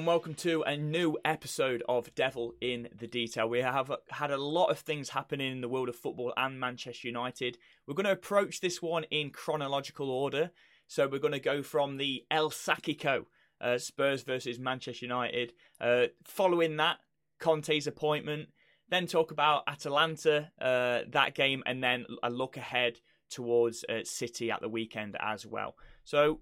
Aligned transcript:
and 0.00 0.06
welcome 0.06 0.32
to 0.32 0.62
a 0.62 0.74
new 0.78 1.18
episode 1.26 1.82
of 1.86 2.14
Devil 2.14 2.54
in 2.62 2.88
the 2.98 3.06
Detail. 3.06 3.46
We 3.46 3.58
have 3.58 3.92
had 4.08 4.30
a 4.30 4.38
lot 4.38 4.70
of 4.70 4.78
things 4.78 5.10
happening 5.10 5.52
in 5.52 5.60
the 5.60 5.68
world 5.68 5.90
of 5.90 5.94
football 5.94 6.32
and 6.38 6.58
Manchester 6.58 7.06
United. 7.06 7.58
We're 7.86 7.92
going 7.92 8.06
to 8.06 8.12
approach 8.12 8.62
this 8.62 8.80
one 8.80 9.04
in 9.10 9.28
chronological 9.28 10.10
order. 10.10 10.52
So 10.86 11.06
we're 11.06 11.18
going 11.18 11.34
to 11.34 11.38
go 11.38 11.62
from 11.62 11.98
the 11.98 12.24
El 12.30 12.48
Sackico, 12.48 13.26
uh, 13.60 13.76
Spurs 13.76 14.22
versus 14.22 14.58
Manchester 14.58 15.04
United. 15.04 15.52
Uh, 15.78 16.06
following 16.24 16.78
that, 16.78 16.96
Conte's 17.38 17.86
appointment. 17.86 18.48
Then 18.88 19.06
talk 19.06 19.32
about 19.32 19.64
Atalanta, 19.68 20.50
uh, 20.62 21.00
that 21.10 21.34
game, 21.34 21.62
and 21.66 21.84
then 21.84 22.06
a 22.22 22.30
look 22.30 22.56
ahead 22.56 23.00
towards 23.28 23.84
uh, 23.84 23.98
City 24.04 24.50
at 24.50 24.62
the 24.62 24.68
weekend 24.70 25.14
as 25.20 25.44
well. 25.44 25.74
So 26.04 26.40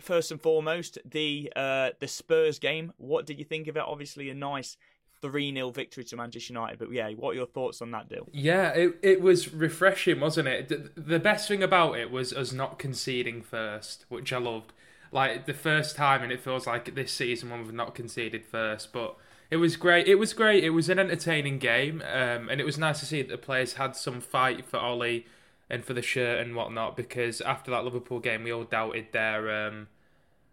first 0.00 0.30
and 0.30 0.40
foremost, 0.40 0.98
the 1.04 1.52
uh, 1.54 1.90
the 2.00 2.08
Spurs 2.08 2.58
game. 2.58 2.92
What 2.96 3.26
did 3.26 3.38
you 3.38 3.44
think 3.44 3.68
of 3.68 3.76
it? 3.76 3.82
Obviously, 3.86 4.30
a 4.30 4.34
nice 4.34 4.76
3 5.20 5.52
0 5.52 5.70
victory 5.70 6.04
to 6.04 6.16
Manchester 6.16 6.52
United. 6.52 6.78
But 6.78 6.92
yeah, 6.92 7.10
what 7.10 7.30
are 7.30 7.34
your 7.34 7.46
thoughts 7.46 7.82
on 7.82 7.90
that 7.92 8.08
deal? 8.08 8.28
Yeah, 8.32 8.70
it, 8.70 8.98
it 9.02 9.20
was 9.20 9.52
refreshing, 9.52 10.20
wasn't 10.20 10.48
it? 10.48 10.68
The, 10.96 11.18
best 11.18 11.48
thing 11.48 11.62
about 11.62 11.98
it 11.98 12.10
was 12.10 12.32
us 12.32 12.52
not 12.52 12.78
conceding 12.78 13.42
first, 13.42 14.04
which 14.08 14.32
I 14.32 14.38
loved. 14.38 14.72
Like 15.10 15.46
the 15.46 15.54
first 15.54 15.96
time, 15.96 16.22
and 16.22 16.30
it 16.30 16.40
feels 16.40 16.66
like 16.66 16.94
this 16.94 17.12
season 17.12 17.48
when 17.48 17.62
we've 17.62 17.72
not 17.72 17.94
conceded 17.94 18.44
first. 18.44 18.92
But 18.92 19.16
it 19.50 19.56
was 19.56 19.76
great. 19.76 20.06
It 20.06 20.16
was 20.16 20.34
great. 20.34 20.62
It 20.62 20.70
was 20.70 20.90
an 20.90 20.98
entertaining 20.98 21.58
game. 21.58 22.02
Um, 22.02 22.48
and 22.50 22.60
it 22.60 22.64
was 22.64 22.76
nice 22.76 23.00
to 23.00 23.06
see 23.06 23.22
that 23.22 23.30
the 23.30 23.38
players 23.38 23.74
had 23.74 23.96
some 23.96 24.20
fight 24.20 24.66
for 24.66 24.78
Ole 24.78 25.22
and 25.70 25.84
for 25.84 25.94
the 25.94 26.02
shirt 26.02 26.40
and 26.40 26.54
whatnot 26.54 26.96
because 26.96 27.40
after 27.40 27.70
that 27.70 27.84
Liverpool 27.84 28.20
game, 28.20 28.44
we 28.44 28.52
all 28.52 28.64
doubted 28.64 29.12
their. 29.12 29.66
Um, 29.66 29.88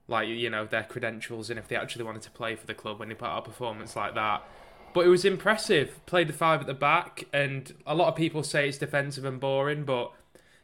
like 0.08 0.28
you 0.28 0.50
know 0.50 0.66
their 0.66 0.84
credentials 0.84 1.50
and 1.50 1.58
if 1.58 1.68
they 1.68 1.76
actually 1.76 2.04
wanted 2.04 2.22
to 2.22 2.30
play 2.32 2.56
for 2.56 2.68
the 2.68 2.74
club 2.74 3.00
when 3.00 3.10
they 3.10 3.16
put 3.16 3.28
out 3.28 3.40
a 3.40 3.42
performance 3.42 3.96
like 3.96 4.14
that. 4.16 4.44
But 4.94 5.06
it 5.06 5.10
was 5.10 5.26
impressive. 5.26 6.00
Played 6.06 6.30
the 6.30 6.34
five 6.34 6.62
at 6.62 6.68
the 6.68 6.74
back, 6.74 7.26
and 7.34 7.74
a 7.86 7.94
lot 7.94 8.08
of 8.08 8.16
people 8.16 8.44
say 8.44 8.70
it's 8.70 8.78
defensive 8.78 9.26
and 9.26 9.42
boring. 9.42 9.84
But 9.84 10.14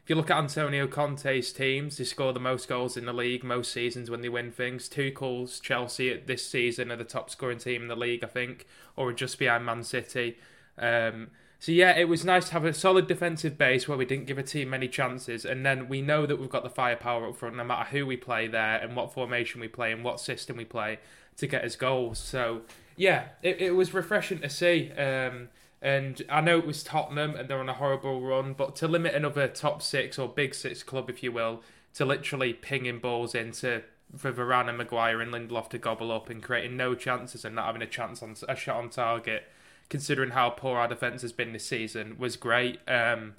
if 0.02 0.08
you 0.08 0.16
look 0.16 0.30
at 0.30 0.38
Antonio 0.38 0.86
Conte's 0.86 1.52
teams, 1.52 1.98
they 1.98 2.04
score 2.04 2.32
the 2.32 2.40
most 2.40 2.66
goals 2.66 2.96
in 2.96 3.04
the 3.04 3.12
league 3.12 3.44
most 3.44 3.72
seasons 3.72 4.10
when 4.10 4.22
they 4.22 4.30
win 4.30 4.50
things. 4.50 4.88
Tuchel's 4.88 5.60
Chelsea 5.60 6.16
this 6.16 6.48
season 6.48 6.90
are 6.90 6.96
the 6.96 7.04
top 7.04 7.28
scoring 7.28 7.58
team 7.58 7.82
in 7.82 7.88
the 7.88 7.96
league, 7.96 8.24
I 8.24 8.26
think, 8.26 8.66
or 8.96 9.12
just 9.12 9.38
behind 9.38 9.66
Man 9.66 9.82
City. 9.82 10.38
Um, 10.78 11.28
so 11.62 11.70
yeah, 11.70 11.96
it 11.96 12.08
was 12.08 12.24
nice 12.24 12.46
to 12.46 12.54
have 12.54 12.64
a 12.64 12.74
solid 12.74 13.06
defensive 13.06 13.56
base 13.56 13.86
where 13.86 13.96
we 13.96 14.04
didn't 14.04 14.26
give 14.26 14.36
a 14.36 14.42
team 14.42 14.70
many 14.70 14.88
chances, 14.88 15.44
and 15.44 15.64
then 15.64 15.88
we 15.88 16.02
know 16.02 16.26
that 16.26 16.40
we've 16.40 16.50
got 16.50 16.64
the 16.64 16.68
firepower 16.68 17.28
up 17.28 17.36
front, 17.36 17.54
no 17.54 17.62
matter 17.62 17.88
who 17.90 18.04
we 18.04 18.16
play 18.16 18.48
there 18.48 18.78
and 18.78 18.96
what 18.96 19.12
formation 19.12 19.60
we 19.60 19.68
play 19.68 19.92
and 19.92 20.02
what 20.02 20.18
system 20.18 20.56
we 20.56 20.64
play 20.64 20.98
to 21.36 21.46
get 21.46 21.62
us 21.62 21.76
goals. 21.76 22.18
So 22.18 22.62
yeah, 22.96 23.26
it, 23.44 23.60
it 23.60 23.70
was 23.76 23.94
refreshing 23.94 24.40
to 24.40 24.50
see. 24.50 24.90
Um, 24.90 25.50
and 25.80 26.20
I 26.28 26.40
know 26.40 26.58
it 26.58 26.66
was 26.66 26.82
Tottenham 26.82 27.36
and 27.36 27.48
they're 27.48 27.60
on 27.60 27.68
a 27.68 27.74
horrible 27.74 28.20
run, 28.20 28.54
but 28.54 28.74
to 28.76 28.88
limit 28.88 29.14
another 29.14 29.46
top 29.46 29.82
six 29.82 30.18
or 30.18 30.28
big 30.28 30.56
six 30.56 30.82
club, 30.82 31.08
if 31.08 31.22
you 31.22 31.30
will, 31.30 31.62
to 31.94 32.04
literally 32.04 32.54
pinging 32.54 32.98
balls 32.98 33.36
into 33.36 33.84
for 34.16 34.32
Varane 34.32 34.68
and 34.68 34.78
Maguire 34.78 35.20
and 35.20 35.32
Lindelof 35.32 35.68
to 35.68 35.78
gobble 35.78 36.10
up 36.10 36.28
and 36.28 36.42
creating 36.42 36.76
no 36.76 36.96
chances 36.96 37.44
and 37.44 37.54
not 37.54 37.66
having 37.66 37.82
a 37.82 37.86
chance 37.86 38.20
on 38.20 38.34
a 38.48 38.56
shot 38.56 38.78
on 38.78 38.90
target 38.90 39.44
considering 39.88 40.30
how 40.30 40.50
poor 40.50 40.78
our 40.78 40.88
defence 40.88 41.22
has 41.22 41.32
been 41.32 41.52
this 41.52 41.66
season, 41.66 42.16
was 42.18 42.36
great. 42.36 42.80
Um, 42.88 43.34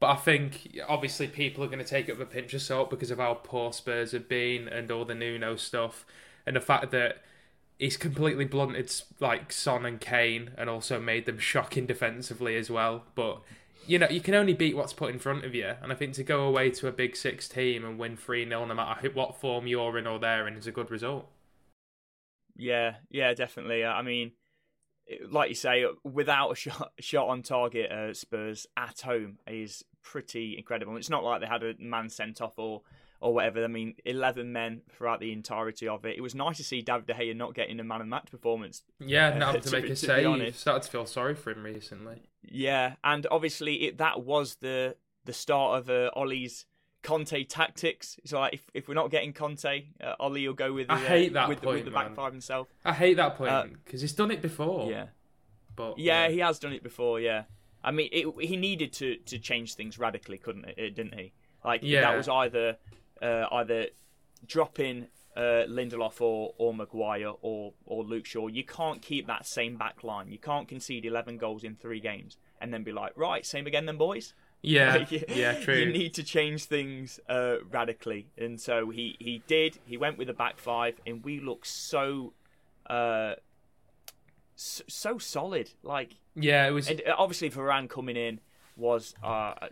but 0.00 0.10
I 0.10 0.16
think 0.16 0.78
obviously 0.88 1.28
people 1.28 1.62
are 1.62 1.68
going 1.68 1.78
to 1.78 1.84
take 1.84 2.08
it 2.08 2.18
with 2.18 2.28
a 2.28 2.30
pinch 2.30 2.54
of 2.54 2.62
salt 2.62 2.90
because 2.90 3.10
of 3.10 3.18
how 3.18 3.34
poor 3.34 3.72
Spurs 3.72 4.12
have 4.12 4.28
been 4.28 4.68
and 4.68 4.90
all 4.90 5.04
the 5.04 5.14
Nuno 5.14 5.56
stuff, 5.56 6.04
and 6.46 6.56
the 6.56 6.60
fact 6.60 6.90
that 6.90 7.22
he's 7.78 7.96
completely 7.96 8.44
blunted 8.44 8.92
like 9.20 9.52
Son 9.52 9.86
and 9.86 10.00
Kane, 10.00 10.50
and 10.58 10.68
also 10.68 11.00
made 11.00 11.26
them 11.26 11.38
shocking 11.38 11.86
defensively 11.86 12.56
as 12.56 12.70
well. 12.70 13.04
But 13.14 13.42
you 13.86 13.98
know, 13.98 14.08
you 14.08 14.20
can 14.20 14.34
only 14.34 14.54
beat 14.54 14.76
what's 14.76 14.92
put 14.92 15.12
in 15.12 15.18
front 15.18 15.44
of 15.44 15.54
you. 15.54 15.74
And 15.82 15.92
I 15.92 15.94
think 15.94 16.14
to 16.14 16.22
go 16.22 16.46
away 16.46 16.70
to 16.70 16.88
a 16.88 16.92
big 16.92 17.16
six 17.16 17.48
team 17.48 17.84
and 17.84 17.98
win 17.98 18.16
3 18.16 18.48
0, 18.48 18.64
no 18.64 18.74
matter 18.74 19.10
what 19.10 19.40
form 19.40 19.66
you're 19.66 19.98
in 19.98 20.06
or 20.06 20.18
they're 20.18 20.46
in, 20.46 20.56
is 20.56 20.66
a 20.66 20.72
good 20.72 20.90
result. 20.90 21.28
Yeah, 22.56 22.96
yeah, 23.10 23.34
definitely. 23.34 23.84
I 23.84 24.02
mean, 24.02 24.32
like 25.30 25.48
you 25.48 25.54
say, 25.54 25.84
without 26.04 26.52
a 26.52 26.54
shot, 26.54 26.92
shot 27.00 27.28
on 27.28 27.42
target, 27.42 27.90
uh, 27.90 28.14
Spurs 28.14 28.66
at 28.76 29.00
home 29.00 29.38
is 29.46 29.84
pretty 30.02 30.56
incredible. 30.56 30.96
It's 30.96 31.10
not 31.10 31.24
like 31.24 31.40
they 31.40 31.46
had 31.46 31.62
a 31.62 31.74
man 31.78 32.08
sent 32.08 32.40
off 32.40 32.58
or 32.58 32.82
or 33.20 33.32
whatever. 33.32 33.64
I 33.64 33.68
mean, 33.68 33.94
eleven 34.04 34.52
men 34.52 34.82
throughout 34.90 35.20
the 35.20 35.32
entirety 35.32 35.88
of 35.88 36.04
it. 36.04 36.16
It 36.16 36.20
was 36.20 36.34
nice 36.34 36.56
to 36.56 36.64
see 36.64 36.82
David 36.82 37.06
De 37.06 37.14
Gea 37.14 37.36
not 37.36 37.54
getting 37.54 37.78
a 37.80 37.84
man 37.84 38.00
of 38.00 38.08
match 38.08 38.30
performance. 38.30 38.82
Yeah, 38.98 39.28
uh, 39.28 39.38
not 39.38 39.52
to, 39.62 39.70
to 39.70 39.70
make 39.70 39.90
a 39.90 39.96
save. 39.96 40.56
Started 40.56 40.82
to 40.84 40.90
feel 40.90 41.06
sorry 41.06 41.34
for 41.34 41.50
him 41.50 41.62
recently. 41.62 42.22
Yeah, 42.42 42.94
and 43.04 43.26
obviously 43.30 43.84
it, 43.84 43.98
that 43.98 44.24
was 44.24 44.56
the 44.56 44.96
the 45.24 45.32
start 45.32 45.78
of 45.78 45.90
uh, 45.90 46.10
Ole's 46.16 46.66
Conte 47.02 47.44
tactics. 47.44 48.18
So 48.24 48.40
like 48.40 48.54
if, 48.54 48.70
if 48.74 48.88
we're 48.88 48.94
not 48.94 49.10
getting 49.10 49.32
Conte, 49.32 49.84
uh, 50.02 50.14
Ole 50.20 50.46
will 50.46 50.54
go 50.54 50.72
with 50.72 50.88
the, 50.88 50.94
I 50.94 50.98
hate 50.98 51.32
that 51.32 51.48
with, 51.48 51.62
point, 51.62 51.76
with 51.76 51.84
the 51.84 51.90
back 51.90 52.14
five 52.14 52.32
himself. 52.32 52.68
I 52.84 52.92
hate 52.92 53.16
that 53.16 53.36
point 53.36 53.84
because 53.84 54.00
uh, 54.00 54.04
he's 54.04 54.12
done 54.12 54.30
it 54.30 54.42
before. 54.42 54.90
Yeah, 54.90 55.06
but 55.74 55.98
yeah, 55.98 56.26
yeah, 56.26 56.32
he 56.32 56.38
has 56.38 56.58
done 56.58 56.72
it 56.72 56.82
before. 56.82 57.20
Yeah, 57.20 57.44
I 57.82 57.90
mean, 57.90 58.08
it, 58.12 58.26
he 58.40 58.56
needed 58.56 58.92
to 58.94 59.16
to 59.16 59.38
change 59.38 59.74
things 59.74 59.98
radically, 59.98 60.38
couldn't 60.38 60.64
it? 60.66 60.74
it 60.78 60.94
didn't 60.94 61.14
he? 61.14 61.32
Like 61.64 61.80
yeah. 61.82 62.02
that 62.02 62.16
was 62.16 62.28
either 62.28 62.76
uh, 63.20 63.46
either 63.52 63.86
dropping 64.46 65.08
uh, 65.36 65.64
Lindelof 65.68 66.20
or, 66.20 66.54
or 66.58 66.74
Maguire 66.74 67.32
or 67.42 67.72
or 67.84 68.04
Luke 68.04 68.26
Shaw. 68.26 68.46
You 68.46 68.64
can't 68.64 69.02
keep 69.02 69.26
that 69.26 69.46
same 69.46 69.76
back 69.76 70.04
line. 70.04 70.30
You 70.30 70.38
can't 70.38 70.68
concede 70.68 71.04
eleven 71.04 71.36
goals 71.38 71.64
in 71.64 71.74
three 71.74 72.00
games 72.00 72.36
and 72.60 72.72
then 72.72 72.84
be 72.84 72.92
like, 72.92 73.12
right, 73.16 73.44
same 73.44 73.66
again, 73.66 73.86
then 73.86 73.96
boys. 73.96 74.34
Yeah, 74.62 75.06
yeah, 75.28 75.54
true. 75.54 75.74
You 75.74 75.86
need 75.86 76.14
to 76.14 76.22
change 76.22 76.64
things 76.64 77.18
uh, 77.28 77.56
radically, 77.70 78.28
and 78.38 78.60
so 78.60 78.90
he 78.90 79.16
he 79.18 79.42
did. 79.46 79.78
He 79.84 79.96
went 79.96 80.18
with 80.18 80.28
the 80.28 80.34
back 80.34 80.58
five, 80.58 81.00
and 81.04 81.24
we 81.24 81.40
look 81.40 81.66
so, 81.66 82.32
uh, 82.88 83.34
so, 84.54 84.84
so 84.86 85.18
solid. 85.18 85.70
Like 85.82 86.16
yeah, 86.36 86.66
it 86.66 86.70
was. 86.70 86.88
And 86.88 87.02
uh, 87.06 87.16
obviously, 87.18 87.50
Varane 87.50 87.90
coming 87.90 88.16
in 88.16 88.38
was 88.76 89.14
uh, 89.24 89.54
a, 89.60 89.68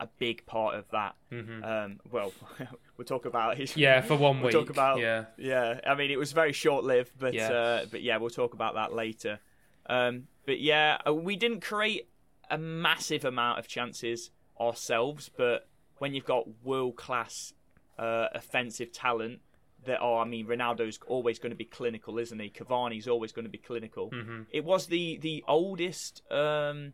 a 0.00 0.08
big 0.18 0.44
part 0.44 0.74
of 0.74 0.84
that. 0.90 1.14
Mm-hmm. 1.32 1.64
Um, 1.64 2.00
well, 2.10 2.32
we'll 2.98 3.06
talk 3.06 3.24
about 3.24 3.56
his. 3.56 3.74
Yeah, 3.74 4.02
for 4.02 4.16
one 4.16 4.36
we'll 4.36 4.46
week. 4.46 4.52
Talk 4.52 4.68
about 4.68 4.98
yeah, 4.98 5.24
yeah. 5.38 5.80
I 5.86 5.94
mean, 5.94 6.10
it 6.10 6.18
was 6.18 6.32
very 6.32 6.52
short 6.52 6.84
lived, 6.84 7.12
but 7.18 7.32
yeah. 7.32 7.50
Uh, 7.50 7.86
but 7.90 8.02
yeah, 8.02 8.18
we'll 8.18 8.28
talk 8.28 8.52
about 8.52 8.74
that 8.74 8.92
later. 8.92 9.40
Um, 9.86 10.26
but 10.44 10.60
yeah, 10.60 10.98
uh, 11.06 11.14
we 11.14 11.36
didn't 11.36 11.60
create 11.60 12.06
a 12.50 12.58
massive 12.58 13.24
amount 13.24 13.58
of 13.58 13.68
chances 13.68 14.30
ourselves, 14.60 15.30
but 15.36 15.68
when 15.98 16.14
you've 16.14 16.24
got 16.24 16.46
world 16.64 16.96
class 16.96 17.52
uh, 17.98 18.26
offensive 18.34 18.92
talent 18.92 19.40
that 19.86 19.98
are, 20.00 20.22
I 20.22 20.24
mean, 20.26 20.46
Ronaldo's 20.46 20.98
always 21.06 21.38
going 21.38 21.50
to 21.50 21.56
be 21.56 21.64
clinical, 21.64 22.18
isn't 22.18 22.38
he? 22.38 22.50
Cavani's 22.50 23.08
always 23.08 23.32
going 23.32 23.44
to 23.44 23.50
be 23.50 23.58
clinical. 23.58 24.10
Mm-hmm. 24.10 24.42
It 24.50 24.64
was 24.64 24.86
the 24.86 25.18
the 25.18 25.44
oldest 25.48 26.22
um, 26.30 26.92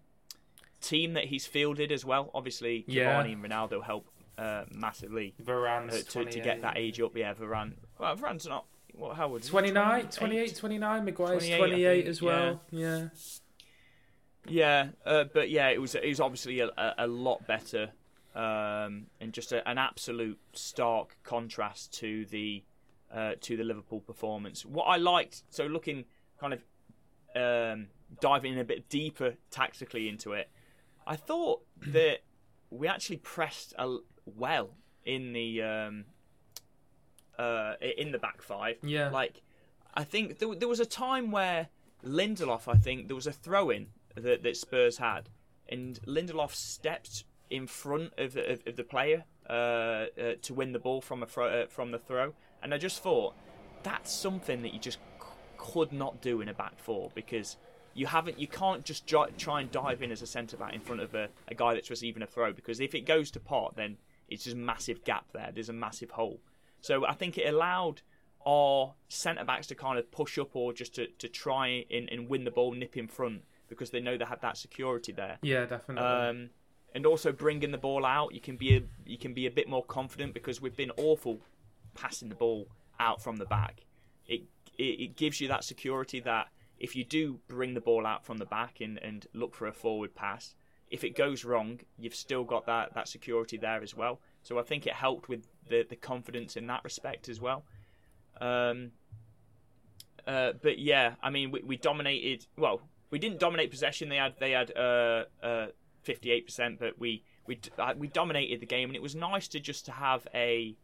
team 0.81 1.15
that 1.15 1.25
he's 1.25 1.47
fielded 1.47 1.91
as 1.91 2.05
well. 2.05 2.31
Obviously, 2.35 2.85
Cavani 2.89 2.95
yeah. 2.95 3.21
and 3.23 3.45
Ronaldo 3.45 3.83
help 3.83 4.07
uh, 4.39 4.65
massively. 4.71 5.35
Varane 5.43 5.93
uh, 5.93 6.03
to, 6.11 6.25
to 6.25 6.41
get 6.41 6.63
that 6.63 6.77
age 6.77 7.01
up. 7.01 7.17
Yeah, 7.17 7.35
Varane. 7.35 7.75
Well, 7.99 8.17
Varane's 8.17 8.47
not. 8.47 8.67
What? 8.95 9.17
How 9.17 9.29
would 9.29 9.43
29, 9.43 10.09
28, 10.09 10.57
29. 10.57 11.05
Maguire's 11.05 11.47
28, 11.47 11.59
28 11.59 12.07
as 12.07 12.23
well. 12.23 12.63
yeah. 12.71 12.99
yeah. 12.99 13.09
Yeah, 14.49 14.89
uh, 15.05 15.25
but 15.33 15.51
yeah, 15.51 15.69
it 15.69 15.81
was 15.81 15.95
it 15.95 16.07
was 16.07 16.21
obviously 16.21 16.61
a, 16.61 16.71
a, 16.99 17.07
lot 17.07 17.47
better, 17.47 17.91
um, 18.35 19.07
and 19.21 19.33
just 19.33 19.53
a, 19.53 19.67
an 19.69 19.79
absolute 19.79 20.39
stark 20.53 21.17
contrast 21.23 21.93
to 21.95 22.27
the 22.27 22.65
uh, 23.13 23.33
to 23.41 23.57
the 23.57 23.65
Liverpool 23.65 24.01
performance. 24.01 24.65
What 24.65 24.85
I 24.85 24.97
liked, 24.97 25.43
so 25.51 25.67
looking 25.67 26.05
kind 26.39 26.55
of 26.55 26.63
um, 27.35 27.89
diving 28.21 28.55
in 28.55 28.59
a 28.59 28.65
bit 28.65 28.89
deeper 28.89 29.35
tactically 29.51 30.09
into 30.09 30.33
it, 30.33 30.51
I 31.07 31.17
thought 31.17 31.63
that 31.87 32.19
we 32.71 32.89
actually 32.89 33.19
pressed 33.19 33.75
a, 33.79 33.99
well 34.25 34.71
in 35.05 35.33
the 35.33 35.63
um, 35.63 36.05
uh, 37.39 37.75
in 37.97 38.13
the 38.13 38.19
back 38.19 38.43
five. 38.43 38.77
Yeah, 38.83 39.11
like 39.11 39.43
I 39.95 40.05
think 40.05 40.39
there, 40.39 40.55
there 40.55 40.69
was 40.69 40.81
a 40.81 40.87
time 40.87 41.31
where 41.31 41.69
Lindelof, 42.05 42.69
I 42.69 42.77
think 42.77 43.09
there 43.09 43.17
was 43.17 43.27
a 43.27 43.33
throw 43.33 43.71
in 43.71 43.89
that, 44.17 44.43
that 44.43 44.57
Spurs 44.57 44.99
had, 44.99 45.29
and 45.69 46.01
Lindelof 46.07 46.55
stepped 46.55 47.25
in 47.51 47.67
front 47.67 48.13
of, 48.19 48.37
of, 48.37 48.63
of 48.67 48.77
the 48.77 48.85
player 48.85 49.25
uh, 49.49 49.53
uh, 49.53 50.07
to 50.43 50.55
win 50.55 50.73
the 50.73 50.79
ball 50.79 51.01
from 51.01 51.23
a 51.23 51.41
uh, 51.41 51.67
from 51.67 51.91
the 51.91 51.99
throw, 51.99 52.35
and 52.63 52.75
I 52.75 52.79
just 52.79 53.03
thought 53.03 53.35
that's 53.83 54.13
something 54.13 54.63
that 54.63 54.73
you 54.73 54.81
just 54.81 54.99
c- 55.21 55.27
could 55.57 55.93
not 55.93 56.21
do 56.21 56.41
in 56.41 56.49
a 56.49 56.55
back 56.55 56.79
four 56.79 57.11
because 57.15 57.57
you 57.95 58.07
haven't 58.07 58.39
you 58.39 58.49
can't 58.49 58.85
just 58.85 59.07
try 59.07 59.61
and 59.61 59.71
dive 59.71 60.03
in 60.03 60.11
as 60.11 60.23
a 60.23 60.27
centre 60.27 60.57
back 60.57 60.75
in 60.75 60.81
front 60.81 61.01
of 61.01 61.15
a, 61.15 61.29
a 61.49 61.55
guy 61.55 61.75
that's 61.75 61.89
receiving 61.89 62.23
a 62.23 62.27
throw 62.27 62.53
because 62.53 62.81
if 62.81 62.95
it 62.95 63.07
goes 63.07 63.31
to 63.31 63.41
pot 63.41 63.75
then 63.77 63.97
it's 64.29 64.45
just 64.45 64.57
a 64.57 64.59
massive 64.59 65.05
gap 65.05 65.27
there. 65.33 65.51
There's 65.55 65.69
a 65.69 65.75
massive 65.75 66.11
hole. 66.11 66.41
So 66.81 67.07
I 67.07 67.13
think 67.13 67.39
it 67.39 67.53
allowed 67.53 68.03
our 68.47 68.95
centre 69.09 69.45
backs 69.45 69.67
to 69.69 69.75
kind 69.75 69.99
of 69.99 70.11
push 70.11 70.39
up 70.39 70.55
or 70.55 70.73
just 70.73 70.95
to, 70.95 71.07
to 71.19 71.29
try 71.29 71.85
and, 71.91 72.09
and 72.11 72.29
win 72.29 72.45
the 72.45 72.51
ball, 72.51 72.73
nip 72.73 72.97
in 72.97 73.09
front 73.09 73.43
because 73.69 73.91
they 73.91 74.01
know 74.01 74.17
they 74.17 74.25
have 74.25 74.41
that 74.41 74.57
security 74.57 75.13
there. 75.13 75.39
Yeah, 75.43 75.67
definitely. 75.67 76.05
Um, 76.05 76.51
and 76.95 77.05
also 77.05 77.33
bringing 77.33 77.73
the 77.73 77.79
ball 77.79 78.07
out, 78.07 78.35
you 78.35 78.41
can 78.41 78.57
be 78.57 78.77
a, 78.77 78.83
you 79.05 79.19
can 79.19 79.35
be 79.35 79.47
a 79.47 79.51
bit 79.51 79.69
more 79.69 79.85
confident 79.85 80.35
because 80.35 80.61
we've 80.61 80.77
been 80.77 80.93
awful 80.97 81.41
passing 81.95 82.29
the 82.29 82.35
ball 82.35 82.69
out 82.99 83.23
from 83.23 83.37
the 83.37 83.45
back. 83.47 83.83
It 84.27 84.43
it, 84.79 84.83
it 84.83 85.17
gives 85.17 85.41
you 85.41 85.49
that 85.49 85.65
security 85.65 86.21
that 86.21 86.49
if 86.79 86.95
you 86.95 87.05
do 87.05 87.41
bring 87.49 87.75
the 87.75 87.81
ball 87.81 88.07
out 88.07 88.25
from 88.25 88.39
the 88.39 88.45
back 88.45 88.81
and, 88.81 88.99
and 88.99 89.27
look 89.33 89.55
for 89.55 89.67
a 89.67 89.73
forward 89.73 90.15
pass, 90.15 90.55
if 90.91 91.05
it 91.05 91.17
goes 91.17 91.45
wrong, 91.45 91.81
you've 91.99 92.15
still 92.15 92.45
got 92.45 92.67
that, 92.67 92.95
that 92.95 93.09
security 93.09 93.57
there 93.57 93.83
as 93.83 93.97
well. 93.97 94.21
So 94.43 94.59
I 94.59 94.63
think 94.63 94.87
it 94.87 94.93
helped 94.93 95.29
with 95.29 95.47
the, 95.69 95.85
the 95.89 95.97
confidence 95.97 96.57
in 96.57 96.67
that 96.69 96.85
respect 96.85 97.29
as 97.29 97.41
well. 97.41 97.65
Um, 98.41 98.93
uh, 100.27 100.53
but 100.63 100.79
yeah, 100.79 101.15
I 101.23 101.31
mean, 101.31 101.51
we, 101.51 101.63
we 101.63 101.77
dominated. 101.77 102.47
Well, 102.57 102.83
we 103.11 103.19
didn't 103.19 103.39
dominate 103.39 103.71
possession. 103.71 104.09
They 104.09 104.17
had 104.17 104.35
they 104.39 104.53
had 104.53 104.73
fifty 106.03 106.31
eight 106.31 106.47
percent, 106.47 106.79
but 106.79 106.99
we 106.99 107.23
we 107.47 107.59
uh, 107.79 107.95
we 107.97 108.09
dominated 108.09 108.61
the 108.61 108.67
game, 108.67 108.89
and 108.89 108.97
it 108.97 109.03
was 109.03 109.15
nice 109.15 109.49
to 109.49 109.61
just 109.61 109.85
to 109.87 109.93
have 109.93 110.27
a 110.35 110.77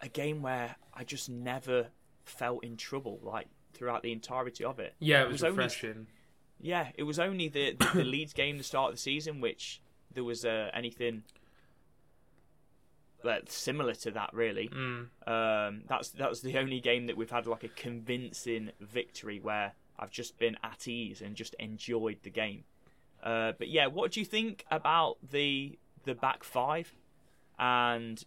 a 0.00 0.08
game 0.08 0.42
where 0.42 0.76
I 0.94 1.04
just 1.04 1.28
never 1.28 1.88
felt 2.24 2.64
in 2.64 2.76
trouble 2.76 3.18
like 3.22 3.48
throughout 3.72 4.02
the 4.02 4.12
entirety 4.12 4.64
of 4.64 4.78
it. 4.78 4.94
Yeah, 4.98 5.22
it 5.22 5.28
was, 5.28 5.42
it 5.42 5.46
was 5.46 5.56
refreshing. 5.56 5.90
Only, 5.90 6.06
yeah, 6.60 6.88
it 6.94 7.02
was 7.02 7.18
only 7.18 7.48
the 7.48 7.76
the, 7.78 7.90
the 7.94 8.04
Leeds 8.04 8.32
game, 8.32 8.58
the 8.58 8.64
start 8.64 8.90
of 8.90 8.96
the 8.96 9.00
season, 9.00 9.40
which 9.40 9.80
there 10.12 10.24
was 10.24 10.44
uh, 10.44 10.70
anything 10.72 11.24
similar 13.48 13.92
to 13.92 14.10
that 14.12 14.30
really. 14.32 14.68
Mm. 14.68 15.08
Um, 15.26 15.82
that's 15.88 16.10
that 16.10 16.30
was 16.30 16.42
the 16.42 16.58
only 16.58 16.80
game 16.80 17.06
that 17.06 17.16
we've 17.16 17.30
had 17.30 17.46
like 17.46 17.64
a 17.64 17.68
convincing 17.68 18.70
victory 18.80 19.40
where 19.40 19.72
I've 19.98 20.10
just 20.10 20.38
been 20.38 20.56
at 20.62 20.86
ease 20.88 21.22
and 21.22 21.34
just 21.34 21.54
enjoyed 21.58 22.18
the 22.22 22.30
game. 22.30 22.64
Uh, 23.22 23.52
but 23.58 23.68
yeah, 23.68 23.86
what 23.86 24.12
do 24.12 24.20
you 24.20 24.26
think 24.26 24.64
about 24.70 25.16
the 25.30 25.78
the 26.04 26.14
back 26.14 26.44
five 26.44 26.94
and 27.58 28.22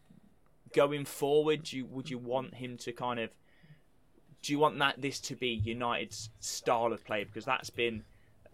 going 0.73 1.05
forward? 1.05 1.71
You, 1.71 1.85
would 1.85 2.09
you 2.09 2.17
want 2.17 2.55
him 2.55 2.77
to 2.77 2.91
kind 2.91 3.19
of 3.19 3.29
do 4.41 4.53
you 4.53 4.59
want 4.59 4.79
that 4.79 5.01
this 5.01 5.19
to 5.19 5.35
be 5.35 5.49
United's 5.49 6.29
style 6.39 6.93
of 6.93 7.03
play 7.05 7.23
because 7.23 7.45
that's 7.45 7.69
been 7.69 8.03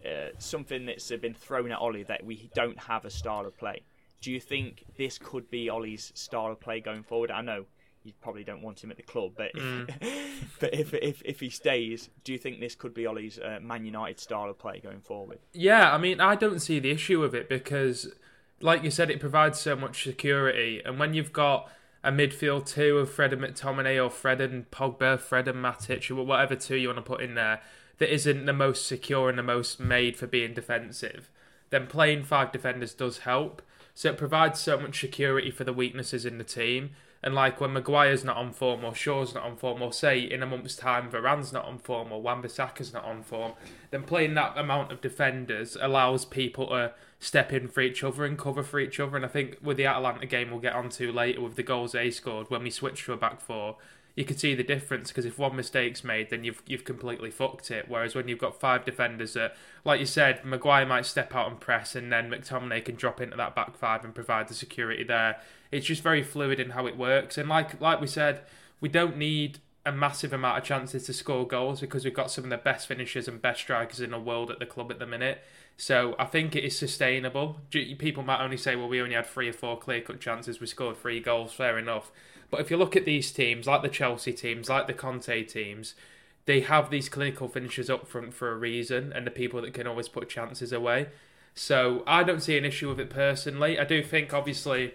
uh, 0.06 0.30
something 0.38 0.86
that's 0.86 1.10
been 1.10 1.34
thrown 1.34 1.72
at 1.72 1.80
Ole 1.80 2.04
that 2.04 2.24
we 2.24 2.50
don't 2.54 2.78
have 2.78 3.06
a 3.06 3.10
style 3.10 3.46
of 3.46 3.58
play. 3.58 3.82
Do 4.22 4.32
you 4.32 4.40
think 4.40 4.84
this 4.98 5.18
could 5.18 5.50
be 5.50 5.70
Ole's 5.70 6.12
style 6.16 6.52
of 6.52 6.60
play 6.60 6.80
going 6.80 7.04
forward? 7.04 7.32
I 7.32 7.42
know 7.42 7.66
you 8.06 8.14
probably 8.22 8.44
don't 8.44 8.62
want 8.62 8.84
him 8.84 8.92
at 8.92 8.98
the 8.98 9.04
club, 9.04 9.34
but 9.36 9.54
mm. 9.56 9.90
if, 10.02 10.56
but 10.60 10.74
if, 10.74 10.94
if 10.94 11.22
if 11.26 11.40
he 11.40 11.50
stays, 11.50 12.10
do 12.24 12.32
you 12.32 12.38
think 12.38 12.60
this 12.60 12.76
could 12.76 12.94
be 12.94 13.08
Ole's 13.08 13.40
uh, 13.40 13.60
Man 13.62 13.86
United 13.86 14.20
style 14.20 14.50
of 14.50 14.60
play 14.60 14.80
going 14.80 15.02
forward? 15.02 15.40
Yeah, 15.54 15.94
I 15.94 15.98
mean, 15.98 16.20
I 16.20 16.36
don't 16.36 16.60
see 16.60 16.80
the 16.80 16.92
issue 16.92 17.20
with 17.20 17.34
it 17.34 17.50
because, 17.50 18.14
like 18.62 18.84
you 18.84 18.92
said, 18.92 19.10
it 19.10 19.20
provides 19.20 19.60
so 19.60 19.76
much 19.76 20.04
security, 20.04 20.82
and 20.86 21.00
when 21.00 21.14
you've 21.14 21.34
got 21.34 21.70
a 22.06 22.12
midfield 22.12 22.68
two 22.68 23.00
of 23.00 23.12
Fred 23.12 23.34
and 23.34 23.42
McTominay 23.42 24.02
or 24.04 24.12
Fred 24.12 24.40
and 24.40 24.70
Pogba, 24.70 25.20
Fred 25.20 25.48
and 25.48 25.58
Matic, 25.58 26.16
or 26.16 26.24
whatever 26.24 26.56
two 26.56 26.76
you 26.76 26.90
want 26.90 26.98
to 26.98 27.02
put 27.02 27.22
in 27.22 27.34
there, 27.34 27.62
that 27.98 28.14
isn't 28.14 28.46
the 28.46 28.54
most 28.54 28.88
secure 28.88 29.28
and 29.28 29.40
the 29.40 29.44
most 29.44 29.80
made 29.80 30.16
for 30.16 30.28
being 30.28 30.54
defensive, 30.54 31.32
then 31.72 31.88
playing 31.88 32.24
five 32.24 32.52
defenders 32.52 32.94
does 32.94 33.20
help. 33.20 33.62
So 33.96 34.10
it 34.10 34.18
provides 34.18 34.60
so 34.60 34.78
much 34.78 35.00
security 35.00 35.50
for 35.50 35.64
the 35.64 35.74
weaknesses 35.74 36.26
in 36.26 36.38
the 36.38 36.44
team. 36.44 36.92
And 37.26 37.34
like 37.34 37.60
when 37.60 37.74
Maguire's 37.74 38.24
not 38.24 38.38
on 38.38 38.54
form 38.54 38.86
or 38.86 38.94
Shaw's 38.94 39.34
not 39.34 39.44
on 39.44 39.58
form, 39.58 39.82
or 39.82 39.92
say 39.92 40.20
in 40.20 40.44
a 40.44 40.46
month's 40.46 40.76
time 40.76 41.10
Varane's 41.10 41.52
not 41.52 41.66
on 41.66 41.80
form 41.80 42.12
or 42.12 42.22
Wan-Bissaka's 42.22 42.94
not 42.94 43.04
on 43.04 43.24
form, 43.24 43.54
then 43.90 44.04
playing 44.04 44.36
that 44.36 44.56
amount 44.56 44.92
of 44.92 45.02
defenders 45.02 45.76
allows 45.82 46.24
people 46.24 46.68
to 46.68 46.94
step 47.20 47.52
in 47.52 47.68
for 47.68 47.82
each 47.82 48.04
other 48.04 48.26
and 48.26 48.38
cover 48.38 48.62
for 48.62 48.80
each 48.80 49.00
other. 49.00 49.16
And 49.16 49.26
I 49.26 49.30
think 49.30 49.58
with 49.60 49.78
the 49.78 49.88
Atalanta 49.88 50.28
game 50.28 50.52
we'll 50.52 50.60
get 50.60 50.76
onto 50.76 51.12
later 51.12 51.42
with 51.42 51.56
the 51.56 51.64
goals 51.64 51.94
they 51.94 52.12
scored 52.12 52.52
when 52.52 52.62
we 52.62 52.70
switched 52.70 53.06
to 53.06 53.14
a 53.14 53.18
back 53.18 53.42
four, 53.42 53.78
you 54.16 54.24
can 54.24 54.38
see 54.38 54.56
the 54.56 54.64
difference 54.64 55.10
because 55.10 55.26
if 55.26 55.38
one 55.38 55.56
mistake's 55.56 56.04
made, 56.04 56.30
then 56.30 56.44
you've 56.44 56.64
you've 56.66 56.86
completely 56.86 57.30
fucked 57.30 57.70
it. 57.70 57.86
Whereas 57.88 58.16
when 58.16 58.28
you've 58.28 58.40
got 58.40 58.60
five 58.60 58.86
defenders 58.86 59.34
that, 59.34 59.56
like 59.84 60.00
you 60.00 60.06
said, 60.06 60.44
Maguire 60.46 60.86
might 60.86 61.06
step 61.06 61.36
out 61.36 61.50
and 61.50 61.60
press, 61.60 61.96
and 61.96 62.12
then 62.12 62.30
McTominay 62.30 62.86
can 62.86 62.96
drop 62.96 63.20
into 63.20 63.36
that 63.36 63.56
back 63.56 63.78
five 63.78 64.06
and 64.06 64.16
provide 64.16 64.48
the 64.48 64.54
security 64.54 65.04
there. 65.04 65.38
It's 65.72 65.86
just 65.86 66.02
very 66.02 66.24
fluid 66.24 66.60
in 66.60 66.72
how 66.72 66.88
it 66.88 66.98
works. 66.98 67.38
And 67.38 67.50
like 67.50 67.80
like 67.82 68.00
we 68.00 68.08
said, 68.08 68.42
we 68.80 68.88
don't 68.88 69.18
need 69.18 69.60
a 69.86 69.92
massive 69.92 70.34
amount 70.34 70.58
of 70.58 70.64
chances 70.64 71.06
to 71.06 71.14
score 71.14 71.46
goals 71.46 71.80
because 71.82 72.04
we've 72.04 72.14
got 72.14 72.32
some 72.32 72.46
of 72.46 72.50
the 72.50 72.58
best 72.58 72.88
finishers 72.88 73.28
and 73.28 73.42
best 73.42 73.60
strikers 73.60 74.00
in 74.02 74.12
the 74.12 74.20
world 74.20 74.50
at 74.50 74.58
the 74.58 74.66
club 74.66 74.90
at 74.92 74.98
the 74.98 75.06
minute. 75.06 75.44
So 75.78 76.16
I 76.18 76.26
think 76.26 76.56
it 76.56 76.64
is 76.64 76.78
sustainable. 76.78 77.58
People 77.70 78.24
might 78.24 78.42
only 78.42 78.58
say, 78.58 78.76
well, 78.76 78.88
we 78.88 79.02
only 79.02 79.16
had 79.16 79.28
three 79.28 79.50
or 79.50 79.54
four 79.54 79.78
clear 79.78 80.02
cut 80.02 80.20
chances, 80.20 80.60
we 80.60 80.68
scored 80.68 80.98
three 80.98 81.20
goals, 81.20 81.54
fair 81.54 81.78
enough. 81.78 82.12
But 82.50 82.62
if 82.62 82.72
you 82.72 82.78
look 82.78 82.96
at 82.96 83.06
these 83.06 83.32
teams, 83.32 83.68
like 83.68 83.82
the 83.82 83.90
Chelsea 83.90 84.34
teams, 84.34 84.70
like 84.70 84.88
the 84.88 84.94
Conte 84.94 85.44
teams, 85.44 85.96
they 86.46 86.62
have 86.62 86.90
these 86.90 87.10
clinical 87.10 87.48
finishers 87.48 87.90
up 87.90 88.08
front 88.08 88.34
for 88.34 88.52
a 88.52 88.56
reason, 88.56 89.12
and 89.14 89.26
the 89.26 89.32
people 89.32 89.62
that 89.62 89.74
can 89.74 89.88
always 89.88 90.08
put 90.08 90.30
chances 90.30 90.72
away. 90.72 91.08
So 91.54 92.04
I 92.06 92.24
don't 92.24 92.42
see 92.42 92.58
an 92.58 92.66
issue 92.66 92.90
with 92.90 93.00
it 93.00 93.10
personally. 93.10 93.80
I 93.80 93.86
do 93.86 94.04
think, 94.04 94.34
obviously, 94.34 94.94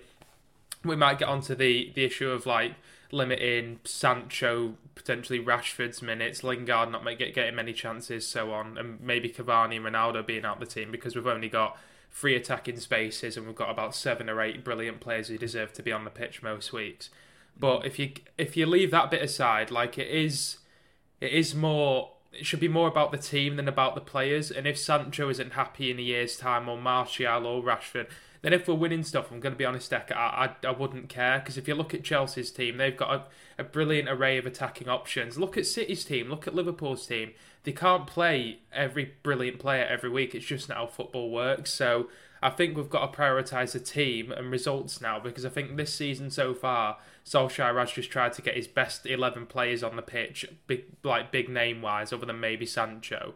we 0.85 0.97
might 0.97 1.19
get 1.19 1.29
onto 1.29 1.55
the 1.55 1.91
the 1.95 2.05
issue 2.05 2.31
of 2.31 2.47
like 2.47 2.75
limiting 3.13 3.81
Sancho, 3.85 4.75
potentially 4.95 5.41
Rashford's 5.41 6.03
minutes, 6.03 6.45
Lingard 6.45 6.91
not 6.93 7.05
get, 7.19 7.35
getting 7.35 7.57
many 7.57 7.73
chances, 7.73 8.27
so 8.27 8.53
on, 8.53 8.79
and 8.79 9.01
maybe 9.01 9.29
Cavani 9.29 9.77
and 9.77 9.85
Ronaldo 9.85 10.25
being 10.25 10.45
out 10.45 10.61
the 10.61 10.67
team 10.67 10.91
because 10.91 11.17
we've 11.17 11.27
only 11.27 11.49
got 11.49 11.77
three 12.13 12.35
attacking 12.35 12.79
spaces 12.79 13.37
and 13.37 13.47
we've 13.47 13.57
got 13.57 13.71
about 13.71 13.95
seven 13.95 14.29
or 14.29 14.41
eight 14.41 14.65
brilliant 14.65 15.01
players 15.01 15.29
who 15.29 15.39
deserve 15.39 15.73
to 15.73 15.83
be 15.83 15.93
on 15.93 16.05
the 16.05 16.11
pitch 16.11 16.43
most 16.43 16.73
weeks. 16.73 17.11
But 17.61 17.87
if 17.87 17.99
you 17.99 18.13
if 18.39 18.57
you 18.57 18.67
leave 18.67 18.91
that 18.91 19.11
bit 19.11 19.23
aside, 19.23 19.71
like 19.71 19.99
it 19.99 20.09
is, 20.09 20.59
it 21.21 21.33
is 21.33 21.55
more. 21.55 22.13
It 22.33 22.47
should 22.47 22.61
be 22.61 22.69
more 22.69 22.89
about 22.89 23.11
the 23.11 23.19
team 23.19 23.57
than 23.57 23.69
about 23.69 23.97
the 23.97 24.01
players. 24.01 24.51
And 24.53 24.67
if 24.67 24.79
Sancho 24.79 25.29
isn't 25.29 25.55
happy 25.55 25.91
in 25.91 25.99
a 25.99 26.03
year's 26.03 26.37
time, 26.37 26.69
or 26.69 26.79
Martial 26.79 27.45
or 27.45 27.61
Rashford, 27.61 28.07
then 28.43 28.53
if 28.53 28.67
we're 28.67 28.75
winning 28.75 29.03
stuff, 29.03 29.31
I'm 29.31 29.41
going 29.41 29.53
to 29.53 29.59
be 29.59 29.65
honest, 29.65 29.91
Deck, 29.91 30.11
I, 30.15 30.55
I, 30.65 30.69
I 30.69 30.71
wouldn't 30.71 31.09
care 31.09 31.41
because 31.41 31.59
if 31.59 31.69
you 31.69 31.75
look 31.75 31.93
at 31.93 32.05
Chelsea's 32.05 32.51
team, 32.51 32.79
they've 32.79 32.97
got 32.97 33.13
a, 33.13 33.63
a 33.63 33.65
brilliant 33.65 34.09
array 34.09 34.39
of 34.39 34.47
attacking 34.47 34.89
options. 34.89 35.39
Look 35.39 35.59
at 35.59 35.67
City's 35.67 36.05
team, 36.05 36.31
look 36.31 36.47
at 36.47 36.55
Liverpool's 36.55 37.07
team. 37.07 37.33
They 37.65 37.73
can't 37.73 38.07
play 38.07 38.61
every 38.73 39.13
brilliant 39.23 39.59
player 39.59 39.85
every 39.85 40.09
week. 40.09 40.35
It's 40.35 40.47
just 40.47 40.69
not 40.69 40.79
how 40.79 40.87
football 40.87 41.31
works. 41.31 41.71
So 41.71 42.09
I 42.43 42.49
think 42.49 42.77
we've 42.77 42.89
got 42.89 43.13
to 43.13 43.19
prioritise 43.19 43.73
the 43.73 43.81
team 43.81 44.33
and 44.33 44.51
results 44.51 45.01
now 45.01 45.21
because 45.21 45.45
I 45.45 45.51
think 45.51 45.77
this 45.77 45.95
season 45.95 46.31
so 46.31 46.55
far, 46.55 46.97
Solskjaer 47.25 47.79
has 47.79 47.93
just 47.93 48.11
tried 48.11 48.33
to 48.35 48.43
get 48.43 48.57
his 48.57 48.67
best 48.67 49.07
11 49.07 49.47
players 49.47 49.83
on 49.83 49.97
the 49.97 50.03
pitch, 50.03 50.47
big 50.67 50.85
like 51.03 51.31
big 51.31 51.49
name 51.49 51.83
wise, 51.83 52.13
other 52.13 52.27
than 52.27 52.41
maybe 52.41 52.67
Sancho. 52.67 53.35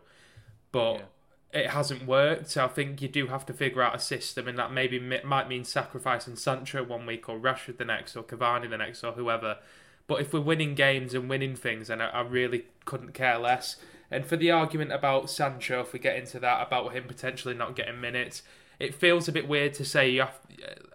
But 0.73 1.05
yeah. 1.53 1.61
it 1.61 1.71
hasn't 1.71 2.07
worked. 2.07 2.50
So 2.50 2.64
I 2.64 2.69
think 2.69 3.00
you 3.03 3.09
do 3.09 3.29
have 3.29 3.47
to 3.47 3.53
figure 3.53 3.83
out 3.83 3.95
a 3.95 3.99
system, 3.99 4.49
and 4.49 4.59
that 4.59 4.73
maybe 4.73 4.99
might 4.99 5.49
mean 5.49 5.64
sacrificing 5.64 6.37
Sancho 6.37 6.83
one 6.83 7.07
week 7.07 7.29
or 7.29 7.38
Rashford 7.38 7.79
the 7.79 7.85
next 7.85 8.17
or 8.17 8.23
Cavani 8.23 8.69
the 8.69 8.79
next 8.79 9.05
or 9.05 9.12
whoever. 9.12 9.59
But 10.07 10.21
if 10.21 10.33
we're 10.33 10.41
winning 10.41 10.75
games 10.75 11.14
and 11.14 11.29
winning 11.29 11.57
things, 11.57 11.88
then 11.88 12.00
I, 12.00 12.09
I 12.09 12.21
really 12.23 12.64
couldn't 12.85 13.14
care 13.14 13.38
less. 13.38 13.76
And 14.11 14.26
for 14.26 14.37
the 14.37 14.50
argument 14.50 14.93
about 14.93 15.31
Sancho, 15.31 15.81
if 15.81 15.93
we 15.93 15.99
get 15.99 16.17
into 16.17 16.38
that, 16.41 16.67
about 16.67 16.93
him 16.93 17.05
potentially 17.05 17.55
not 17.55 17.75
getting 17.75 18.00
minutes, 18.00 18.43
it 18.78 18.95
feels 18.95 19.28
a 19.28 19.33
bit 19.33 19.49
weird 19.49 19.75
to 19.75 19.85
say 19.85 20.16
have, 20.16 20.38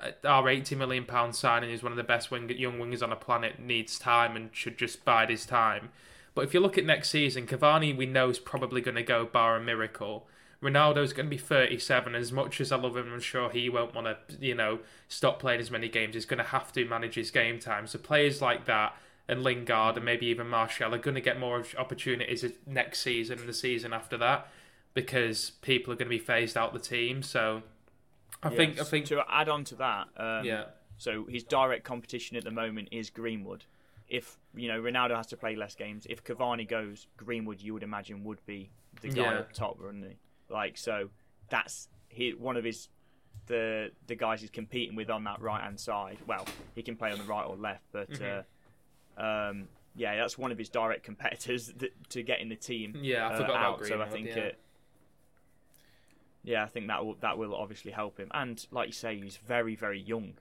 uh, 0.02 0.28
our 0.28 0.50
eighty 0.50 0.76
million 0.76 1.06
pound 1.06 1.36
signing 1.36 1.72
is 1.72 1.84
one 1.84 1.92
of 1.92 1.98
the 1.98 2.04
best 2.04 2.32
wing, 2.32 2.50
young 2.50 2.80
wingers 2.80 3.04
on 3.04 3.10
the 3.10 3.16
planet 3.16 3.60
needs 3.60 4.00
time 4.00 4.36
and 4.36 4.50
should 4.54 4.78
just 4.78 5.06
bide 5.06 5.30
his 5.30 5.46
time. 5.46 5.90
But 6.36 6.46
if 6.46 6.54
you 6.54 6.60
look 6.60 6.78
at 6.78 6.86
next 6.86 7.10
season, 7.10 7.48
Cavani 7.48 7.96
we 7.96 8.06
know 8.06 8.30
is 8.30 8.40
probably 8.40 8.82
going 8.82 8.96
to 8.96 9.04
go 9.04 9.26
bar 9.26 9.56
a 9.56 9.62
miracle. 9.62 10.28
Ronaldo's 10.62 11.14
going 11.14 11.26
to 11.26 11.30
be 11.30 11.38
37. 11.38 12.16
As 12.16 12.32
much 12.32 12.60
as 12.60 12.72
I 12.72 12.76
love 12.76 12.98
him, 12.98 13.14
I'm 13.14 13.22
sure 13.22 13.50
he 13.50 13.70
won't 13.70 13.96
want 13.96 14.08
to, 14.08 14.18
you 14.46 14.56
know, 14.56 14.80
stop 15.08 15.40
playing 15.40 15.62
as 15.62 15.72
many 15.72 15.88
games. 15.88 16.16
He's 16.16 16.26
going 16.26 16.40
to 16.40 16.44
have 16.44 16.74
to 16.74 16.86
manage 16.86 17.16
his 17.16 17.32
game 17.32 17.60
time. 17.60 17.88
So 17.88 17.98
players 17.98 18.42
like 18.42 18.66
that 18.66 18.96
and 19.30 19.44
Lingard 19.44 19.96
and 19.96 20.04
maybe 20.04 20.26
even 20.26 20.48
Martial 20.48 20.94
are 20.94 20.98
going 20.98 21.16
to 21.16 21.22
get 21.22 21.40
more 21.40 21.64
opportunities 21.78 22.44
next 22.66 23.02
season 23.02 23.40
and 23.40 23.48
the 23.48 23.54
season 23.54 23.94
after 23.94 24.18
that 24.18 24.50
because 24.94 25.52
people 25.62 25.94
are 25.94 25.96
going 25.96 26.08
to 26.08 26.10
be 26.10 26.20
phased 26.20 26.58
out 26.58 26.74
the 26.74 26.80
team. 26.80 27.22
So 27.22 27.64
I 28.44 28.50
yes. 28.50 28.58
think 28.58 28.80
I 28.80 28.84
think 28.84 29.06
to 29.08 29.24
add 29.30 29.50
on 29.50 29.64
to 29.66 29.76
that, 29.76 30.08
um, 30.18 30.46
yeah. 30.46 30.66
So 30.98 31.26
his 31.26 31.44
direct 31.44 31.84
competition 31.84 32.36
at 32.36 32.44
the 32.44 32.52
moment 32.52 32.90
is 32.92 33.10
Greenwood. 33.10 33.66
If 34.08 34.38
you 34.56 34.68
know 34.68 34.82
Ronaldo 34.82 35.16
has 35.16 35.28
to 35.28 35.38
play 35.38 35.56
less 35.56 35.76
games, 35.76 36.06
if 36.10 36.24
Cavani 36.24 36.68
goes, 36.68 37.08
Greenwood 37.18 37.62
you 37.62 37.74
would 37.74 37.84
imagine 37.84 38.24
would 38.24 38.46
be 38.46 38.72
the 39.02 39.10
guy 39.10 39.22
yeah. 39.24 39.40
up 39.40 39.54
top, 39.54 39.80
wouldn't 39.80 40.06
he? 40.06 40.18
Like 40.50 40.78
so, 40.78 41.10
that's 41.50 41.88
he, 42.10 42.32
one 42.32 42.58
of 42.58 42.64
his 42.64 42.90
the 43.46 43.92
the 44.08 44.16
guys 44.16 44.42
he's 44.42 44.50
competing 44.50 44.96
with 44.96 45.10
on 45.10 45.24
that 45.26 45.42
right 45.42 45.62
hand 45.62 45.80
side. 45.80 46.18
Well, 46.28 46.46
he 46.76 46.82
can 46.82 46.96
play 46.96 47.12
on 47.12 47.18
the 47.18 47.24
right 47.26 47.44
or 47.44 47.56
left, 47.56 47.84
but 47.92 48.10
mm-hmm. 48.10 49.22
uh, 49.22 49.50
um, 49.50 49.68
yeah, 49.96 50.16
that's 50.16 50.38
one 50.38 50.52
of 50.52 50.58
his 50.58 50.70
direct 50.70 51.04
competitors 51.04 51.68
that, 51.78 51.92
to 52.10 52.24
get 52.24 52.40
in 52.40 52.50
the 52.50 52.56
team. 52.56 52.98
Yeah, 53.02 53.28
I 53.28 53.34
uh, 53.34 53.38
forgot 53.38 53.50
about 53.50 53.80
out. 53.82 53.86
So 53.86 53.96
I 53.96 54.10
Greenwood, 54.10 54.12
think 54.12 54.28
yeah. 54.28 54.44
it. 54.44 54.60
Yeah, 56.44 56.64
I 56.64 56.68
think 56.68 56.88
that 56.88 57.06
will 57.06 57.16
that 57.16 57.38
will 57.38 57.54
obviously 57.56 57.92
help 57.92 58.18
him, 58.18 58.30
and 58.34 58.66
like 58.72 58.88
you 58.88 58.94
say, 58.94 59.20
he's 59.20 59.38
very 59.38 59.76
very 59.76 60.00
young. 60.02 60.34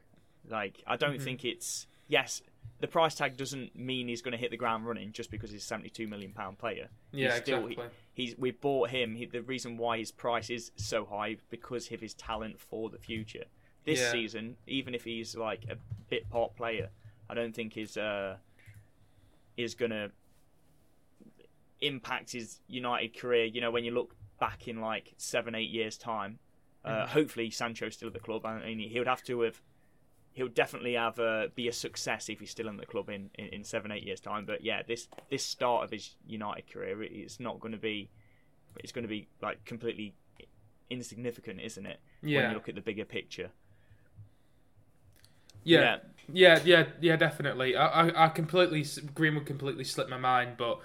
Like 0.49 0.83
I 0.87 0.97
don't 0.97 1.19
Mhm. 1.19 1.23
think 1.23 1.45
it's 1.45 1.87
yes, 2.07 2.41
the 2.81 2.87
price 2.87 3.15
tag 3.17 3.37
doesn't 3.37 3.75
mean 3.77 4.07
he's 4.09 4.23
going 4.23 4.33
to 4.33 4.39
hit 4.39 4.51
the 4.53 4.57
ground 4.57 4.87
running 4.87 5.13
just 5.13 5.31
because 5.31 5.51
he's 5.51 5.63
a 5.63 5.67
seventy 5.67 5.91
two 5.91 6.07
million 6.07 6.33
pound 6.33 6.59
player. 6.59 6.89
Yeah, 7.13 7.33
He's 7.33 7.43
still- 7.43 7.67
exactly. 7.67 7.97
He's 8.15 8.39
we 8.39 8.51
bought 8.53 8.91
him. 8.91 9.17
He, 9.17 9.27
the 9.27 9.43
reason 9.43 9.77
why 9.77 9.99
his 9.99 10.11
price 10.13 10.51
is 10.51 10.71
so 10.77 11.05
high 11.05 11.37
because 11.51 11.91
of 11.93 12.01
his 12.01 12.15
talent 12.15 12.61
for 12.61 12.89
the 12.91 12.99
future. 12.99 13.45
This 13.85 13.99
Yeah. 14.01 14.13
season, 14.13 14.57
even 14.67 14.95
if 14.95 15.05
he's 15.05 15.35
like 15.37 15.65
a 15.69 15.77
bit 16.09 16.29
part 16.31 16.55
player, 16.57 16.91
I 17.29 17.35
don't 17.35 17.55
think 17.55 17.73
his 17.75 17.97
uh, 17.97 18.37
is 19.57 19.75
going 19.75 19.91
to 19.93 20.13
impact 21.81 22.33
his 22.33 22.61
United 22.69 23.17
career. 23.17 23.45
You 23.45 23.61
know, 23.61 23.71
when 23.71 23.85
you 23.85 23.91
look 23.93 24.15
back 24.39 24.69
in 24.69 24.81
like 24.81 25.15
seven, 25.17 25.55
eight 25.55 25.71
years' 25.71 25.99
time, 25.99 26.39
uh, 26.85 27.05
Mhm. 27.05 27.09
hopefully 27.09 27.51
Sancho's 27.51 27.95
still 27.95 28.09
at 28.09 28.15
the 28.15 28.21
club. 28.21 28.47
I 28.47 28.59
mean, 28.65 28.79
he 28.79 28.99
would 28.99 29.09
have 29.09 29.23
to 29.25 29.41
have. 29.43 29.61
He'll 30.33 30.49
definitely 30.49 30.95
have 30.95 31.19
uh, 31.19 31.49
be 31.55 31.67
a 31.67 31.73
success 31.73 32.29
if 32.29 32.39
he's 32.39 32.51
still 32.51 32.69
in 32.69 32.77
the 32.77 32.87
club 32.87 33.09
in, 33.09 33.31
in, 33.35 33.47
in 33.47 33.65
seven, 33.65 33.91
eight 33.91 34.05
years' 34.05 34.21
time. 34.21 34.45
But 34.47 34.63
yeah, 34.63 34.83
this 34.83 35.09
this 35.31 35.45
start 35.45 35.85
of 35.85 35.91
his 35.91 36.17
United 36.27 36.71
career, 36.71 37.03
it- 37.03 37.13
it's 37.13 37.41
not 37.41 37.59
going 37.61 37.73
to 37.73 37.79
be. 37.79 38.11
It's 38.77 38.93
going 38.93 39.03
to 39.03 39.09
be 39.09 39.27
like 39.43 39.65
completely 39.65 40.15
insignificant, 40.91 41.61
isn't 41.61 41.87
it? 41.87 41.99
Yeah. 42.23 42.41
When 42.43 42.51
you 42.51 42.55
look 42.57 42.69
at 42.69 42.75
the 42.77 42.81
bigger 42.81 43.05
picture. 43.05 43.51
Yeah, 45.65 45.99
yeah, 46.33 46.61
yeah, 46.65 46.87
yeah, 47.01 47.17
definitely. 47.17 47.77
I, 47.77 48.09
I, 48.09 48.27
I 48.27 48.29
completely 48.29 48.87
Greenwood 49.15 49.45
completely 49.47 49.85
slipped 49.85 50.09
my 50.09 50.17
mind, 50.19 50.57
but 50.57 50.79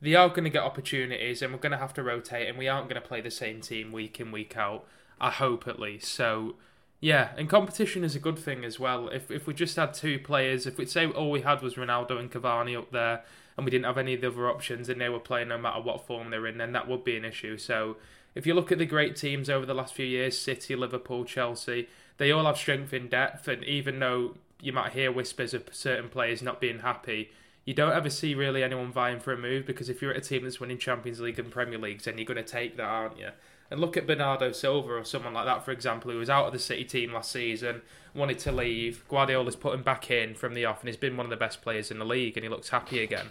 they 0.00 0.14
are 0.14 0.28
going 0.28 0.44
to 0.44 0.50
get 0.50 0.62
opportunities, 0.62 1.42
and 1.42 1.52
we're 1.52 1.58
going 1.58 1.72
to 1.72 1.78
have 1.78 1.94
to 1.94 2.02
rotate, 2.02 2.48
and 2.48 2.58
we 2.58 2.68
aren't 2.68 2.88
going 2.88 3.00
to 3.00 3.06
play 3.06 3.20
the 3.20 3.30
same 3.30 3.60
team 3.60 3.92
week 3.92 4.20
in 4.20 4.30
week 4.30 4.56
out. 4.56 4.84
I 5.20 5.30
hope 5.30 5.66
at 5.66 5.80
least. 5.80 6.12
So, 6.12 6.54
yeah, 7.00 7.30
and 7.36 7.48
competition 7.48 8.04
is 8.04 8.14
a 8.14 8.20
good 8.20 8.38
thing 8.38 8.64
as 8.64 8.78
well. 8.78 9.08
If 9.08 9.30
if 9.30 9.46
we 9.46 9.54
just 9.54 9.76
had 9.76 9.94
two 9.94 10.18
players, 10.18 10.66
if 10.66 10.78
we 10.78 10.86
say 10.86 11.06
all 11.06 11.30
we 11.30 11.40
had 11.40 11.62
was 11.62 11.74
Ronaldo 11.74 12.18
and 12.18 12.30
Cavani 12.30 12.78
up 12.78 12.92
there, 12.92 13.24
and 13.56 13.64
we 13.64 13.70
didn't 13.70 13.86
have 13.86 13.98
any 13.98 14.14
of 14.14 14.20
the 14.20 14.28
other 14.28 14.48
options, 14.48 14.88
and 14.88 15.00
they 15.00 15.08
were 15.08 15.18
playing 15.18 15.48
no 15.48 15.58
matter 15.58 15.80
what 15.80 16.06
form 16.06 16.30
they're 16.30 16.46
in, 16.46 16.58
then 16.58 16.72
that 16.72 16.88
would 16.88 17.04
be 17.04 17.16
an 17.16 17.24
issue. 17.24 17.58
So. 17.58 17.96
If 18.34 18.46
you 18.46 18.54
look 18.54 18.70
at 18.70 18.78
the 18.78 18.86
great 18.86 19.16
teams 19.16 19.50
over 19.50 19.66
the 19.66 19.74
last 19.74 19.94
few 19.94 20.06
years, 20.06 20.38
City, 20.38 20.76
Liverpool, 20.76 21.24
Chelsea, 21.24 21.88
they 22.18 22.30
all 22.30 22.44
have 22.44 22.56
strength 22.56 22.92
in 22.92 23.08
depth, 23.08 23.48
and 23.48 23.64
even 23.64 23.98
though 23.98 24.36
you 24.60 24.72
might 24.72 24.92
hear 24.92 25.10
whispers 25.10 25.54
of 25.54 25.64
certain 25.72 26.08
players 26.08 26.42
not 26.42 26.60
being 26.60 26.80
happy, 26.80 27.30
you 27.68 27.74
don't 27.74 27.92
ever 27.92 28.08
see 28.08 28.34
really 28.34 28.62
anyone 28.62 28.90
vying 28.90 29.20
for 29.20 29.30
a 29.30 29.36
move 29.36 29.66
because 29.66 29.90
if 29.90 30.00
you're 30.00 30.10
at 30.10 30.16
a 30.16 30.22
team 30.22 30.42
that's 30.42 30.58
winning 30.58 30.78
Champions 30.78 31.20
League 31.20 31.38
and 31.38 31.50
Premier 31.50 31.76
Leagues, 31.76 32.06
then 32.06 32.16
you're 32.16 32.24
going 32.24 32.42
to 32.42 32.42
take 32.42 32.78
that, 32.78 32.86
aren't 32.86 33.18
you? 33.18 33.28
And 33.70 33.78
look 33.78 33.94
at 33.94 34.06
Bernardo 34.06 34.52
Silva 34.52 34.94
or 34.94 35.04
someone 35.04 35.34
like 35.34 35.44
that, 35.44 35.66
for 35.66 35.70
example, 35.70 36.10
who 36.10 36.16
was 36.16 36.30
out 36.30 36.46
of 36.46 36.54
the 36.54 36.58
City 36.58 36.84
team 36.84 37.12
last 37.12 37.30
season, 37.30 37.82
wanted 38.14 38.38
to 38.38 38.52
leave. 38.52 39.06
Guardiola's 39.06 39.54
put 39.54 39.74
him 39.74 39.82
back 39.82 40.10
in 40.10 40.34
from 40.34 40.54
the 40.54 40.64
off, 40.64 40.80
and 40.80 40.88
he's 40.88 40.96
been 40.96 41.14
one 41.14 41.26
of 41.26 41.30
the 41.30 41.36
best 41.36 41.60
players 41.60 41.90
in 41.90 41.98
the 41.98 42.06
league, 42.06 42.38
and 42.38 42.44
he 42.44 42.48
looks 42.48 42.70
happy 42.70 43.02
again. 43.02 43.26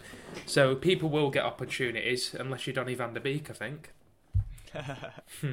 So 0.46 0.76
people 0.76 1.10
will 1.10 1.32
get 1.32 1.44
opportunities, 1.44 2.36
unless 2.40 2.68
you're 2.68 2.76
Donny 2.76 2.94
van 2.94 3.16
der 3.16 3.20
Beek, 3.20 3.50
I 3.50 3.54
think. 3.54 3.92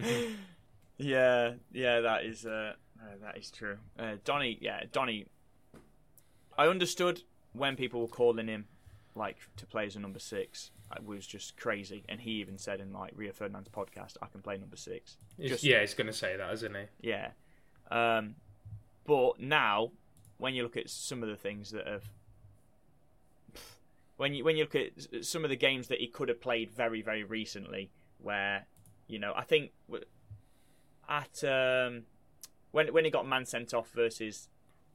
yeah, 0.98 1.52
yeah, 1.72 2.00
that 2.00 2.26
is 2.26 2.44
uh, 2.44 2.74
uh, 3.00 3.14
that 3.22 3.38
is 3.38 3.50
true. 3.50 3.78
Uh, 3.98 4.16
Donny, 4.26 4.58
yeah, 4.60 4.82
Donny. 4.92 5.24
I 6.58 6.66
understood 6.66 7.22
when 7.54 7.76
people 7.76 8.02
were 8.02 8.08
calling 8.08 8.48
him 8.48 8.66
like 9.14 9.36
to 9.56 9.66
play 9.66 9.86
as 9.86 9.96
a 9.96 10.00
number 10.00 10.18
six. 10.18 10.70
It 10.94 11.04
was 11.04 11.26
just 11.26 11.56
crazy, 11.56 12.04
and 12.08 12.20
he 12.20 12.32
even 12.32 12.58
said 12.58 12.80
in 12.80 12.92
like 12.92 13.12
Rio 13.14 13.32
Ferdinand's 13.32 13.68
podcast, 13.68 14.16
"I 14.22 14.26
can 14.26 14.42
play 14.42 14.56
number 14.56 14.76
six. 14.76 15.16
Just- 15.40 15.64
yeah, 15.64 15.80
he's 15.80 15.94
going 15.94 16.06
to 16.06 16.12
say 16.12 16.36
that, 16.36 16.52
isn't 16.52 16.74
he? 16.74 17.08
Yeah, 17.08 17.30
um, 17.90 18.36
but 19.04 19.40
now 19.40 19.92
when 20.38 20.54
you 20.54 20.62
look 20.62 20.76
at 20.76 20.90
some 20.90 21.22
of 21.22 21.28
the 21.28 21.36
things 21.36 21.70
that 21.70 21.86
have. 21.86 22.04
When 24.16 24.32
you 24.32 24.44
when 24.44 24.56
you 24.56 24.64
look 24.64 24.76
at 24.76 25.24
some 25.24 25.42
of 25.42 25.50
the 25.50 25.56
games 25.56 25.88
that 25.88 25.98
he 25.98 26.06
could 26.06 26.28
have 26.28 26.40
played 26.40 26.70
very 26.70 27.02
very 27.02 27.24
recently, 27.24 27.90
where 28.18 28.66
you 29.08 29.18
know 29.18 29.32
I 29.34 29.42
think 29.42 29.72
at 31.08 31.42
um, 31.42 32.02
when 32.70 32.92
when 32.92 33.04
he 33.04 33.10
got 33.10 33.26
man 33.26 33.44
sent 33.44 33.74
off 33.74 33.90
versus 33.90 34.48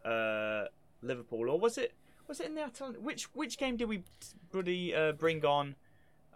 uh, 0.06 0.66
Liverpool, 1.02 1.50
or 1.50 1.60
was 1.60 1.78
it 1.78 1.94
was 2.30 2.40
it 2.40 2.46
in 2.46 2.56
the 2.56 2.62
Atalanta? 2.64 3.00
Which 3.02 3.26
which 3.36 3.58
game 3.58 3.76
did 3.76 3.90
we 3.90 4.04
bloody 4.52 4.96
uh, 4.96 5.12
bring 5.12 5.44
on 5.44 5.76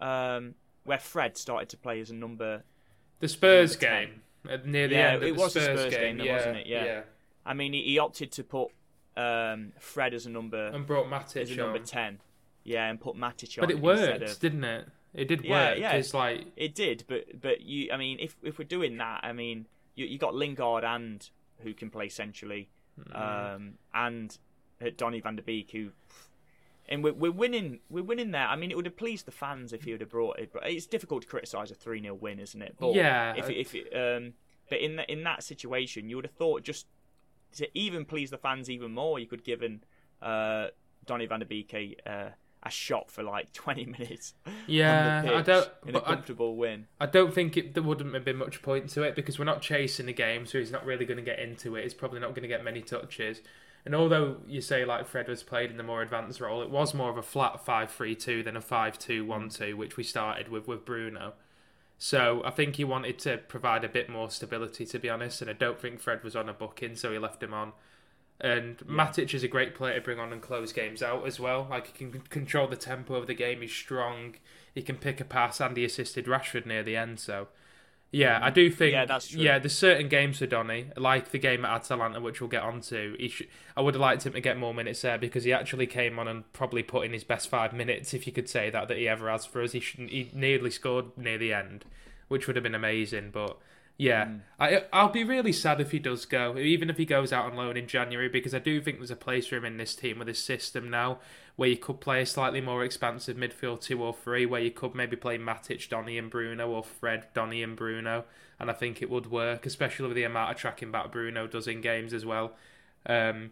um, 0.01 0.55
where 0.83 1.00
Fred 1.00 1.38
started 1.38 1.69
to 1.69 1.77
play 1.77 2.01
as 2.01 2.09
a 2.09 2.15
number? 2.15 2.63
The 3.19 3.29
Spurs 3.29 3.79
Number 3.81 3.95
game 4.05 4.21
at 4.50 4.65
near 4.65 4.88
the 4.89 4.95
Yeah, 4.95 5.07
end. 5.13 5.15
Of 5.17 5.23
it 5.23 5.35
the 5.35 5.41
was 5.41 5.53
the 5.53 5.62
Spurs, 5.62 5.79
Spurs 5.79 5.93
game, 5.93 6.17
game, 6.17 6.25
yeah, 6.25 6.35
wasn't 6.35 6.57
it? 6.57 6.67
Yeah. 6.67 7.01
I 7.45 7.53
mean, 7.53 7.71
he, 7.73 7.83
he 7.83 8.00
opted 8.00 8.31
to 8.33 8.43
put 8.43 8.69
um, 9.15 9.71
Fred 9.79 10.13
as 10.13 10.25
a 10.25 10.29
number 10.29 10.67
and 10.67 10.85
brought 10.85 11.05
as 11.05 11.12
a 11.35 11.39
Matic 11.45 11.57
number 11.57 11.79
on. 11.79 11.85
ten, 11.85 12.19
yeah, 12.63 12.89
and 12.89 13.00
put 13.00 13.15
Matic 13.15 13.57
on. 13.57 13.62
But 13.62 13.71
it 13.71 13.79
worked, 13.79 14.23
of- 14.23 14.39
didn't 14.39 14.63
it? 14.65 14.88
It 15.13 15.27
did 15.27 15.45
Yeah, 15.45 15.51
work. 15.69 15.77
yeah. 15.79 15.91
It's 15.91 16.13
like 16.13 16.47
It 16.57 16.73
did, 16.73 17.03
but 17.07 17.39
but 17.39 17.62
you, 17.62 17.91
I 17.93 17.97
mean, 17.97 18.17
if 18.19 18.35
if 18.41 18.57
we're 18.57 18.65
doing 18.65 18.97
that, 18.97 19.19
I 19.23 19.31
mean, 19.31 19.67
you 19.95 20.05
you 20.07 20.17
got 20.17 20.33
Lingard 20.33 20.83
and 20.83 21.29
who 21.59 21.73
can 21.73 21.89
play 21.91 22.09
centrally, 22.09 22.69
Mm. 23.00 23.55
um, 23.55 23.73
and 23.93 24.38
uh, 24.85 24.89
Donny 24.95 25.19
van 25.21 25.35
der 25.35 25.43
Beek 25.43 25.71
who, 25.71 25.89
and 26.89 27.03
we're 27.03 27.13
we're 27.13 27.31
winning 27.31 27.79
we're 27.89 28.03
winning 28.03 28.31
there. 28.31 28.47
I 28.47 28.55
mean, 28.55 28.71
it 28.71 28.75
would 28.75 28.85
have 28.85 28.97
pleased 28.97 29.25
the 29.25 29.31
fans 29.31 29.73
if 29.73 29.83
he 29.83 29.91
would 29.91 30.01
have 30.01 30.09
brought 30.09 30.39
it, 30.39 30.51
but 30.53 30.67
it's 30.69 30.85
difficult 30.85 31.21
to 31.23 31.27
criticise 31.27 31.71
a 31.71 31.75
three 31.75 32.01
0 32.01 32.15
win, 32.15 32.39
isn't 32.39 32.61
it? 32.61 32.75
But 32.79 32.93
Yeah. 32.95 33.33
if 33.37 33.49
if 33.49 33.73
it, 33.75 33.87
um, 33.95 34.33
but 34.69 34.79
in 34.79 34.95
that 34.97 35.09
in 35.09 35.23
that 35.23 35.43
situation, 35.43 36.09
you 36.09 36.15
would 36.17 36.25
have 36.25 36.35
thought 36.35 36.63
just 36.63 36.87
to 37.55 37.67
even 37.77 38.03
please 38.05 38.29
the 38.31 38.37
fans 38.37 38.69
even 38.69 38.91
more, 38.91 39.19
you 39.19 39.27
could 39.27 39.43
given 39.43 39.83
uh, 40.21 40.67
Donny 41.05 41.25
van 41.25 41.39
der 41.39 41.45
Beek 41.45 41.73
a 41.73 41.95
uh, 42.05 42.29
a 42.65 42.69
shot 42.71 43.11
for 43.11 43.23
like 43.23 43.51
twenty 43.53 43.85
minutes. 43.85 44.33
Yeah, 44.67 45.21
I 45.35 45.41
don't- 45.41 45.69
in 45.85 45.89
a 45.89 45.93
but 45.99 46.03
I- 46.07 46.13
comfortable 46.15 46.55
win. 46.55 46.87
I 46.99 47.05
don't 47.05 47.33
think 47.33 47.55
it, 47.57 47.73
there 47.73 47.83
wouldn't 47.83 48.13
have 48.13 48.23
been 48.25 48.37
much 48.37 48.61
point 48.61 48.89
to 48.91 49.03
it 49.03 49.15
because 49.15 49.37
we're 49.37 49.45
not 49.45 49.61
chasing 49.61 50.05
the 50.05 50.13
game, 50.13 50.45
so 50.45 50.59
he's 50.59 50.71
not 50.71 50.85
really 50.85 51.05
going 51.05 51.17
to 51.17 51.23
get 51.23 51.39
into 51.39 51.75
it. 51.75 51.83
He's 51.83 51.93
probably 51.93 52.19
not 52.21 52.29
going 52.29 52.43
to 52.43 52.47
get 52.47 52.63
many 52.63 52.81
touches. 52.81 53.41
And 53.85 53.93
although 53.93 54.37
you 54.47 54.61
say 54.61 54.85
like 54.85 55.07
Fred 55.07 55.27
was 55.27 55.43
played 55.43 55.69
in 55.69 55.77
the 55.77 55.83
more 55.83 56.01
advanced 56.01 56.39
role, 56.39 56.61
it 56.61 56.69
was 56.69 56.93
more 56.93 57.09
of 57.09 57.17
a 57.17 57.21
flat 57.21 57.65
5-3-2 57.65 58.45
than 58.45 58.55
a 58.55 58.61
5-2-1-2, 58.61 59.75
which 59.75 59.97
we 59.97 60.03
started 60.03 60.47
with 60.47 60.67
with 60.67 60.85
Bruno. 60.85 61.33
So 61.97 62.41
I 62.45 62.49
think 62.49 62.75
he 62.75 62.83
wanted 62.83 63.19
to 63.19 63.37
provide 63.37 63.83
a 63.83 63.89
bit 63.89 64.09
more 64.09 64.29
stability, 64.29 64.85
to 64.85 64.99
be 64.99 65.09
honest. 65.09 65.41
And 65.41 65.49
I 65.49 65.53
don't 65.53 65.79
think 65.79 65.99
Fred 65.99 66.23
was 66.23 66.35
on 66.35 66.49
a 66.49 66.53
booking, 66.53 66.95
so 66.95 67.11
he 67.11 67.17
left 67.17 67.43
him 67.43 67.53
on. 67.53 67.73
And 68.41 68.77
Matic 68.79 69.33
is 69.33 69.43
a 69.43 69.47
great 69.47 69.75
player 69.75 69.95
to 69.95 70.01
bring 70.01 70.19
on 70.19 70.33
and 70.33 70.41
close 70.41 70.73
games 70.73 71.01
out 71.01 71.25
as 71.25 71.39
well. 71.39 71.67
Like 71.69 71.87
he 71.87 71.93
can 71.93 72.21
control 72.21 72.67
the 72.67 72.75
tempo 72.75 73.15
of 73.15 73.27
the 73.27 73.33
game. 73.33 73.61
He's 73.61 73.71
strong. 73.71 74.35
He 74.73 74.81
can 74.81 74.97
pick 74.97 75.21
a 75.21 75.25
pass, 75.25 75.61
and 75.61 75.77
he 75.77 75.85
assisted 75.85 76.25
Rashford 76.25 76.65
near 76.65 76.83
the 76.83 76.97
end. 76.97 77.19
So, 77.19 77.47
yeah, 78.13 78.39
I 78.41 78.51
do 78.51 78.70
think. 78.70 78.93
Yeah, 78.93 79.05
that's 79.05 79.27
true. 79.27 79.41
Yeah, 79.41 79.58
there's 79.58 79.75
certain 79.75 80.08
games 80.08 80.38
for 80.38 80.46
Donny, 80.46 80.86
like 80.96 81.32
the 81.32 81.39
game 81.39 81.65
at 81.65 81.72
Atalanta, 81.72 82.22
which 82.22 82.39
we'll 82.39 82.50
get 82.50 82.62
onto. 82.62 83.17
He 83.17 83.27
sh- 83.27 83.48
I 83.75 83.82
would 83.82 83.96
have 83.96 84.01
liked 84.01 84.25
him 84.25 84.34
to 84.34 84.39
get 84.39 84.58
more 84.58 84.74
minutes 84.74 85.01
there 85.01 85.17
because 85.17 85.43
he 85.43 85.51
actually 85.51 85.88
came 85.88 86.20
on 86.20 86.27
and 86.27 86.51
probably 86.53 86.84
put 86.84 87.05
in 87.05 87.12
his 87.12 87.24
best 87.24 87.50
five 87.50 87.74
minutes, 87.74 88.13
if 88.13 88.27
you 88.27 88.32
could 88.32 88.48
say 88.48 88.70
that, 88.70 88.88
that 88.88 88.98
he 88.98 89.08
ever 89.10 89.29
has 89.29 89.46
for 89.46 89.63
us. 89.63 89.72
He 89.72 89.79
shouldn't. 89.79 90.12
He 90.12 90.29
nearly 90.32 90.70
scored 90.70 91.17
near 91.17 91.39
the 91.39 91.53
end, 91.53 91.86
which 92.27 92.46
would 92.48 92.55
have 92.55 92.63
been 92.63 92.75
amazing, 92.75 93.32
but. 93.32 93.58
Yeah, 93.97 94.25
Mm. 94.25 94.41
I 94.59 94.83
I'll 94.91 95.09
be 95.09 95.23
really 95.23 95.53
sad 95.53 95.79
if 95.79 95.91
he 95.91 96.00
does 96.00 96.25
go, 96.25 96.57
even 96.57 96.89
if 96.89 96.97
he 96.97 97.05
goes 97.05 97.31
out 97.31 97.45
on 97.45 97.55
loan 97.55 97.77
in 97.77 97.88
January, 97.88 98.27
because 98.27 98.53
I 98.53 98.59
do 98.59 98.81
think 98.81 98.97
there's 98.97 99.12
a 99.12 99.15
place 99.15 99.47
for 99.47 99.55
him 99.55 99.65
in 99.65 99.77
this 99.77 99.95
team 99.95 100.19
with 100.19 100.27
his 100.27 100.43
system 100.43 100.89
now, 100.89 101.19
where 101.55 101.69
you 101.69 101.77
could 101.77 102.01
play 102.01 102.21
a 102.21 102.25
slightly 102.25 102.59
more 102.59 102.83
expansive 102.83 103.38
midfield 103.38 103.81
two 103.81 104.01
or 104.03 104.13
three, 104.13 104.45
where 104.45 104.62
you 104.62 104.71
could 104.71 104.95
maybe 104.95 105.15
play 105.15 105.38
Matic, 105.38 105.88
Donny, 105.89 106.17
and 106.17 106.29
Bruno, 106.29 106.69
or 106.69 106.83
Fred, 106.83 107.27
Donny, 107.33 107.62
and 107.62 107.75
Bruno, 107.75 108.25
and 108.59 108.69
I 108.69 108.73
think 108.73 109.01
it 109.01 109.09
would 109.12 109.27
work, 109.31 109.65
especially 109.65 110.07
with 110.07 110.15
the 110.15 110.23
amount 110.23 110.51
of 110.51 110.57
tracking 110.57 110.91
back 110.91 111.12
Bruno 111.12 111.45
does 111.47 111.67
in 111.67 111.79
games 111.81 112.13
as 112.13 112.25
well. 112.25 112.53
Um, 113.05 113.51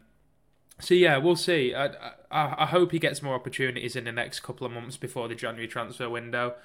so 0.79 0.93
yeah, 0.93 1.17
we'll 1.17 1.35
see. 1.35 1.73
I, 1.75 1.87
I 2.31 2.63
I 2.63 2.65
hope 2.67 2.91
he 2.91 2.99
gets 2.99 3.21
more 3.21 3.35
opportunities 3.35 3.95
in 3.95 4.05
the 4.05 4.11
next 4.11 4.39
couple 4.41 4.65
of 4.65 4.73
months 4.73 4.97
before 4.97 5.27
the 5.27 5.35
January 5.35 5.67
transfer 5.67 6.09
window, 6.09 6.55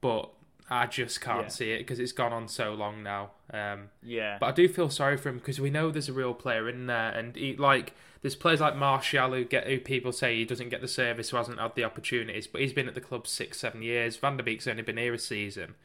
but 0.00 0.30
I 0.68 0.86
just 0.86 1.20
can't 1.20 1.42
Yeah. 1.42 1.48
see 1.48 1.70
it 1.72 1.78
because 1.78 2.00
it's 2.00 2.12
gone 2.12 2.32
on 2.32 2.48
so 2.48 2.74
long 2.74 3.02
now. 3.02 3.30
Um, 3.52 3.90
Yeah, 4.02 4.38
but 4.40 4.46
I 4.46 4.52
do 4.52 4.68
feel 4.68 4.90
sorry 4.90 5.16
for 5.16 5.28
him 5.28 5.38
because 5.38 5.60
we 5.60 5.70
know 5.70 5.90
there's 5.90 6.08
a 6.08 6.12
real 6.12 6.34
player 6.34 6.68
in 6.68 6.86
there, 6.86 7.10
and 7.10 7.36
he, 7.36 7.54
like 7.56 7.92
there's 8.22 8.34
players 8.34 8.60
like 8.60 8.74
Martial 8.74 9.30
who 9.32 9.44
get 9.44 9.66
who 9.68 9.78
people 9.78 10.10
say 10.12 10.34
he 10.36 10.44
doesn't 10.44 10.68
get 10.70 10.80
the 10.80 10.88
service, 10.88 11.30
who 11.30 11.36
hasn't 11.36 11.60
had 11.60 11.74
the 11.76 11.84
opportunities, 11.84 12.46
but 12.48 12.60
he's 12.60 12.72
been 12.72 12.88
at 12.88 12.94
the 12.94 13.00
club 13.00 13.26
six, 13.28 13.58
seven 13.58 13.82
years. 13.82 14.16
Van 14.16 14.36
der 14.36 14.42
Beek's 14.42 14.66
only 14.66 14.82
been 14.82 14.96
here 14.96 15.14
a 15.14 15.18
season, 15.18 15.76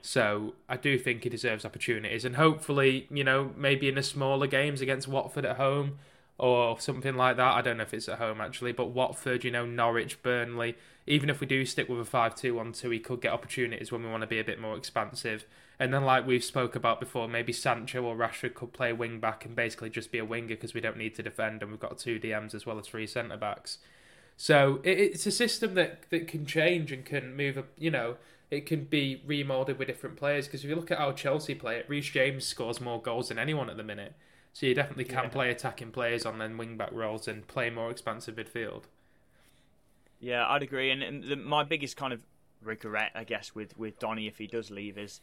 so 0.00 0.54
I 0.68 0.76
do 0.76 0.98
think 0.98 1.24
he 1.24 1.28
deserves 1.28 1.64
opportunities, 1.64 2.24
and 2.24 2.36
hopefully, 2.36 3.06
you 3.10 3.24
know, 3.24 3.52
maybe 3.56 3.88
in 3.88 3.94
the 3.96 4.02
smaller 4.02 4.46
games 4.46 4.80
against 4.80 5.08
Watford 5.08 5.44
at 5.44 5.56
home 5.56 5.98
or 6.38 6.80
something 6.80 7.14
like 7.16 7.36
that. 7.36 7.52
I 7.54 7.60
don't 7.60 7.76
know 7.76 7.82
if 7.82 7.92
it's 7.94 8.08
at 8.08 8.18
home 8.18 8.40
actually, 8.40 8.72
but 8.72 8.86
Watford, 8.86 9.44
you 9.44 9.50
know, 9.50 9.66
Norwich, 9.66 10.22
Burnley. 10.22 10.76
Even 11.06 11.28
if 11.30 11.40
we 11.40 11.46
do 11.46 11.64
stick 11.64 11.88
with 11.88 12.00
a 12.00 12.04
5 12.04 12.34
2 12.34 12.54
1 12.54 12.72
2, 12.72 12.90
he 12.90 12.98
could 12.98 13.20
get 13.20 13.32
opportunities 13.32 13.90
when 13.90 14.02
we 14.02 14.10
want 14.10 14.22
to 14.22 14.26
be 14.26 14.38
a 14.38 14.44
bit 14.44 14.60
more 14.60 14.76
expansive. 14.76 15.44
And 15.78 15.92
then, 15.92 16.04
like 16.04 16.26
we've 16.26 16.44
spoke 16.44 16.76
about 16.76 17.00
before, 17.00 17.28
maybe 17.28 17.52
Sancho 17.52 18.02
or 18.02 18.14
Rashford 18.14 18.54
could 18.54 18.72
play 18.72 18.92
wing 18.92 19.18
back 19.18 19.44
and 19.44 19.56
basically 19.56 19.90
just 19.90 20.12
be 20.12 20.18
a 20.18 20.24
winger 20.24 20.48
because 20.48 20.74
we 20.74 20.80
don't 20.80 20.96
need 20.96 21.14
to 21.16 21.22
defend 21.22 21.62
and 21.62 21.70
we've 21.70 21.80
got 21.80 21.98
two 21.98 22.20
DMs 22.20 22.54
as 22.54 22.64
well 22.64 22.78
as 22.78 22.86
three 22.86 23.06
centre 23.06 23.36
backs. 23.36 23.78
So 24.36 24.80
it's 24.82 25.26
a 25.26 25.30
system 25.30 25.74
that, 25.74 26.08
that 26.10 26.26
can 26.26 26.46
change 26.46 26.90
and 26.92 27.04
can 27.04 27.36
move, 27.36 27.62
you 27.78 27.90
know, 27.90 28.16
it 28.50 28.66
can 28.66 28.84
be 28.84 29.22
remolded 29.26 29.78
with 29.78 29.88
different 29.88 30.16
players. 30.16 30.46
Because 30.46 30.64
if 30.64 30.70
you 30.70 30.76
look 30.76 30.90
at 30.90 30.98
how 30.98 31.12
Chelsea 31.12 31.54
play 31.54 31.76
it, 31.76 31.88
Reece 31.88 32.10
James 32.10 32.44
scores 32.44 32.80
more 32.80 33.00
goals 33.00 33.28
than 33.28 33.38
anyone 33.38 33.70
at 33.70 33.76
the 33.76 33.82
minute. 33.82 34.14
So 34.52 34.66
you 34.66 34.74
definitely 34.74 35.04
can 35.04 35.24
yeah. 35.24 35.30
play 35.30 35.50
attacking 35.50 35.92
players 35.92 36.26
on 36.26 36.38
then 36.38 36.58
wing 36.58 36.76
back 36.76 36.92
roles 36.92 37.26
and 37.26 37.46
play 37.46 37.70
more 37.70 37.90
expansive 37.90 38.36
midfield. 38.36 38.84
Yeah, 40.22 40.46
I'd 40.48 40.62
agree. 40.62 40.90
And, 40.90 41.02
and 41.02 41.24
the, 41.24 41.36
my 41.36 41.64
biggest 41.64 41.96
kind 41.96 42.12
of 42.12 42.22
regret, 42.62 43.10
I 43.14 43.24
guess, 43.24 43.54
with 43.54 43.76
with 43.76 43.98
Donny 43.98 44.28
if 44.28 44.38
he 44.38 44.46
does 44.46 44.70
leave 44.70 44.96
is 44.96 45.20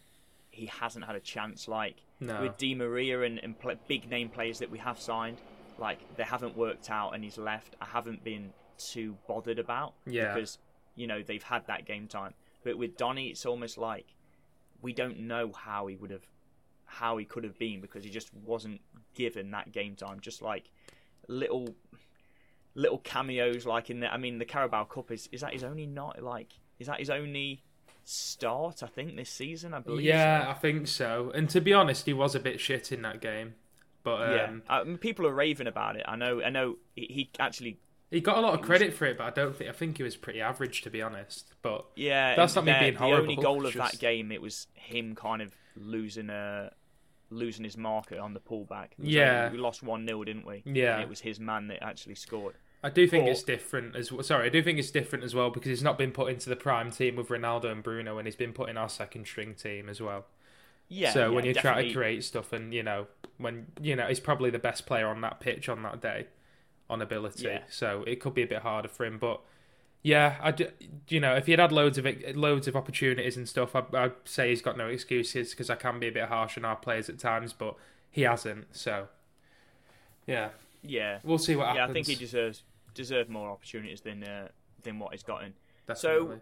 he 0.51 0.65
hasn't 0.65 1.05
had 1.05 1.15
a 1.15 1.21
chance. 1.21 1.67
Like 1.67 1.95
no. 2.19 2.41
with 2.41 2.57
Di 2.57 2.75
Maria 2.75 3.21
and, 3.21 3.39
and 3.39 3.57
play, 3.57 3.77
big 3.87 4.09
name 4.09 4.29
players 4.29 4.59
that 4.59 4.69
we 4.69 4.77
have 4.79 4.99
signed, 4.99 5.37
like 5.79 5.99
they 6.17 6.23
haven't 6.23 6.55
worked 6.57 6.91
out 6.91 7.11
and 7.15 7.23
he's 7.23 7.37
left. 7.37 7.77
I 7.81 7.85
haven't 7.85 8.23
been 8.25 8.51
too 8.77 9.15
bothered 9.27 9.57
about 9.57 9.93
yeah. 10.05 10.33
because 10.33 10.57
you 10.95 11.07
know 11.07 11.23
they've 11.23 11.41
had 11.41 11.65
that 11.67 11.85
game 11.85 12.07
time. 12.07 12.33
But 12.65 12.77
with 12.77 12.97
Donny, 12.97 13.29
it's 13.29 13.45
almost 13.45 13.77
like 13.77 14.05
we 14.81 14.91
don't 14.91 15.21
know 15.21 15.53
how 15.53 15.87
he 15.87 15.95
would 15.95 16.11
have, 16.11 16.27
how 16.85 17.15
he 17.15 17.23
could 17.23 17.45
have 17.45 17.57
been 17.57 17.79
because 17.79 18.03
he 18.03 18.09
just 18.09 18.33
wasn't 18.33 18.81
given 19.13 19.51
that 19.51 19.71
game 19.71 19.95
time. 19.95 20.19
Just 20.19 20.41
like 20.41 20.69
little 21.29 21.73
little 22.75 22.99
cameos 22.99 23.65
like 23.65 23.89
in 23.89 23.99
the 23.99 24.11
I 24.11 24.17
mean 24.17 24.37
the 24.37 24.45
Carabao 24.45 24.85
Cup 24.85 25.11
is 25.11 25.27
is 25.31 25.41
that 25.41 25.53
his 25.53 25.63
only 25.63 25.85
not 25.85 26.21
like 26.21 26.53
is 26.79 26.87
that 26.87 26.99
his 26.99 27.09
only 27.09 27.63
start 28.03 28.83
I 28.83 28.87
think 28.87 29.15
this 29.15 29.29
season? 29.29 29.73
I 29.73 29.79
believe 29.79 30.05
yeah 30.05 30.43
so. 30.43 30.49
I 30.49 30.53
think 30.53 30.87
so. 30.87 31.31
And 31.33 31.49
to 31.49 31.61
be 31.61 31.73
honest 31.73 32.05
he 32.05 32.13
was 32.13 32.35
a 32.35 32.39
bit 32.39 32.59
shit 32.59 32.91
in 32.91 33.01
that 33.03 33.21
game. 33.21 33.55
But 34.03 34.21
um, 34.21 34.33
yeah 34.33 34.51
I 34.69 34.83
mean, 34.83 34.97
people 34.97 35.27
are 35.27 35.33
raving 35.33 35.67
about 35.67 35.95
it. 35.95 36.05
I 36.07 36.15
know 36.15 36.41
I 36.41 36.49
know 36.49 36.77
he, 36.95 37.05
he 37.05 37.29
actually 37.39 37.79
he 38.11 38.21
got 38.21 38.37
a 38.37 38.41
lot 38.41 38.53
of 38.53 38.61
credit 38.61 38.89
was, 38.89 38.97
for 38.97 39.05
it 39.05 39.17
but 39.17 39.25
I 39.25 39.29
don't 39.31 39.55
think 39.55 39.69
I 39.69 39.73
think 39.73 39.97
he 39.97 40.03
was 40.03 40.15
pretty 40.15 40.41
average 40.41 40.81
to 40.83 40.89
be 40.89 41.01
honest. 41.01 41.53
But 41.61 41.85
yeah 41.95 42.35
that's 42.35 42.55
not 42.55 42.65
me 42.65 42.75
being 42.79 42.95
horrible 42.95 43.25
the 43.25 43.31
only 43.31 43.43
goal 43.43 43.65
of 43.65 43.73
just... 43.73 43.91
that 43.91 43.99
game 43.99 44.31
it 44.31 44.41
was 44.41 44.67
him 44.73 45.15
kind 45.15 45.41
of 45.41 45.53
losing 45.75 46.29
a 46.29 46.71
losing 47.29 47.63
his 47.63 47.77
marker 47.77 48.19
on 48.19 48.33
the 48.33 48.39
pullback. 48.39 48.89
Yeah, 48.97 49.43
like, 49.43 49.53
we 49.53 49.57
lost 49.57 49.83
one 49.83 50.05
0 50.05 50.23
didn't 50.23 50.45
we? 50.45 50.63
Yeah, 50.65 50.95
and 50.95 51.03
it 51.03 51.09
was 51.09 51.21
his 51.21 51.39
man 51.39 51.67
that 51.67 51.83
actually 51.83 52.15
scored. 52.15 52.55
I 52.81 52.89
do 52.89 53.07
think 53.07 53.27
it's 53.27 53.43
different 53.43 53.95
as 53.95 54.11
well. 54.11 54.23
Sorry, 54.23 54.45
I 54.45 54.49
do 54.49 54.63
think 54.63 54.79
it's 54.79 54.91
different 54.91 55.25
as 55.25 55.35
well 55.35 55.49
because 55.49 55.69
he's 55.69 55.83
not 55.83 55.97
been 55.97 56.11
put 56.11 56.31
into 56.31 56.49
the 56.49 56.55
prime 56.55 56.91
team 56.91 57.17
with 57.17 57.27
Ronaldo 57.27 57.65
and 57.65 57.83
Bruno, 57.83 58.17
and 58.17 58.27
he's 58.27 58.37
been 58.37 58.53
put 58.53 58.69
in 58.69 58.77
our 58.77 58.89
second 58.89 59.25
string 59.25 59.53
team 59.53 59.89
as 59.89 59.99
well. 59.99 60.25
Yeah. 60.87 61.11
So 61.11 61.29
yeah, 61.29 61.35
when 61.35 61.45
you 61.45 61.53
definitely. 61.53 61.83
try 61.83 61.87
to 61.89 61.93
create 61.93 62.23
stuff, 62.23 62.53
and 62.53 62.73
you 62.73 62.83
know, 62.83 63.07
when 63.37 63.67
you 63.81 63.95
know, 63.95 64.07
he's 64.07 64.19
probably 64.19 64.49
the 64.49 64.59
best 64.59 64.85
player 64.85 65.07
on 65.07 65.21
that 65.21 65.39
pitch 65.39 65.67
on 65.67 65.83
that 65.83 66.01
day, 66.01 66.27
on 66.89 67.01
ability. 67.01 67.43
Yeah. 67.45 67.59
So 67.69 68.03
it 68.07 68.21
could 68.21 68.33
be 68.33 68.43
a 68.43 68.47
bit 68.47 68.61
harder 68.61 68.87
for 68.87 69.05
him, 69.05 69.17
but 69.17 69.41
yeah, 70.01 70.37
I 70.41 70.51
do, 70.51 70.67
you 71.09 71.19
know, 71.19 71.35
if 71.35 71.45
he 71.45 71.51
had 71.51 71.59
had 71.59 71.71
loads 71.71 71.97
of 71.97 72.07
loads 72.35 72.67
of 72.67 72.75
opportunities 72.75 73.35
and 73.35 73.47
stuff, 73.49 73.75
I, 73.75 73.83
I'd 73.93 74.13
say 74.23 74.49
he's 74.49 74.61
got 74.61 74.77
no 74.77 74.87
excuses 74.87 75.51
because 75.51 75.69
I 75.69 75.75
can 75.75 75.99
be 75.99 76.07
a 76.07 76.11
bit 76.11 76.29
harsh 76.29 76.57
on 76.57 76.63
our 76.63 76.77
players 76.77 77.09
at 77.09 77.19
times, 77.19 77.51
but 77.51 77.75
he 78.09 78.21
hasn't. 78.21 78.75
So, 78.75 79.07
yeah, 80.25 80.49
yeah, 80.81 81.19
we'll 81.23 81.37
see 81.37 81.55
what 81.55 81.67
happens. 81.67 81.77
Yeah, 81.77 81.89
I 81.89 81.93
think 81.93 82.07
he 82.07 82.15
deserves 82.15 82.63
deserves 82.93 83.29
more 83.29 83.49
opportunities 83.49 84.01
than 84.01 84.23
uh, 84.23 84.47
than 84.83 84.99
what 84.99 85.11
he's 85.11 85.23
gotten. 85.23 85.53
Definitely. 85.85 86.37
So, 86.37 86.41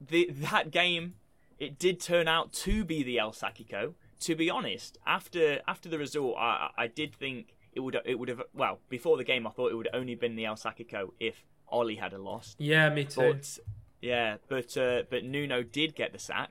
the 0.00 0.30
that 0.32 0.72
game, 0.72 1.14
it 1.60 1.78
did 1.78 2.00
turn 2.00 2.26
out 2.26 2.52
to 2.54 2.84
be 2.84 3.04
the 3.04 3.18
El 3.18 3.32
Sackico. 3.32 3.94
To 4.20 4.34
be 4.34 4.50
honest, 4.50 4.98
after 5.06 5.60
after 5.68 5.88
the 5.88 5.98
result, 5.98 6.36
I 6.36 6.70
I 6.76 6.88
did 6.88 7.14
think 7.14 7.54
it 7.74 7.80
would 7.80 7.96
it 8.04 8.18
would 8.18 8.28
have 8.28 8.42
well 8.52 8.80
before 8.88 9.16
the 9.16 9.24
game 9.24 9.46
I 9.46 9.50
thought 9.50 9.70
it 9.70 9.76
would 9.76 9.88
only 9.92 10.16
been 10.16 10.34
the 10.34 10.46
El 10.46 10.56
Sackico 10.56 11.14
if 11.20 11.44
Ole 11.70 11.96
had 11.96 12.12
a 12.12 12.18
loss. 12.18 12.56
Yeah, 12.58 12.88
me 12.90 13.04
too. 13.04 13.32
But, 13.34 13.58
yeah, 14.00 14.36
but 14.48 14.76
uh, 14.76 15.02
but 15.10 15.24
Nuno 15.24 15.62
did 15.62 15.94
get 15.94 16.12
the 16.12 16.18
sack, 16.18 16.50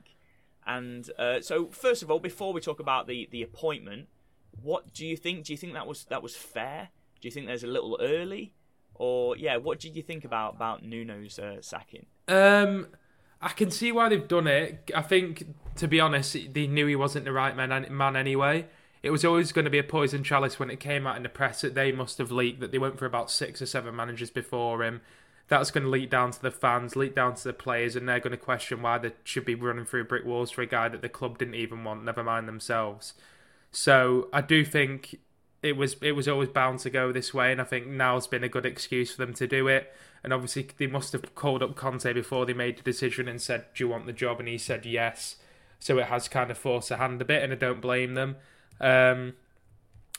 and 0.65 1.09
uh, 1.17 1.41
so 1.41 1.67
first 1.67 2.03
of 2.03 2.11
all, 2.11 2.19
before 2.19 2.53
we 2.53 2.61
talk 2.61 2.79
about 2.79 3.07
the 3.07 3.27
the 3.31 3.41
appointment, 3.41 4.07
what 4.61 4.93
do 4.93 5.05
you 5.05 5.15
think? 5.15 5.45
Do 5.45 5.53
you 5.53 5.57
think 5.57 5.73
that 5.73 5.87
was 5.87 6.05
that 6.05 6.21
was 6.21 6.35
fair? 6.35 6.89
Do 7.21 7.27
you 7.27 7.31
think 7.31 7.47
there's 7.47 7.63
a 7.63 7.67
little 7.67 7.97
early, 8.01 8.53
or 8.95 9.37
yeah, 9.37 9.57
what 9.57 9.79
did 9.79 9.95
you 9.95 10.03
think 10.03 10.25
about 10.25 10.55
about 10.55 10.83
Nuno's 10.83 11.39
uh, 11.39 11.61
sacking? 11.61 12.05
Um, 12.27 12.87
I 13.41 13.49
can 13.49 13.71
see 13.71 13.91
why 13.91 14.09
they've 14.09 14.27
done 14.27 14.47
it. 14.47 14.91
I 14.95 15.01
think, 15.01 15.45
to 15.75 15.87
be 15.87 15.99
honest, 15.99 16.35
they 16.53 16.67
knew 16.67 16.87
he 16.87 16.95
wasn't 16.95 17.25
the 17.25 17.31
right 17.31 17.55
man 17.55 17.87
man 17.89 18.15
anyway. 18.15 18.67
It 19.03 19.11
was 19.11 19.23
always 19.23 19.51
going 19.51 19.65
to 19.65 19.71
be 19.71 19.77
a 19.77 19.83
poison 19.83 20.23
chalice 20.23 20.59
when 20.59 20.69
it 20.69 20.79
came 20.79 21.05
out 21.05 21.17
in 21.17 21.23
the 21.23 21.29
press 21.29 21.61
that 21.61 21.75
they 21.75 21.91
must 21.91 22.17
have 22.17 22.31
leaked 22.31 22.59
that 22.59 22.71
they 22.71 22.77
went 22.77 22.97
for 22.97 23.05
about 23.05 23.31
six 23.31 23.61
or 23.61 23.65
seven 23.65 23.95
managers 23.95 24.29
before 24.29 24.83
him. 24.83 25.01
That's 25.47 25.71
going 25.71 25.83
to 25.83 25.89
leak 25.89 26.09
down 26.09 26.31
to 26.31 26.41
the 26.41 26.51
fans, 26.51 26.95
leak 26.95 27.15
down 27.15 27.35
to 27.35 27.43
the 27.43 27.53
players, 27.53 27.95
and 27.95 28.07
they're 28.07 28.19
going 28.19 28.31
to 28.31 28.37
question 28.37 28.81
why 28.81 28.97
they 28.97 29.13
should 29.23 29.45
be 29.45 29.55
running 29.55 29.85
through 29.85 30.05
brick 30.05 30.25
walls 30.25 30.51
for 30.51 30.61
a 30.61 30.67
guy 30.67 30.89
that 30.89 31.01
the 31.01 31.09
club 31.09 31.37
didn't 31.37 31.55
even 31.55 31.83
want, 31.83 32.03
never 32.03 32.23
mind 32.23 32.47
themselves. 32.47 33.13
So 33.71 34.27
I 34.33 34.41
do 34.41 34.65
think 34.65 35.19
it 35.63 35.77
was 35.77 35.95
it 36.01 36.13
was 36.13 36.27
always 36.27 36.49
bound 36.49 36.79
to 36.79 36.89
go 36.89 37.11
this 37.11 37.33
way, 37.33 37.51
and 37.51 37.61
I 37.61 37.63
think 37.63 37.87
now's 37.87 38.27
been 38.27 38.43
a 38.43 38.49
good 38.49 38.65
excuse 38.65 39.11
for 39.11 39.25
them 39.25 39.33
to 39.35 39.47
do 39.47 39.67
it. 39.67 39.93
And 40.23 40.33
obviously, 40.33 40.67
they 40.77 40.87
must 40.87 41.13
have 41.13 41.35
called 41.35 41.63
up 41.63 41.75
Conte 41.75 42.11
before 42.11 42.45
they 42.45 42.53
made 42.53 42.77
the 42.77 42.83
decision 42.83 43.27
and 43.27 43.41
said, 43.41 43.65
"Do 43.73 43.83
you 43.83 43.89
want 43.89 44.05
the 44.05 44.13
job?" 44.13 44.39
And 44.39 44.49
he 44.49 44.57
said 44.57 44.85
yes. 44.85 45.37
So 45.79 45.97
it 45.99 46.07
has 46.07 46.27
kind 46.27 46.51
of 46.51 46.57
forced 46.57 46.91
a 46.91 46.97
hand 46.97 47.21
a 47.21 47.25
bit, 47.25 47.43
and 47.43 47.53
I 47.53 47.55
don't 47.55 47.81
blame 47.81 48.15
them. 48.15 48.37
Um, 48.79 49.33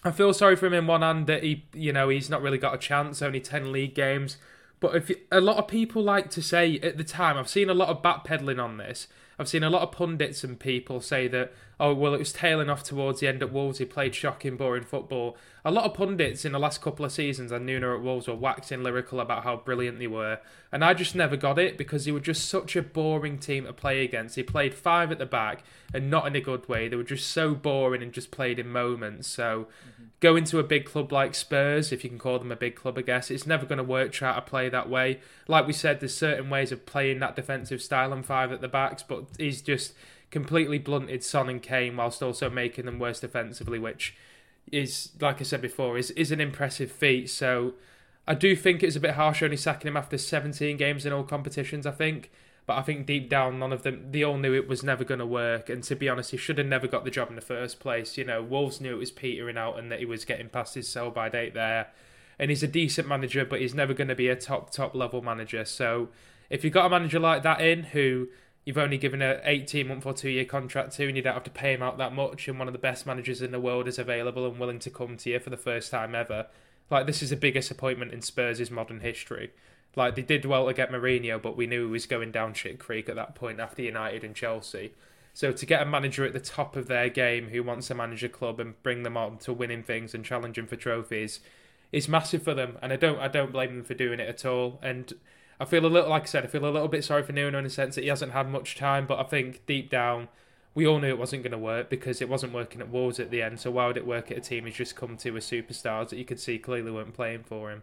I 0.05 0.11
feel 0.13 0.33
sorry 0.33 0.57
for 0.57 0.67
him 0.67 0.75
in 0.75 0.87
one 0.87 1.03
hand 1.03 1.27
that 1.27 1.43
he, 1.43 1.65
you 1.73 1.93
know, 1.93 2.09
he's 2.09 2.31
not 2.31 2.43
really 2.43 2.59
got 2.59 2.75
a 2.75 2.79
chance. 2.79 3.21
Only 3.21 3.41
ten 3.41 3.73
league 3.73 3.95
games, 3.95 4.37
but 4.81 4.95
if 4.95 5.11
a 5.33 5.41
lot 5.41 5.57
of 5.57 5.67
people 5.67 6.03
like 6.03 6.31
to 6.31 6.43
say 6.43 6.79
at 6.81 6.97
the 6.97 7.05
time, 7.05 7.37
I've 7.37 7.49
seen 7.49 7.69
a 7.69 7.75
lot 7.75 7.89
of 7.89 8.03
backpedaling 8.03 8.63
on 8.63 8.77
this. 8.77 9.09
I've 9.39 9.49
seen 9.49 9.63
a 9.63 9.71
lot 9.71 9.83
of 9.83 9.93
pundits 9.93 10.45
and 10.45 10.59
people 10.59 11.01
say 11.01 11.29
that, 11.29 11.53
oh, 11.81 11.95
well, 11.95 12.15
it 12.15 12.19
was 12.19 12.33
tailing 12.33 12.69
off 12.69 12.83
towards 12.83 13.21
the 13.21 13.29
end 13.29 13.43
at 13.43 13.53
Wolves. 13.53 13.79
He 13.79 13.85
played 13.85 14.15
shocking, 14.15 14.57
boring 14.57 14.85
football. 14.85 15.37
A 15.65 15.71
lot 15.71 15.85
of 15.85 15.95
pundits 15.95 16.45
in 16.45 16.53
the 16.53 16.59
last 16.59 16.81
couple 16.81 17.05
of 17.05 17.13
seasons 17.13 17.53
and 17.53 17.65
Nuno 17.67 17.95
at 17.95 18.03
Wolves 18.03 18.27
were 18.27 18.35
waxing 18.35 18.83
lyrical 18.83 19.21
about 19.21 19.45
how 19.45 19.57
brilliant 19.57 19.99
they 19.99 20.07
were. 20.07 20.41
And 20.73 20.85
I 20.85 20.95
just 20.95 21.15
never 21.15 21.37
got 21.37 21.59
it 21.59 21.79
because 21.79 22.05
he 22.05 22.13
was 22.13 22.23
just 22.23 22.49
such 22.49 22.75
a 22.75 22.83
boring 22.83 23.39
team 23.39 23.65
to 23.65 23.73
play 23.73 24.05
against. 24.05 24.37
He 24.37 24.43
played 24.43 24.75
five 24.75 25.13
at 25.13 25.19
the 25.19 25.27
back 25.27 25.63
and 25.95 26.11
not 26.11 26.27
in 26.27 26.35
a 26.35 26.41
good 26.41 26.69
way. 26.69 26.89
They 26.89 26.97
were 26.97 27.03
just 27.03 27.29
so 27.31 27.55
boring 27.55 28.03
and 28.03 28.13
just 28.13 28.31
played 28.31 28.59
in 28.59 28.69
moments. 28.69 29.29
So 29.29 29.69
mm-hmm. 29.89 30.05
going 30.21 30.45
to 30.45 30.59
a 30.59 30.65
big 30.65 30.85
club 30.85 31.13
like 31.13 31.35
Spurs, 31.35 31.93
if 31.93 32.03
you 32.03 32.11
can 32.11 32.19
call 32.19 32.39
them 32.39 32.53
a 32.53 32.57
big 32.57 32.75
club, 32.75 32.99
I 32.99 33.03
guess, 33.03 33.31
it's 33.31 33.47
never 33.47 33.67
going 33.67 33.79
to 33.79 33.85
work 33.85 34.11
try 34.11 34.35
to 34.35 34.41
play 34.41 34.69
that 34.69 34.89
way. 34.89 35.21
Like 35.47 35.67
we 35.67 35.73
said, 35.73 36.01
there's 36.01 36.17
certain 36.17 36.51
ways 36.51 36.73
of 36.73 36.87
playing 36.87 37.21
that 37.21 37.37
defensive 37.37 37.83
style 37.83 38.13
and 38.13 38.27
five 38.27 38.51
at 38.53 38.61
the 38.61 38.69
backs, 38.69 39.03
but 39.03 39.25
he's 39.39 39.63
just 39.63 39.93
completely 40.31 40.79
blunted 40.79 41.25
Son 41.25 41.49
and 41.49 41.63
Kane 41.63 41.97
whilst 41.97 42.23
also 42.23 42.51
making 42.51 42.87
them 42.87 42.99
worse 42.99 43.21
defensively, 43.21 43.79
which 43.79 44.17
is, 44.71 45.11
like 45.21 45.41
I 45.41 45.45
said 45.45 45.63
before, 45.63 45.97
is, 45.97 46.11
is 46.13 46.31
an 46.31 46.41
impressive 46.41 46.91
feat. 46.91 47.31
So 47.31 47.75
I 48.27 48.35
do 48.35 48.55
think 48.55 48.83
it's 48.83 48.97
a 48.97 49.01
bit 49.01 49.15
harsh 49.15 49.43
only 49.43 49.57
sacking 49.57 49.89
him 49.89 49.97
after 49.97 50.19
17 50.19 50.77
games 50.77 51.07
in 51.07 51.13
all 51.13 51.25
competitions, 51.25 51.87
I 51.87 51.93
think. 51.93 52.31
But 52.67 52.77
I 52.77 52.83
think 52.83 53.07
deep 53.07 53.31
down, 53.31 53.59
none 53.59 53.73
of 53.73 53.83
them, 53.83 54.13
they 54.13 54.23
all 54.23 54.37
knew 54.37 54.53
it 54.53 54.69
was 54.69 54.83
never 54.83 55.03
going 55.03 55.21
to 55.21 55.27
work. 55.27 55.71
And 55.71 55.83
to 55.85 55.97
be 55.97 56.07
honest, 56.07 56.33
he 56.33 56.37
should 56.37 56.59
have 56.59 56.67
never 56.67 56.87
got 56.87 57.07
the 57.07 57.11
job 57.11 57.31
in 57.31 57.35
the 57.35 57.41
first 57.41 57.81
place. 57.81 58.19
You 58.19 58.25
know, 58.27 58.43
Wolves 58.43 58.79
knew 58.79 58.95
it 58.95 58.99
was 58.99 59.11
petering 59.11 59.57
out 59.57 59.79
and 59.79 59.91
that 59.91 60.01
he 60.01 60.05
was 60.05 60.27
getting 60.27 60.51
past 60.51 60.75
his 60.75 60.87
sell 60.87 61.11
by 61.11 61.31
date 61.31 61.55
there. 61.55 61.89
And 62.39 62.51
he's 62.51 62.63
a 62.63 62.69
decent 62.69 63.09
manager, 63.09 63.47
but 63.47 63.63
he's 63.63 63.75
never 63.75 63.95
going 63.95 64.09
to 64.09 64.15
be 64.15 64.29
a 64.29 64.37
top, 64.37 64.71
top 64.71 64.95
level 64.95 65.23
manager. 65.23 65.65
So 65.65 66.11
if 66.51 66.63
you've 66.63 66.75
got 66.75 66.85
a 66.85 66.91
manager 66.91 67.19
like 67.19 67.43
that 67.43 67.63
in 67.63 67.85
who 67.85 68.29
you've 68.65 68.79
only 68.79 68.99
given 68.99 69.23
a 69.23 69.41
18 69.45 69.89
month 69.89 70.05
or 70.05 70.13
two 70.13 70.29
year 70.29 70.45
contract 70.45 70.93
to 70.93 71.07
and 71.07 71.17
you 71.17 71.23
don't 71.23 71.35
have 71.35 71.45
to 71.45 71.51
pay 71.51 71.73
him 71.73 71.83
out 71.83 71.99
that 71.99 72.13
much 72.13 72.49
and 72.49 72.59
one 72.59 72.69
of 72.69 72.73
the 72.73 72.79
best 72.79 73.07
managers 73.07 73.41
in 73.41 73.51
the 73.51 73.61
world 73.61 73.89
is 73.89 73.99
available 73.99 74.47
and 74.47 74.59
willing 74.59 74.79
to 74.79 74.91
come 74.91 75.17
to 75.17 75.31
you 75.31 75.39
for 75.39 75.51
the 75.51 75.57
first 75.57 75.91
time 75.91 76.15
ever. 76.15 76.47
Like 76.91 77.07
this 77.07 77.23
is 77.23 77.31
the 77.31 77.37
biggest 77.37 77.71
appointment 77.71 78.13
in 78.13 78.23
Spurs' 78.23 78.71
modern 78.71 79.01
history. 79.01 79.53
Like 79.97 80.17
they 80.17 80.23
did 80.23 80.45
well 80.45 80.67
to 80.67 80.75
get 80.75 80.91
Mourinho 80.91 81.41
but 81.41 81.57
we 81.57 81.67
knew 81.67 81.87
he 81.87 81.93
was 81.93 82.07
going 82.07 82.31
down 82.31 82.55
shit 82.55 82.79
creek 82.79 83.09
at 83.09 83.17
that 83.17 83.35
point 83.35 83.61
after 83.61 83.83
United 83.83 84.23
and 84.23 84.35
Chelsea. 84.35 84.93
So 85.33 85.53
to 85.53 85.67
get 85.67 85.83
a 85.83 85.87
manager 85.87 86.25
at 86.25 86.33
the 86.33 86.41
top 86.41 86.77
of 86.77 86.89
their 86.89 87.09
game 87.09 87.49
who 87.49 87.63
wants 87.63 87.87
to 87.89 87.95
manage 87.95 88.25
a 88.25 88.29
club 88.29 88.61
and 88.61 88.81
bring 88.83 89.03
them 89.03 89.17
on 89.17 89.39
to 89.39 89.53
winning 89.53 89.83
things 89.83 90.13
and 90.13 90.25
challenging 90.25 90.67
for 90.67 90.77
trophies 90.77 91.41
is 91.91 92.09
massive 92.09 92.43
for 92.43 92.55
them 92.55 92.77
and 92.83 92.93
I 92.93 92.97
don't 92.97 93.19
I 93.19 93.29
don't 93.29 93.53
blame 93.53 93.77
them 93.77 93.85
for 93.85 93.95
doing 93.95 94.21
it 94.21 94.29
at 94.29 94.45
all. 94.45 94.79
And 94.83 95.15
I 95.61 95.65
feel 95.65 95.85
a 95.85 95.89
little, 95.89 96.11
like 96.11 96.23
I 96.23 96.27
said, 96.27 96.45
I 96.45 96.47
feel 96.47 96.65
a 96.65 96.71
little 96.71 96.89
bit 96.89 97.05
sorry 97.05 97.23
for 97.23 97.33
Nuno 97.33 97.59
in 97.59 97.65
the 97.65 97.71
sense 97.71 97.97
that 97.97 98.03
he 98.03 98.09
hasn't 98.09 98.33
had 98.33 98.49
much 98.49 98.77
time, 98.77 99.07
but 99.07 99.19
I 99.19 99.25
think 99.25 99.67
deep 99.67 99.91
down, 99.91 100.29
we 100.75 100.87
all 100.87 101.01
knew 101.01 101.09
it 101.09 101.19
wasn't 101.19 101.43
going 101.43 101.53
to 101.53 101.59
work 101.59 101.91
because 101.91 102.23
it 102.23 102.29
wasn't 102.29 102.53
working 102.53 102.81
at 102.81 102.91
Wolves 102.91 103.19
at 103.19 103.31
the 103.31 103.43
end. 103.43 103.59
So 103.59 103.71
why 103.73 103.89
would 103.89 103.97
it 103.97 104.07
work 104.07 104.31
at 104.31 104.39
a 104.39 104.41
team 104.41 104.67
he's 104.67 104.77
just 104.77 104.95
come 104.95 105.17
to 105.17 105.31
with 105.33 105.43
superstars 105.43 106.11
that 106.11 106.19
you 106.19 106.25
could 106.25 106.39
see 106.39 106.59
clearly 106.59 106.93
weren't 106.93 107.15
playing 107.15 107.43
for 107.43 107.73
him? 107.73 107.83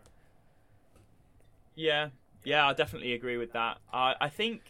Yeah, 1.75 2.09
yeah, 2.45 2.67
I 2.67 2.73
definitely 2.73 3.11
agree 3.11 3.35
with 3.35 3.51
that. 3.51 3.79
I, 3.91 4.15
I 4.21 4.29
think 4.29 4.61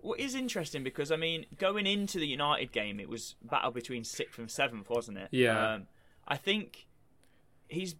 what 0.00 0.18
is 0.18 0.34
interesting 0.34 0.82
because 0.82 1.12
I 1.12 1.16
mean, 1.16 1.46
going 1.56 1.86
into 1.86 2.18
the 2.18 2.26
United 2.26 2.72
game, 2.72 2.98
it 2.98 3.08
was 3.08 3.36
battle 3.42 3.70
between 3.70 4.02
sixth 4.02 4.38
and 4.38 4.50
seventh, 4.50 4.90
wasn't 4.90 5.18
it? 5.18 5.28
Yeah. 5.30 5.74
Um, 5.74 5.86
I 6.26 6.36
think 6.36 6.86
he's 7.68 7.94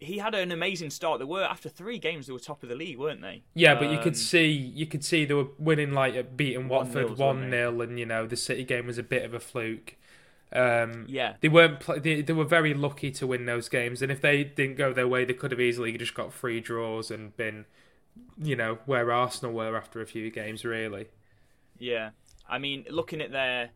he 0.00 0.18
had 0.18 0.34
an 0.34 0.52
amazing 0.52 0.90
start. 0.90 1.20
They 1.20 1.24
were 1.26 1.44
after 1.44 1.68
three 1.68 1.98
games, 1.98 2.26
they 2.26 2.32
were 2.32 2.40
top 2.40 2.62
of 2.62 2.68
the 2.68 2.74
league, 2.76 2.98
weren't 2.98 3.22
they? 3.22 3.44
Yeah, 3.54 3.74
but 3.74 3.90
you 3.90 3.98
Um, 3.98 3.98
could 3.98 4.16
see 4.16 4.48
you 4.50 4.86
could 4.86 5.04
see 5.04 5.24
they 5.24 5.34
were 5.34 5.48
winning 5.58 5.92
like 5.92 6.14
at 6.14 6.36
beating 6.36 6.68
Watford 6.68 7.10
one 7.18 7.50
they? 7.50 7.50
0 7.50 7.80
and 7.80 7.98
you 7.98 8.06
know 8.06 8.26
the 8.26 8.36
City 8.36 8.64
game 8.64 8.86
was 8.86 8.98
a 8.98 9.02
bit 9.02 9.24
of 9.24 9.34
a 9.34 9.40
fluke. 9.40 9.96
Um, 10.52 11.08
Yeah, 11.08 11.36
they 11.40 11.48
weren't 11.48 11.80
pl- 11.80 12.00
they, 12.00 12.22
they 12.22 12.32
were 12.32 12.44
very 12.44 12.74
lucky 12.74 13.10
to 13.12 13.26
win 13.26 13.46
those 13.46 13.68
games, 13.68 14.02
and 14.02 14.12
if 14.12 14.20
they 14.20 14.44
didn't 14.44 14.76
go 14.76 14.92
their 14.92 15.08
way, 15.08 15.24
they 15.24 15.34
could 15.34 15.52
have 15.52 15.60
easily 15.60 15.96
just 15.98 16.14
got 16.14 16.32
three 16.34 16.60
draws 16.60 17.10
and 17.10 17.36
been, 17.36 17.66
you 18.38 18.56
know, 18.56 18.78
where 18.86 19.12
Arsenal 19.12 19.54
were 19.54 19.76
after 19.76 20.00
a 20.02 20.06
few 20.06 20.30
games. 20.30 20.64
Really, 20.64 21.08
yeah. 21.78 22.10
I 22.48 22.58
mean, 22.58 22.84
looking 22.90 23.20
at 23.20 23.30
their 23.32 23.70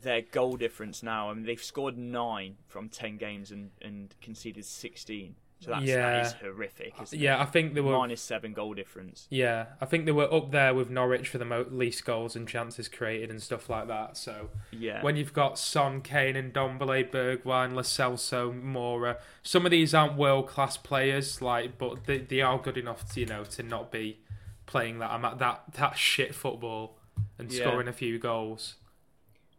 their 0.00 0.22
goal 0.22 0.56
difference 0.56 1.02
now, 1.02 1.30
I 1.30 1.34
mean, 1.34 1.44
they've 1.44 1.62
scored 1.62 1.96
nine 1.98 2.56
from 2.68 2.88
ten 2.88 3.16
games 3.16 3.50
and, 3.50 3.70
and 3.82 4.14
conceded 4.20 4.64
sixteen. 4.64 5.36
So 5.60 5.72
that's 5.72 5.84
Yeah. 5.84 5.96
that 5.96 6.26
is 6.26 6.32
horrific. 6.34 6.94
Isn't 7.02 7.18
yeah, 7.18 7.40
I 7.42 7.44
think 7.44 7.74
they 7.74 7.80
it? 7.80 7.84
were. 7.84 7.98
minus 7.98 8.20
seven 8.20 8.52
goal 8.52 8.74
difference. 8.74 9.26
Yeah, 9.28 9.66
I 9.80 9.86
think 9.86 10.06
they 10.06 10.12
were 10.12 10.32
up 10.32 10.52
there 10.52 10.72
with 10.72 10.88
Norwich 10.88 11.28
for 11.28 11.38
the 11.38 11.44
mo- 11.44 11.66
least 11.68 12.04
goals 12.04 12.36
and 12.36 12.46
chances 12.46 12.86
created 12.88 13.28
and 13.30 13.42
stuff 13.42 13.68
like 13.68 13.88
that. 13.88 14.16
So 14.16 14.50
Yeah, 14.70 15.02
when 15.02 15.16
you've 15.16 15.32
got 15.32 15.58
Son, 15.58 16.00
Kane, 16.00 16.36
and 16.36 16.52
Dombele, 16.54 17.10
Bergwijn, 17.10 17.72
Lo 17.74 17.82
Celso, 17.82 18.52
Moura, 18.52 19.18
some 19.42 19.64
of 19.64 19.72
these 19.72 19.94
aren't 19.94 20.16
world 20.16 20.46
class 20.46 20.76
players, 20.76 21.42
like, 21.42 21.76
but 21.76 22.04
they, 22.04 22.18
they 22.18 22.40
are 22.40 22.58
good 22.58 22.78
enough 22.78 23.10
to 23.14 23.20
you 23.20 23.26
know 23.26 23.42
to 23.44 23.62
not 23.64 23.90
be 23.90 24.20
playing 24.66 24.98
that 25.00 25.10
I'm 25.10 25.24
at 25.24 25.38
that 25.40 25.64
that 25.74 25.98
shit 25.98 26.34
football 26.36 26.98
and 27.36 27.50
Yeah. 27.50 27.64
scoring 27.66 27.88
a 27.88 27.92
few 27.92 28.18
goals. 28.20 28.76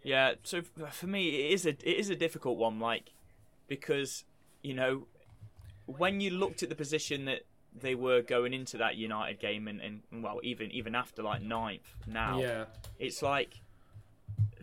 Yeah, 0.01 0.35
so 0.43 0.61
for 0.61 1.07
me, 1.07 1.27
it 1.47 1.51
is 1.53 1.65
a 1.65 1.69
it 1.71 1.83
is 1.97 2.09
a 2.09 2.15
difficult 2.15 2.57
one, 2.57 2.79
like 2.79 3.11
because 3.67 4.23
you 4.61 4.73
know 4.73 5.07
when 5.97 6.21
you 6.21 6.29
looked 6.31 6.63
at 6.63 6.69
the 6.69 6.75
position 6.75 7.25
that 7.25 7.41
they 7.79 7.95
were 7.95 8.21
going 8.21 8.53
into 8.53 8.77
that 8.77 8.95
United 8.95 9.39
game, 9.39 9.67
and, 9.67 9.79
and 9.81 10.23
well, 10.23 10.39
even 10.43 10.71
even 10.71 10.95
after 10.95 11.21
like 11.23 11.41
ninth 11.41 11.95
now, 12.07 12.39
Yeah, 12.39 12.65
it's 12.97 13.21
like 13.21 13.59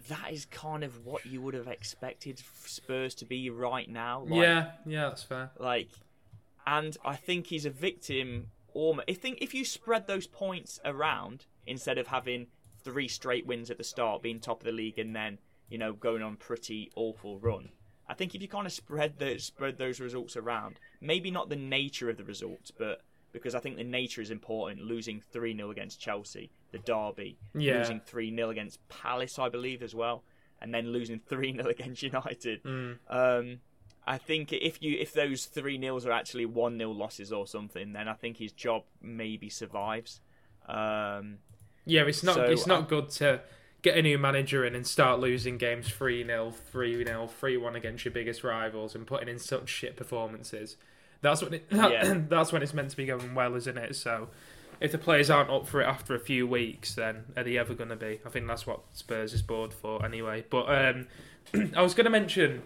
that 0.08 0.32
is 0.32 0.44
kind 0.46 0.84
of 0.84 1.04
what 1.04 1.26
you 1.26 1.40
would 1.40 1.54
have 1.54 1.66
expected 1.66 2.40
Spurs 2.64 3.14
to 3.16 3.24
be 3.24 3.50
right 3.50 3.88
now. 3.88 4.20
Like, 4.20 4.42
yeah, 4.42 4.70
yeah, 4.84 5.08
that's 5.08 5.22
fair. 5.22 5.50
like, 5.58 5.88
and 6.66 6.96
I 7.04 7.16
think 7.16 7.46
he's 7.48 7.66
a 7.66 7.70
victim. 7.70 8.48
Almost, 8.74 9.08
I 9.08 9.14
think 9.14 9.38
if 9.40 9.54
you 9.54 9.64
spread 9.64 10.06
those 10.06 10.26
points 10.26 10.80
around 10.84 11.46
instead 11.66 11.98
of 11.98 12.08
having 12.08 12.46
three 12.84 13.08
straight 13.08 13.46
wins 13.46 13.70
at 13.70 13.78
the 13.78 13.84
start, 13.84 14.22
being 14.22 14.38
top 14.38 14.60
of 14.60 14.66
the 14.66 14.72
league, 14.72 14.98
and 14.98 15.14
then 15.14 15.38
you 15.68 15.78
know 15.78 15.92
going 15.92 16.22
on 16.22 16.36
pretty 16.36 16.90
awful 16.94 17.38
run. 17.38 17.70
I 18.08 18.14
think 18.14 18.34
if 18.34 18.42
you 18.42 18.48
kind 18.48 18.66
of 18.66 18.72
spread 18.72 19.18
the 19.18 19.38
spread 19.38 19.78
those 19.78 19.98
results 19.98 20.36
around, 20.36 20.78
maybe 21.00 21.30
not 21.30 21.48
the 21.48 21.56
nature 21.56 22.08
of 22.10 22.16
the 22.16 22.24
result, 22.24 22.70
but 22.78 23.02
because 23.32 23.54
I 23.54 23.60
think 23.60 23.76
the 23.76 23.84
nature 23.84 24.20
is 24.22 24.30
important. 24.30 24.80
Losing 24.82 25.20
three 25.20 25.54
0 25.56 25.70
against 25.70 26.00
Chelsea, 26.00 26.50
the 26.72 26.78
derby, 26.78 27.36
Yeah. 27.54 27.78
losing 27.78 28.00
three 28.00 28.34
0 28.34 28.50
against 28.50 28.86
Palace, 28.88 29.38
I 29.38 29.48
believe 29.48 29.82
as 29.82 29.94
well, 29.94 30.22
and 30.60 30.72
then 30.72 30.88
losing 30.92 31.18
three 31.28 31.52
0 31.52 31.68
against 31.68 32.02
United. 32.02 32.62
Mm. 32.64 32.98
Um, 33.08 33.60
I 34.06 34.18
think 34.18 34.52
if 34.52 34.80
you 34.80 34.96
if 34.98 35.12
those 35.12 35.46
three 35.46 35.78
nils 35.78 36.06
are 36.06 36.12
actually 36.12 36.46
one 36.46 36.78
0 36.78 36.92
losses 36.92 37.32
or 37.32 37.46
something, 37.46 37.92
then 37.92 38.08
I 38.08 38.14
think 38.14 38.36
his 38.38 38.52
job 38.52 38.84
maybe 39.02 39.48
survives. 39.50 40.20
Um, 40.66 41.38
Yeah, 41.84 42.02
it's 42.06 42.22
not 42.24 42.34
So, 42.36 42.42
it's 42.44 42.66
not 42.66 42.84
I- 42.84 42.86
good 42.88 43.10
to 43.10 43.40
get 43.82 43.96
a 43.96 44.02
new 44.02 44.18
manager 44.18 44.64
in 44.64 44.74
and 44.74 44.86
start 44.86 45.20
losing 45.20 45.58
games 45.58 45.88
3 45.88 46.24
0, 46.26 46.50
3 46.50 47.04
0, 47.04 47.26
3 47.26 47.56
1 47.56 47.76
against 47.76 48.04
your 48.04 48.12
biggest 48.12 48.42
rivals 48.44 48.94
and 48.94 49.06
putting 49.06 49.28
in 49.28 49.38
such 49.38 49.68
shit 49.68 49.96
performances. 49.96 50.76
That's 51.22 51.42
when 51.42 51.54
it, 51.54 51.66
Yeah. 51.70 52.20
that's 52.28 52.52
when 52.52 52.62
it's 52.62 52.74
meant 52.74 52.90
to 52.90 52.96
be 52.96 53.06
going 53.06 53.34
well, 53.34 53.54
isn't 53.54 53.78
it? 53.78 53.96
So 53.96 54.28
if 54.80 54.92
the 54.92 54.98
players 54.98 55.30
aren't 55.30 55.50
up 55.50 55.66
for 55.66 55.80
it 55.80 55.86
after 55.86 56.14
a 56.14 56.20
few 56.20 56.46
weeks, 56.46 56.94
then 56.94 57.24
are 57.36 57.44
they 57.44 57.56
ever 57.56 57.74
going 57.74 57.88
to 57.90 57.96
be? 57.96 58.20
I 58.26 58.28
think 58.28 58.46
that's 58.46 58.66
what 58.66 58.80
Spurs 58.92 59.32
is 59.32 59.42
bored 59.42 59.72
for 59.72 60.04
anyway. 60.04 60.44
But 60.48 60.66
um, 60.68 61.06
I 61.76 61.82
was 61.82 61.94
going 61.94 62.04
to 62.04 62.10
mention, 62.10 62.62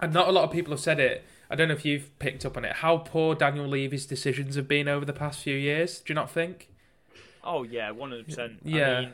and 0.00 0.12
not 0.12 0.28
a 0.28 0.32
lot 0.32 0.44
of 0.44 0.50
people 0.52 0.72
have 0.72 0.80
said 0.80 1.00
it. 1.00 1.24
I 1.48 1.54
don't 1.54 1.68
know 1.68 1.74
if 1.74 1.84
you've 1.84 2.16
picked 2.18 2.44
up 2.44 2.56
on 2.56 2.64
it. 2.64 2.74
How 2.76 2.98
poor 2.98 3.34
Daniel 3.34 3.66
Levy's 3.68 4.04
decisions 4.06 4.56
have 4.56 4.66
been 4.68 4.88
over 4.88 5.04
the 5.04 5.12
past 5.12 5.40
few 5.40 5.54
years. 5.56 6.00
Do 6.00 6.12
you 6.12 6.14
not 6.14 6.30
think? 6.30 6.68
oh 7.48 7.62
yeah, 7.62 7.90
one 7.92 8.10
hundred 8.10 8.26
percent. 8.26 8.58
Yeah. 8.64 8.90
I 8.90 9.00
mean, 9.02 9.12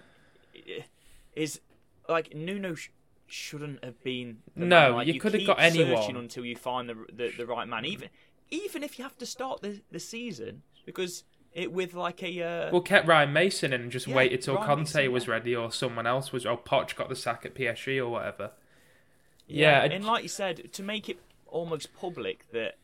is 1.35 1.61
like 2.09 2.35
Nuno 2.35 2.75
sh- 2.75 2.91
shouldn't 3.27 3.85
have 3.85 4.03
been. 4.03 4.39
No. 4.57 4.97
Like, 4.97 5.07
you 5.07 5.21
could 5.21 5.35
have 5.35 5.47
got 5.47 5.61
anyone. 5.61 6.17
until 6.17 6.45
you 6.45 6.57
find 6.57 6.89
the, 6.89 6.95
the 7.13 7.33
the 7.37 7.47
right 7.47 7.67
man. 7.69 7.85
Even 7.85 8.09
even 8.51 8.83
if 8.83 8.99
you 8.99 9.05
have 9.05 9.17
to 9.19 9.27
start 9.27 9.63
the 9.63 9.81
the 9.91 10.01
season 10.01 10.63
because 10.85 11.25
it 11.53 11.73
with 11.73 11.95
like 11.95 12.23
a 12.23 12.43
uh, 12.43 12.71
Well, 12.73 12.81
kept 12.81 13.07
Ryan 13.07 13.33
Mason 13.33 13.73
in 13.73 13.83
and 13.83 13.93
just 13.93 14.07
Yeah, 14.07 14.17
waited 14.17 14.43
till 14.43 14.55
Ryan 14.55 14.67
Conte 14.67 14.95
Mason, 14.95 15.13
was 15.13 15.27
yeah. 15.27 15.33
ready 15.33 15.57
or 15.57 15.71
someone 15.71 16.07
else 16.07 16.33
was, 16.33 16.47
or 16.47 16.57
Poch 16.59 16.95
got 16.97 17.09
the 17.09 17.17
sack 17.17 17.45
at 17.45 17.55
PSG 17.55 17.99
or 17.99 18.09
whatever. 18.09 18.53
Yeah, 19.47 19.85
Yeah, 19.85 19.93
and 19.93 20.05
like 20.05 20.23
you 20.23 20.29
said, 20.31 20.73
to 20.73 20.83
make 20.83 21.09
it 21.11 21.19
almost 21.47 21.93
public 21.95 22.47
that 22.53 22.79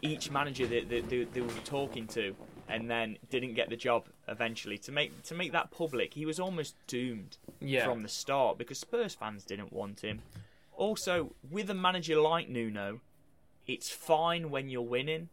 each 0.00 0.30
manager 0.30 0.66
that, 0.66 0.88
that 0.88 1.08
they, 1.08 1.24
they 1.24 1.40
were 1.40 1.48
talking 1.64 2.06
to 2.08 2.34
and 2.68 2.90
then 2.90 3.18
didn't 3.30 3.54
get 3.54 3.68
the 3.70 3.76
job 3.76 4.06
eventually 4.28 4.78
to 4.78 4.92
make 4.92 5.22
to 5.24 5.34
make 5.34 5.52
that 5.52 5.70
public, 5.70 6.14
he 6.14 6.26
was 6.26 6.40
almost 6.40 6.74
doomed 6.86 7.36
Yeah. 7.60 7.84
from 7.84 8.02
the 8.02 8.08
start 8.08 8.58
because 8.58 8.78
Spurs 8.78 9.14
fans 9.14 9.44
didn't 9.44 9.72
want 9.72 10.00
him. 10.00 10.22
Also, 10.76 11.34
with 11.48 11.70
a 11.70 11.74
manager 11.74 12.20
like 12.20 12.48
Nuno, 12.48 13.00
it's 13.66 13.90
fine 13.90 14.50
when 14.50 14.68
you're 14.68 14.82
winning, 14.82 15.28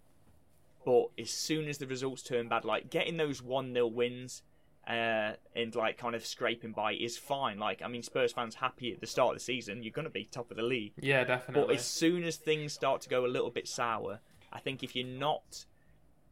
but 0.86 1.08
as 1.20 1.30
soon 1.30 1.68
as 1.68 1.78
the 1.80 1.88
results 1.88 2.24
turn 2.24 2.48
bad, 2.48 2.64
like 2.66 2.90
getting 2.90 3.18
those 3.18 3.42
one 3.42 3.74
0 3.74 3.88
wins 3.88 4.42
uh, 4.88 5.34
and 5.56 5.74
like 5.76 5.98
kind 5.98 6.14
of 6.16 6.26
scraping 6.26 6.72
by 6.72 6.94
is 6.94 7.18
fine. 7.18 7.58
Like 7.58 7.82
I 7.82 7.88
mean, 7.88 8.04
Spurs 8.04 8.32
fans 8.34 8.56
happy 8.56 8.92
at 8.94 9.02
the 9.02 9.08
start 9.08 9.30
of 9.34 9.36
the 9.40 9.44
season, 9.44 9.82
you're 9.84 9.92
going 9.92 10.06
to 10.06 10.12
be 10.12 10.26
top 10.26 10.52
of 10.52 10.58
the 10.58 10.64
league. 10.64 10.94
Yeah, 11.02 11.24
definitely. 11.24 11.68
But 11.68 11.76
as 11.76 11.86
soon 11.86 12.24
as 12.24 12.36
things 12.38 12.74
start 12.74 13.02
to 13.02 13.10
go 13.10 13.26
a 13.26 13.28
little 13.28 13.50
bit 13.52 13.68
sour, 13.68 14.20
I 14.52 14.60
think 14.60 14.84
if 14.84 14.96
you're 14.96 15.08
not 15.08 15.66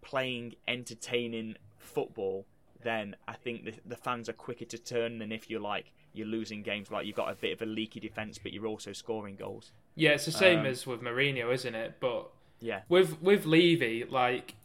playing 0.02 0.56
entertaining 0.68 1.56
football, 1.78 2.46
then 2.84 3.16
I 3.28 3.34
think 3.34 3.66
the, 3.66 3.74
the 3.86 3.96
fans 3.96 4.30
are 4.30 4.34
quicker 4.34 4.66
to 4.66 4.78
turn 4.78 5.20
than 5.20 5.32
if 5.32 5.50
you're 5.50 5.62
like 5.62 5.92
you're 6.14 6.28
losing 6.28 6.62
games 6.62 6.92
like 6.92 7.06
you've 7.06 7.16
got 7.16 7.32
a 7.32 7.36
bit 7.36 7.54
of 7.54 7.62
a 7.62 7.66
leaky 7.66 8.00
defense, 8.00 8.38
but 8.38 8.52
you're 8.52 8.68
also 8.68 8.92
scoring 8.92 9.36
goals. 9.36 9.72
Yeah, 9.96 10.12
it's 10.12 10.26
the 10.26 10.32
same 10.32 10.60
Um, 10.60 10.66
as 10.66 10.86
with 10.86 11.02
Mourinho, 11.02 11.54
isn't 11.54 11.76
it? 11.76 11.98
But 12.00 12.30
Yeah, 12.60 12.82
with 12.90 13.22
with 13.22 13.46
Levy, 13.46 14.04
like 14.04 14.56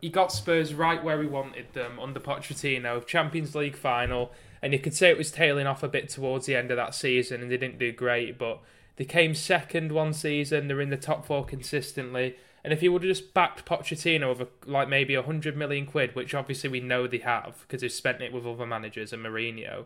he 0.00 0.08
got 0.08 0.32
Spurs 0.32 0.74
right 0.74 1.02
where 1.02 1.20
he 1.22 1.28
wanted 1.28 1.72
them 1.72 1.98
under 1.98 2.20
Pochettino, 2.20 3.04
Champions 3.06 3.54
League 3.54 3.76
final, 3.76 4.32
and 4.60 4.72
you 4.72 4.78
could 4.78 4.94
say 4.94 5.10
it 5.10 5.18
was 5.18 5.30
tailing 5.30 5.66
off 5.66 5.82
a 5.82 5.88
bit 5.88 6.08
towards 6.08 6.46
the 6.46 6.56
end 6.56 6.70
of 6.70 6.76
that 6.76 6.94
season, 6.94 7.42
and 7.42 7.50
they 7.50 7.56
didn't 7.56 7.78
do 7.78 7.92
great, 7.92 8.38
but 8.38 8.60
they 8.96 9.04
came 9.04 9.34
second 9.34 9.92
one 9.92 10.12
season. 10.12 10.68
They're 10.68 10.80
in 10.80 10.90
the 10.90 10.96
top 10.96 11.26
four 11.26 11.44
consistently, 11.44 12.36
and 12.62 12.72
if 12.72 12.80
he 12.80 12.88
would 12.88 13.02
have 13.02 13.10
just 13.10 13.34
backed 13.34 13.66
Pochettino 13.66 14.36
with 14.36 14.48
like 14.66 14.88
maybe 14.88 15.14
a 15.14 15.22
hundred 15.22 15.56
million 15.56 15.84
quid, 15.84 16.14
which 16.14 16.34
obviously 16.34 16.70
we 16.70 16.80
know 16.80 17.06
they 17.06 17.18
have 17.18 17.60
because 17.62 17.82
they've 17.82 17.92
spent 17.92 18.22
it 18.22 18.32
with 18.32 18.46
other 18.46 18.66
managers 18.66 19.12
and 19.12 19.24
Mourinho, 19.24 19.84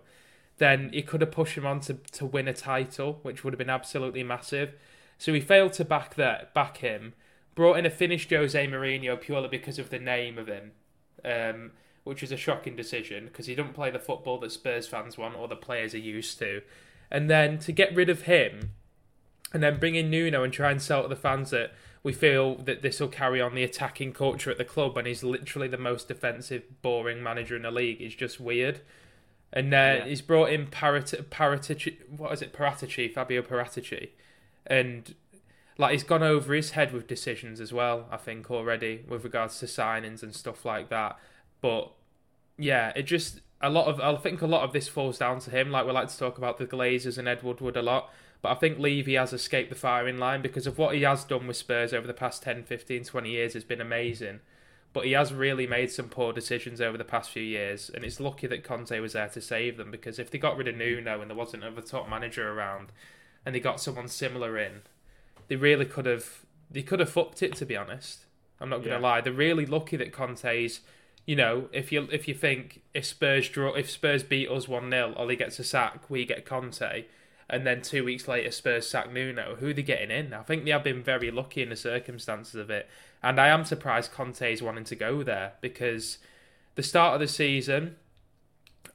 then 0.59 0.91
he 0.93 1.03
could 1.03 1.21
have 1.21 1.33
pushed 1.33 1.57
him 1.57 1.67
on 1.67 1.81
to, 1.81 1.95
to 2.13 2.27
win 2.27 2.47
a 2.47 2.53
title, 2.53 3.19
which 3.23 3.43
would 3.43 3.53
have 3.53 3.59
been 3.59 3.71
absolutely 3.71 4.23
massive. 4.23 4.75
So 5.17 5.33
he 5.33 5.41
failed 5.41 5.73
to 5.75 5.85
back 5.85 6.15
that, 6.15 6.55
back 6.55 6.79
him. 6.79 7.15
Brought 7.57 7.79
in 7.79 7.87
a 7.87 7.91
Finnish 7.91 8.29
Jose 8.29 8.67
Mourinho 8.69 9.21
purely 9.21 9.49
because 9.49 9.81
of 9.81 9.91
the 9.91 9.99
name 9.99 10.39
of 10.39 10.47
him, 10.47 10.71
um, 11.25 11.73
which 12.05 12.21
was 12.23 12.31
a 12.31 12.37
shocking 12.37 12.77
decision 12.77 13.25
because 13.25 13.47
he 13.47 13.57
doesn't 13.57 13.75
play 13.75 13.91
the 13.91 13.99
football 13.99 14.39
that 14.39 14.53
Spurs 14.53 14.87
fans 14.87 15.19
want 15.19 15.37
or 15.37 15.49
the 15.49 15.57
players 15.57 15.95
are 15.95 15.99
used 15.99 16.39
to. 16.39 16.63
And 17.11 17.29
then 17.29 17.59
to 17.61 17.73
get 17.73 17.95
rid 17.97 18.09
of 18.09 18.23
him, 18.23 18.75
and 19.53 19.63
then 19.63 19.79
bring 19.79 19.95
in 19.95 20.11
Nuno 20.11 20.43
and 20.45 20.53
try 20.53 20.71
and 20.71 20.81
sell 20.83 21.03
to 21.03 21.09
the 21.09 21.17
fans 21.17 21.51
that 21.51 21.73
we 22.03 22.13
feel 22.13 22.57
that 22.57 22.83
this 22.83 23.01
will 23.01 23.09
carry 23.09 23.41
on 23.41 23.55
the 23.55 23.65
attacking 23.65 24.13
culture 24.13 24.51
at 24.51 24.59
the 24.59 24.65
club, 24.65 24.97
and 24.97 25.07
he's 25.07 25.23
literally 25.25 25.69
the 25.69 25.77
most 25.79 26.09
defensive, 26.09 26.63
boring 26.83 27.23
manager 27.23 27.57
in 27.57 27.63
the 27.63 27.71
league. 27.71 28.01
It's 28.01 28.15
just 28.15 28.39
weird. 28.41 28.81
And 29.53 29.73
uh, 29.73 29.77
Yeah. 29.77 30.05
he's 30.05 30.21
brought 30.23 30.51
in 30.51 30.67
Parat- 30.67 31.25
Paratici, 31.31 31.97
what 32.11 32.33
is 32.33 32.43
it, 32.43 32.53
Paratici, 32.53 33.13
Fabio 33.13 33.43
Paratici, 33.43 34.11
and 34.67 35.15
like 35.79 35.93
he's 35.93 36.03
gone 36.05 36.23
over 36.23 36.53
his 36.55 36.73
head 36.73 36.93
with 36.93 37.07
decisions 37.07 37.61
as 37.61 37.73
well. 37.73 38.07
I 38.11 38.17
think 38.19 38.51
already 38.51 39.05
with 39.09 39.25
regards 39.25 39.59
to 39.61 39.67
signings 39.67 40.23
and 40.23 40.35
stuff 40.35 40.65
like 40.65 40.89
that. 40.91 41.19
But 41.63 41.91
yeah, 42.59 42.93
it 42.95 43.05
just 43.05 43.41
a 43.63 43.71
lot 43.71 43.87
of 43.87 44.01
I 44.01 44.15
think 44.21 44.43
a 44.43 44.47
lot 44.47 44.63
of 44.65 44.73
this 44.73 44.87
falls 44.89 45.19
down 45.19 45.41
to 45.41 45.51
him. 45.51 45.71
Like 45.71 45.87
we 45.87 45.93
like 45.93 46.09
to 46.09 46.19
talk 46.19 46.37
about 46.39 46.59
the 46.59 46.67
Glazers 46.67 47.17
and 47.17 47.27
Ed 47.27 47.43
Woodward 47.43 47.77
a 47.77 47.83
lot, 47.83 48.13
but 48.43 48.51
I 48.51 48.55
think 48.55 48.79
Levy 48.79 49.15
has 49.15 49.33
escaped 49.33 49.71
the 49.71 49.77
firing 49.77 50.19
line 50.19 50.43
because 50.43 50.67
of 50.67 50.79
what 50.79 50.95
he 50.95 51.03
has 51.03 51.25
done 51.25 51.47
with 51.47 51.57
Spurs 51.57 51.93
over 51.93 52.07
the 52.07 52.15
past 52.15 52.43
10, 52.43 52.65
15, 52.65 53.05
20 53.05 53.31
years 53.31 53.55
has 53.55 53.65
been 53.65 53.81
amazing. 53.81 54.41
But 54.93 55.05
he 55.05 55.13
has 55.13 55.35
really 55.35 55.67
made 55.67 55.91
some 55.91 56.09
poor 56.09 56.33
decisions 56.33 56.81
over 56.81 56.97
the 56.97 57.05
past 57.05 57.31
few 57.31 57.43
years, 57.43 57.91
and 57.93 58.05
it's 58.05 58.21
lucky 58.21 58.47
that 58.47 58.65
Conte 58.65 58.99
was 59.01 59.13
there 59.13 59.29
to 59.29 59.41
save 59.41 59.77
them 59.77 59.91
because 59.91 60.19
if 60.19 60.31
they 60.31 60.39
got 60.39 60.57
rid 60.57 60.67
of 60.67 60.77
Nuno 60.77 61.21
and 61.21 61.31
there 61.31 61.37
wasn't 61.37 61.63
another 61.63 61.83
top 61.83 62.09
manager 62.09 62.51
around, 62.51 62.89
and 63.45 63.55
they 63.55 63.61
got 63.61 63.81
someone 63.81 64.09
similar 64.09 64.57
in, 64.59 64.83
they 65.49 65.57
really 65.57 65.85
could 65.85 66.07
have 66.07 66.41
they 66.71 66.83
could 66.83 67.01
have 67.01 67.11
fucked 67.11 67.43
it 67.43 67.55
to 67.57 67.67
be 67.67 67.77
honest. 67.77 68.25
I'm 68.61 68.69
not 68.71 68.79
gonna 68.83 68.97
Yeah. 68.97 69.01
lie. 69.01 69.21
They're 69.21 69.33
really 69.33 69.67
lucky 69.67 69.97
that 69.97 70.13
Conte's 70.13 70.81
you 71.27 71.37
know, 71.37 71.69
if 71.73 71.93
you 71.93 72.09
if 72.11 72.27
you 72.27 72.33
think 72.35 72.81
if 72.95 73.05
Spurs 73.05 73.51
draw 73.51 73.75
if 73.75 73.91
Spurs 73.91 74.23
beat 74.23 74.49
us 74.49 74.67
one 74.69 74.91
0 74.91 75.13
Ole 75.17 75.37
gets 75.37 75.59
a 75.59 75.65
sack, 75.65 76.09
we 76.09 76.25
get 76.25 76.47
Conte, 76.47 77.05
and 77.51 77.67
then 77.67 77.81
two 77.81 78.05
weeks 78.05 78.29
later 78.29 78.51
Spurs 78.51 78.89
sack 78.89 79.13
Nuno, 79.13 79.57
who 79.57 79.71
are 79.71 79.73
they 79.73 79.83
getting 79.83 80.11
in? 80.11 80.35
I 80.35 80.43
think 80.43 80.65
they 80.65 80.71
have 80.71 80.85
been 80.85 81.03
very 81.03 81.31
lucky 81.31 81.63
in 81.63 81.71
the 81.71 81.77
circumstances 81.77 82.55
of 82.55 82.71
it. 82.71 82.89
And 83.23 83.41
I 83.41 83.49
am 83.49 83.65
surprised 83.65 84.13
Conte 84.13 84.53
is 84.53 84.63
wanting 84.63 84.85
to 84.85 84.97
go 84.97 85.23
there 85.23 85.55
because 85.61 86.19
the 86.75 86.83
start 86.83 87.15
of 87.15 87.21
the 87.21 87.29
season, 87.29 87.97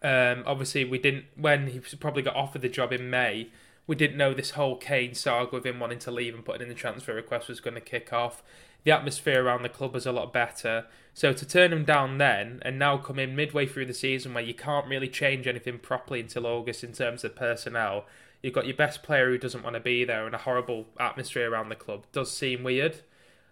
um, 0.01 0.43
obviously 0.45 0.85
we 0.85 0.99
didn't 0.99 1.25
when 1.35 1.67
he 1.67 1.79
probably 1.97 2.21
got 2.21 2.35
offered 2.35 2.61
the 2.61 2.69
job 2.69 2.93
in 2.93 3.09
May. 3.09 3.49
We 3.85 3.95
didn't 3.95 4.17
know 4.17 4.33
this 4.33 4.51
whole 4.51 4.77
Kane 4.77 5.13
saga 5.13 5.49
with 5.51 5.65
him 5.65 5.79
wanting 5.79 5.99
to 5.99 6.11
leave 6.11 6.33
and 6.33 6.45
putting 6.45 6.61
in 6.61 6.69
the 6.69 6.75
transfer 6.75 7.13
request 7.13 7.49
was 7.49 7.59
going 7.59 7.73
to 7.73 7.81
kick 7.81 8.13
off. 8.13 8.41
The 8.83 8.91
atmosphere 8.91 9.43
around 9.43 9.63
the 9.63 9.69
club 9.69 9.93
was 9.93 10.05
a 10.05 10.11
lot 10.11 10.31
better. 10.31 10.85
So 11.13 11.33
to 11.33 11.45
turn 11.45 11.73
him 11.73 11.83
down 11.83 12.17
then 12.17 12.59
and 12.63 12.79
now 12.79 12.97
come 12.97 13.19
in 13.19 13.35
midway 13.35 13.65
through 13.65 13.85
the 13.85 13.93
season 13.93 14.33
where 14.33 14.43
you 14.43 14.53
can't 14.53 14.87
really 14.87 15.09
change 15.09 15.47
anything 15.47 15.79
properly 15.79 16.19
until 16.19 16.45
August 16.45 16.83
in 16.83 16.93
terms 16.93 17.23
of 17.23 17.35
personnel, 17.35 18.05
you've 18.43 18.53
got 18.53 18.67
your 18.67 18.75
best 18.75 19.01
player 19.01 19.29
who 19.29 19.37
doesn't 19.37 19.63
want 19.63 19.75
to 19.75 19.79
be 19.79 20.03
there 20.03 20.25
and 20.25 20.35
a 20.35 20.39
horrible 20.39 20.85
atmosphere 20.99 21.49
around 21.49 21.69
the 21.69 21.75
club 21.75 22.05
does 22.11 22.29
seem 22.35 22.61
weird. 22.61 22.97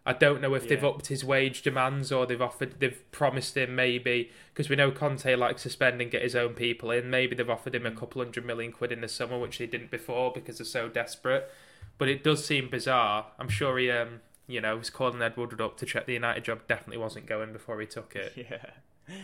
I 0.05 0.13
don't 0.13 0.41
know 0.41 0.55
if 0.55 0.67
they've 0.67 0.83
upped 0.83 1.07
his 1.07 1.23
wage 1.23 1.61
demands 1.61 2.11
or 2.11 2.25
they've 2.25 2.41
offered, 2.41 2.79
they've 2.79 3.11
promised 3.11 3.55
him 3.55 3.75
maybe 3.75 4.31
because 4.51 4.67
we 4.67 4.75
know 4.75 4.89
Conte 4.91 5.35
likes 5.35 5.61
to 5.63 5.69
spend 5.69 6.01
and 6.01 6.09
get 6.09 6.23
his 6.23 6.35
own 6.35 6.55
people 6.55 6.89
in. 6.89 7.11
Maybe 7.11 7.35
they've 7.35 7.49
offered 7.49 7.75
him 7.75 7.85
a 7.85 7.91
couple 7.91 8.21
hundred 8.21 8.43
million 8.43 8.71
quid 8.71 8.91
in 8.91 9.01
the 9.01 9.07
summer, 9.07 9.37
which 9.37 9.59
they 9.59 9.67
didn't 9.67 9.91
before 9.91 10.31
because 10.33 10.57
they're 10.57 10.65
so 10.65 10.89
desperate. 10.89 11.51
But 11.99 12.09
it 12.09 12.23
does 12.23 12.43
seem 12.43 12.67
bizarre. 12.67 13.27
I'm 13.37 13.47
sure 13.47 13.77
he, 13.77 13.91
um, 13.91 14.21
you 14.47 14.59
know, 14.59 14.75
was 14.75 14.89
calling 14.89 15.21
Ed 15.21 15.37
Woodward 15.37 15.61
up 15.61 15.77
to 15.77 15.85
check 15.85 16.07
the 16.07 16.13
United 16.13 16.45
job. 16.45 16.61
Definitely 16.67 16.97
wasn't 16.97 17.27
going 17.27 17.53
before 17.53 17.79
he 17.79 17.87
took 17.87 18.15
it. 18.15 18.33
Yeah. 18.49 19.15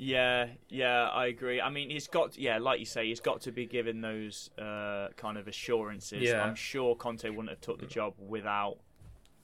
Yeah, 0.00 0.46
yeah, 0.68 1.08
I 1.08 1.26
agree. 1.26 1.60
I 1.60 1.70
mean, 1.70 1.90
he's 1.90 2.06
got, 2.06 2.38
yeah, 2.38 2.58
like 2.58 2.78
you 2.78 2.86
say, 2.86 3.08
he's 3.08 3.18
got 3.18 3.40
to 3.42 3.52
be 3.52 3.66
given 3.66 4.00
those 4.00 4.48
uh, 4.56 5.08
kind 5.16 5.36
of 5.36 5.48
assurances. 5.48 6.22
Yeah. 6.22 6.42
I'm 6.44 6.54
sure 6.54 6.94
Conte 6.94 7.28
wouldn't 7.28 7.48
have 7.48 7.60
took 7.60 7.80
the 7.80 7.86
job 7.86 8.14
without, 8.16 8.78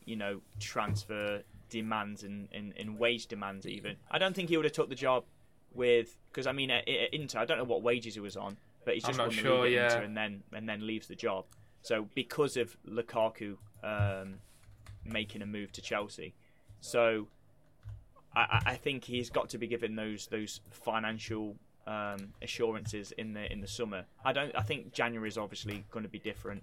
you 0.05 0.15
know, 0.15 0.41
transfer 0.61 1.43
demands 1.71 2.23
and, 2.23 2.49
and, 2.53 2.73
and 2.79 2.99
wage 2.99 3.27
demands 3.27 3.67
even. 3.67 3.97
I 4.13 4.19
don't 4.19 4.35
think 4.35 4.49
he 4.49 4.57
would 4.57 4.65
have 4.65 4.73
took 4.73 4.89
the 4.89 4.95
job 4.95 5.25
with, 5.73 6.17
because 6.31 6.47
I 6.47 6.53
mean, 6.53 6.71
at, 6.71 6.89
at 6.89 7.13
Inter, 7.13 7.41
I 7.41 7.45
don't 7.47 7.59
know 7.59 7.65
what 7.65 7.83
wages 7.83 8.15
he 8.15 8.21
was 8.21 8.37
on, 8.37 8.57
but 8.85 8.95
he's 8.95 9.03
just 9.03 9.19
won 9.19 9.31
the 9.31 9.35
sure, 9.35 9.65
league 9.65 9.75
at 9.75 9.77
yeah. 9.77 9.85
Inter 9.87 10.03
and 10.05 10.17
then 10.17 10.43
and 10.53 10.69
then 10.69 10.87
leaves 10.87 11.09
the 11.09 11.17
job. 11.17 11.47
So 11.83 12.07
because 12.15 12.57
of 12.57 12.77
Lukaku 12.89 13.57
um, 13.83 14.37
making 15.05 15.43
a 15.43 15.47
move 15.47 15.73
to 15.73 15.83
Chelsea, 15.83 16.35
so 16.81 17.27
I, 18.37 18.63
I- 18.67 18.75
think 18.77 19.05
he's 19.05 19.31
got 19.31 19.49
to 19.51 19.59
be 19.59 19.67
given 19.67 19.95
those 19.97 20.27
those 20.27 20.61
financial 20.71 21.57
um, 21.87 22.33
assurances 22.43 23.13
in 23.13 23.33
the 23.35 23.51
in 23.53 23.61
the 23.61 23.67
summer. 23.69 24.05
I 24.25 24.33
don't. 24.33 24.55
I 24.57 24.63
think 24.63 24.93
January 24.93 25.29
is 25.29 25.39
obviously 25.39 25.85
going 25.91 26.03
to 26.05 26.09
be 26.09 26.19
different. 26.19 26.63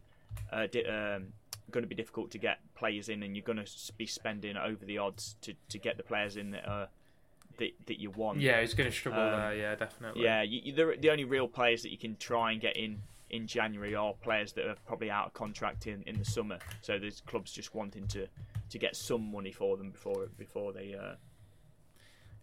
Uh, 0.51 0.67
di- 0.67 0.85
um, 0.85 1.27
going 1.71 1.83
to 1.83 1.87
be 1.87 1.95
difficult 1.95 2.31
to 2.31 2.37
get 2.37 2.59
players 2.75 3.07
in, 3.09 3.23
and 3.23 3.35
you're 3.35 3.45
going 3.45 3.63
to 3.63 3.69
be 3.97 4.05
spending 4.05 4.57
over 4.57 4.83
the 4.85 4.97
odds 4.97 5.35
to, 5.41 5.53
to 5.69 5.77
get 5.77 5.95
the 5.95 6.03
players 6.03 6.35
in 6.35 6.51
that 6.51 6.67
are, 6.67 6.87
that 7.57 7.71
that 7.85 7.99
you 7.99 8.09
want. 8.11 8.39
Yeah, 8.39 8.59
he's 8.61 8.73
going 8.73 8.89
to 8.89 8.95
struggle 8.95 9.21
Um, 9.21 9.31
there. 9.39 9.55
Yeah, 9.55 9.75
definitely. 9.75 10.23
Yeah, 10.23 10.41
you, 10.41 10.61
you, 10.63 10.73
the, 10.73 10.97
the 10.99 11.09
only 11.09 11.23
real 11.23 11.47
players 11.47 11.81
that 11.83 11.91
you 11.91 11.97
can 11.97 12.15
try 12.17 12.51
and 12.51 12.59
get 12.61 12.75
in 12.75 13.01
in 13.29 13.47
January 13.47 13.95
are 13.95 14.13
players 14.21 14.51
that 14.53 14.65
are 14.65 14.75
probably 14.85 15.09
out 15.09 15.27
of 15.27 15.33
contract 15.33 15.87
in, 15.87 16.03
in 16.05 16.17
the 16.19 16.25
summer. 16.25 16.59
So 16.81 16.99
there's 16.99 17.21
clubs 17.21 17.53
just 17.53 17.73
wanting 17.73 18.05
to, 18.07 18.27
to 18.69 18.77
get 18.77 18.93
some 18.97 19.31
money 19.31 19.53
for 19.53 19.77
them 19.77 19.91
before 19.91 20.27
before 20.37 20.73
they. 20.73 20.95
Uh, 20.95 21.15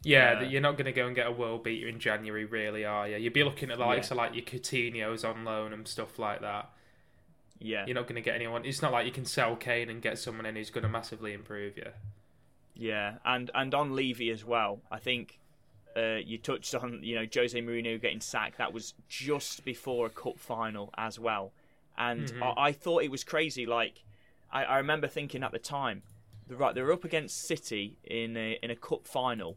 Yeah, 0.04 0.34
Uh, 0.36 0.40
that 0.40 0.50
you're 0.50 0.60
not 0.60 0.76
going 0.76 0.86
to 0.86 0.92
go 0.92 1.06
and 1.06 1.14
get 1.16 1.26
a 1.26 1.32
world 1.32 1.64
beater 1.64 1.88
in 1.88 1.98
January, 1.98 2.44
really, 2.44 2.84
are 2.84 3.08
you? 3.08 3.16
You'd 3.16 3.32
be 3.32 3.42
looking 3.44 3.70
at 3.70 3.78
the 3.78 3.84
likes 3.84 4.10
of 4.10 4.16
like 4.16 4.34
your 4.34 4.44
Coutinho's 4.44 5.24
on 5.24 5.44
loan 5.44 5.72
and 5.72 5.86
stuff 5.88 6.18
like 6.18 6.40
that. 6.40 6.70
yeah, 7.58 7.84
You're 7.86 7.94
not 7.96 8.04
going 8.06 8.14
to 8.14 8.20
get 8.22 8.36
anyone. 8.36 8.64
It's 8.64 8.80
not 8.82 8.92
like 8.92 9.06
you 9.06 9.12
can 9.12 9.24
sell 9.24 9.56
Kane 9.56 9.90
and 9.90 10.00
get 10.00 10.18
someone 10.18 10.46
in 10.46 10.54
who's 10.56 10.70
going 10.70 10.82
to 10.84 10.88
massively 10.88 11.32
improve 11.32 11.76
you. 11.76 11.90
yeah, 12.74 13.14
and 13.24 13.50
and 13.54 13.74
on 13.74 13.94
Levy 13.96 14.30
as 14.30 14.44
well. 14.44 14.80
I 14.90 14.98
think 14.98 15.38
uh, 15.96 16.16
you 16.24 16.38
touched 16.38 16.74
on 16.74 17.00
you 17.02 17.16
know 17.16 17.26
Jose 17.34 17.60
Mourinho 17.60 18.00
getting 18.00 18.20
sacked. 18.20 18.58
That 18.58 18.72
was 18.72 18.94
just 19.08 19.64
before 19.64 20.06
a 20.06 20.10
cup 20.10 20.38
final 20.38 20.90
as 20.96 21.18
well, 21.18 21.52
and 21.96 22.28
Mhm. 22.28 22.42
I, 22.56 22.68
I 22.68 22.72
thought 22.72 23.02
it 23.02 23.10
was 23.10 23.24
crazy. 23.24 23.66
Like 23.66 24.04
I, 24.52 24.64
I 24.64 24.76
remember 24.78 25.08
thinking 25.08 25.42
at 25.42 25.50
the 25.50 25.58
time, 25.58 26.02
right 26.48 26.72
they're 26.74 26.92
up 26.92 27.04
against 27.04 27.42
City 27.46 27.98
in 28.04 28.36
a 28.36 28.58
in 28.62 28.70
a 28.70 28.76
cup 28.76 29.06
final. 29.08 29.56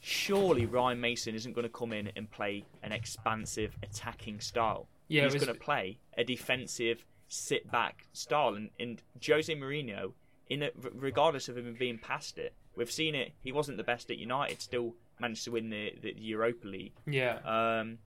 Surely 0.00 0.66
Ryan 0.66 1.00
Mason 1.00 1.34
isn't 1.34 1.52
going 1.52 1.64
to 1.66 1.68
come 1.72 1.92
in 1.92 2.10
and 2.16 2.30
play 2.30 2.64
an 2.82 2.92
expansive 2.92 3.76
attacking 3.82 4.40
style. 4.40 4.88
Yeah, 5.08 5.24
He's 5.24 5.34
was- 5.34 5.44
going 5.44 5.54
to 5.54 5.60
play 5.60 5.98
a 6.16 6.24
defensive 6.24 7.04
sit 7.28 7.70
back 7.70 8.06
style, 8.12 8.54
and, 8.54 8.70
and 8.80 9.02
Jose 9.24 9.54
Mourinho, 9.54 10.12
in 10.48 10.62
a, 10.62 10.70
regardless 10.94 11.48
of 11.48 11.56
him 11.58 11.76
being 11.78 11.98
past 11.98 12.38
it, 12.38 12.54
we've 12.74 12.90
seen 12.90 13.14
it. 13.14 13.32
He 13.42 13.52
wasn't 13.52 13.76
the 13.76 13.84
best 13.84 14.10
at 14.10 14.18
United, 14.18 14.60
still 14.62 14.94
managed 15.20 15.44
to 15.44 15.52
win 15.52 15.70
the, 15.70 15.92
the 16.02 16.14
Europa 16.16 16.66
League. 16.66 16.94
Yeah. 17.06 17.38
Um, 17.44 17.98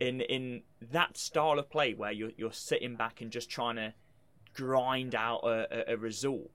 in 0.00 0.20
in 0.20 0.62
that 0.92 1.16
style 1.16 1.58
of 1.58 1.70
play 1.70 1.94
where 1.94 2.12
you're 2.12 2.32
you're 2.36 2.52
sitting 2.52 2.96
back 2.96 3.20
and 3.22 3.30
just 3.30 3.48
trying 3.48 3.76
to 3.76 3.94
grind 4.54 5.14
out 5.14 5.40
a, 5.44 5.90
a, 5.90 5.94
a 5.94 5.96
result 5.96 6.50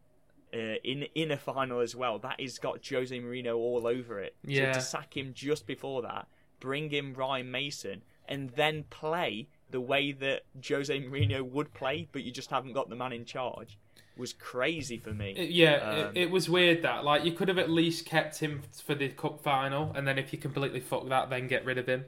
uh, 0.54 0.76
in 0.84 1.04
in 1.16 1.32
a 1.32 1.38
final 1.38 1.80
as 1.80 1.96
well, 1.96 2.20
that 2.20 2.40
has 2.40 2.58
got 2.60 2.86
Jose 2.88 3.18
Mourinho 3.18 3.56
all 3.56 3.88
over 3.88 4.20
it. 4.20 4.36
Yeah. 4.46 4.74
So 4.74 4.80
to 4.80 4.86
sack 4.86 5.16
him 5.16 5.32
just 5.34 5.66
before 5.68 6.02
that, 6.04 6.28
bring 6.60 6.92
in 6.92 7.14
Ryan 7.14 7.52
Mason, 7.52 8.02
and 8.28 8.50
then 8.52 8.84
play 8.90 9.48
the 9.70 9.82
way 9.82 10.12
that 10.12 10.42
Jose 10.68 10.94
Mourinho 11.00 11.42
would 11.50 11.74
play, 11.74 12.08
but 12.12 12.24
you 12.24 12.32
just 12.32 12.50
haven't 12.50 12.74
got 12.74 12.90
the 12.90 12.96
man 12.96 13.14
in 13.14 13.24
charge, 13.24 13.78
was 14.18 14.34
crazy 14.34 14.98
for 14.98 15.12
me. 15.14 15.34
Yeah, 15.50 15.76
Um, 15.76 15.98
it, 16.16 16.24
it 16.24 16.32
was 16.32 16.50
weird 16.50 16.82
that 16.82 17.06
like 17.06 17.24
you 17.24 17.32
could 17.32 17.48
have 17.48 17.58
at 17.58 17.70
least 17.70 18.06
kept 18.06 18.40
him 18.40 18.62
for 18.84 18.94
the 18.96 19.08
cup 19.10 19.40
final, 19.42 19.94
and 19.96 20.06
then 20.08 20.18
if 20.18 20.34
you 20.34 20.40
completely 20.40 20.82
fuck 20.82 21.08
that, 21.10 21.30
then 21.30 21.48
get 21.48 21.64
rid 21.66 21.78
of 21.78 21.88
him. 21.88 22.06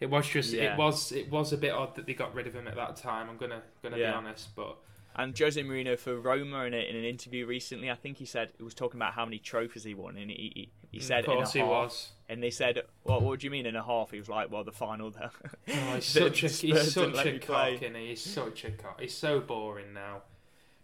It 0.00 0.10
was 0.10 0.28
just 0.28 0.52
Yeah. 0.52 0.74
it 0.74 0.78
was 0.78 1.10
it 1.10 1.30
was 1.30 1.52
a 1.52 1.56
bit 1.56 1.72
odd 1.72 1.96
that 1.96 2.06
they 2.06 2.14
got 2.14 2.34
rid 2.34 2.46
of 2.46 2.54
him 2.54 2.68
at 2.68 2.76
that 2.76 2.96
time. 2.96 3.28
I'm 3.30 3.36
gonna 3.38 3.62
gonna 3.82 3.96
Yeah. 3.96 4.10
be 4.12 4.16
honest, 4.18 4.54
but 4.54 4.76
And 5.18 5.36
Jose 5.36 5.60
Mourinho 5.60 5.98
for 5.98 6.16
Roma 6.20 6.62
in, 6.64 6.72
a, 6.74 6.76
in 6.78 6.94
an 6.94 7.04
interview 7.04 7.44
recently, 7.44 7.90
I 7.90 7.96
think 7.96 8.18
he 8.18 8.24
said 8.24 8.52
he 8.56 8.62
was 8.62 8.72
talking 8.72 8.98
about 9.00 9.14
how 9.14 9.24
many 9.24 9.38
trophies 9.38 9.82
he 9.82 9.92
won, 9.92 10.16
and 10.16 10.30
he 10.30 10.52
he, 10.54 10.70
he 10.92 11.00
said 11.00 11.20
of 11.20 11.26
course 11.26 11.54
in 11.56 11.60
a 11.60 11.64
he 11.64 11.70
half, 11.70 11.84
was. 11.84 12.08
and 12.28 12.40
they 12.42 12.50
said, 12.50 12.82
"Well, 13.02 13.20
what 13.20 13.40
do 13.40 13.46
you 13.46 13.50
mean 13.50 13.66
in 13.66 13.74
a 13.74 13.82
half?" 13.82 14.12
He 14.12 14.18
was 14.18 14.28
like, 14.28 14.50
"Well, 14.52 14.62
the 14.62 14.72
final 14.72 15.10
there." 15.10 15.30
Oh, 15.68 15.94
he's 15.96 16.04
such 16.22 16.44
a 16.44 16.48
he's 16.48 16.92
such 16.92 17.26
a 17.26 17.38
cock, 17.40 17.68
he? 17.68 18.06
He's 18.08 18.22
such 18.22 18.64
a 18.64 18.70
cock. 18.70 19.00
He's 19.00 19.14
so 19.16 19.40
boring 19.40 19.92
now. 19.92 20.22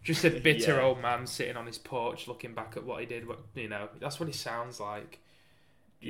Just 0.03 0.25
a 0.25 0.29
bitter 0.47 0.75
Yeah. 0.75 0.81
old 0.83 1.01
man 1.01 1.25
sitting 1.25 1.55
on 1.55 1.65
his 1.65 1.77
porch 1.77 2.27
looking 2.27 2.53
back 2.53 2.73
at 2.75 2.83
what 2.83 2.99
he 2.99 3.05
did. 3.05 3.27
What 3.27 3.39
you 3.55 3.69
know, 3.69 3.87
that's 3.99 4.19
what 4.19 4.27
he 4.27 4.33
sounds 4.33 4.79
like. 4.81 5.19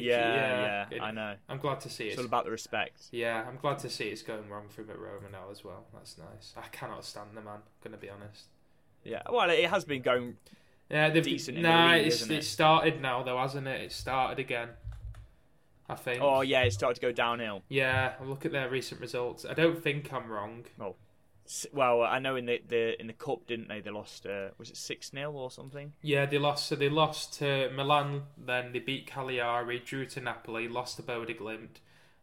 Yeah, 0.04 0.86
yeah, 0.90 0.96
it- 0.98 1.02
I 1.02 1.12
know. 1.12 1.36
I'm 1.50 1.58
glad 1.60 1.80
to 1.82 1.90
see 1.90 2.06
It's 2.08 2.16
it. 2.16 2.20
all 2.20 2.26
about 2.26 2.46
the 2.46 2.52
respect. 2.52 3.04
Yeah, 3.12 3.44
I'm 3.48 3.58
glad 3.58 3.80
to 3.80 3.90
see 3.90 4.06
it's 4.10 4.22
going 4.22 4.50
wrong 4.50 4.68
for 4.70 4.82
him 4.82 4.90
at 4.90 5.00
Roma 5.00 5.30
now 5.32 5.50
as 5.52 5.64
well. 5.64 5.86
That's 5.94 6.18
nice. 6.18 6.54
I 6.58 6.68
cannot 6.70 7.06
stand 7.06 7.30
the 7.36 7.42
man. 7.42 7.60
Gonna 7.84 7.98
be 7.98 8.10
honest. 8.10 8.46
Yeah, 9.04 9.22
well, 9.32 9.50
it 9.50 9.70
has 9.70 9.86
been 9.86 10.02
going. 10.02 10.38
Yeah, 10.90 11.10
they've, 11.10 11.24
Decent 11.24 11.58
nah, 11.60 11.94
league, 11.94 12.08
it's, 12.08 12.22
it? 12.24 12.32
it 12.32 12.44
started 12.44 13.02
now 13.02 13.24
though, 13.24 13.38
hasn't 13.40 13.68
it? 13.68 13.82
It 13.82 13.92
started 13.92 14.40
again. 14.40 14.70
I 15.88 15.96
think. 15.96 16.22
Oh 16.22 16.42
yeah, 16.42 16.62
it 16.64 16.74
started 16.74 16.96
to 16.96 17.02
go 17.02 17.12
downhill. 17.12 17.62
Yeah, 17.70 18.14
look 18.24 18.46
at 18.46 18.52
their 18.52 18.70
recent 18.70 19.00
results. 19.02 19.46
I 19.46 19.54
don't 19.54 19.82
think 19.84 20.12
I'm 20.12 20.28
wrong. 20.32 20.66
S- 20.80 20.96
Well, 21.74 22.02
I 22.02 22.20
know 22.20 22.36
in 22.36 22.46
the, 22.48 22.62
the 22.68 23.00
in 23.00 23.08
the 23.08 23.14
cup, 23.14 23.46
didn't 23.48 23.68
they? 23.68 23.80
They 23.82 23.92
lost. 23.92 24.26
Uh, 24.26 24.50
was 24.58 24.70
it 24.70 24.78
six 24.78 25.12
0 25.12 25.32
or 25.32 25.52
something? 25.52 25.94
Yeah, 26.02 26.26
they 26.26 26.38
lost. 26.40 26.68
So 26.68 26.76
they 26.76 26.90
lost 26.90 27.34
to 27.40 27.70
Milan, 27.76 28.24
then 28.38 28.72
they 28.74 28.80
beat 28.80 29.06
Cagliari, 29.08 29.80
drew 29.80 30.06
to 30.08 30.22
Napoli, 30.22 30.68
lost 30.68 30.98
to 30.98 31.04
Bodø/Glimt, 31.04 31.78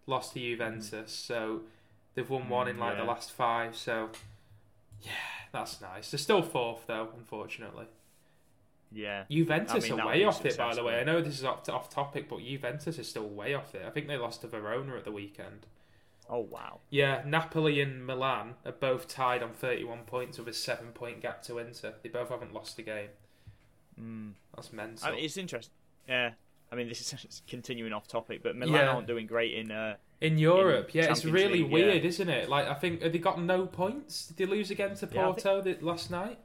lost 0.07 0.35
to 0.35 0.41
Juventus. 0.41 1.13
So 1.13 1.61
they've 2.15 2.29
won 2.29 2.49
one 2.49 2.69
in 2.69 2.79
like 2.79 2.95
Mm, 2.95 2.99
yeah. 2.99 3.05
the 3.05 3.09
last 3.11 3.31
five. 3.33 3.77
So 3.77 4.11
yeah, 5.03 5.11
that's 5.53 5.81
nice. 5.81 6.11
They're 6.11 6.19
still 6.19 6.43
fourth 6.43 6.87
though, 6.87 7.09
unfortunately. 7.17 7.87
Yeah. 8.91 9.25
Juventus 9.31 9.85
I 9.87 9.89
mean, 9.89 10.01
are 10.01 10.07
way 10.09 10.25
off 10.25 10.45
it, 10.45 10.59
by 10.59 10.75
the 10.75 10.85
way. 10.85 11.01
I 11.01 11.05
know 11.05 11.23
this 11.23 11.39
is 11.39 11.45
off, 11.45 11.67
off 11.71 11.89
topic, 11.89 12.29
but 12.29 12.41
Juventus 12.41 12.99
is 12.99 13.09
still 13.09 13.27
way 13.29 13.55
off 13.55 13.75
it. 13.75 13.83
I 13.87 13.91
think 13.91 14.07
they 14.07 14.17
lost 14.19 14.43
to 14.43 14.49
Verona 14.49 14.97
at 14.97 15.05
the 15.05 15.13
weekend. 15.13 15.67
Oh 16.35 16.41
wow. 16.51 16.81
Yeah, 16.89 17.23
Napoli 17.27 17.81
and 17.83 18.07
Milan 18.07 18.55
are 18.65 18.73
both 18.73 19.07
tied 19.07 19.43
on 19.43 19.53
31 19.53 20.05
points 20.07 20.39
with 20.39 20.49
a 20.49 20.53
seven 20.55 20.89
point 20.89 21.21
gap 21.21 21.43
to 21.43 21.59
Inter. 21.59 21.93
They 22.03 22.09
both 22.09 22.31
haven't 22.31 22.55
lost 22.55 22.79
a 22.79 22.83
game. 22.83 23.11
Mm. 24.01 24.33
That's 24.57 24.73
mental. 24.73 25.07
I 25.07 25.11
mean, 25.13 25.25
it's 25.25 25.37
interesting. 25.37 25.75
Yeah. 26.09 26.31
I 26.73 26.75
mean, 26.75 26.89
this 26.89 27.01
is 27.13 27.43
continuing 27.47 27.93
off 27.93 28.09
topic, 28.09 28.43
but 28.43 28.57
Milan 28.57 28.75
Yeah. 28.75 28.89
aren't 28.89 29.07
doing 29.07 29.27
great 29.27 29.53
in. 29.55 29.71
Uh, 29.71 29.97
in 30.23 30.39
Europe, 30.39 30.95
yeah, 30.95 31.11
it's 31.11 31.25
really 31.27 31.59
League, 31.59 31.67
yeah. 31.67 31.73
weird, 31.73 32.05
isn't 32.07 32.29
it? 32.29 32.49
Like, 32.49 32.67
I 32.69 32.75
think, 32.75 33.03
have 33.03 33.13
they 33.13 33.19
got 33.19 33.43
no 33.43 33.67
points? 33.67 34.29
Did 34.29 34.37
they 34.39 34.47
lose 34.47 34.71
again 34.71 34.95
to 34.95 35.09
Yeah, 35.13 35.21
I 35.21 35.25
Porto 35.33 35.77
last 35.83 36.11
night? 36.11 36.39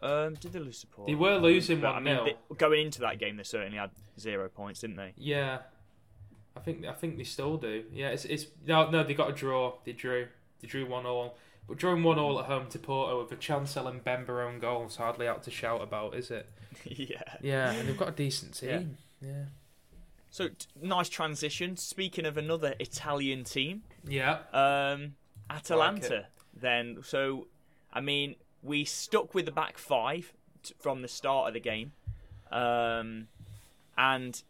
um, 0.00 0.34
did 0.34 0.52
they 0.52 0.60
lose 0.60 0.78
support? 0.78 1.08
They 1.08 1.14
were 1.14 1.36
losing 1.38 1.80
But, 1.80 1.88
I 1.88 1.92
1 1.94 2.04
mean, 2.04 2.14
0. 2.14 2.24
they- 2.24 2.54
going 2.56 2.86
into 2.86 3.00
that 3.00 3.18
game, 3.18 3.36
they 3.36 3.42
certainly 3.42 3.78
had 3.78 3.90
zero 4.18 4.48
points, 4.48 4.80
didn't 4.80 4.96
they? 4.96 5.12
Yeah, 5.16 5.58
I 6.56 6.60
think 6.60 6.86
I 6.86 6.92
think 6.92 7.16
they 7.16 7.24
still 7.24 7.56
do. 7.56 7.84
Yeah, 7.92 8.08
it's 8.08 8.24
it's 8.24 8.46
no 8.66 8.90
no 8.90 9.02
they 9.02 9.14
got 9.14 9.30
a 9.30 9.32
draw. 9.32 9.74
They 9.84 9.92
drew 9.92 10.28
they 10.60 10.68
drew 10.68 10.86
one 10.86 11.04
all, 11.06 11.36
but 11.68 11.78
drawing 11.78 12.02
one 12.02 12.18
all 12.18 12.38
at 12.38 12.46
home 12.46 12.68
to 12.70 12.78
Porto 12.78 13.22
with 13.22 13.32
a 13.32 13.36
Chancel 13.36 13.84
Mbemba 13.84 14.46
own 14.46 14.60
goals 14.60 14.96
hardly 14.96 15.26
out 15.26 15.42
to 15.44 15.50
shout 15.50 15.82
about, 15.82 16.14
is 16.14 16.30
it? 16.30 16.48
yeah. 16.84 17.22
Yeah, 17.40 17.70
and 17.72 17.88
they've 17.88 17.96
got 17.96 18.08
a 18.08 18.12
decent 18.12 18.54
team. 18.54 18.96
Yeah, 19.20 19.44
So 20.30 20.48
t- 20.48 20.66
nice 20.80 21.08
transition. 21.08 21.76
Speaking 21.76 22.26
of 22.26 22.36
another 22.36 22.74
Italian 22.78 23.44
team, 23.44 23.82
yeah, 24.06 24.38
um, 24.52 25.14
Atalanta. 25.50 26.26
then, 26.54 26.98
so 27.02 27.46
I 27.92 28.00
mean, 28.00 28.36
we 28.62 28.84
stuck 28.84 29.34
with 29.34 29.46
the 29.46 29.52
back 29.52 29.78
five 29.78 30.32
t- 30.62 30.74
from 30.80 31.02
the 31.02 31.08
start 31.08 31.48
of 31.48 31.54
the 31.54 31.60
game, 31.60 31.92
um, 32.50 33.28
and 33.96 34.42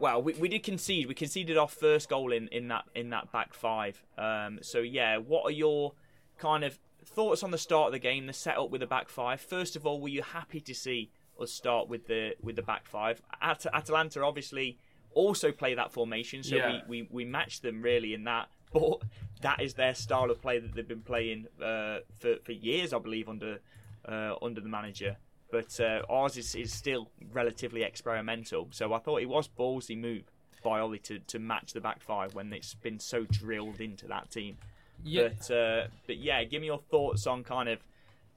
well, 0.00 0.22
we, 0.22 0.32
we 0.34 0.48
did 0.48 0.62
concede. 0.62 1.06
We 1.08 1.14
conceded 1.14 1.56
our 1.56 1.68
first 1.68 2.08
goal 2.08 2.32
in, 2.32 2.48
in 2.48 2.68
that 2.68 2.84
in 2.94 3.10
that 3.10 3.32
back 3.32 3.54
five. 3.54 4.02
Um, 4.18 4.58
so 4.62 4.78
yeah, 4.80 5.16
what 5.18 5.44
are 5.44 5.50
your 5.50 5.92
kind 6.38 6.64
of 6.64 6.78
thoughts 7.04 7.42
on 7.42 7.50
the 7.50 7.58
start 7.58 7.86
of 7.88 7.92
the 7.92 7.98
game, 7.98 8.26
the 8.26 8.32
setup 8.32 8.70
with 8.70 8.80
the 8.80 8.86
back 8.86 9.08
five? 9.08 9.40
First 9.40 9.76
of 9.76 9.86
all, 9.86 10.00
were 10.00 10.08
you 10.08 10.22
happy 10.22 10.60
to 10.60 10.74
see 10.74 11.10
us 11.40 11.52
start 11.52 11.88
with 11.88 12.06
the 12.06 12.34
with 12.42 12.56
the 12.56 12.62
back 12.62 12.86
five? 12.86 13.20
At- 13.40 13.66
Atalanta 13.72 14.22
obviously 14.22 14.78
also 15.12 15.50
play 15.52 15.74
that 15.74 15.92
formation, 15.92 16.42
so 16.42 16.56
Yeah. 16.56 16.80
we, 16.88 17.02
we 17.02 17.08
we 17.10 17.24
matched 17.24 17.62
them 17.62 17.82
really 17.82 18.14
in 18.14 18.24
that. 18.24 18.48
But 18.72 19.02
that 19.42 19.62
is 19.62 19.74
their 19.74 19.94
style 19.94 20.30
of 20.30 20.42
play 20.42 20.58
that 20.58 20.74
they've 20.74 20.86
been 20.86 21.00
playing 21.02 21.46
uh, 21.62 21.98
for 22.18 22.36
for 22.44 22.52
years, 22.52 22.92
I 22.92 22.98
believe, 22.98 23.28
under 23.28 23.60
uh, 24.06 24.34
under 24.42 24.60
the 24.60 24.68
manager. 24.68 25.16
But 25.50 25.78
uh, 25.80 26.02
ours 26.08 26.36
is, 26.36 26.54
is 26.54 26.72
still 26.72 27.08
relatively 27.32 27.82
experimental. 27.82 28.68
So 28.72 28.92
I 28.92 28.98
thought 28.98 29.22
it 29.22 29.28
was 29.28 29.48
ballsy 29.48 29.98
move 29.98 30.24
by 30.62 30.80
Ole 30.80 30.98
to, 30.98 31.18
to 31.20 31.38
match 31.38 31.72
the 31.72 31.80
back 31.80 32.00
five 32.00 32.34
when 32.34 32.52
it's 32.52 32.74
been 32.74 32.98
so 32.98 33.24
drilled 33.24 33.80
into 33.80 34.08
that 34.08 34.30
team. 34.30 34.56
yeah. 35.04 35.28
But 35.28 35.50
uh, 35.50 35.86
but 36.06 36.16
yeah, 36.16 36.42
give 36.44 36.60
me 36.60 36.66
your 36.66 36.80
thoughts 36.90 37.26
on 37.26 37.44
kind 37.44 37.68
of 37.68 37.78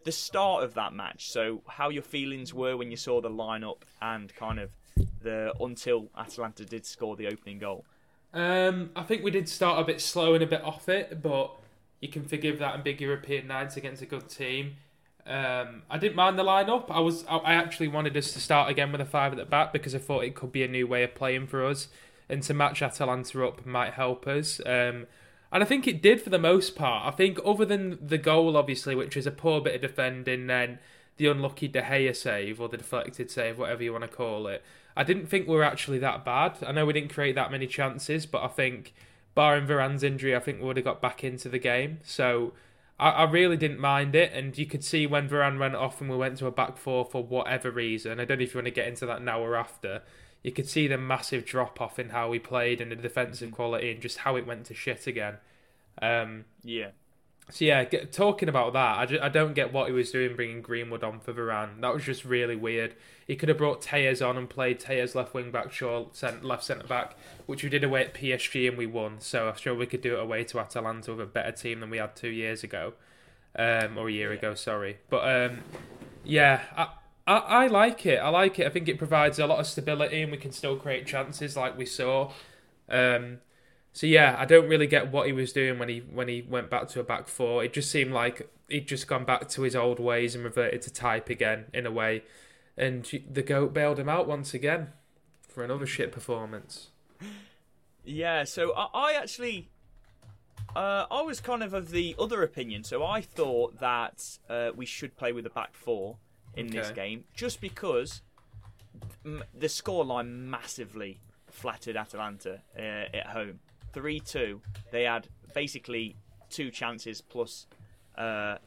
the 0.04 0.12
start 0.12 0.64
of 0.64 0.76
that 0.76 0.94
match. 0.94 1.32
So 1.32 1.62
how 1.68 1.90
your 1.90 2.04
feelings 2.04 2.54
were 2.54 2.78
when 2.78 2.92
you 2.92 2.98
saw 2.98 3.22
the 3.22 3.30
lineup 3.30 3.82
and 4.02 4.34
kind 4.36 4.60
of 4.60 4.70
the 5.22 5.54
until 5.60 6.10
Atalanta 6.18 6.66
did 6.66 6.86
score 6.86 7.16
the 7.16 7.28
opening 7.28 7.60
goal. 7.60 7.86
Um, 8.34 8.92
I 8.96 9.04
think 9.04 9.24
we 9.24 9.32
did 9.32 9.50
start 9.50 9.80
a 9.80 9.84
bit 9.84 10.00
slow 10.02 10.36
and 10.36 10.44
a 10.44 10.48
bit 10.48 10.64
off 10.64 10.88
it, 10.88 11.22
but 11.22 11.56
you 12.00 12.10
can 12.10 12.24
forgive 12.24 12.60
that 12.60 12.76
in 12.76 12.84
big 12.84 13.02
European 13.02 13.48
nights 13.48 13.76
against 13.76 14.02
a 14.02 14.06
good 14.06 14.30
team. 14.30 14.76
Um, 15.26 15.84
I 15.90 15.98
didn't 15.98 16.16
mind 16.16 16.40
the 16.40 16.44
lineup. 16.44 16.86
I 16.90 17.00
was 17.00 17.26
I 17.30 17.54
actually 17.54 17.88
wanted 17.88 18.18
us 18.18 18.32
to 18.34 18.40
start 18.40 18.70
again 18.70 18.92
with 18.92 19.02
a 19.02 19.06
five 19.06 19.32
at 19.32 19.38
the 19.38 19.46
back 19.46 19.72
because 19.72 19.94
I 19.94 20.00
thought 20.00 20.24
it 20.24 20.36
could 20.36 20.52
be 20.52 20.64
a 20.64 20.68
new 20.68 20.88
way 20.88 21.04
of 21.04 21.14
playing 21.14 21.48
for 21.48 21.66
us, 21.66 21.88
and 22.28 22.42
to 22.44 22.54
match 22.54 22.82
Atalanta 22.82 23.46
up 23.46 23.66
might 23.66 23.94
help 23.94 24.28
us. 24.28 24.60
Um, 24.66 25.06
and 25.52 25.64
I 25.64 25.66
think 25.66 25.88
it 25.88 26.02
did 26.02 26.22
for 26.22 26.30
the 26.30 26.40
most 26.40 26.76
part. 26.76 27.12
I 27.12 27.16
think 27.16 27.40
other 27.44 27.66
than 27.66 27.98
the 28.02 28.18
goal, 28.18 28.56
obviously, 28.56 28.96
which 28.96 29.18
is 29.18 29.26
a 29.26 29.32
poor 29.32 29.62
bit 29.62 29.76
of 29.76 29.82
defending, 29.82 30.48
then 30.48 30.80
the 31.18 31.28
unlucky 31.28 31.68
De 31.68 31.82
Gea 31.82 32.16
save 32.16 32.62
or 32.62 32.70
the 32.70 32.78
deflected 32.78 33.30
save, 33.30 33.58
whatever 33.60 33.84
you 33.84 33.92
want 33.92 34.04
to 34.04 34.08
call 34.08 34.48
it. 34.48 34.64
I 34.96 35.04
didn't 35.04 35.28
think 35.28 35.48
we 35.48 35.56
were 35.56 35.64
actually 35.64 36.00
that 36.00 36.24
bad. 36.24 36.58
I 36.66 36.72
know 36.72 36.86
we 36.86 36.94
didn't 36.94 37.14
create 37.14 37.36
that 37.36 37.52
many 37.52 37.68
chances, 37.68 38.26
but 38.26 38.44
I 38.44 38.48
think, 38.48 38.94
barring 39.36 39.66
Varane's 39.66 40.04
injury, 40.04 40.36
I 40.36 40.40
think 40.40 40.60
we 40.60 40.66
would 40.66 40.78
have 40.78 40.86
got 40.86 41.02
back 41.02 41.24
into 41.24 41.50
the 41.50 41.60
game. 41.60 42.00
So 42.04 42.54
I, 43.00 43.10
I 43.10 43.24
really 43.24 43.58
didn't 43.58 43.80
mind 43.80 44.16
it. 44.16 44.32
And 44.34 44.58
you 44.58 44.66
could 44.66 44.84
see 44.84 45.08
when 45.08 45.30
Varane 45.30 45.60
went 45.60 45.76
off 45.76 46.02
and 46.02 46.10
we 46.10 46.18
went 46.18 46.38
to 46.40 46.48
a 46.48 46.52
back 46.52 46.78
four 46.78 47.06
for 47.06 47.24
whatever 47.24 47.72
reason. 47.72 48.20
I 48.20 48.26
don't 48.26 48.38
know 48.40 48.44
if 48.44 48.54
you 48.54 48.58
want 48.58 48.66
to 48.68 48.72
get 48.72 48.88
into 48.88 49.06
that 49.08 49.22
now 49.22 49.42
or 49.42 49.56
after. 49.56 50.04
You 50.44 50.52
could 50.52 50.70
see 50.70 50.88
the 50.88 50.98
massive 50.98 51.46
drop 51.46 51.82
off 51.82 52.00
in 52.00 52.10
how 52.10 52.30
we 52.30 52.40
played 52.40 52.82
and 52.82 52.92
the 52.92 52.96
defensive 52.96 53.52
quality 53.52 53.92
and 53.92 54.02
just 54.02 54.20
how 54.20 54.36
it 54.36 54.46
went 54.48 54.66
to 54.68 54.74
shit 54.74 55.08
again. 55.08 55.38
Um, 56.02 56.46
Yeah. 56.64 56.90
So 57.52 57.66
yeah, 57.66 57.84
get, 57.84 58.12
talking 58.12 58.48
about 58.48 58.74
that, 58.74 59.00
I, 59.00 59.06
ju- 59.08 59.20
I 59.22 59.30
don't 59.30 59.54
get 59.56 59.74
what 59.74 59.88
he 59.88 59.94
was 59.94 60.12
doing 60.12 60.36
bringing 60.36 60.62
Greenwood 60.62 61.04
on 61.04 61.20
for 61.20 61.34
Varane. 61.34 61.82
That 61.82 61.94
was 61.94 62.04
just 62.04 62.24
really 62.24 62.56
weird. 62.56 62.94
He 63.26 63.36
could 63.36 63.50
have 63.50 63.58
brought 63.58 63.82
Telles 63.82 64.22
on 64.22 64.38
and 64.38 64.48
played 64.48 64.80
Telles 64.80 65.16
left 65.16 65.34
wing 65.34 65.50
back, 65.50 65.72
Shaw 65.72 66.06
cent- 66.12 66.46
left 66.46 66.64
centre 66.64 66.86
back, 66.86 67.16
which 67.48 67.64
we 67.64 67.70
did 67.70 67.84
away 67.84 68.02
at 68.06 68.14
PSG 68.14 68.68
and 68.68 68.78
we 68.78 68.86
won. 68.86 69.20
So 69.20 69.48
I'm 69.50 69.56
sure 69.58 69.74
we 69.74 69.88
could 69.88 70.02
do 70.02 70.16
it 70.16 70.20
away 70.22 70.44
to 70.46 70.60
Atalanta 70.60 71.12
with 71.12 71.22
a 71.22 71.26
better 71.26 71.52
team 71.52 71.80
than 71.80 71.90
we 71.90 71.98
had 71.98 72.16
two 72.16 72.30
years 72.30 72.64
ago, 72.64 72.94
um, 73.58 73.98
or 73.98 74.10
a 74.10 74.12
year 74.12 74.32
ago. 74.32 74.54
Sorry, 74.54 74.98
but 75.10 75.28
um, 75.52 75.60
yeah, 76.24 76.62
I, 76.78 76.88
I 77.28 77.38
I 77.64 77.68
like 77.68 78.06
it. 78.06 78.18
I 78.18 78.30
like 78.30 78.60
it. 78.60 78.68
I 78.68 78.70
think 78.70 78.88
it 78.88 78.98
provides 78.98 79.40
a 79.40 79.48
lot 79.48 79.60
of 79.60 79.68
stability 79.68 80.22
and 80.22 80.32
we 80.32 80.38
can 80.38 80.52
still 80.52 80.76
create 80.76 81.06
chances 81.08 81.56
like 81.58 81.78
we 81.78 81.86
saw. 81.86 82.32
Um, 82.90 83.40
so 84.00 84.08
yeah, 84.08 84.38
I 84.40 84.46
don't 84.46 84.70
really 84.70 84.88
get 84.88 85.12
what 85.12 85.28
he 85.28 85.34
was 85.34 85.52
doing 85.52 85.78
when 85.78 85.90
he 85.90 86.00
when 86.00 86.30
he 86.30 86.42
went 86.42 86.70
back 86.70 86.88
to 86.88 87.02
a 87.02 87.04
back 87.04 87.28
four. 87.28 87.66
It 87.66 87.74
just 87.74 87.92
seemed 87.92 88.14
like 88.14 88.50
he'd 88.70 88.88
just 88.88 89.10
gone 89.10 89.26
back 89.26 89.50
to 89.50 89.64
his 89.64 89.76
old 89.76 90.00
ways 90.00 90.36
and 90.36 90.46
reverted 90.46 90.84
to 90.84 90.94
type 90.94 91.30
again 91.30 91.66
in 91.74 91.86
a 91.86 91.92
way. 91.92 92.24
And 92.78 93.06
the 93.30 93.42
goat 93.42 93.74
bailed 93.74 94.00
him 94.00 94.08
out 94.08 94.26
once 94.26 94.54
again 94.54 94.94
for 95.50 95.66
another 95.66 95.86
shit 95.86 96.14
performance. 96.14 96.92
Yeah, 98.06 98.46
so 98.46 98.74
I, 98.74 98.88
I 98.94 99.14
actually, 99.16 99.68
uh, 100.78 101.06
I 101.12 101.22
was 101.24 101.42
kind 101.42 101.62
of 101.62 101.74
of 101.74 101.92
the 101.92 102.16
other 102.18 102.42
opinion. 102.42 102.86
So 102.86 103.06
I 103.06 103.20
thought 103.20 103.82
that 103.82 104.38
uh, 104.50 104.70
we 104.74 104.86
should 104.86 105.18
play 105.18 105.34
with 105.34 105.46
a 105.46 105.50
back 105.50 105.74
four 105.74 106.16
in 106.56 106.68
this 106.68 106.90
game, 106.92 107.26
just 107.34 107.60
because 107.60 108.22
the 109.26 109.68
scoreline 109.68 110.46
massively 110.46 111.20
flattered 111.48 111.98
Atalanta 111.98 112.62
uh, 112.78 112.82
at 112.82 113.28
home. 113.28 113.60
Three-two. 113.94 114.62
They 114.92 115.04
had 115.04 115.28
basically 115.54 116.16
two 116.50 116.72
chances 116.72 117.22
plus 117.22 117.68
uh, 118.18 118.58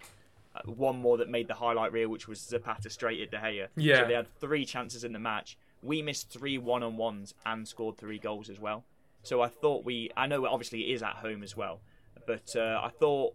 one 0.65 0.99
more 0.99 1.17
that 1.19 1.29
made 1.29 1.49
the 1.49 1.55
highlight 1.55 1.93
reel, 1.93 2.09
which 2.09 2.29
was 2.29 2.41
Zapata 2.41 2.91
straight 2.91 3.21
at 3.21 3.31
De 3.31 3.39
Gea. 3.39 3.69
Yeah. 3.77 4.03
So 4.03 4.09
they 4.09 4.15
had 4.15 4.29
three 4.41 4.65
chances 4.65 5.05
in 5.05 5.13
the 5.13 5.19
match. 5.19 5.57
We 5.83 6.03
missed 6.03 6.31
three 6.31 6.59
one-on-ones 6.59 7.35
and 7.45 7.67
scored 7.67 7.97
three 7.97 8.19
goals 8.19 8.49
as 8.49 8.61
well. 8.61 8.85
So 9.23 9.41
I 9.41 9.49
thought 9.49 9.85
we, 9.85 10.11
I 10.17 10.27
know 10.27 10.47
obviously 10.47 10.91
it 10.91 10.95
is 10.95 11.03
at 11.03 11.15
home 11.17 11.43
as 11.43 11.57
well, 11.57 11.81
but 12.27 12.55
uh, 12.57 12.81
I 12.83 12.91
thought 12.91 13.35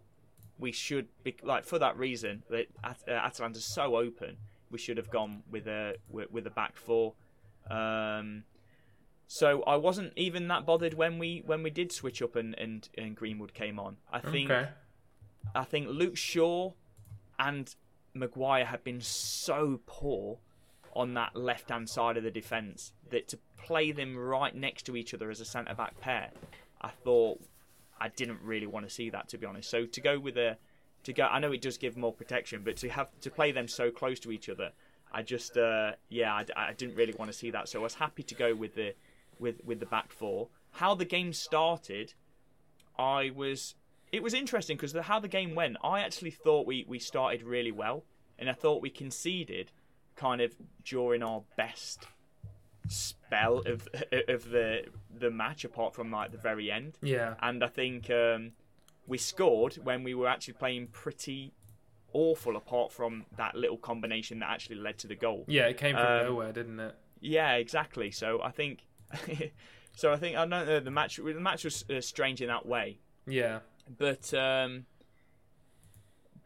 we 0.58 0.72
should 0.72 1.08
be 1.22 1.36
like 1.42 1.64
for 1.64 1.78
that 1.78 1.96
reason 1.96 2.42
that 2.50 2.66
At- 2.82 3.04
uh, 3.08 3.12
Atalanta's 3.12 3.64
so 3.64 3.96
open, 3.96 4.36
we 4.70 4.78
should 4.78 4.96
have 4.96 5.10
gone 5.10 5.42
with 5.50 5.66
a 5.66 5.96
with, 6.10 6.30
with 6.30 6.46
a 6.46 6.50
back 6.50 6.76
four. 6.76 7.14
Um, 7.70 8.44
so 9.30 9.62
I 9.64 9.76
wasn't 9.76 10.14
even 10.16 10.48
that 10.48 10.64
bothered 10.64 10.94
when 10.94 11.18
we 11.18 11.42
when 11.44 11.62
we 11.62 11.70
did 11.70 11.92
switch 11.92 12.22
up 12.22 12.34
and 12.34 12.54
and, 12.58 12.88
and 12.96 13.14
Greenwood 13.14 13.52
came 13.54 13.78
on. 13.78 13.98
I 14.10 14.20
think 14.20 14.50
Okay. 14.50 14.68
I 15.54 15.64
think 15.64 15.88
Luke 15.88 16.16
Shaw 16.16 16.72
and 17.38 17.74
Maguire 18.14 18.64
have 18.64 18.82
been 18.82 19.00
so 19.00 19.80
poor 19.86 20.38
on 20.96 21.14
that 21.14 21.36
left 21.36 21.68
hand 21.70 21.88
side 21.88 22.16
of 22.16 22.22
the 22.24 22.30
defence 22.30 22.92
that 23.10 23.28
to 23.28 23.38
play 23.56 23.92
them 23.92 24.16
right 24.16 24.54
next 24.54 24.84
to 24.86 24.96
each 24.96 25.12
other 25.14 25.30
as 25.30 25.40
a 25.40 25.44
centre 25.44 25.74
back 25.74 26.00
pair, 26.00 26.30
I 26.80 26.88
thought 26.88 27.40
I 28.00 28.08
didn't 28.08 28.40
really 28.42 28.66
want 28.66 28.86
to 28.88 28.90
see 28.90 29.10
that 29.10 29.28
to 29.28 29.38
be 29.38 29.46
honest. 29.46 29.68
So 29.68 29.84
to 29.84 30.00
go 30.00 30.18
with 30.18 30.38
a 30.38 30.56
to 31.04 31.12
go, 31.12 31.26
I 31.26 31.38
know 31.38 31.52
it 31.52 31.60
does 31.60 31.76
give 31.76 31.96
more 31.96 32.12
protection, 32.12 32.62
but 32.64 32.76
to 32.78 32.88
have 32.88 33.08
to 33.20 33.30
play 33.30 33.52
them 33.52 33.68
so 33.68 33.90
close 33.90 34.18
to 34.20 34.32
each 34.32 34.48
other, 34.48 34.72
I 35.12 35.22
just 35.22 35.56
uh, 35.56 35.92
yeah, 36.08 36.32
I, 36.32 36.44
I 36.56 36.72
didn't 36.72 36.96
really 36.96 37.14
want 37.18 37.30
to 37.30 37.36
see 37.36 37.50
that. 37.50 37.68
So 37.68 37.80
I 37.80 37.82
was 37.82 37.94
happy 37.94 38.22
to 38.22 38.34
go 38.34 38.54
with 38.54 38.74
the 38.74 38.94
with 39.38 39.60
with 39.64 39.80
the 39.80 39.86
back 39.86 40.12
four. 40.12 40.48
How 40.72 40.94
the 40.94 41.04
game 41.04 41.32
started, 41.32 42.14
I 42.98 43.30
was 43.34 43.74
it 44.12 44.22
was 44.22 44.34
interesting 44.34 44.76
because 44.76 44.92
how 44.92 45.20
the 45.20 45.28
game 45.28 45.54
went. 45.54 45.76
I 45.82 46.00
actually 46.00 46.30
thought 46.30 46.66
we 46.66 46.84
we 46.88 46.98
started 46.98 47.42
really 47.42 47.72
well, 47.72 48.04
and 48.38 48.48
I 48.48 48.52
thought 48.54 48.82
we 48.82 48.90
conceded 48.90 49.70
kind 50.16 50.40
of 50.40 50.54
during 50.84 51.22
our 51.22 51.42
best 51.56 52.06
spell 52.88 53.58
of 53.66 53.88
of 54.28 54.50
the 54.50 54.84
the 55.18 55.30
match, 55.30 55.64
apart 55.64 55.94
from 55.94 56.10
like 56.10 56.32
the 56.32 56.38
very 56.38 56.70
end. 56.70 56.98
Yeah. 57.02 57.34
And 57.42 57.62
I 57.62 57.68
think 57.68 58.10
um, 58.10 58.52
we 59.06 59.18
scored 59.18 59.74
when 59.82 60.02
we 60.04 60.14
were 60.14 60.28
actually 60.28 60.54
playing 60.54 60.88
pretty 60.88 61.52
awful 62.12 62.56
apart 62.56 62.90
from 62.90 63.26
that 63.36 63.54
little 63.54 63.76
combination 63.76 64.38
that 64.38 64.48
actually 64.48 64.76
led 64.76 64.98
to 64.98 65.06
the 65.06 65.14
goal. 65.14 65.44
Yeah, 65.46 65.66
it 65.66 65.76
came 65.76 65.94
from 65.94 66.06
Um, 66.06 66.26
nowhere, 66.26 66.52
didn't 66.52 66.80
it? 66.80 66.94
Yeah, 67.20 67.54
exactly. 67.56 68.10
So 68.10 68.40
I 68.42 68.50
think, 68.50 68.86
so 69.96 70.12
I 70.12 70.16
think 70.16 70.36
I 70.36 70.40
don't 70.40 70.50
know 70.50 70.80
the 70.80 70.90
match. 70.90 71.16
The 71.16 71.34
match 71.34 71.64
was 71.64 71.84
uh, 71.90 72.00
strange 72.00 72.40
in 72.40 72.48
that 72.48 72.66
way, 72.66 72.98
Yeah. 73.26 73.60
but 73.98 74.32
um, 74.34 74.86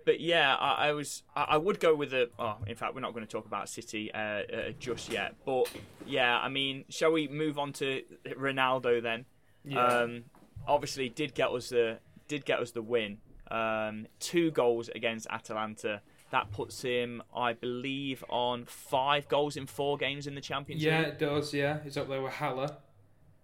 but 0.05 0.21
yeah, 0.21 0.55
I, 0.57 0.89
I 0.89 0.93
was 0.93 1.23
I, 1.37 1.43
I 1.51 1.57
would 1.57 1.79
go 1.81 1.95
with 1.95 2.13
a. 2.13 2.29
Oh, 2.39 2.57
in 2.67 2.75
fact, 2.75 2.95
we're 2.95 3.01
not 3.01 3.13
going 3.15 3.25
to 3.27 3.31
talk 3.31 3.47
about 3.47 3.69
City 3.69 4.13
uh, 4.13 4.19
uh, 4.19 4.43
just 4.79 5.11
yet. 5.13 5.35
But 5.45 5.71
yeah, 6.07 6.39
I 6.39 6.49
mean, 6.49 6.85
shall 6.89 7.13
we 7.13 7.29
move 7.29 7.59
on 7.59 7.73
to 7.75 8.03
Ronaldo 8.27 9.03
then? 9.03 9.27
Yeah. 9.65 9.85
Um, 9.85 10.25
obviously, 10.67 11.09
did 11.09 11.35
get 11.35 11.51
us 11.51 11.69
the 11.69 11.99
did 12.29 12.45
get 12.45 12.59
us 12.61 12.73
the 12.73 12.83
win. 12.83 13.19
Um, 13.51 14.07
two 14.19 14.51
goals 14.51 14.89
against 14.95 15.27
Atalanta. 15.31 16.01
That 16.33 16.51
puts 16.51 16.81
him, 16.81 17.23
I 17.37 17.53
believe, 17.53 18.25
on 18.31 18.65
five 18.65 19.29
goals 19.29 19.55
in 19.55 19.67
four 19.67 19.99
games 19.99 20.27
in 20.27 20.35
the 20.35 20.41
Champions 20.41 20.83
yeah, 20.83 21.01
League. 21.01 21.09
it 21.09 21.19
does. 21.19 21.53
Yeah, 21.53 21.81
he's 21.85 21.99
up 21.99 22.09
there 22.09 22.23
with 22.23 22.33
Haller, 22.33 22.71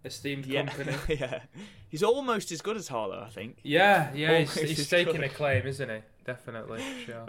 esteemed 0.07 0.47
Yeah, 0.47 0.65
company. 0.65 0.97
yeah. 1.21 1.41
He's 1.91 2.03
almost 2.03 2.51
as 2.51 2.63
good 2.63 2.79
as 2.79 2.89
Haller, 2.89 3.23
I 3.27 3.29
think. 3.29 3.59
Yeah, 3.63 4.11
yeah, 4.15 4.39
he's, 4.39 4.57
Almost 4.57 4.71
he's 4.71 4.81
as 4.81 4.89
taking 4.89 5.23
a 5.23 5.29
claim, 5.29 5.67
isn't 5.67 5.89
he? 5.89 5.99
Definitely, 6.25 6.83
sure. 7.05 7.29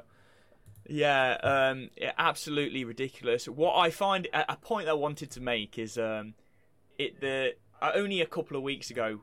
Yeah, 0.87 1.37
um, 1.43 1.89
yeah, 1.97 2.13
absolutely 2.17 2.85
ridiculous. 2.85 3.49
What 3.49 3.75
I 3.75 3.89
find 3.89 4.27
a, 4.33 4.53
a 4.53 4.55
point 4.55 4.87
I 4.87 4.93
wanted 4.93 5.29
to 5.31 5.41
make 5.41 5.77
is 5.77 5.97
um, 5.97 6.35
it 6.97 7.19
the 7.19 7.55
uh, 7.81 7.91
only 7.95 8.21
a 8.21 8.25
couple 8.25 8.55
of 8.55 8.63
weeks 8.63 8.89
ago, 8.89 9.19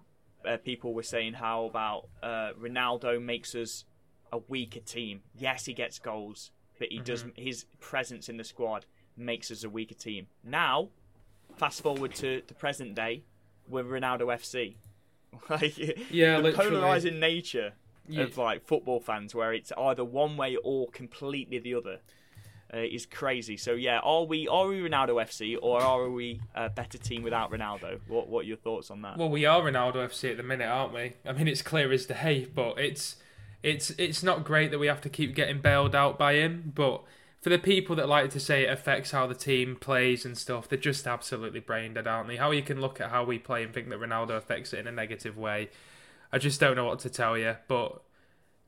uh, 0.46 0.58
people 0.58 0.92
were 0.92 1.02
saying 1.02 1.32
how 1.32 1.64
about 1.64 2.08
uh, 2.22 2.50
Ronaldo 2.60 3.22
makes 3.22 3.54
us 3.54 3.84
a 4.32 4.38
weaker 4.48 4.80
team. 4.80 5.22
Yes, 5.36 5.64
he 5.66 5.72
gets 5.72 5.98
goals, 5.98 6.50
but 6.78 6.88
he 6.88 6.98
does 6.98 7.24
his 7.36 7.64
presence 7.80 8.28
in 8.28 8.36
the 8.36 8.44
squad 8.44 8.86
makes 9.16 9.50
us 9.50 9.64
a 9.64 9.70
weaker 9.70 9.94
team. 9.94 10.26
Now, 10.44 10.88
fast 11.56 11.80
forward 11.82 12.14
to 12.16 12.42
the 12.46 12.54
present 12.54 12.94
day, 12.94 13.22
we're 13.68 13.82
Ronaldo 13.84 14.22
FC. 14.26 14.76
like, 15.50 15.76
Yeah, 16.10 16.36
the 16.38 16.42
literally. 16.44 16.70
polarizing 16.70 17.18
nature 17.20 17.72
Yeah. 18.08 18.22
of 18.22 18.36
like 18.38 18.62
football 18.66 19.00
fans, 19.00 19.34
where 19.34 19.52
it's 19.54 19.72
either 19.76 20.04
one 20.04 20.36
way 20.36 20.56
or 20.62 20.88
completely 20.88 21.58
the 21.58 21.74
other, 21.74 22.00
uh, 22.74 22.78
is 22.78 23.06
crazy. 23.06 23.56
So 23.56 23.72
yeah, 23.72 24.00
are 24.00 24.24
we 24.24 24.48
are 24.48 24.66
we 24.68 24.80
Ronaldo 24.80 25.22
FC 25.22 25.56
or 25.60 25.80
are 25.80 26.10
we 26.10 26.40
a 26.54 26.68
better 26.68 26.98
team 26.98 27.22
without 27.22 27.50
Ronaldo? 27.50 28.00
What 28.08 28.28
what 28.28 28.40
are 28.44 28.48
your 28.48 28.56
thoughts 28.56 28.90
on 28.90 29.02
that? 29.02 29.16
Well, 29.16 29.28
we 29.30 29.44
are 29.46 29.60
Ronaldo 29.62 29.96
FC 29.96 30.32
at 30.32 30.36
the 30.36 30.42
minute, 30.42 30.66
aren't 30.66 30.92
we? 30.92 31.14
I 31.24 31.32
mean, 31.32 31.48
it's 31.48 31.62
clear 31.62 31.90
as 31.92 32.06
day, 32.06 32.46
but 32.54 32.78
it's 32.78 33.16
it's 33.66 33.90
it's 33.98 34.22
not 34.22 34.44
great 34.44 34.70
that 34.70 34.78
we 34.78 34.86
have 34.86 35.00
to 35.00 35.08
keep 35.08 35.34
getting 35.34 35.60
bailed 35.60 35.94
out 35.94 36.16
by 36.16 36.34
him. 36.34 36.72
But 36.72 37.02
for 37.40 37.50
the 37.50 37.58
people 37.58 37.96
that 37.96 38.08
like 38.08 38.30
to 38.30 38.40
say 38.40 38.62
it 38.62 38.72
affects 38.72 39.10
how 39.10 39.26
the 39.26 39.34
team 39.34 39.74
plays 39.74 40.24
and 40.24 40.38
stuff, 40.38 40.68
they're 40.68 40.78
just 40.78 41.04
absolutely 41.06 41.58
brain 41.58 41.94
dead, 41.94 42.06
aren't 42.06 42.28
they? 42.28 42.36
How 42.36 42.52
you 42.52 42.62
can 42.62 42.80
look 42.80 43.00
at 43.00 43.10
how 43.10 43.24
we 43.24 43.40
play 43.40 43.64
and 43.64 43.74
think 43.74 43.88
that 43.88 43.98
Ronaldo 43.98 44.36
affects 44.36 44.72
it 44.72 44.78
in 44.78 44.86
a 44.86 44.92
negative 44.92 45.36
way, 45.36 45.70
I 46.32 46.38
just 46.38 46.60
don't 46.60 46.76
know 46.76 46.84
what 46.84 47.00
to 47.00 47.10
tell 47.10 47.36
you. 47.36 47.56
But 47.66 48.00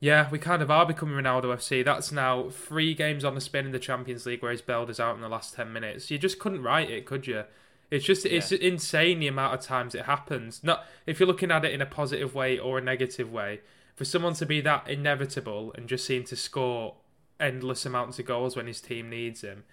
yeah, 0.01 0.29
we 0.29 0.37
kind 0.37 0.61
of 0.61 0.69
are 0.69 0.85
becoming 0.85 1.15
Ronaldo 1.15 1.45
FC. 1.45 1.83
That's 1.83 2.11
now 2.11 2.49
three 2.49 2.93
games 2.93 3.23
on 3.23 3.35
the 3.35 3.41
spin 3.41 3.67
in 3.67 3.71
the 3.71 3.79
Champions 3.79 4.25
League 4.25 4.41
where 4.41 4.51
he's 4.51 4.61
bailed 4.61 4.89
us 4.89 4.99
out 4.99 5.15
in 5.15 5.21
the 5.21 5.29
last 5.29 5.53
ten 5.53 5.71
minutes. 5.71 6.11
You 6.11 6.17
just 6.17 6.39
couldn't 6.39 6.61
write 6.61 6.89
it, 6.89 7.05
could 7.05 7.25
you? 7.25 7.45
It's 7.89 8.05
just 8.05 8.25
it's 8.25 8.51
insane 8.51 9.19
the 9.19 9.27
amount 9.27 9.53
of 9.53 9.61
times 9.61 9.95
it 9.95 10.05
happens. 10.05 10.61
Not 10.61 10.85
if 11.05 11.19
you're 11.21 11.27
looking 11.27 11.51
at 11.51 11.63
it 11.63 11.73
in 11.73 11.81
a 11.81 11.85
positive 11.85 12.35
way 12.35 12.59
or 12.59 12.77
a 12.77 12.81
negative 12.81 13.31
way. 13.31 13.61
For 13.99 14.05
someone 14.05 14.33
to 14.35 14.45
be 14.45 14.61
that 14.61 14.87
inevitable 14.87 15.73
and 15.75 15.89
just 15.89 16.05
seem 16.05 16.23
to 16.23 16.37
score 16.37 16.95
endless 17.37 17.85
amounts 17.85 18.17
of 18.17 18.25
goals 18.25 18.55
when 18.55 18.65
his 18.65 18.79
team 18.79 19.09
needs 19.09 19.41
him, 19.41 19.65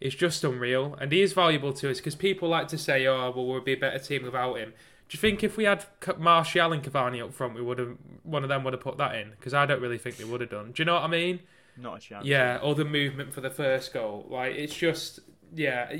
it's 0.00 0.14
just 0.14 0.42
unreal. 0.42 0.96
And 0.98 1.12
he 1.12 1.20
is 1.20 1.34
valuable 1.34 1.74
to 1.74 1.90
us 1.90 1.98
because 1.98 2.14
people 2.14 2.48
like 2.48 2.68
to 2.68 2.78
say, 2.78 3.06
"Oh, 3.06 3.30
well, 3.30 3.46
we'll 3.46 3.60
be 3.60 3.74
a 3.74 3.76
better 3.76 3.98
team 3.98 4.22
without 4.22 4.54
him." 4.54 4.70
Do 4.70 5.14
you 5.14 5.20
think 5.20 5.44
if 5.44 5.58
we 5.58 5.64
had 5.64 5.84
Martial 6.16 6.72
and 6.72 6.82
Cavani 6.82 7.22
up 7.22 7.34
front, 7.34 7.54
we 7.56 7.60
would 7.60 7.78
have 7.78 7.98
one 8.22 8.42
of 8.42 8.48
them 8.48 8.64
would 8.64 8.72
have 8.72 8.80
put 8.80 8.96
that 8.96 9.14
in? 9.16 9.32
Because 9.32 9.52
I 9.52 9.66
don't 9.66 9.82
really 9.82 9.98
think 9.98 10.16
they 10.16 10.24
would 10.24 10.40
have 10.40 10.48
done. 10.48 10.72
Do 10.72 10.80
you 10.80 10.86
know 10.86 10.94
what 10.94 11.02
I 11.02 11.08
mean? 11.08 11.40
Not 11.76 11.98
a 11.98 12.00
chance. 12.00 12.24
Yeah, 12.24 12.60
or 12.62 12.74
the 12.74 12.86
movement 12.86 13.34
for 13.34 13.42
the 13.42 13.50
first 13.50 13.92
goal. 13.92 14.24
Like 14.30 14.54
it's 14.54 14.74
just 14.74 15.20
yeah. 15.54 15.94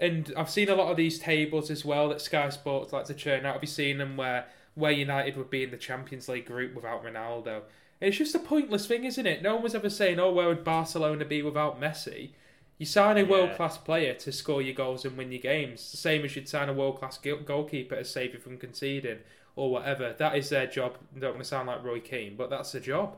And 0.00 0.32
I've 0.36 0.50
seen 0.50 0.68
a 0.68 0.74
lot 0.74 0.90
of 0.90 0.96
these 0.96 1.20
tables 1.20 1.70
as 1.70 1.84
well 1.84 2.08
that 2.08 2.20
Sky 2.20 2.48
Sports 2.48 2.92
like 2.92 3.04
to 3.04 3.14
churn 3.14 3.46
out. 3.46 3.52
Have 3.52 3.62
you 3.62 3.68
seen 3.68 3.98
them 3.98 4.16
where 4.16 4.46
where 4.74 4.92
United 4.92 5.36
would 5.36 5.50
be 5.50 5.62
in 5.62 5.70
the 5.70 5.76
Champions 5.76 6.28
League 6.28 6.46
group 6.46 6.74
without 6.74 7.04
Ronaldo? 7.04 7.62
It's 8.00 8.16
just 8.18 8.34
a 8.34 8.38
pointless 8.38 8.86
thing, 8.86 9.04
isn't 9.04 9.26
it? 9.26 9.42
No 9.42 9.54
one 9.54 9.62
was 9.62 9.74
ever 9.74 9.88
saying, 9.90 10.18
"Oh, 10.18 10.32
where 10.32 10.48
would 10.48 10.64
Barcelona 10.64 11.24
be 11.24 11.42
without 11.42 11.80
Messi?" 11.80 12.30
You 12.78 12.86
sign 12.86 13.16
a 13.16 13.22
Yeah. 13.22 13.26
world 13.30 13.52
class 13.54 13.78
player 13.78 14.14
to 14.14 14.32
score 14.32 14.60
your 14.60 14.74
goals 14.74 15.04
and 15.04 15.16
win 15.16 15.30
your 15.32 15.40
games. 15.40 15.90
The 15.90 15.96
same 15.96 16.24
as 16.24 16.34
you'd 16.36 16.48
sign 16.48 16.68
a 16.68 16.72
world 16.72 16.98
class 16.98 17.18
goalkeeper 17.18 17.96
to 17.96 18.04
save 18.04 18.34
you 18.34 18.40
from 18.40 18.58
conceding 18.58 19.20
or 19.56 19.70
whatever. 19.70 20.12
That 20.12 20.36
is 20.36 20.48
their 20.50 20.66
job. 20.66 20.98
I 21.16 21.20
don't 21.20 21.30
want 21.34 21.44
to 21.44 21.48
sound 21.48 21.68
like 21.68 21.84
Roy 21.84 22.00
Keane, 22.00 22.34
but 22.36 22.50
that's 22.50 22.72
the 22.72 22.80
job. 22.80 23.16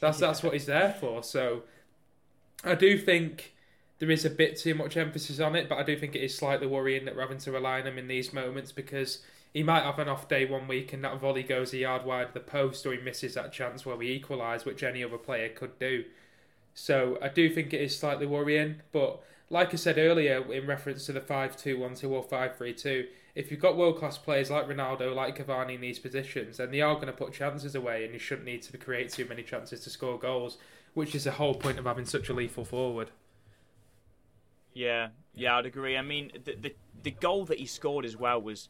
That's 0.00 0.18
that's 0.18 0.42
what 0.42 0.52
he's 0.52 0.66
there 0.66 0.92
for. 1.00 1.22
So 1.22 1.62
I 2.62 2.74
do 2.74 2.98
think 2.98 3.54
there 3.98 4.10
is 4.10 4.24
a 4.24 4.30
bit 4.30 4.56
too 4.56 4.74
much 4.74 4.96
emphasis 4.96 5.40
on 5.40 5.54
it, 5.56 5.68
but 5.68 5.78
I 5.78 5.82
do 5.82 5.96
think 5.96 6.14
it 6.14 6.22
is 6.22 6.36
slightly 6.36 6.66
worrying 6.66 7.04
that 7.06 7.14
we're 7.16 7.22
having 7.22 7.38
to 7.38 7.52
rely 7.52 7.80
on 7.80 7.86
him 7.86 7.98
in 7.98 8.08
these 8.08 8.32
moments 8.32 8.72
because 8.72 9.24
he 9.54 9.62
might 9.62 9.84
have 9.84 9.98
an 9.98 10.08
off 10.08 10.28
day 10.28 10.44
one 10.44 10.68
week 10.68 10.92
and 10.92 11.02
that 11.04 11.18
volley 11.18 11.44
goes 11.44 11.72
a 11.72 11.78
yard 11.78 12.04
wide 12.04 12.26
of 12.26 12.34
the 12.34 12.40
post 12.40 12.84
or 12.84 12.92
he 12.92 13.00
misses 13.00 13.34
that 13.34 13.52
chance 13.52 13.86
where 13.86 13.96
we 13.96 14.10
equalise, 14.10 14.64
which 14.64 14.82
any 14.82 15.02
other 15.02 15.16
player 15.16 15.48
could 15.48 15.78
do. 15.78 16.04
So 16.74 17.18
I 17.22 17.28
do 17.28 17.48
think 17.48 17.72
it 17.72 17.80
is 17.80 17.96
slightly 17.96 18.26
worrying, 18.26 18.82
but 18.90 19.22
like 19.48 19.72
I 19.72 19.76
said 19.76 19.96
earlier 19.96 20.52
in 20.52 20.66
reference 20.66 21.06
to 21.06 21.12
the 21.12 21.20
5-2-1-2 21.20 22.10
or 22.10 22.24
5-3-2, 22.24 23.06
if 23.34 23.50
you've 23.50 23.60
got 23.60 23.76
world 23.76 23.98
class 23.98 24.18
players 24.18 24.50
like 24.50 24.68
Ronaldo, 24.68 25.14
like 25.14 25.38
Cavani 25.38 25.76
in 25.76 25.80
these 25.80 25.98
positions, 25.98 26.56
then 26.56 26.70
they 26.70 26.80
are 26.80 26.94
going 26.94 27.06
to 27.06 27.12
put 27.12 27.32
chances 27.32 27.74
away, 27.74 28.04
and 28.04 28.12
you 28.12 28.18
shouldn't 28.18 28.46
need 28.46 28.62
to 28.62 28.78
create 28.78 29.10
too 29.10 29.26
many 29.28 29.42
chances 29.42 29.80
to 29.80 29.90
score 29.90 30.18
goals, 30.18 30.58
which 30.94 31.14
is 31.14 31.24
the 31.24 31.32
whole 31.32 31.54
point 31.54 31.78
of 31.78 31.84
having 31.84 32.04
such 32.04 32.28
a 32.28 32.32
lethal 32.32 32.64
forward. 32.64 33.10
Yeah, 34.72 35.08
yeah, 35.34 35.56
I'd 35.56 35.66
agree. 35.66 35.96
I 35.96 36.02
mean, 36.02 36.30
the 36.44 36.54
the, 36.54 36.74
the 37.02 37.10
goal 37.10 37.44
that 37.46 37.58
he 37.58 37.66
scored 37.66 38.04
as 38.04 38.16
well 38.16 38.40
was 38.40 38.68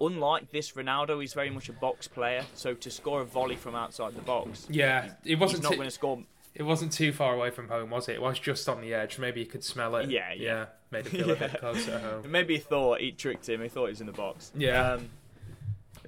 unlike 0.00 0.50
this 0.52 0.72
Ronaldo. 0.72 1.20
He's 1.20 1.34
very 1.34 1.50
much 1.50 1.68
a 1.68 1.72
box 1.72 2.08
player, 2.08 2.44
so 2.54 2.74
to 2.74 2.90
score 2.90 3.20
a 3.20 3.24
volley 3.24 3.56
from 3.56 3.74
outside 3.74 4.14
the 4.14 4.22
box, 4.22 4.66
Yeah, 4.70 5.12
it 5.24 5.38
wasn't. 5.38 5.62
not 5.62 5.74
going 5.74 5.86
to 5.86 5.90
score. 5.90 6.22
It 6.54 6.62
wasn't 6.62 6.92
too 6.92 7.12
far 7.12 7.34
away 7.34 7.50
from 7.50 7.68
home, 7.68 7.90
was 7.90 8.08
it? 8.08 8.14
It 8.14 8.22
was 8.22 8.38
just 8.38 8.68
on 8.68 8.80
the 8.80 8.94
edge. 8.94 9.18
Maybe 9.18 9.40
you 9.40 9.46
could 9.46 9.64
smell 9.64 9.96
it. 9.96 10.08
Yeah, 10.08 10.32
yeah. 10.34 10.66
made 10.92 11.06
it 11.06 11.10
feel 11.10 11.30
a 11.30 11.34
bit 11.36 11.54
closer 11.60 11.94
at 11.94 12.00
home. 12.00 12.30
Maybe 12.30 12.54
he 12.54 12.60
thought 12.60 13.00
he 13.00 13.10
tricked 13.10 13.48
him. 13.48 13.60
He 13.60 13.68
thought 13.68 13.86
he 13.86 13.90
was 13.90 14.00
in 14.00 14.06
the 14.06 14.12
box. 14.12 14.52
Yeah. 14.56 14.92
Um, 14.92 15.08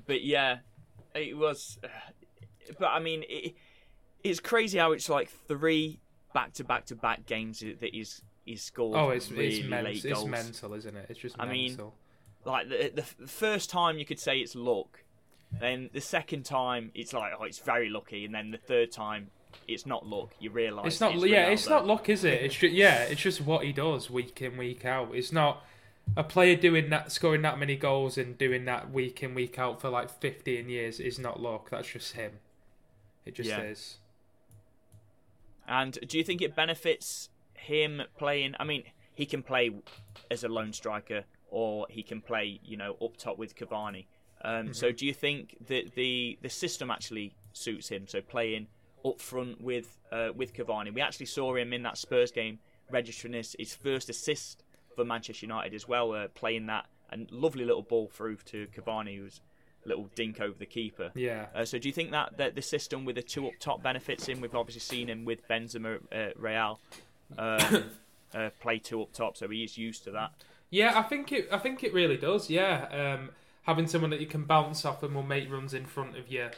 but 0.07 0.23
yeah, 0.23 0.59
it 1.15 1.37
was. 1.37 1.79
But 2.81 2.89
I 2.89 2.99
mean, 2.99 3.23
it, 3.29 3.55
it's 4.25 4.41
crazy 4.41 4.79
how 4.79 4.91
it's 4.91 5.09
like 5.09 5.31
three 5.47 6.01
back 6.35 6.53
to 6.55 6.65
back 6.65 6.87
to 6.87 6.97
back 6.97 7.25
games 7.25 7.61
that 7.61 7.95
he's 7.95 8.23
he's 8.45 8.61
scored. 8.61 8.97
Oh, 8.99 9.11
it's 9.11 9.31
really 9.31 9.59
it's, 9.61 9.69
men- 9.69 9.87
it's 9.87 10.03
goals. 10.05 10.27
mental, 10.27 10.75
isn't 10.75 10.97
it? 10.97 11.07
It's 11.09 11.21
just 11.21 11.37
I 11.39 11.47
mean, 11.47 11.69
mental. 11.71 11.95
Like 12.47 12.69
the, 12.69 12.93
the 12.95 13.03
first 13.27 13.69
time 13.69 13.99
you 13.99 14.05
could 14.07 14.21
say 14.21 14.39
it's 14.39 14.55
luck, 14.55 15.01
then 15.61 15.91
the 15.93 16.01
second 16.01 16.45
time 16.45 16.91
it's 16.95 17.13
like 17.13 17.33
oh 17.39 17.45
it's 17.45 17.59
very 17.59 17.89
lucky, 17.91 18.25
and 18.25 18.35
then 18.35 18.53
the 18.53 18.59
third 18.59 18.93
time 18.93 19.29
it's 19.69 19.85
not 19.85 20.07
luck. 20.07 20.31
You 20.39 20.51
realise 20.51 20.87
It's 20.87 21.01
not. 21.01 21.15
yeah, 21.29 21.47
it's 21.49 21.69
not 21.69 21.87
luck, 21.87 22.09
is 22.09 22.25
it? 22.25 22.43
It's 22.43 22.55
just 22.55 22.73
yeah. 22.75 23.03
It's 23.03 23.21
just 23.21 23.41
what 23.41 23.65
he 23.65 23.73
does 23.73 24.09
week 24.09 24.41
in 24.43 24.57
week 24.57 24.85
out. 24.85 25.15
It's 25.15 25.33
not 25.33 25.65
a 26.17 26.23
player 26.23 26.55
doing 26.55 26.89
that, 26.91 27.11
scoring 27.11 27.43
that 27.43 27.59
many 27.59 27.75
goals 27.75 28.17
and 28.17 28.39
doing 28.39 28.65
that 28.67 28.93
week 28.93 29.23
in 29.25 29.35
week 29.35 29.59
out 29.59 29.81
for 29.81 29.89
like 29.91 30.09
fifteen 30.11 30.69
years 30.69 31.01
is 31.01 31.19
not 31.19 31.41
luck. 31.41 31.71
That's 31.71 31.89
just 31.89 32.13
him. 32.13 32.33
It 33.25 33.35
just 33.35 33.49
Yeah. 33.51 33.63
is. 33.63 33.97
And 35.67 35.99
do 36.07 36.17
you 36.17 36.23
think 36.25 36.41
it 36.43 36.55
benefits 36.55 37.29
him 37.55 38.03
playing? 38.19 38.55
I 38.61 38.65
mean, 38.65 38.85
he 39.13 39.27
can 39.27 39.43
play 39.43 39.71
as 40.31 40.45
a 40.45 40.49
lone 40.49 40.73
striker, 40.73 41.25
or 41.49 41.87
he 41.91 42.03
can 42.03 42.21
play, 42.21 42.61
you 42.65 42.77
know, 42.77 42.97
up 43.03 43.17
top 43.17 43.39
with 43.39 43.55
Cavani. 43.57 44.07
Um, 44.43 44.75
So, 44.75 44.93
do 44.93 45.07
you 45.07 45.15
think 45.15 45.57
that 45.69 45.95
the 45.95 46.39
the 46.43 46.51
system 46.51 46.91
actually 46.91 47.35
suits 47.53 47.89
him? 47.89 48.07
So, 48.07 48.21
playing 48.21 48.69
up 49.05 49.21
front 49.21 49.61
with 49.61 49.99
uh, 50.13 50.31
with 50.35 50.55
Cavani, 50.55 50.93
we 50.93 51.01
actually 51.01 51.27
saw 51.27 51.55
him 51.55 51.73
in 51.73 51.83
that 51.83 51.99
Spurs 51.99 52.31
game 52.31 52.59
registering 52.91 53.35
his, 53.35 53.57
his 53.59 53.75
first 53.75 54.09
assist 54.09 54.63
for 54.95 55.05
Manchester 55.05 55.47
United 55.47 55.75
as 55.75 55.89
well, 55.89 56.13
uh, 56.13 56.29
playing 56.29 56.67
that 56.67 56.87
and 57.11 57.31
lovely 57.31 57.65
little 57.65 57.83
ball 57.83 58.09
through 58.09 58.37
to 58.37 58.67
Cavani, 58.69 59.17
who 59.19 59.25
was 59.25 59.41
a 59.85 59.89
little 59.89 60.11
dink 60.15 60.41
over 60.41 60.59
the 60.59 60.67
keeper. 60.67 61.13
Yeah. 61.15 61.47
Uh, 61.55 61.65
so 61.65 61.79
do 61.79 61.89
you 61.89 61.93
think 61.93 62.11
that, 62.11 62.37
that 62.39 62.55
the 62.55 62.63
system 62.63 63.05
with 63.05 63.17
the 63.17 63.23
two 63.23 63.47
up 63.47 63.55
top 63.61 63.83
benefits 63.83 64.27
him? 64.27 64.41
We've 64.41 64.55
obviously 64.55 64.81
seen 64.81 65.09
him 65.09 65.25
with 65.25 65.47
Benzema, 65.49 66.01
uh, 66.13 66.31
Real, 66.37 66.81
um, 67.39 67.85
uh, 68.35 68.51
play 68.61 68.79
two 68.79 69.03
up 69.03 69.13
top, 69.13 69.37
so 69.37 69.49
he 69.49 69.63
is 69.63 69.79
used 69.79 70.05
to 70.05 70.11
that. 70.13 70.33
Yeah, 70.77 70.93
I 70.95 71.05
think 71.05 71.33
it. 71.33 71.49
I 71.51 71.57
think 71.57 71.83
it 71.83 71.95
really 71.95 72.19
does. 72.19 72.51
Yeah, 72.51 72.85
um, 72.93 73.31
having 73.63 73.87
someone 73.87 74.11
that 74.11 74.21
you 74.21 74.27
can 74.27 74.45
bounce 74.45 74.85
off 74.85 75.03
and 75.03 75.15
will 75.15 75.23
make 75.23 75.51
runs 75.51 75.73
in 75.73 75.87
front 75.87 76.19
of 76.19 76.31
you, 76.31 76.51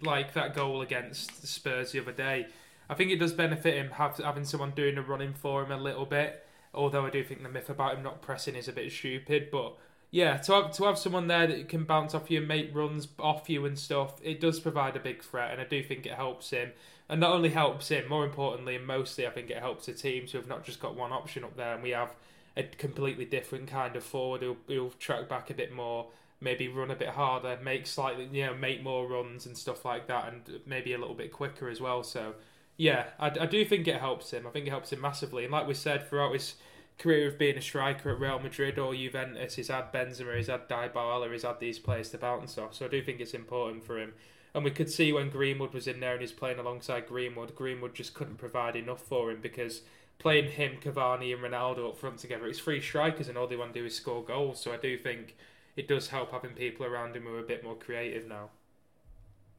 like 0.00 0.32
that 0.34 0.54
goal 0.54 0.80
against 0.80 1.44
Spurs 1.44 1.90
the 1.90 1.98
other 1.98 2.12
day. 2.12 2.46
I 2.88 2.94
think 2.94 3.10
it 3.10 3.18
does 3.18 3.32
benefit 3.32 3.74
him 3.74 3.90
have, 3.90 4.18
having 4.18 4.44
someone 4.44 4.70
doing 4.76 4.96
a 4.96 5.02
running 5.02 5.32
for 5.32 5.64
him 5.64 5.72
a 5.72 5.76
little 5.76 6.06
bit. 6.06 6.46
Although 6.72 7.04
I 7.04 7.10
do 7.10 7.24
think 7.24 7.42
the 7.42 7.48
myth 7.48 7.68
about 7.68 7.96
him 7.96 8.04
not 8.04 8.22
pressing 8.22 8.54
is 8.54 8.68
a 8.68 8.72
bit 8.72 8.92
stupid, 8.92 9.48
but 9.50 9.74
yeah, 10.12 10.36
to 10.36 10.52
have 10.52 10.72
to 10.74 10.84
have 10.84 10.96
someone 10.96 11.26
there 11.26 11.48
that 11.48 11.68
can 11.68 11.82
bounce 11.82 12.14
off 12.14 12.30
you 12.30 12.38
and 12.38 12.46
make 12.46 12.72
runs 12.72 13.08
off 13.18 13.50
you 13.50 13.66
and 13.66 13.76
stuff, 13.76 14.20
it 14.22 14.40
does 14.40 14.60
provide 14.60 14.94
a 14.94 15.00
big 15.00 15.20
threat, 15.20 15.50
and 15.50 15.60
I 15.60 15.64
do 15.64 15.82
think 15.82 16.06
it 16.06 16.12
helps 16.12 16.50
him. 16.50 16.70
And 17.08 17.18
not 17.18 17.32
only 17.32 17.48
helps 17.48 17.88
him, 17.88 18.08
more 18.08 18.24
importantly, 18.24 18.76
and 18.76 18.86
mostly, 18.86 19.26
I 19.26 19.30
think 19.30 19.50
it 19.50 19.58
helps 19.58 19.86
the 19.86 19.94
teams 19.94 20.30
who 20.30 20.38
have 20.38 20.46
not 20.46 20.64
just 20.64 20.78
got 20.78 20.94
one 20.94 21.10
option 21.10 21.42
up 21.42 21.56
there, 21.56 21.74
and 21.74 21.82
we 21.82 21.90
have 21.90 22.14
a 22.56 22.62
completely 22.62 23.24
different 23.24 23.68
kind 23.68 23.96
of 23.96 24.04
forward 24.04 24.42
who'll, 24.42 24.56
who'll 24.68 24.90
track 24.98 25.28
back 25.28 25.50
a 25.50 25.54
bit 25.54 25.72
more, 25.72 26.06
maybe 26.40 26.68
run 26.68 26.90
a 26.90 26.94
bit 26.94 27.08
harder, 27.08 27.58
make 27.62 27.86
slightly, 27.86 28.28
you 28.32 28.46
know, 28.46 28.54
make 28.54 28.82
more 28.82 29.08
runs 29.08 29.46
and 29.46 29.56
stuff 29.56 29.84
like 29.84 30.06
that, 30.06 30.32
and 30.32 30.60
maybe 30.66 30.92
a 30.92 30.98
little 30.98 31.14
bit 31.14 31.32
quicker 31.32 31.68
as 31.68 31.80
well. 31.80 32.02
So, 32.02 32.34
yeah, 32.76 33.06
I, 33.18 33.26
I 33.26 33.46
do 33.46 33.64
think 33.64 33.88
it 33.88 34.00
helps 34.00 34.30
him. 34.30 34.46
I 34.46 34.50
think 34.50 34.66
it 34.66 34.70
helps 34.70 34.92
him 34.92 35.00
massively. 35.00 35.44
And 35.44 35.52
like 35.52 35.66
we 35.66 35.74
said, 35.74 36.08
throughout 36.08 36.32
his 36.32 36.54
career 36.98 37.28
of 37.28 37.38
being 37.38 37.56
a 37.56 37.62
striker 37.62 38.10
at 38.10 38.20
Real 38.20 38.38
Madrid 38.38 38.78
or 38.78 38.94
Juventus, 38.94 39.56
he's 39.56 39.68
had 39.68 39.92
Benzema, 39.92 40.36
he's 40.36 40.46
had 40.46 40.68
Dybala, 40.68 41.32
he's 41.32 41.42
had 41.42 41.58
these 41.58 41.78
players 41.78 42.10
to 42.10 42.18
bounce 42.18 42.56
off. 42.58 42.74
So 42.74 42.84
I 42.84 42.88
do 42.88 43.02
think 43.02 43.20
it's 43.20 43.34
important 43.34 43.84
for 43.84 43.98
him. 43.98 44.12
And 44.54 44.62
we 44.62 44.70
could 44.70 44.90
see 44.90 45.12
when 45.12 45.30
Greenwood 45.30 45.74
was 45.74 45.88
in 45.88 45.98
there 45.98 46.12
and 46.12 46.20
he's 46.20 46.30
playing 46.30 46.60
alongside 46.60 47.08
Greenwood, 47.08 47.56
Greenwood 47.56 47.94
just 47.94 48.14
couldn't 48.14 48.36
provide 48.36 48.76
enough 48.76 49.02
for 49.02 49.32
him 49.32 49.40
because 49.40 49.82
playing 50.18 50.50
him, 50.50 50.78
Cavani, 50.82 51.34
and 51.34 51.42
Ronaldo 51.42 51.88
up 51.88 51.96
front 51.96 52.18
together, 52.18 52.46
it's 52.46 52.58
three 52.58 52.80
strikers 52.80 53.28
and 53.28 53.36
all 53.36 53.46
they 53.46 53.56
want 53.56 53.74
to 53.74 53.80
do 53.80 53.86
is 53.86 53.94
score 53.94 54.24
goals. 54.24 54.60
So 54.60 54.72
I 54.72 54.76
do 54.76 54.96
think 54.96 55.36
it 55.76 55.88
does 55.88 56.08
help 56.08 56.32
having 56.32 56.52
people 56.52 56.86
around 56.86 57.16
him 57.16 57.24
who 57.24 57.34
are 57.34 57.40
a 57.40 57.44
bit 57.44 57.64
more 57.64 57.76
creative 57.76 58.26
now. 58.26 58.50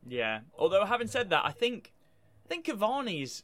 Yeah. 0.08 0.42
Although 0.58 0.86
having 0.86 1.08
said 1.08 1.30
that, 1.32 1.44
I 1.46 1.52
think 1.52 1.94
I 2.46 2.48
think 2.48 2.66
Cavani's 2.66 3.44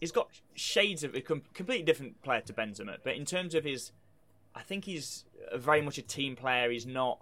he's 0.00 0.12
got 0.12 0.28
shades 0.54 1.04
of 1.04 1.14
a 1.14 1.20
com- 1.20 1.42
completely 1.54 1.84
different 1.84 2.22
player 2.22 2.40
to 2.40 2.52
Benzema, 2.52 2.96
but 3.04 3.14
in 3.14 3.24
terms 3.24 3.54
of 3.54 3.64
his, 3.64 3.92
I 4.54 4.62
think 4.62 4.84
he's 4.84 5.24
very 5.54 5.82
much 5.82 5.98
a 5.98 6.02
team 6.02 6.36
player. 6.36 6.70
He's 6.70 6.86
not, 6.86 7.20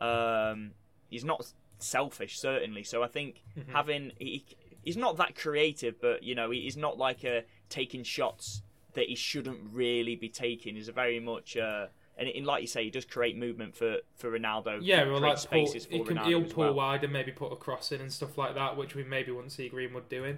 um, 0.00 0.70
he's 1.08 1.24
not 1.24 1.52
selfish 1.78 2.38
certainly. 2.38 2.84
So 2.84 3.02
I 3.02 3.08
think 3.08 3.42
mm-hmm. 3.58 3.72
having 3.72 4.12
he, 4.18 4.44
he's 4.82 4.96
not 4.96 5.16
that 5.18 5.34
creative, 5.36 6.00
but 6.00 6.22
you 6.22 6.34
know 6.34 6.50
he's 6.50 6.76
not 6.76 6.98
like 6.98 7.24
a 7.24 7.44
taking 7.68 8.02
shots 8.02 8.62
that 9.00 9.08
he 9.08 9.14
shouldn't 9.14 9.60
really 9.72 10.14
be 10.14 10.28
taking. 10.28 10.76
is 10.76 10.88
a 10.88 10.92
very 10.92 11.18
much. 11.18 11.56
Uh, 11.56 11.86
and, 12.18 12.28
in, 12.28 12.44
like 12.44 12.60
you 12.60 12.68
say, 12.68 12.84
he 12.84 12.90
does 12.90 13.06
create 13.06 13.34
movement 13.38 13.74
for, 13.74 13.96
for 14.16 14.30
Ronaldo. 14.30 14.80
Yeah, 14.82 15.06
well, 15.06 15.20
like 15.20 15.38
spaces 15.38 15.86
pull, 15.86 16.04
for 16.04 16.12
he 16.12 16.18
can, 16.18 16.26
He'll 16.26 16.44
pull 16.44 16.64
well. 16.64 16.74
wide 16.74 17.02
and 17.02 17.10
maybe 17.12 17.32
put 17.32 17.50
a 17.50 17.56
cross 17.56 17.92
in 17.92 18.02
and 18.02 18.12
stuff 18.12 18.36
like 18.36 18.54
that, 18.56 18.76
which 18.76 18.94
we 18.94 19.04
maybe 19.04 19.32
wouldn't 19.32 19.52
see 19.52 19.70
Greenwood 19.70 20.10
doing. 20.10 20.36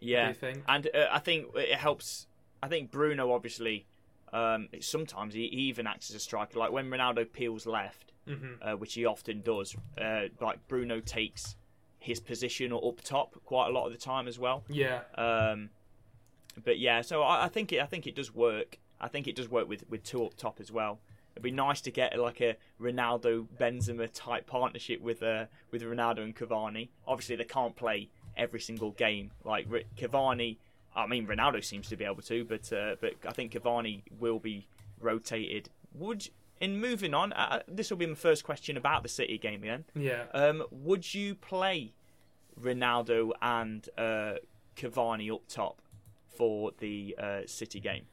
Yeah, 0.00 0.32
and 0.66 0.88
uh, 0.92 1.06
I 1.12 1.20
think 1.20 1.48
it 1.54 1.76
helps. 1.76 2.26
I 2.62 2.68
think 2.68 2.90
Bruno 2.90 3.32
obviously 3.32 3.86
um, 4.32 4.68
sometimes 4.80 5.34
he, 5.34 5.42
he, 5.48 5.62
even 5.68 5.86
acts 5.86 6.10
as 6.10 6.16
a 6.16 6.20
striker. 6.20 6.58
Like 6.58 6.72
when 6.72 6.90
Ronaldo 6.90 7.30
peels 7.30 7.66
left, 7.66 8.12
mm-hmm. 8.26 8.54
uh, 8.60 8.76
which 8.76 8.94
he 8.94 9.04
often 9.04 9.42
does. 9.42 9.76
Uh, 10.00 10.22
like 10.40 10.66
Bruno 10.66 11.00
takes 11.00 11.56
his 12.00 12.18
position 12.18 12.72
or 12.72 12.88
up 12.88 13.00
top 13.02 13.36
quite 13.44 13.68
a 13.68 13.70
lot 13.70 13.86
of 13.86 13.92
the 13.92 13.98
time 13.98 14.26
as 14.26 14.38
well. 14.38 14.64
Yeah. 14.68 15.00
Um, 15.16 15.70
but 16.62 16.78
yeah, 16.78 17.00
so 17.00 17.22
I, 17.22 17.44
I, 17.44 17.48
think 17.48 17.72
it. 17.72 17.80
I 17.80 17.86
think 17.86 18.06
it 18.06 18.14
does 18.14 18.34
work. 18.34 18.78
I 19.00 19.08
think 19.08 19.26
it 19.26 19.36
does 19.36 19.48
work 19.48 19.68
with 19.68 19.84
with 19.88 20.02
two 20.02 20.24
up 20.24 20.36
top 20.36 20.60
as 20.60 20.70
well. 20.70 21.00
It'd 21.32 21.42
be 21.42 21.50
nice 21.50 21.80
to 21.82 21.90
get 21.90 22.18
like 22.18 22.40
a 22.40 22.56
Ronaldo 22.80 23.46
Benzema 23.58 24.08
type 24.12 24.46
partnership 24.46 25.00
with 25.00 25.22
uh, 25.22 25.46
with 25.70 25.82
Ronaldo 25.82 26.18
and 26.18 26.34
Cavani. 26.34 26.88
Obviously, 27.06 27.36
they 27.36 27.44
can't 27.44 27.76
play 27.76 28.10
every 28.36 28.60
single 28.60 28.90
game. 28.92 29.30
Like 29.44 29.68
Cavani, 29.96 30.56
I 30.94 31.06
mean 31.06 31.26
Ronaldo 31.26 31.64
seems 31.64 31.88
to 31.88 31.96
be 31.96 32.04
able 32.04 32.22
to, 32.22 32.44
but 32.44 32.72
uh, 32.72 32.96
but 33.00 33.14
I 33.26 33.32
think 33.32 33.52
Cavani 33.52 34.02
will 34.18 34.38
be 34.38 34.66
rotated. 35.00 35.70
Would 35.94 36.28
in 36.60 36.78
moving 36.78 37.14
on, 37.14 37.32
uh, 37.32 37.62
this 37.66 37.90
will 37.90 37.96
be 37.96 38.06
my 38.06 38.14
first 38.14 38.44
question 38.44 38.76
about 38.76 39.02
the 39.02 39.08
City 39.08 39.38
game 39.38 39.62
again. 39.62 39.84
Yeah. 39.94 40.24
Um, 40.34 40.64
would 40.70 41.14
you 41.14 41.34
play 41.34 41.94
Ronaldo 42.60 43.30
and 43.40 43.88
uh, 43.96 44.34
Cavani 44.76 45.32
up 45.32 45.42
top 45.48 45.80
for 46.40 46.72
the 46.78 47.14
uh, 47.22 47.40
City 47.44 47.80
game? 47.80 48.04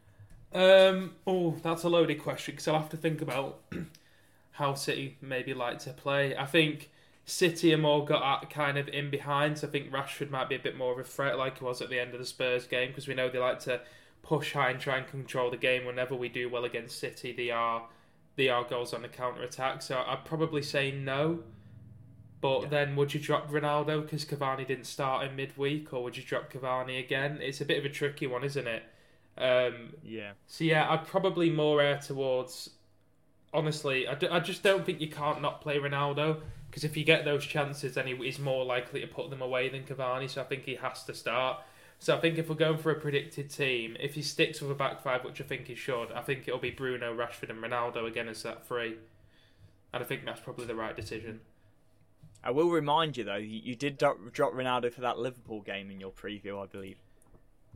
Um, 0.54 1.14
oh, 1.26 1.56
that's 1.64 1.84
a 1.84 1.90
loaded 1.90 2.22
question 2.22 2.56
because 2.56 2.68
I'll 2.68 2.80
have 2.80 2.90
to 2.90 2.98
think 2.98 3.22
about 3.22 3.62
how 4.52 4.74
City 4.74 5.18
maybe 5.22 5.54
like 5.54 5.80
to 5.80 5.92
play. 5.92 6.36
I 6.36 6.46
think 6.46 6.90
City 7.24 7.74
are 7.74 7.78
more 7.78 8.04
got 8.04 8.50
kind 8.50 8.78
of 8.78 8.90
in 8.90 9.10
behind. 9.10 9.60
So 9.60 9.68
I 9.68 9.72
think 9.72 9.92
Rashford 9.92 10.30
might 10.30 10.50
be 10.50 10.56
a 10.56 10.60
bit 10.60 10.78
more 10.78 10.92
of 10.92 11.00
a 11.00 11.06
threat, 11.06 11.38
like 11.38 11.60
he 11.60 11.64
was 11.64 11.82
at 11.82 11.90
the 11.90 12.00
end 12.02 12.12
of 12.12 12.20
the 12.20 12.26
Spurs 12.26 12.68
game, 12.68 12.90
because 12.90 13.08
we 13.08 13.14
know 13.14 13.30
they 13.30 13.40
like 13.40 13.60
to 13.60 13.80
push 14.24 14.52
high 14.52 14.72
and 14.72 14.80
try 14.80 14.98
and 14.98 15.08
control 15.08 15.50
the 15.50 15.56
game. 15.56 15.86
Whenever 15.86 16.14
we 16.14 16.28
do 16.28 16.50
well 16.50 16.66
against 16.66 17.00
City, 17.00 17.32
they 17.32 17.50
are 17.50 17.88
they 18.36 18.50
are 18.50 18.66
goals 18.66 18.94
on 18.94 19.04
the 19.04 19.08
counter 19.08 19.44
attack. 19.44 19.82
So 19.82 20.04
I'd 20.06 20.26
probably 20.26 20.62
say 20.62 20.92
no. 20.92 21.44
But 22.40 22.64
yeah. 22.64 22.68
then, 22.70 22.96
would 22.96 23.14
you 23.14 23.20
drop 23.20 23.50
Ronaldo 23.50 24.04
because 24.04 24.24
Cavani 24.24 24.68
didn't 24.68 24.86
start 24.86 25.26
in 25.28 25.36
midweek, 25.36 25.92
or 25.92 26.04
would 26.04 26.18
you 26.18 26.24
drop 26.24 26.52
Cavani 26.52 27.04
again? 27.04 27.40
It's 27.42 27.62
a 27.62 27.66
bit 27.66 27.80
of 27.80 27.86
a 27.86 27.90
tricky 27.90 28.28
one, 28.28 28.44
isn't 28.44 28.68
it? 28.68 28.84
Um, 29.38 29.94
yeah. 30.04 30.32
So 30.48 30.64
yeah, 30.64 30.90
I'd 30.90 31.08
probably 31.08 31.50
more 31.50 31.82
err 31.82 31.98
towards. 31.98 32.72
Honestly, 33.54 34.08
I, 34.08 34.16
d- 34.16 34.28
I 34.28 34.40
just 34.40 34.62
don't 34.62 34.86
think 34.86 35.00
you 35.02 35.10
can't 35.10 35.42
not 35.42 35.62
play 35.62 35.78
Ronaldo 35.78 36.42
because 36.70 36.84
if 36.84 36.98
you 36.98 37.04
get 37.04 37.26
those 37.26 37.46
chances, 37.46 37.96
then 37.96 38.06
he, 38.06 38.16
he's 38.16 38.40
more 38.40 38.66
likely 38.66 39.02
to 39.02 39.08
put 39.08 39.30
them 39.30 39.42
away 39.42 39.70
than 39.70 39.84
Cavani. 39.84 40.30
So 40.30 40.42
I 40.42 40.44
think 40.44 40.64
he 40.64 40.76
has 40.76 41.04
to 41.06 41.14
start. 41.14 41.60
So 42.00 42.16
I 42.16 42.20
think 42.20 42.38
if 42.38 42.50
we're 42.50 42.56
going 42.56 42.78
for 42.78 42.92
a 42.92 43.00
predicted 43.00 43.50
team, 43.50 43.98
if 44.00 44.14
he 44.14 44.22
sticks 44.22 44.62
with 44.62 44.70
a 44.70 44.76
back 44.76 45.02
five, 45.02 45.24
which 45.24 45.42
I 45.42 45.44
think 45.44 45.66
he 45.66 45.76
should, 45.76 46.12
I 46.12 46.22
think 46.22 46.48
it'll 46.48 46.60
be 46.60 46.70
Bruno, 46.70 47.16
Rashford, 47.16 47.50
and 47.50 47.64
Ronaldo 47.64 48.08
again 48.08 48.28
as 48.28 48.44
that 48.44 48.68
three. 48.68 48.98
And 49.94 50.04
I 50.04 50.06
think 50.06 50.26
that's 50.26 50.42
probably 50.42 50.66
the 50.66 50.76
right 50.76 50.96
decision. 50.96 51.40
I 52.44 52.52
will 52.52 52.70
remind 52.70 53.18
you 53.18 53.24
though, 53.24 53.36
you, 53.36 53.76
did 53.76 53.98
drop, 53.98 54.18
drop 54.32 54.54
Ronaldo 54.54 54.92
for 54.94 55.02
that 55.02 55.20
Liverpool 55.20 55.62
game 55.62 55.92
in 55.92 56.00
your 56.00 56.12
preview, 56.12 56.62
I 56.62 56.66
believe. 56.66 56.98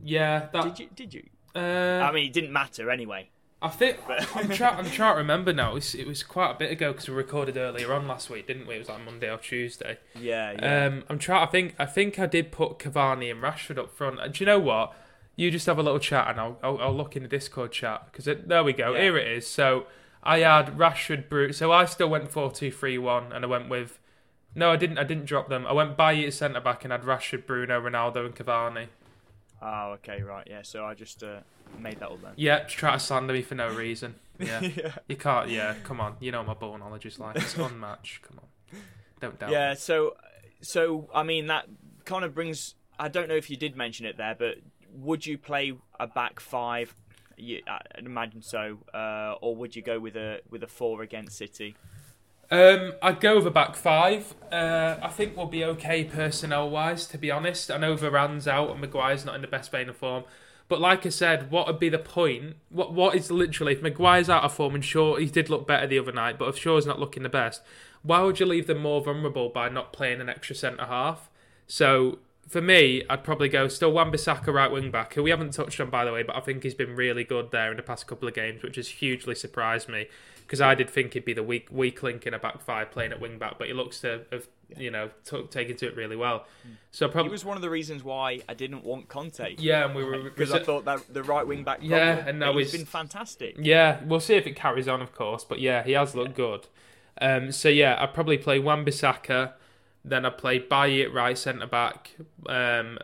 Yeah, 0.02 0.48
that... 0.52 0.64
did 0.64 0.78
you? 0.78 0.88
Did 0.94 1.14
you? 1.14 1.24
Uh, 1.54 1.58
I 1.58 2.12
mean, 2.12 2.26
it 2.26 2.32
didn't 2.32 2.52
matter 2.52 2.90
anyway. 2.90 3.28
I 3.62 3.68
think 3.68 3.98
I'm 4.34 4.48
trying. 4.50 4.76
I'm 4.78 4.90
trying 4.90 5.14
to 5.14 5.18
remember 5.18 5.52
now. 5.52 5.70
It 5.70 5.74
was, 5.74 5.94
it 5.94 6.06
was 6.06 6.24
quite 6.24 6.50
a 6.50 6.54
bit 6.54 6.72
ago 6.72 6.92
because 6.92 7.08
we 7.08 7.14
recorded 7.14 7.56
earlier 7.56 7.92
on 7.92 8.08
last 8.08 8.28
week, 8.28 8.48
didn't 8.48 8.66
we? 8.66 8.74
It 8.74 8.78
was 8.80 8.88
like 8.88 9.04
Monday 9.04 9.30
or 9.30 9.38
Tuesday. 9.38 9.98
Yeah, 10.18 10.56
yeah. 10.58 10.86
Um, 10.86 11.04
I'm 11.08 11.18
trying. 11.18 11.46
I 11.46 11.50
think. 11.50 11.74
I 11.78 11.86
think 11.86 12.18
I 12.18 12.26
did 12.26 12.50
put 12.50 12.80
Cavani 12.80 13.30
and 13.30 13.40
Rashford 13.40 13.78
up 13.78 13.94
front. 13.94 14.20
And 14.20 14.34
do 14.34 14.42
you 14.42 14.46
know 14.46 14.58
what? 14.58 14.92
You 15.36 15.50
just 15.50 15.66
have 15.66 15.78
a 15.78 15.82
little 15.82 16.00
chat, 16.00 16.28
and 16.28 16.40
I'll 16.40 16.58
I'll, 16.62 16.78
I'll 16.78 16.96
look 16.96 17.14
in 17.14 17.22
the 17.22 17.28
Discord 17.28 17.70
chat 17.70 18.08
because 18.10 18.24
there 18.24 18.64
we 18.64 18.72
go. 18.72 18.94
Yeah. 18.94 19.02
Here 19.02 19.16
it 19.16 19.28
is. 19.28 19.46
So 19.46 19.86
I 20.24 20.40
had 20.40 20.76
Rashford, 20.76 21.28
Bruce. 21.28 21.58
So 21.58 21.70
I 21.70 21.84
still 21.84 22.08
went 22.08 22.32
four 22.32 22.50
two 22.50 22.72
three 22.72 22.98
one, 22.98 23.32
and 23.32 23.44
I 23.44 23.48
went 23.48 23.68
with. 23.68 24.00
No, 24.54 24.70
I 24.70 24.76
didn't. 24.76 24.98
I 24.98 25.04
didn't 25.04 25.26
drop 25.26 25.48
them. 25.48 25.66
I 25.66 25.72
went 25.72 25.96
Bailly 25.96 26.26
at 26.26 26.34
centre 26.34 26.60
back 26.60 26.84
and 26.84 26.92
had 26.92 27.02
Rashford, 27.02 27.46
Bruno, 27.46 27.80
Ronaldo, 27.80 28.26
and 28.26 28.36
Cavani. 28.36 28.88
Oh, 29.62 29.92
okay, 29.92 30.22
right, 30.22 30.46
yeah. 30.48 30.62
So 30.62 30.84
I 30.84 30.94
just 30.94 31.22
uh, 31.22 31.40
made 31.78 32.00
that 32.00 32.10
up 32.10 32.20
then. 32.20 32.32
Yeah, 32.36 32.58
to 32.60 32.66
try 32.66 32.92
to 32.92 32.98
slander 32.98 33.32
me 33.32 33.42
for 33.42 33.54
no 33.54 33.68
reason. 33.72 34.16
Yeah. 34.38 34.60
yeah. 34.60 34.94
You 35.06 35.14
can't. 35.14 35.50
Yeah, 35.50 35.74
come 35.84 36.00
on. 36.00 36.16
You 36.18 36.32
know 36.32 36.42
my 36.42 36.54
ball 36.54 36.76
knowledge 36.76 37.06
is 37.06 37.20
like 37.20 37.36
it's 37.36 37.56
unmatched. 37.56 38.22
Come 38.22 38.40
on, 38.40 38.80
don't 39.20 39.38
doubt. 39.38 39.50
Yeah. 39.50 39.70
Me. 39.70 39.76
So, 39.76 40.16
so 40.62 41.08
I 41.14 41.22
mean 41.22 41.46
that 41.46 41.66
kind 42.06 42.24
of 42.24 42.34
brings. 42.34 42.74
I 42.98 43.06
don't 43.08 43.28
know 43.28 43.36
if 43.36 43.50
you 43.50 43.56
did 43.56 43.76
mention 43.76 44.04
it 44.04 44.16
there, 44.16 44.34
but 44.36 44.56
would 44.94 45.26
you 45.26 45.38
play 45.38 45.74
a 46.00 46.08
back 46.08 46.40
five? 46.40 46.92
Yeah, 47.36 47.60
I'd 47.68 48.04
imagine 48.04 48.42
so. 48.42 48.78
Uh, 48.92 49.34
or 49.40 49.54
would 49.54 49.76
you 49.76 49.82
go 49.82 50.00
with 50.00 50.16
a 50.16 50.40
with 50.50 50.64
a 50.64 50.66
four 50.68 51.02
against 51.02 51.36
City? 51.38 51.76
Um, 52.52 52.92
I'd 53.00 53.18
go 53.18 53.36
with 53.36 53.46
a 53.46 53.50
back 53.50 53.76
five. 53.76 54.34
Uh, 54.52 54.96
I 55.00 55.08
think 55.08 55.38
we'll 55.38 55.46
be 55.46 55.64
okay 55.64 56.04
personnel 56.04 56.68
wise, 56.68 57.06
to 57.06 57.16
be 57.16 57.30
honest. 57.30 57.70
I 57.70 57.78
know 57.78 57.96
Varane's 57.96 58.46
out 58.46 58.70
and 58.70 58.78
Maguire's 58.78 59.24
not 59.24 59.34
in 59.34 59.40
the 59.40 59.48
best 59.48 59.72
vein 59.72 59.88
of 59.88 59.96
form. 59.96 60.24
But 60.68 60.78
like 60.78 61.06
I 61.06 61.08
said, 61.08 61.50
what 61.50 61.66
would 61.66 61.78
be 61.78 61.88
the 61.88 61.98
point? 61.98 62.56
What 62.68 62.92
What 62.92 63.16
is 63.16 63.30
literally, 63.30 63.72
if 63.72 63.80
Maguire's 63.80 64.28
out 64.28 64.44
of 64.44 64.52
form 64.52 64.74
and 64.74 64.84
Shaw, 64.84 65.16
he 65.16 65.26
did 65.26 65.48
look 65.48 65.66
better 65.66 65.86
the 65.86 65.98
other 65.98 66.12
night, 66.12 66.38
but 66.38 66.48
if 66.50 66.58
Shaw's 66.58 66.84
not 66.84 67.00
looking 67.00 67.22
the 67.22 67.30
best, 67.30 67.62
why 68.02 68.20
would 68.20 68.38
you 68.38 68.44
leave 68.44 68.66
them 68.66 68.78
more 68.78 69.00
vulnerable 69.00 69.48
by 69.48 69.70
not 69.70 69.94
playing 69.94 70.20
an 70.20 70.28
extra 70.28 70.54
centre 70.54 70.84
half? 70.84 71.30
So 71.66 72.18
for 72.46 72.60
me, 72.60 73.02
I'd 73.08 73.24
probably 73.24 73.48
go 73.48 73.66
still 73.68 73.92
Wan-Bissaka 73.92 74.52
right 74.52 74.70
wing 74.70 74.90
back, 74.90 75.14
who 75.14 75.22
we 75.22 75.30
haven't 75.30 75.54
touched 75.54 75.80
on 75.80 75.88
by 75.88 76.04
the 76.04 76.12
way, 76.12 76.22
but 76.22 76.36
I 76.36 76.40
think 76.40 76.64
he's 76.64 76.74
been 76.74 76.96
really 76.96 77.24
good 77.24 77.50
there 77.50 77.70
in 77.70 77.78
the 77.78 77.82
past 77.82 78.06
couple 78.06 78.28
of 78.28 78.34
games, 78.34 78.62
which 78.62 78.76
has 78.76 78.88
hugely 78.88 79.34
surprised 79.34 79.88
me 79.88 80.08
because 80.52 80.60
I 80.60 80.74
did 80.74 80.90
think 80.90 81.14
he'd 81.14 81.24
be 81.24 81.32
the 81.32 81.42
weak 81.42 81.68
weak 81.70 82.02
link 82.02 82.26
in 82.26 82.34
a 82.34 82.38
back 82.38 82.60
five 82.60 82.90
playing 82.90 83.10
at 83.10 83.22
wing 83.22 83.38
back, 83.38 83.54
but 83.58 83.68
he 83.68 83.72
looks 83.72 84.00
to 84.00 84.20
have 84.30 84.46
you 84.76 84.90
know 84.90 85.08
t- 85.24 85.44
taken 85.44 85.76
to 85.78 85.86
it 85.86 85.96
really 85.96 86.14
well. 86.14 86.40
Mm. 86.40 86.72
So 86.90 87.08
probably 87.08 87.30
it 87.30 87.32
was 87.32 87.42
one 87.42 87.56
of 87.56 87.62
the 87.62 87.70
reasons 87.70 88.04
why 88.04 88.40
I 88.46 88.52
didn't 88.52 88.84
want 88.84 89.08
Conte. 89.08 89.54
Yeah, 89.56 89.86
and 89.86 89.94
we 89.94 90.04
were 90.04 90.18
because 90.24 90.52
I 90.52 90.62
thought 90.62 90.84
that 90.84 91.10
the 91.10 91.22
right 91.22 91.46
wing 91.46 91.64
back. 91.64 91.78
Yeah, 91.80 92.22
and 92.26 92.38
now 92.38 92.54
he's 92.58 92.70
been 92.70 92.84
fantastic. 92.84 93.56
Yeah, 93.58 94.04
we'll 94.04 94.20
see 94.20 94.34
if 94.34 94.46
it 94.46 94.54
carries 94.54 94.88
on, 94.88 95.00
of 95.00 95.14
course, 95.14 95.42
but 95.42 95.58
yeah, 95.58 95.84
he 95.84 95.92
has 95.92 96.14
looked 96.14 96.32
yeah. 96.32 96.44
good. 96.44 96.66
Um, 97.18 97.50
so 97.50 97.70
yeah, 97.70 97.96
I'd 97.98 98.12
probably 98.12 98.36
play 98.36 98.58
Wan 98.58 98.84
Bissaka, 98.84 99.54
then 100.04 100.26
I'd 100.26 100.36
play 100.36 100.58
Bailly 100.58 101.00
at 101.00 101.14
right 101.14 101.38
centre 101.38 101.66
back. 101.66 102.10
Um, 102.46 102.98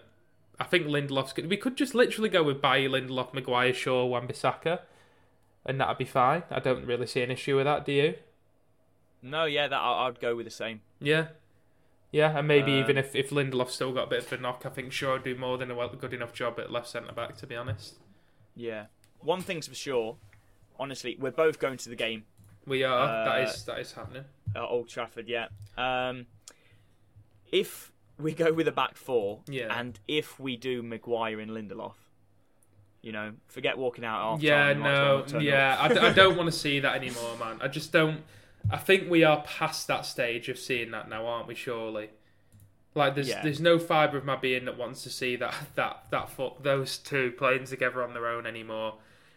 I 0.61 0.65
think 0.65 0.87
Lindelof's 0.87 1.33
good. 1.33 1.49
We 1.49 1.57
could 1.57 1.77
just 1.77 1.95
literally 1.95 2.29
go 2.29 2.43
with 2.43 2.61
Bailly, 2.61 3.01
Lindelof, 3.01 3.33
Maguire, 3.33 3.73
Shaw, 3.73 4.05
Wan-Bissaka, 4.05 4.81
and 5.69 5.81
that'd 5.81 5.99
be 5.99 6.05
fine. 6.05 6.43
I 6.51 6.59
don't 6.59 6.85
really 6.87 7.07
see 7.07 7.23
an 7.23 7.31
issue 7.31 7.55
with 7.57 7.66
that. 7.66 7.85
Do 7.85 7.93
you? 7.93 8.14
No, 9.23 9.45
yeah, 9.45 9.69
that 9.69 9.77
I- 9.79 10.07
I'd 10.09 10.19
go 10.21 10.35
with 10.35 10.47
the 10.47 10.51
same. 10.51 10.81
Yeah. 11.01 11.29
Yeah, 12.11 12.39
and 12.39 12.49
maybe 12.49 12.73
Um, 12.73 12.79
even 12.79 12.97
if, 12.99 13.14
if 13.14 13.31
Lindelof's 13.31 13.75
still 13.75 13.93
got 13.93 14.05
a 14.05 14.07
bit 14.11 14.25
of 14.25 14.33
a 14.33 14.39
knock, 14.39 14.62
I 14.64 14.71
think 14.71 14.93
Shaw 14.93 15.12
would 15.12 15.25
do 15.25 15.37
more 15.37 15.59
than 15.59 15.71
a 15.71 15.75
well, 15.75 15.89
good 15.91 16.14
enough 16.14 16.33
job 16.33 16.59
at 16.59 16.73
left 16.73 16.89
centre 16.89 17.12
back, 17.12 17.37
to 17.37 17.47
be 17.47 17.55
honest. 17.55 17.99
Yeah. 18.57 18.87
One 19.21 19.43
thing's 19.43 19.69
for 19.69 19.75
sure. 19.75 20.16
Honestly, 20.81 21.16
we're 21.21 21.31
both 21.33 21.59
going 21.59 21.77
to 21.79 21.89
the 21.89 21.97
game 21.97 22.25
We 22.66 22.83
are. 22.85 23.09
Uh, 23.09 23.25
that 23.25 23.49
is 23.49 23.64
that 23.66 23.79
is 23.81 23.93
happening. 23.93 24.25
at 24.55 24.62
Old 24.62 24.89
Trafford. 24.89 25.29
Yeah. 25.29 25.49
Um, 25.77 26.27
if 27.53 27.93
we 28.19 28.33
go 28.33 28.53
with 28.53 28.69
a 28.69 28.73
back 28.73 28.97
four, 28.97 29.41
Yeah. 29.49 29.77
and 29.79 29.99
if 30.09 30.39
we 30.41 30.57
do 30.57 30.83
Maguire 30.83 31.41
and 31.41 31.51
Lindelof, 31.51 31.95
you 33.09 33.13
know, 33.13 33.33
forget 33.47 33.79
walking 33.79 34.05
out 34.05 34.35
after. 34.35 34.45
Yeah, 34.47 34.75
no, 34.75 35.25
yeah. 35.41 35.77
I, 35.81 35.89
d- 35.89 35.99
I 35.99 36.13
don't 36.23 36.37
want 36.37 36.47
to 36.53 36.57
see 36.57 36.79
that 36.81 36.95
anymore, 36.95 37.37
man. 37.41 37.57
I 37.63 37.69
just 37.69 37.91
don't. 37.91 38.21
I 38.71 38.77
think 38.77 39.09
we 39.11 39.25
are 39.25 39.41
past 39.43 39.87
that 39.87 40.05
stage 40.05 40.51
of 40.51 40.59
seeing 40.59 40.91
that 40.91 41.09
now, 41.09 41.27
aren't 41.27 41.49
we? 41.49 41.55
Surely. 41.55 42.11
Like 42.95 43.15
there's 43.15 43.29
Yeah. 43.31 43.43
there's 43.43 43.61
no 43.61 43.79
fibre 43.79 44.19
of 44.19 44.25
my 44.27 44.37
being 44.37 44.67
that 44.67 44.77
wants 44.77 45.03
to 45.05 45.11
see 45.11 45.37
that 45.37 45.55
that 45.77 46.05
that 46.11 46.29
foot 46.31 46.63
those 46.63 46.99
two 46.99 47.33
playing 47.39 47.65
together 47.65 48.03
on 48.03 48.13
their 48.13 48.27
own 48.29 48.47
anymore. 48.47 48.97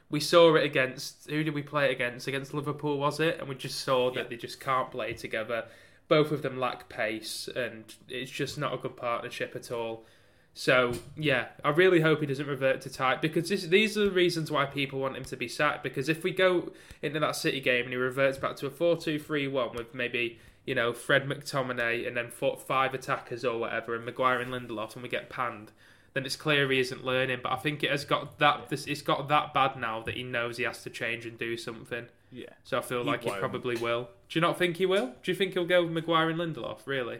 We 0.09 0.19
saw 0.19 0.55
it 0.55 0.65
against 0.65 1.29
who 1.29 1.43
did 1.45 1.53
we 1.53 1.61
play 1.63 1.85
it 1.87 1.91
against? 1.91 2.27
Against 2.27 2.53
Liverpool 2.53 2.97
was 2.97 3.21
it? 3.21 3.39
And 3.39 3.47
we 3.47 3.55
just 3.55 3.79
saw 3.79 4.11
that 4.11 4.19
Yeah. 4.23 4.27
they 4.29 4.35
just 4.35 4.59
can't 4.59 4.91
play 4.91 5.13
together. 5.13 5.65
Both 6.09 6.33
of 6.33 6.41
them 6.41 6.59
lack 6.59 6.89
pace, 6.89 7.47
and 7.55 7.85
it's 8.09 8.29
just 8.31 8.57
not 8.57 8.73
a 8.73 8.77
good 8.77 8.97
partnership 8.97 9.55
at 9.55 9.71
all. 9.71 10.05
So 10.53 10.93
yeah, 11.15 11.47
I 11.63 11.69
really 11.69 12.01
hope 12.01 12.19
he 12.19 12.25
doesn't 12.25 12.47
revert 12.47 12.81
to 12.81 12.89
type 12.89 13.21
because 13.21 13.49
this, 13.49 13.63
these 13.63 13.97
are 13.97 14.05
the 14.05 14.11
reasons 14.11 14.51
why 14.51 14.65
people 14.65 14.99
want 14.99 15.15
him 15.15 15.23
to 15.25 15.37
be 15.37 15.47
sacked. 15.47 15.81
Because 15.83 16.09
if 16.09 16.23
we 16.23 16.31
go 16.31 16.71
into 17.01 17.19
that 17.19 17.35
City 17.35 17.61
game 17.61 17.83
and 17.85 17.91
he 17.91 17.97
reverts 17.97 18.37
back 18.37 18.57
to 18.57 18.67
a 18.67 18.69
4-2-3-1 18.69 19.75
with 19.75 19.93
maybe 19.95 20.39
you 20.65 20.75
know 20.75 20.93
Fred 20.93 21.27
McTominay 21.27 22.05
and 22.07 22.15
then 22.15 22.29
four, 22.29 22.57
five 22.57 22.93
attackers 22.93 23.45
or 23.45 23.59
whatever, 23.59 23.95
and 23.95 24.05
Maguire 24.05 24.39
and 24.41 24.51
Lindelof, 24.51 24.93
and 24.93 25.03
we 25.03 25.09
get 25.09 25.29
panned, 25.29 25.71
then 26.13 26.25
it's 26.25 26.35
clear 26.35 26.69
he 26.69 26.79
isn't 26.79 27.05
learning. 27.05 27.39
But 27.41 27.53
I 27.53 27.55
think 27.57 27.81
it 27.83 27.89
has 27.89 28.03
got 28.03 28.37
that 28.39 28.67
this 28.69 28.85
it's 28.87 29.01
got 29.01 29.29
that 29.29 29.53
bad 29.53 29.77
now 29.77 30.01
that 30.03 30.15
he 30.15 30.23
knows 30.23 30.57
he 30.57 30.63
has 30.65 30.83
to 30.83 30.89
change 30.89 31.25
and 31.25 31.39
do 31.39 31.55
something. 31.55 32.07
Yeah. 32.29 32.47
So 32.65 32.77
I 32.77 32.81
feel 32.81 33.03
He 33.03 33.09
like 33.09 33.23
he 33.23 33.29
won't. 33.29 33.39
probably 33.39 33.77
will. 33.77 34.09
Do 34.29 34.37
you 34.37 34.41
not 34.41 34.57
think 34.59 34.77
he 34.77 34.85
will? 34.85 35.13
Do 35.23 35.31
you 35.31 35.35
think 35.35 35.53
he'll 35.53 35.65
go 35.65 35.83
with 35.83 35.91
Maguire 35.93 36.29
and 36.29 36.39
Lindelof? 36.39 36.79
Really? 36.85 37.19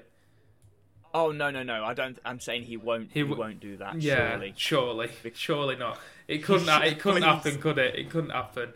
Oh 1.14 1.32
no, 1.32 1.52
no, 1.52 1.64
no. 1.64 1.84
I 1.84 1.94
don't. 1.94 2.18
I'm 2.26 2.40
saying 2.40 2.64
he 2.64 2.78
won't. 2.78 3.10
He 3.14 3.20
He, 3.20 3.24
won't 3.24 3.60
do 3.60 3.78
that. 3.78 4.02
Yeah, 4.02 4.32
Surely. 4.32 4.54
surely, 4.56 5.10
surely 5.34 5.76
not. 5.76 6.00
It 6.28 6.40
couldn't. 6.44 6.70
it 6.84 7.00
couldn't 7.00 7.24
happen, 7.24 7.58
could 7.60 7.78
it? 7.78 7.96
It 7.96 8.10
couldn't 8.10 8.30
happen. 8.32 8.72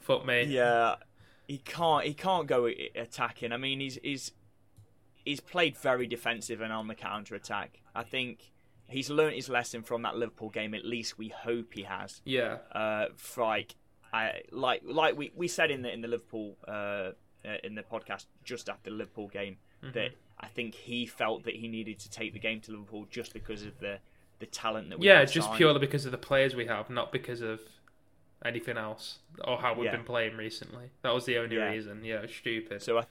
Fuck 0.00 0.24
me. 0.26 0.44
Yeah, 0.44 0.96
he 1.46 1.58
can't. 1.58 2.04
He 2.04 2.14
can't 2.14 2.46
go 2.46 2.68
attacking. 2.94 3.52
I 3.52 3.56
mean, 3.58 3.80
he's 3.80 3.98
he's 4.02 4.32
he's 5.24 5.40
played 5.40 5.76
very 5.76 6.06
defensive 6.06 6.60
and 6.60 6.72
on 6.72 6.88
the 6.88 6.94
counter 6.94 7.34
attack. 7.34 7.80
I 7.94 8.02
think 8.02 8.50
he's 8.88 9.10
learnt 9.10 9.34
his 9.36 9.48
lesson 9.50 9.82
from 9.82 10.02
that 10.02 10.16
Liverpool 10.16 10.48
game. 10.48 10.72
At 10.74 10.84
least 10.84 11.18
we 11.18 11.28
hope 11.28 11.74
he 11.74 11.82
has. 11.82 12.22
Yeah, 12.24 12.58
Uh, 12.72 13.06
for 13.16 13.44
like, 13.44 13.74
I 14.12 14.40
like 14.50 14.80
like 14.84 15.16
we, 15.18 15.32
we 15.36 15.48
said 15.48 15.70
in 15.70 15.82
the 15.82 15.92
in 15.92 16.00
the 16.00 16.08
Liverpool 16.08 16.56
uh, 16.66 16.70
uh, 16.70 17.12
in 17.62 17.74
the 17.74 17.82
podcast 17.82 18.24
just 18.44 18.68
after 18.70 18.88
the 18.90 18.96
Liverpool 18.96 19.28
game 19.28 19.58
Mm-hmm. 19.82 19.92
that 19.92 20.10
I 20.40 20.46
think 20.46 20.74
he 20.74 21.06
felt 21.06 21.44
that 21.44 21.54
he 21.56 21.68
needed 21.68 21.98
to 22.00 22.10
take 22.10 22.32
the 22.32 22.38
game 22.38 22.60
to 22.62 22.70
Liverpool 22.72 23.06
just 23.10 23.32
because 23.32 23.62
of 23.64 23.78
the 23.80 23.98
the 24.40 24.46
talent 24.46 24.88
that 24.90 25.00
we 25.00 25.06
have. 25.08 25.18
yeah. 25.18 25.24
Just 25.24 25.48
signed. 25.48 25.56
purely 25.56 25.80
because 25.80 26.04
of 26.06 26.12
the 26.12 26.18
players 26.18 26.54
we 26.54 26.66
have, 26.66 26.88
not 26.90 27.10
because 27.10 27.40
of 27.40 27.60
anything 28.44 28.76
else 28.76 29.18
or 29.44 29.58
how 29.58 29.74
we've 29.74 29.86
Yeah. 29.86 29.96
been 29.96 30.04
playing 30.04 30.36
recently. 30.36 30.90
That 31.02 31.12
was 31.12 31.24
the 31.24 31.38
only 31.38 31.56
Yeah. 31.56 31.70
reason. 31.70 32.04
Yeah, 32.04 32.24
stupid. 32.28 32.80
So 32.80 32.98
I, 32.98 33.06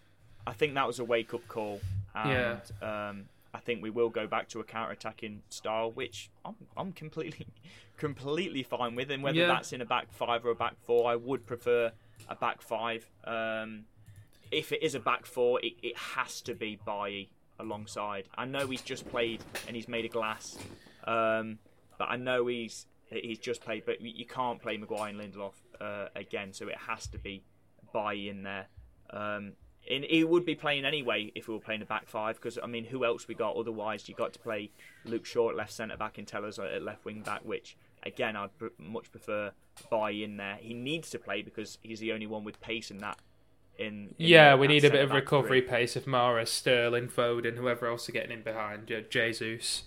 I 0.46 0.54
think 0.54 0.74
that 0.76 0.88
was 0.88 1.00
a 1.00 1.04
wake 1.04 1.34
up 1.34 1.46
call. 1.50 1.82
And, 2.16 2.62
Yeah. 2.82 3.10
Um, 3.10 3.26
I 3.54 3.60
think 3.60 3.82
we 3.84 3.90
will 3.90 4.10
go 4.10 4.26
back 4.26 4.48
to 4.50 4.62
a 4.62 4.64
counter 4.64 4.94
attacking 4.94 5.42
style, 5.50 5.92
which 5.92 6.30
I'm, 6.46 6.56
I'm 6.78 6.94
completely, 6.94 7.48
completely 7.98 8.64
fine 8.64 8.96
with. 8.96 9.12
And 9.12 9.22
whether 9.22 9.38
Yeah. 9.40 9.48
that's 9.48 9.74
in 9.74 9.82
a 9.82 9.86
back 9.86 10.10
five 10.14 10.46
or 10.46 10.52
a 10.52 10.56
back 10.56 10.76
four, 10.86 11.12
I 11.12 11.18
would 11.18 11.46
prefer 11.46 11.92
a 12.30 12.36
back 12.36 12.62
five. 12.62 13.06
Um, 13.26 13.84
if 14.52 14.72
it 14.72 14.84
is 14.84 14.96
a 14.96 15.00
back 15.00 15.26
four, 15.26 15.60
it, 15.62 15.74
it 15.82 15.98
has 15.98 16.42
to 16.42 16.54
be 16.54 16.80
Bailly 16.86 17.30
alongside. 17.60 18.28
I 18.38 18.46
know 18.46 18.68
he's 18.68 18.82
just 18.82 19.08
played 19.10 19.44
and 19.68 19.76
he's 19.76 19.88
made 19.88 20.06
a 20.06 20.10
glass, 20.10 20.58
um, 21.06 21.60
but 21.98 22.06
I 22.06 22.18
know 22.18 22.48
he's 22.48 22.86
he's 23.10 23.40
just 23.40 23.62
played. 23.62 23.84
But 23.86 24.02
you 24.02 24.26
can't 24.26 24.62
play 24.62 24.78
Maguire 24.78 25.10
and 25.10 25.20
Lindelof 25.20 25.54
uh, 25.82 26.08
again, 26.16 26.54
so 26.54 26.68
it 26.68 26.78
has 26.88 27.08
to 27.08 27.18
be 27.18 27.44
Bailly 27.94 28.30
in 28.30 28.44
there. 28.44 28.68
Um, 29.10 29.54
and 29.90 30.04
he 30.04 30.24
would 30.24 30.46
be 30.46 30.56
playing 30.56 30.86
anyway 30.86 31.32
if 31.34 31.48
we 31.48 31.54
were 31.54 31.62
playing 31.62 31.82
a 31.82 31.86
back 31.86 32.08
five 32.08 32.36
because 32.36 32.60
I 32.62 32.68
mean, 32.68 32.86
who 32.86 33.06
else 33.06 33.28
we 33.28 33.36
got? 33.36 33.56
Otherwise, 33.56 34.08
you 34.10 34.16
got 34.16 34.34
to 34.34 34.40
play 34.40 34.72
Luke 35.06 35.26
Shaw 35.26 35.50
at 35.50 35.56
left 35.56 35.72
centre 35.72 35.98
back 35.98 36.18
and 36.18 36.28
Telles 36.28 36.60
at 36.60 36.84
left 36.84 37.06
wing 37.06 37.22
back, 37.22 37.42
which 37.44 37.78
again 38.04 38.36
I'd 38.36 38.50
much 38.78 39.12
prefer 39.12 39.52
Bailly 39.90 40.24
in 40.24 40.38
there. 40.38 40.58
He 40.60 40.74
needs 40.74 41.10
to 41.12 41.20
play 41.20 41.42
because 41.42 41.78
he's 41.82 42.00
the 42.00 42.12
only 42.12 42.28
one 42.28 42.44
with 42.44 42.60
pace 42.60 42.92
in 42.92 42.98
that. 43.00 43.20
In, 43.78 43.86
in 43.86 44.16
yeah, 44.18 44.56
we 44.56 44.68
need 44.68 44.84
a 44.84 44.90
bit 44.90 45.04
of 45.04 45.12
recovery 45.12 45.62
three. 45.62 45.70
pace 45.70 45.96
if 45.96 46.06
Mahrez, 46.06 46.48
Sterling, 46.48 47.08
Foden, 47.10 47.58
whoever 47.58 47.88
else 47.88 48.10
are 48.10 48.12
getting 48.12 48.32
in 48.32 48.42
behind. 48.42 48.90
Yeah, 48.90 49.02
Jesus. 49.10 49.84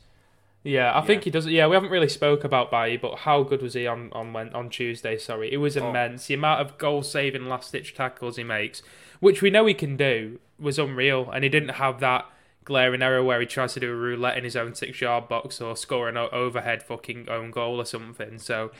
Yeah, 0.62 0.96
I 0.96 1.00
think 1.06 1.24
he 1.24 1.30
does. 1.30 1.46
Yeah, 1.46 1.66
we 1.68 1.74
haven't 1.74 1.90
really 1.90 2.08
spoke 2.08 2.44
about 2.44 2.70
Bailly, 2.70 2.98
but 2.98 3.20
how 3.20 3.42
good 3.42 3.62
was 3.62 3.74
he 3.74 3.86
on 3.86 4.10
on 4.12 4.36
on 4.36 4.68
Tuesday? 4.68 5.16
Sorry, 5.16 5.52
it 5.52 5.56
was 5.56 5.76
Oh. 5.76 5.88
immense. 5.88 6.26
The 6.26 6.34
amount 6.34 6.60
of 6.60 6.76
goal 6.78 7.02
saving 7.02 7.46
last 7.48 7.72
ditch 7.72 7.94
tackles 7.94 8.36
he 8.36 8.44
makes, 8.44 8.82
which 9.20 9.40
we 9.42 9.48
know 9.50 9.64
he 9.66 9.74
can 9.74 9.96
do, 9.96 10.38
was 10.58 10.78
unreal. 10.78 11.30
And 11.32 11.44
he 11.44 11.50
didn't 11.50 11.70
have 11.76 11.98
that 12.00 12.26
glaring 12.62 13.00
error 13.02 13.24
where 13.24 13.40
he 13.40 13.46
tries 13.46 13.72
to 13.72 13.80
do 13.80 13.90
a 13.90 13.94
roulette 13.96 14.36
in 14.36 14.44
his 14.44 14.54
own 14.54 14.74
six 14.74 15.00
yard 15.00 15.28
box 15.28 15.60
or 15.62 15.74
score 15.76 16.08
an 16.10 16.18
overhead 16.18 16.82
fucking 16.82 17.26
own 17.30 17.50
goal 17.50 17.80
or 17.80 17.86
something. 17.86 18.38
So 18.38 18.70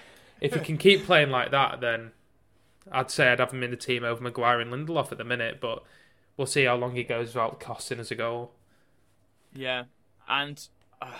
if 0.40 0.52
he 0.54 0.61
can 0.64 0.76
keep 0.76 1.06
playing 1.06 1.30
like 1.30 1.50
that, 1.50 1.80
then 1.80 2.12
I'd 2.93 3.11
say 3.11 3.28
I'd 3.28 3.41
have 3.41 3.53
him 3.53 3.62
in 3.62 3.70
the 3.70 3.76
team 3.76 4.05
over 4.05 4.22
Maguire 4.22 4.61
and 4.61 4.72
Lindelof 4.72 5.12
at 5.12 5.18
the 5.18 5.24
minute. 5.24 5.61
But 5.61 5.83
we'll 6.37 6.47
see 6.47 6.64
how 6.64 6.76
long 6.76 6.95
he 6.97 7.05
goes 7.05 7.28
without 7.35 7.61
costing 7.61 8.01
us 8.01 8.11
a 8.11 8.14
goal. 8.16 8.53
Yeah, 9.53 9.85
and 10.28 10.66
uh, 11.03 11.12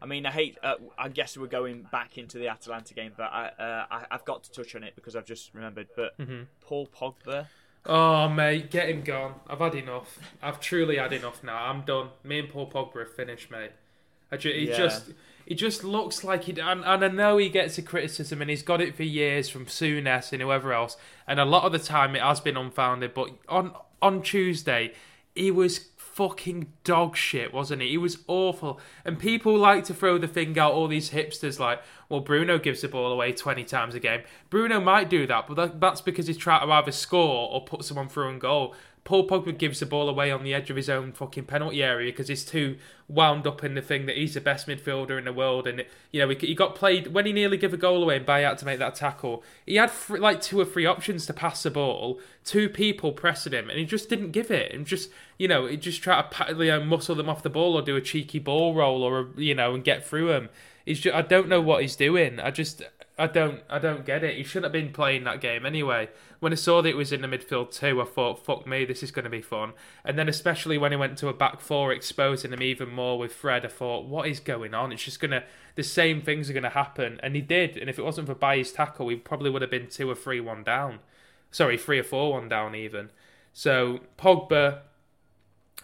I 0.00 0.06
mean, 0.06 0.26
I 0.26 0.30
hate. 0.30 0.58
Uh, 0.62 0.76
I 0.96 1.08
guess 1.08 1.36
we're 1.36 1.46
going 1.46 1.82
back 1.84 2.16
into 2.18 2.38
the 2.38 2.48
Atalanta 2.48 2.94
game, 2.94 3.12
but 3.16 3.24
I, 3.32 3.48
uh, 3.58 3.86
I 3.90 4.06
I've 4.10 4.24
got 4.24 4.44
to 4.44 4.50
touch 4.52 4.74
on 4.74 4.84
it 4.84 4.94
because 4.94 5.16
I've 5.16 5.26
just 5.26 5.52
remembered. 5.54 5.88
But 5.94 6.12
Mm-hmm. 6.18 6.42
Paul 6.60 6.88
Pogba, 6.88 7.48
Oh 7.86 8.28
mate, 8.28 8.70
get 8.70 8.88
him 8.88 9.02
gone. 9.02 9.40
I've 9.48 9.58
had 9.58 9.74
enough. 9.74 10.18
I've 10.42 10.60
truly 10.60 10.96
had 10.96 11.12
enough 11.12 11.42
now. 11.42 11.56
I'm 11.64 11.82
done. 11.82 12.10
Me 12.22 12.38
and 12.38 12.48
Paul 12.48 12.70
Pogba 12.70 12.96
are 12.96 13.06
finished, 13.06 13.50
mate. 13.50 13.72
I 14.32 14.36
ju- 14.36 14.52
he 14.52 14.68
Yeah. 14.68 14.76
just 14.76 15.10
he 15.46 15.54
just 15.54 15.82
looks 15.82 16.22
like 16.24 16.44
he 16.44 16.52
and, 16.60 16.84
and 16.84 17.04
I 17.04 17.08
know 17.08 17.38
he 17.38 17.48
gets 17.48 17.78
a 17.78 17.82
criticism 17.82 18.40
and 18.42 18.50
he's 18.50 18.62
got 18.62 18.80
it 18.82 18.94
for 18.94 19.02
years 19.02 19.48
from 19.48 19.64
Souness 19.66 20.32
and 20.32 20.42
whoever 20.42 20.72
else. 20.72 20.96
And 21.26 21.40
a 21.40 21.44
lot 21.46 21.64
of 21.64 21.72
the 21.72 21.78
time 21.78 22.14
it 22.14 22.22
has 22.22 22.40
been 22.40 22.56
unfounded. 22.56 23.14
But 23.14 23.30
on 23.48 23.72
on 24.02 24.22
Tuesday, 24.22 24.92
he 25.34 25.50
was 25.50 25.86
fucking 25.96 26.72
dog 26.82 27.16
shit, 27.16 27.54
wasn't 27.54 27.80
he? 27.80 27.90
He 27.90 27.96
was 27.98 28.18
awful. 28.26 28.80
And 29.04 29.18
people 29.20 29.56
like 29.56 29.84
to 29.84 29.94
throw 29.94 30.18
the 30.18 30.26
thing 30.26 30.58
out, 30.58 30.72
all 30.72 30.88
these 30.88 31.10
hipsters 31.10 31.60
like, 31.60 31.80
well, 32.08 32.18
Bruno 32.20 32.58
gives 32.58 32.80
the 32.80 32.88
ball 32.88 33.12
away 33.12 33.32
20 33.32 33.62
times 33.64 33.94
a 33.94 34.00
game. 34.00 34.22
Bruno 34.50 34.80
might 34.80 35.08
do 35.08 35.28
that, 35.28 35.46
but 35.46 35.54
that, 35.54 35.80
that's 35.80 36.00
because 36.00 36.26
he's 36.26 36.36
trying 36.36 36.66
to 36.66 36.72
either 36.72 36.90
score 36.90 37.48
or 37.52 37.64
put 37.64 37.84
someone 37.84 38.08
through 38.08 38.30
and 38.30 38.40
goal. 38.40 38.74
Paul 39.08 39.26
Pogba 39.26 39.56
gives 39.56 39.80
the 39.80 39.86
ball 39.86 40.10
away 40.10 40.30
on 40.30 40.44
the 40.44 40.52
edge 40.52 40.68
of 40.68 40.76
his 40.76 40.90
own 40.90 41.12
fucking 41.12 41.46
penalty 41.46 41.82
area 41.82 42.12
because 42.12 42.28
he's 42.28 42.44
too 42.44 42.76
wound 43.08 43.46
up 43.46 43.64
in 43.64 43.72
the 43.72 43.80
thing 43.80 44.04
that 44.04 44.18
he's 44.18 44.34
the 44.34 44.40
best 44.42 44.66
midfielder 44.66 45.16
in 45.16 45.24
the 45.24 45.32
world. 45.32 45.66
And, 45.66 45.86
you 46.12 46.20
know, 46.20 46.28
he, 46.28 46.54
got 46.54 46.74
played 46.74 47.06
when 47.14 47.24
he 47.24 47.32
nearly 47.32 47.56
gave 47.56 47.72
a 47.72 47.78
goal 47.78 48.02
away 48.02 48.16
and 48.16 48.28
had 48.28 48.58
to 48.58 48.66
make 48.66 48.78
that 48.80 48.96
tackle. 48.96 49.42
He 49.64 49.76
had 49.76 49.90
like 50.10 50.42
two 50.42 50.60
or 50.60 50.66
three 50.66 50.84
options 50.84 51.24
to 51.24 51.32
pass 51.32 51.62
the 51.62 51.70
ball, 51.70 52.20
two 52.44 52.68
people 52.68 53.12
pressing 53.12 53.54
him, 53.54 53.70
and 53.70 53.78
he 53.78 53.86
just 53.86 54.10
didn't 54.10 54.32
give 54.32 54.50
it. 54.50 54.74
And 54.74 54.84
just, 54.84 55.08
you 55.38 55.48
know, 55.48 55.64
he 55.64 55.78
just 55.78 56.02
try 56.02 56.20
to 56.20 56.54
you 56.62 56.66
know, 56.66 56.84
muscle 56.84 57.14
them 57.14 57.30
off 57.30 57.42
the 57.42 57.48
ball 57.48 57.78
or 57.78 57.80
do 57.80 57.96
a 57.96 58.02
cheeky 58.02 58.40
ball 58.40 58.74
roll 58.74 59.02
or, 59.02 59.20
a, 59.20 59.40
you 59.40 59.54
know, 59.54 59.74
and 59.74 59.82
get 59.82 60.04
through 60.04 60.28
them. 60.28 60.50
He's 60.84 61.00
just, 61.00 61.16
I 61.16 61.22
don't 61.22 61.48
know 61.48 61.62
what 61.62 61.80
he's 61.80 61.96
doing. 61.96 62.40
I 62.40 62.50
just, 62.50 62.82
I 63.18 63.26
don't, 63.26 63.62
I 63.70 63.78
don't 63.78 64.04
get 64.04 64.22
it. 64.22 64.36
He 64.36 64.44
shouldn't 64.44 64.66
have 64.66 64.72
been 64.72 64.92
playing 64.92 65.24
that 65.24 65.40
game 65.40 65.64
anyway. 65.64 66.10
When 66.40 66.52
I 66.52 66.56
saw 66.56 66.82
that 66.82 66.88
it 66.88 66.96
was 66.96 67.12
in 67.12 67.22
the 67.22 67.28
midfield 67.28 67.72
too, 67.72 68.00
I 68.00 68.04
thought, 68.04 68.44
fuck 68.44 68.66
me, 68.66 68.84
this 68.84 69.02
is 69.02 69.10
going 69.10 69.24
to 69.24 69.30
be 69.30 69.42
fun. 69.42 69.72
And 70.04 70.16
then 70.16 70.28
especially 70.28 70.78
when 70.78 70.92
he 70.92 70.96
went 70.96 71.18
to 71.18 71.28
a 71.28 71.34
back 71.34 71.60
four, 71.60 71.92
exposing 71.92 72.52
him 72.52 72.62
even 72.62 72.90
more 72.90 73.18
with 73.18 73.32
Fred, 73.32 73.64
I 73.64 73.68
thought, 73.68 74.06
what 74.06 74.28
is 74.28 74.38
going 74.38 74.72
on? 74.72 74.92
It's 74.92 75.02
just 75.02 75.18
going 75.18 75.32
to, 75.32 75.42
the 75.74 75.82
same 75.82 76.22
things 76.22 76.48
are 76.48 76.52
going 76.52 76.62
to 76.62 76.68
happen. 76.70 77.18
And 77.24 77.34
he 77.34 77.40
did. 77.40 77.76
And 77.76 77.90
if 77.90 77.98
it 77.98 78.04
wasn't 78.04 78.28
for 78.28 78.34
Bailly's 78.36 78.70
tackle, 78.70 79.06
we 79.06 79.16
probably 79.16 79.50
would 79.50 79.62
have 79.62 79.70
been 79.70 79.88
two 79.88 80.08
or 80.08 80.14
three 80.14 80.40
one 80.40 80.62
down. 80.62 81.00
Sorry, 81.50 81.76
three 81.76 81.98
or 81.98 82.04
four 82.04 82.32
one 82.32 82.48
down 82.48 82.76
even. 82.76 83.10
So 83.52 84.00
Pogba, 84.16 84.82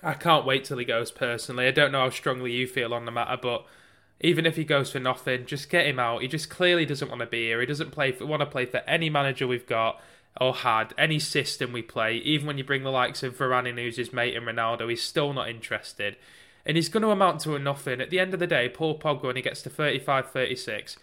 I 0.05 0.15
can't 0.15 0.47
wait 0.47 0.65
till 0.65 0.79
he 0.79 0.85
goes 0.85 1.11
personally. 1.11 1.67
I 1.67 1.73
don't 1.73 1.91
know 1.91 2.03
how 2.03 2.11
strongly 2.11 2.53
you 2.53 2.69
feel 2.69 2.95
on 2.95 3.07
the 3.07 3.11
matter, 3.11 3.39
but 3.43 3.67
Even 4.21 4.47
if 4.47 4.57
he 4.57 4.65
goes 4.65 4.91
for 4.91 5.01
nothing, 5.01 5.45
just 5.45 5.69
get 5.69 5.87
him 5.87 5.99
out. 5.99 6.23
He 6.23 6.29
just 6.29 6.49
clearly 6.49 6.87
doesn't 6.87 7.09
want 7.09 7.21
to 7.21 7.27
be 7.27 7.47
here. 7.47 7.61
He 7.61 7.67
doesn't 7.67 7.91
play 7.91 8.13
for, 8.13 8.27
want 8.27 8.41
to 8.41 8.47
play 8.47 8.65
for 8.65 8.79
any 8.87 9.11
manager 9.11 9.47
we've 9.47 9.67
got 9.67 10.01
or 10.41 10.55
had, 10.55 10.95
any 10.99 11.19
system 11.19 11.73
we 11.73 11.83
play. 11.83 12.17
Even 12.17 12.47
when 12.47 12.59
you 12.59 12.65
bring 12.65 12.83
the 12.83 12.91
likes 12.91 13.23
of 13.23 13.37
Varane, 13.37 13.79
who's 13.79 13.97
his 13.97 14.13
mate, 14.13 14.37
and 14.37 14.47
Ronaldo, 14.47 14.89
he's 14.91 15.03
still 15.03 15.33
not 15.33 15.49
interested. 15.49 16.17
And 16.67 16.77
he's 16.77 16.89
going 16.89 17.03
to 17.03 17.11
amount 17.11 17.41
to 17.43 17.55
a 17.55 17.59
nothing. 17.59 18.01
At 18.01 18.11
the 18.11 18.19
end 18.19 18.35
of 18.35 18.41
the 18.41 18.47
day, 18.47 18.69
Paul 18.69 18.99
Pogba, 18.99 19.25
when 19.25 19.37
he 19.37 19.43
gets 19.43 19.63
to 19.63 19.71
35, 19.71 20.31
36, 20.31 20.97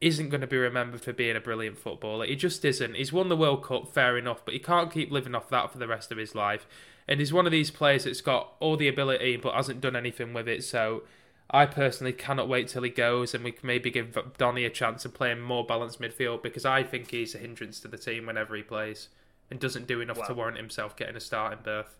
isn't 0.00 0.28
going 0.28 0.42
to 0.42 0.46
be 0.46 0.56
remembered 0.56 1.00
for 1.00 1.12
being 1.12 1.36
a 1.36 1.40
brilliant 1.40 1.78
footballer. 1.78 2.26
He 2.26 2.36
just 2.36 2.64
isn't. 2.64 2.96
He's 2.96 3.12
won 3.12 3.28
the 3.28 3.36
World 3.36 3.64
Cup, 3.64 3.92
fair 3.92 4.18
enough, 4.18 4.44
but 4.44 4.54
he 4.54 4.60
can't 4.60 4.92
keep 4.92 5.10
living 5.10 5.34
off 5.34 5.48
that 5.48 5.72
for 5.72 5.78
the 5.78 5.88
rest 5.88 6.12
of 6.12 6.18
his 6.18 6.34
life. 6.34 6.66
And 7.08 7.18
he's 7.20 7.32
one 7.32 7.46
of 7.46 7.52
these 7.52 7.70
players 7.70 8.04
that's 8.04 8.20
got 8.20 8.52
all 8.60 8.76
the 8.76 8.88
ability 8.88 9.36
but 9.36 9.54
hasn't 9.54 9.80
done 9.80 9.96
anything 9.96 10.34
with 10.34 10.48
it. 10.48 10.64
So 10.64 11.02
I 11.50 11.66
personally 11.66 12.12
cannot 12.12 12.48
wait 12.48 12.68
till 12.68 12.82
he 12.82 12.90
goes 12.90 13.34
and 13.34 13.44
we 13.44 13.52
can 13.52 13.66
maybe 13.66 13.90
give 13.90 14.18
Donny 14.36 14.64
a 14.64 14.70
chance 14.70 15.04
of 15.04 15.14
playing 15.14 15.40
more 15.40 15.64
balanced 15.64 16.00
midfield 16.00 16.42
because 16.42 16.64
I 16.64 16.82
think 16.82 17.10
he's 17.10 17.34
a 17.34 17.38
hindrance 17.38 17.78
to 17.80 17.88
the 17.88 17.98
team 17.98 18.26
whenever 18.26 18.56
he 18.56 18.62
plays 18.62 19.08
and 19.50 19.60
doesn't 19.60 19.86
do 19.86 20.00
enough 20.00 20.26
to 20.26 20.34
warrant 20.34 20.56
himself 20.56 20.96
getting 20.96 21.16
a 21.16 21.20
starting 21.20 21.60
berth. 21.62 21.96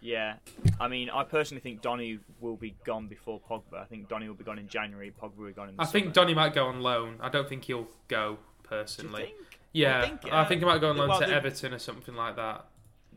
Yeah, 0.00 0.34
I 0.78 0.88
mean, 0.88 1.10
I 1.10 1.24
personally 1.24 1.60
think 1.60 1.82
Donny 1.82 2.18
will 2.40 2.56
be 2.56 2.74
gone 2.84 3.08
before 3.08 3.40
Pogba. 3.40 3.80
I 3.80 3.84
think 3.84 4.08
Donny 4.08 4.28
will 4.28 4.36
be 4.36 4.44
gone 4.44 4.58
in 4.58 4.68
January. 4.68 5.10
Pogba 5.10 5.36
will 5.36 5.46
be 5.46 5.52
gone 5.52 5.70
in. 5.70 5.74
I 5.78 5.84
summer. 5.84 5.92
think 5.92 6.12
Donny 6.14 6.34
might 6.34 6.54
go 6.54 6.66
on 6.66 6.80
loan. 6.80 7.16
I 7.20 7.28
don't 7.28 7.48
think 7.48 7.64
he'll 7.64 7.88
go 8.08 8.38
personally. 8.62 9.34
Yeah, 9.72 9.98
I 9.98 10.08
think, 10.08 10.32
uh, 10.32 10.36
I 10.36 10.44
think 10.44 10.60
he 10.60 10.66
might 10.66 10.80
go 10.80 10.90
on 10.90 10.96
loan 10.96 11.08
well, 11.08 11.20
to 11.20 11.28
Everton 11.28 11.74
or 11.74 11.78
something 11.78 12.14
like 12.14 12.36
that. 12.36 12.66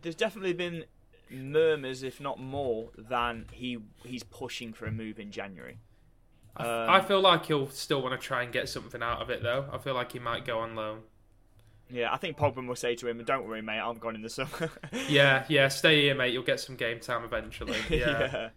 There's 0.01 0.15
definitely 0.15 0.53
been 0.53 0.85
murmurs, 1.32 2.03
if 2.03 2.19
not 2.19 2.39
more, 2.39 2.89
than 2.97 3.45
he 3.51 3.77
he's 4.05 4.23
pushing 4.23 4.73
for 4.73 4.86
a 4.86 4.91
move 4.91 5.19
in 5.19 5.32
January. 5.32 5.80
Um, 6.57 6.67
I 6.67 7.01
feel 7.01 7.21
like 7.21 7.45
he'll 7.45 7.69
still 7.69 8.01
want 8.01 8.19
to 8.19 8.25
try 8.25 8.43
and 8.43 8.51
get 8.51 8.67
something 8.67 9.01
out 9.01 9.21
of 9.21 9.30
it, 9.30 9.41
though. 9.41 9.65
I 9.71 9.77
feel 9.77 9.93
like 9.93 10.11
he 10.11 10.19
might 10.19 10.45
go 10.45 10.59
on 10.59 10.75
loan. 10.75 11.01
Yeah, 11.91 12.13
I 12.13 12.17
think 12.17 12.38
Pogba 12.38 12.65
will 12.67 12.75
say 12.75 12.95
to 12.95 13.07
him, 13.07 13.23
"Don't 13.23 13.47
worry, 13.47 13.61
mate. 13.61 13.80
I'm 13.80 13.97
gone 13.97 14.15
in 14.15 14.21
the 14.21 14.30
summer." 14.30 14.69
yeah, 15.09 15.45
yeah. 15.47 15.67
Stay 15.69 16.01
here, 16.03 16.15
mate. 16.15 16.34
You'll 16.34 16.43
get 16.43 16.59
some 16.59 16.75
game 16.75 16.99
time 16.99 17.23
eventually. 17.23 17.77
Yeah. 17.89 18.19
yeah. 18.19 18.49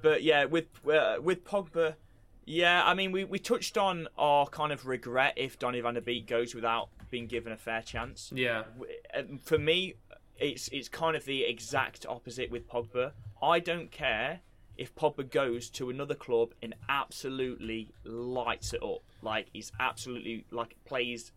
But 0.00 0.22
yeah, 0.22 0.44
with 0.44 0.66
uh, 0.90 1.16
with 1.20 1.44
Pogba, 1.44 1.94
yeah. 2.46 2.82
I 2.84 2.94
mean, 2.94 3.12
we, 3.12 3.24
we 3.24 3.38
touched 3.38 3.76
on 3.76 4.08
our 4.16 4.46
kind 4.46 4.72
of 4.72 4.86
regret 4.86 5.34
if 5.36 5.58
Donny 5.58 5.80
Van 5.80 5.94
de 5.94 6.00
Beek 6.00 6.26
goes 6.26 6.54
without 6.54 6.88
being 7.10 7.26
given 7.26 7.52
a 7.52 7.56
fair 7.56 7.82
chance. 7.82 8.32
Yeah. 8.34 8.64
Um, 9.14 9.38
for 9.38 9.58
me, 9.58 9.94
it's 10.38 10.68
it's 10.68 10.88
kind 10.88 11.16
of 11.16 11.24
the 11.24 11.44
exact 11.44 12.06
opposite 12.06 12.50
with 12.50 12.68
Pogba. 12.68 13.12
I 13.42 13.60
don't 13.60 13.90
care 13.90 14.40
if 14.76 14.94
Pogba 14.94 15.30
goes 15.30 15.70
to 15.70 15.90
another 15.90 16.14
club 16.14 16.52
and 16.62 16.74
absolutely 16.88 17.88
lights 18.04 18.72
it 18.72 18.82
up. 18.82 19.02
Like 19.22 19.46
he's 19.52 19.70
absolutely 19.78 20.44
like 20.50 20.76
plays 20.84 21.32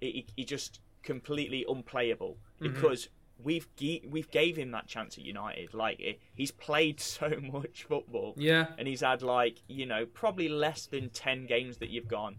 he, 0.00 0.26
he 0.36 0.44
just 0.44 0.80
completely 1.02 1.64
unplayable 1.68 2.36
mm-hmm. 2.60 2.72
because 2.72 3.08
we've 3.42 3.66
we've 4.08 4.30
gave 4.30 4.56
him 4.56 4.70
that 4.72 4.86
chance 4.86 5.16
at 5.18 5.24
United. 5.24 5.74
Like 5.74 6.20
he's 6.34 6.50
played 6.50 7.00
so 7.00 7.30
much 7.52 7.84
football, 7.84 8.34
yeah, 8.36 8.66
and 8.78 8.86
he's 8.86 9.00
had 9.00 9.22
like 9.22 9.62
you 9.68 9.86
know 9.86 10.06
probably 10.06 10.48
less 10.48 10.86
than 10.86 11.10
ten 11.10 11.46
games 11.46 11.78
that 11.78 11.90
you've 11.90 12.08
gone. 12.08 12.36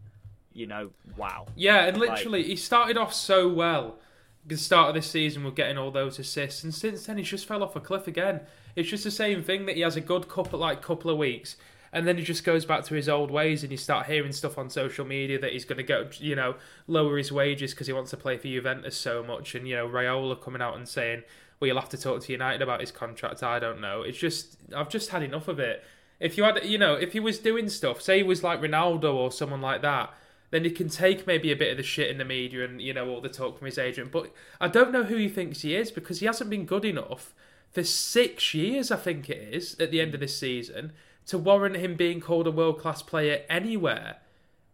You 0.54 0.68
know, 0.68 0.90
wow. 1.16 1.48
Yeah, 1.56 1.86
and 1.86 1.96
literally 1.96 2.40
like, 2.40 2.48
he 2.48 2.58
started 2.58 2.98
off 2.98 3.14
so 3.14 3.48
well. 3.48 4.00
The 4.46 4.58
start 4.58 4.90
of 4.90 4.96
this 4.96 5.10
season, 5.10 5.44
we're 5.44 5.52
getting 5.52 5.78
all 5.78 5.92
those 5.92 6.18
assists, 6.18 6.64
and 6.64 6.74
since 6.74 7.06
then 7.06 7.18
he's 7.18 7.30
just 7.30 7.46
fell 7.46 7.62
off 7.64 7.76
a 7.76 7.80
cliff 7.80 8.08
again. 8.08 8.42
It's 8.76 8.90
just 8.90 9.04
the 9.04 9.12
same 9.12 9.44
thing 9.44 9.66
that 9.68 9.76
he 9.76 9.82
has 9.82 9.96
a 9.96 10.02
good 10.02 10.28
couple 10.28 10.60
like 10.60 10.82
couple 10.82 11.12
of 11.12 11.18
weeks, 11.18 11.58
and 11.94 12.08
then 12.08 12.18
he 12.18 12.24
just 12.24 12.44
goes 12.44 12.66
back 12.66 12.84
to 12.86 12.94
his 12.94 13.10
old 13.10 13.32
ways 13.32 13.64
and 13.64 13.72
you 13.72 13.78
start 13.78 14.08
hearing 14.08 14.32
stuff 14.32 14.58
on 14.58 14.70
social 14.70 15.06
media 15.06 15.40
that 15.40 15.52
he's 15.52 15.66
going 15.66 15.78
to 15.78 15.84
go 15.84 16.08
you 16.20 16.36
know 16.36 16.56
lower 16.88 17.18
his 17.18 17.32
wages 17.32 17.72
because 17.72 17.88
he 17.88 17.94
wants 17.94 18.12
to 18.12 18.18
play 18.18 18.38
for 18.38 18.48
Juventus 18.48 18.96
so 18.96 19.24
much 19.24 19.56
and 19.56 19.68
you 19.68 19.76
know 19.76 19.88
Raiola 19.88 20.42
coming 20.42 20.62
out 20.62 20.76
and 20.76 20.88
saying 20.88 21.24
well 21.60 21.68
you'll 21.68 21.80
have 21.80 21.90
to 21.90 21.98
talk 21.98 22.22
to 22.22 22.32
United 22.32 22.62
about 22.62 22.82
his 22.82 22.92
contract. 22.92 23.44
I 23.44 23.60
don't 23.60 23.82
know. 23.82 24.02
It's 24.02 24.18
just 24.18 24.58
I've 24.76 24.90
just 24.90 25.10
had 25.10 25.24
enough 25.24 25.48
of 25.48 25.60
it. 25.60 25.84
If 26.20 26.38
you 26.38 26.44
had 26.44 26.64
you 26.64 26.78
know 26.78 26.94
if 26.94 27.14
he 27.14 27.20
was 27.20 27.40
doing 27.40 27.70
stuff 27.70 28.02
say 28.02 28.18
he 28.18 28.24
was 28.24 28.44
like 28.44 28.62
Ronaldo 28.62 29.14
or 29.14 29.32
someone 29.32 29.62
like 29.62 29.82
that 29.82 30.14
then 30.52 30.64
he 30.64 30.72
can 30.72 30.90
take 30.90 31.26
maybe 31.26 31.52
a 31.52 31.56
bit 31.56 31.72
of 31.72 31.78
the 31.78 31.84
shit 31.84 32.10
in 32.10 32.18
the 32.18 32.26
media 32.26 32.64
and 32.64 32.82
you 32.82 32.94
know 32.94 33.10
all 33.10 33.22
the 33.22 33.30
talk 33.30 33.58
from 33.58 33.66
his 33.66 33.78
agent 33.78 34.12
but 34.12 34.32
I 34.60 34.68
don't 34.68 34.92
know 34.92 35.04
who 35.04 35.18
he 35.18 35.28
thinks 35.28 35.62
he 35.62 35.76
is 35.76 35.92
because 35.92 36.20
he 36.20 36.26
hasn't 36.26 36.50
been 36.50 36.66
good 36.66 36.86
enough 36.86 37.34
for 37.72 37.84
six 37.84 38.54
years 38.54 38.92
I 38.92 38.98
think 38.98 39.30
it 39.30 39.54
is 39.54 39.78
at 39.80 39.92
the 39.92 40.02
end 40.02 40.14
of 40.14 40.20
this 40.20 40.38
season 40.38 40.94
to 41.28 41.38
warrant 41.38 41.78
him 41.78 41.96
being 41.96 42.20
called 42.20 42.48
a 42.48 42.52
world 42.52 42.80
class 42.80 43.02
player 43.02 43.44
anywhere. 43.50 44.18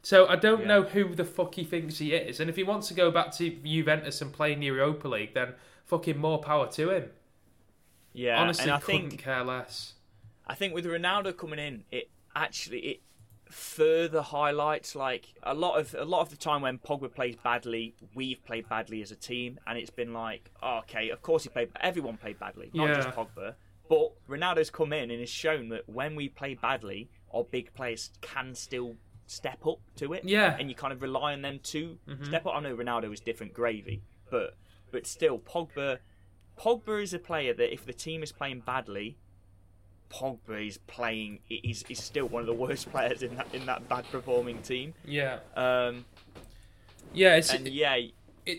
So 0.02 0.28
I 0.28 0.36
don't 0.36 0.62
yeah. 0.62 0.68
know 0.68 0.84
who 0.84 1.14
the 1.14 1.26
fuck 1.26 1.56
he 1.56 1.64
thinks 1.64 1.98
he 1.98 2.14
is. 2.14 2.40
And 2.40 2.50
if 2.50 2.56
he 2.56 2.64
wants 2.64 2.88
to 2.88 2.94
go 2.94 3.12
back 3.12 3.32
to 3.38 3.50
Juventus 3.50 4.22
and 4.22 4.32
play 4.32 4.54
in 4.54 4.60
the 4.60 4.68
Europa 4.68 5.08
League, 5.08 5.34
then 5.34 5.54
fucking 5.86 6.18
more 6.18 6.40
power 6.40 6.68
to 6.72 6.90
him. 6.92 7.10
Yeah, 8.14 8.42
honestly, 8.42 8.64
and 8.64 8.74
I 8.74 8.80
couldn't 8.80 9.10
think, 9.10 9.22
care 9.22 9.44
less. 9.44 9.94
I 10.48 10.56
think 10.56 10.74
with 10.74 10.86
Ronaldo 10.86 11.38
coming 11.38 11.60
in, 11.60 11.84
it 11.92 12.10
actually 12.36 12.80
it 12.80 13.02
further 13.50 14.22
highlights 14.22 14.96
like 14.96 15.34
a 15.44 15.54
lot 15.54 15.80
of 15.80 15.96
a 15.98 16.06
lot 16.06 16.22
of 16.22 16.30
the 16.30 16.38
time 16.38 16.62
when 16.62 16.78
Pogba 16.78 17.14
plays 17.14 17.36
badly, 17.36 17.96
we've 18.16 18.44
played 18.46 18.68
badly 18.70 19.02
as 19.02 19.12
a 19.12 19.16
team, 19.16 19.60
and 19.68 19.78
it's 19.78 19.90
been 19.90 20.14
like, 20.14 20.52
oh, 20.62 20.80
okay, 20.80 21.10
of 21.10 21.22
course 21.22 21.44
he 21.44 21.50
played. 21.50 21.70
Everyone 21.82 22.18
played 22.18 22.40
badly, 22.40 22.72
not 22.74 22.90
yeah. 22.90 22.96
just 22.96 23.10
Pogba. 23.10 23.56
But 23.90 24.12
Ronaldo's 24.30 24.70
come 24.70 24.92
in 24.92 25.12
and 25.12 25.20
has 25.22 25.30
shown 25.30 25.70
that 25.70 25.88
when 25.88 26.16
we 26.16 26.28
play 26.28 26.56
badly, 26.56 27.10
our 27.34 27.44
big 27.44 27.74
players 27.74 28.12
can 28.22 28.54
still 28.54 28.96
step 29.28 29.66
up 29.66 29.80
to 29.96 30.14
it. 30.14 30.26
Yeah. 30.26 30.58
And 30.60 30.70
you 30.70 30.76
kind 30.76 30.92
of 30.92 31.02
rely 31.02 31.34
on 31.34 31.42
them 31.42 31.60
to 31.64 31.98
mm-hmm. 32.08 32.24
step 32.26 32.46
up. 32.46 32.56
I 32.56 32.60
know 32.60 32.76
Ronaldo 32.76 33.14
is 33.14 33.20
different 33.20 33.54
gravy, 33.54 34.04
but 34.30 34.58
but 34.92 35.06
still, 35.06 35.40
Pogba 35.40 36.00
Pogba 36.58 37.02
is 37.02 37.14
a 37.14 37.20
player 37.20 37.54
that 37.54 37.72
if 37.72 37.86
the 37.86 37.94
team 37.94 38.24
is 38.24 38.32
playing 38.32 38.62
badly, 38.62 39.18
Pogba 40.10 40.68
is 40.68 40.78
playing. 40.88 41.40
He's, 41.48 41.84
he's 41.88 42.02
still 42.02 42.28
one 42.28 42.42
of 42.42 42.48
the 42.48 42.54
worst 42.54 42.90
players 42.92 43.22
in 43.24 43.36
that 43.36 43.48
in 43.54 43.66
that 43.66 43.88
bad 43.88 44.06
performing 44.12 44.62
team. 44.62 44.94
Yeah. 45.06 45.40
Um. 45.56 46.06
Yeah. 47.14 47.36
It's, 47.36 47.54
and 47.54 47.68
yeah. 47.68 47.96
It, 47.96 48.12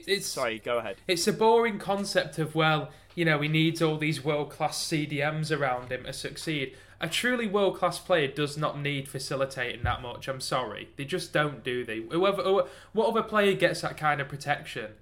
it's 0.07 0.27
sorry. 0.27 0.59
Go 0.59 0.79
ahead. 0.79 0.97
It's 1.07 1.27
a 1.27 1.33
boring 1.33 1.79
concept 1.79 2.39
of 2.39 2.55
well, 2.55 2.91
you 3.15 3.25
know, 3.25 3.41
he 3.41 3.49
needs 3.49 3.81
all 3.83 3.97
these 3.97 4.25
world 4.25 4.51
class 4.51 4.79
CDMs 4.85 5.57
around 5.57 5.91
him 5.91 6.05
to 6.05 6.13
succeed. 6.13 6.77
A 7.01 7.09
truly 7.09 7.47
world 7.47 7.77
class 7.77 7.99
player 7.99 8.27
does 8.27 8.59
not 8.59 8.81
need 8.81 9.09
facilitating 9.09 9.85
that 9.85 10.03
much. 10.03 10.27
I'm 10.27 10.41
sorry, 10.41 10.89
they 10.97 11.05
just 11.05 11.33
don't 11.33 11.63
do 11.63 11.85
they. 11.85 11.99
Whoever, 12.01 12.65
what 12.93 13.09
other 13.09 13.23
player 13.23 13.55
gets 13.55 13.83
that 13.83 13.97
kind 13.97 14.21
of 14.21 14.29
protection? 14.29 14.93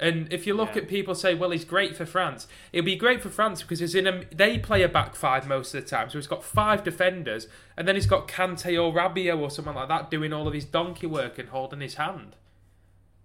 And 0.00 0.32
if 0.32 0.46
you 0.46 0.54
look 0.54 0.74
yeah. 0.74 0.82
at 0.82 0.88
people 0.88 1.14
say, 1.14 1.34
well, 1.34 1.50
he's 1.50 1.64
great 1.64 1.94
for 1.94 2.06
France. 2.06 2.48
It'll 2.72 2.86
be 2.86 2.96
great 2.96 3.20
for 3.20 3.28
France 3.28 3.60
because 3.60 3.80
he's 3.80 3.94
in 3.94 4.06
a, 4.06 4.24
they 4.34 4.58
play 4.58 4.82
a 4.82 4.88
back 4.88 5.14
five 5.14 5.46
most 5.46 5.74
of 5.74 5.84
the 5.84 5.88
time. 5.88 6.08
So 6.08 6.18
he's 6.18 6.26
got 6.26 6.42
five 6.42 6.82
defenders, 6.82 7.48
and 7.76 7.86
then 7.86 7.96
he's 7.96 8.06
got 8.06 8.26
Kante 8.26 8.82
or 8.82 8.94
Rabiot 8.94 9.38
or 9.38 9.50
someone 9.50 9.74
like 9.74 9.88
that 9.88 10.10
doing 10.10 10.32
all 10.32 10.48
of 10.48 10.54
his 10.54 10.64
donkey 10.64 11.06
work 11.06 11.38
and 11.38 11.50
holding 11.50 11.80
his 11.80 11.94
hand. 11.94 12.36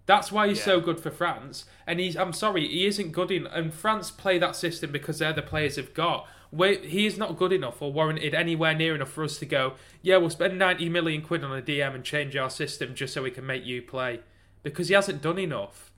That's 0.06 0.32
why 0.32 0.50
he's 0.50 0.60
yeah. 0.60 0.66
so 0.66 0.82
good 0.82 1.00
for 1.00 1.10
France. 1.10 1.66
And 1.88 2.00
he's 2.00 2.16
I'm 2.16 2.34
sorry, 2.34 2.68
he 2.68 2.86
isn't 2.86 3.12
good 3.12 3.32
in 3.32 3.48
and 3.48 3.74
France 3.74 4.12
play 4.12 4.38
that 4.40 4.56
system 4.56 4.92
because 4.92 5.20
they're 5.20 5.34
the 5.34 5.42
players 5.42 5.78
they've 5.78 5.94
got. 5.94 6.28
Where 6.52 6.78
he 6.80 7.06
is 7.06 7.18
not 7.18 7.38
good 7.38 7.52
enough 7.52 7.82
or 7.82 7.92
warranted 7.92 8.34
anywhere 8.34 8.76
near 8.76 8.96
enough 8.96 9.12
for 9.12 9.24
us 9.24 9.40
to 9.40 9.46
go, 9.46 9.74
yeah, 10.02 10.18
we'll 10.18 10.30
spend 10.30 10.58
90 10.58 10.90
million 10.90 11.22
quid 11.22 11.44
on 11.44 11.58
a 11.58 11.62
DM 11.62 11.96
and 11.96 12.04
change 12.04 12.36
our 12.36 12.50
system 12.50 12.96
just 12.96 13.14
so 13.14 13.24
we 13.24 13.32
can 13.32 13.46
make 13.46 13.66
you 13.66 13.82
play. 13.82 14.22
Because 14.62 14.88
he 14.88 14.94
hasn't 14.94 15.22
done 15.22 15.40
enough. 15.40 15.92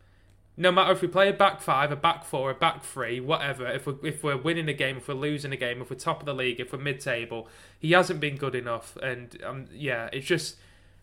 No 0.59 0.71
matter 0.71 0.91
if 0.91 1.01
we 1.01 1.07
play 1.07 1.29
a 1.29 1.33
back 1.33 1.61
five, 1.61 1.91
a 1.91 1.95
back 1.95 2.25
four, 2.25 2.49
a 2.49 2.55
back 2.55 2.83
three, 2.83 3.19
whatever, 3.19 3.67
if 3.67 3.85
we're, 3.85 4.03
if 4.03 4.23
we're 4.23 4.37
winning 4.37 4.67
a 4.67 4.73
game, 4.73 4.97
if 4.97 5.07
we're 5.07 5.13
losing 5.13 5.51
a 5.51 5.57
game, 5.57 5.81
if 5.81 5.91
we're 5.91 5.97
top 5.97 6.19
of 6.19 6.25
the 6.25 6.33
league, 6.33 6.59
if 6.59 6.73
we're 6.73 6.79
mid 6.79 6.99
table, 6.99 7.47
he 7.77 7.91
hasn't 7.91 8.19
been 8.19 8.37
good 8.37 8.55
enough. 8.55 8.97
And 8.97 9.39
um, 9.43 9.65
yeah, 9.71 10.09
it's 10.11 10.25
just 10.25 10.57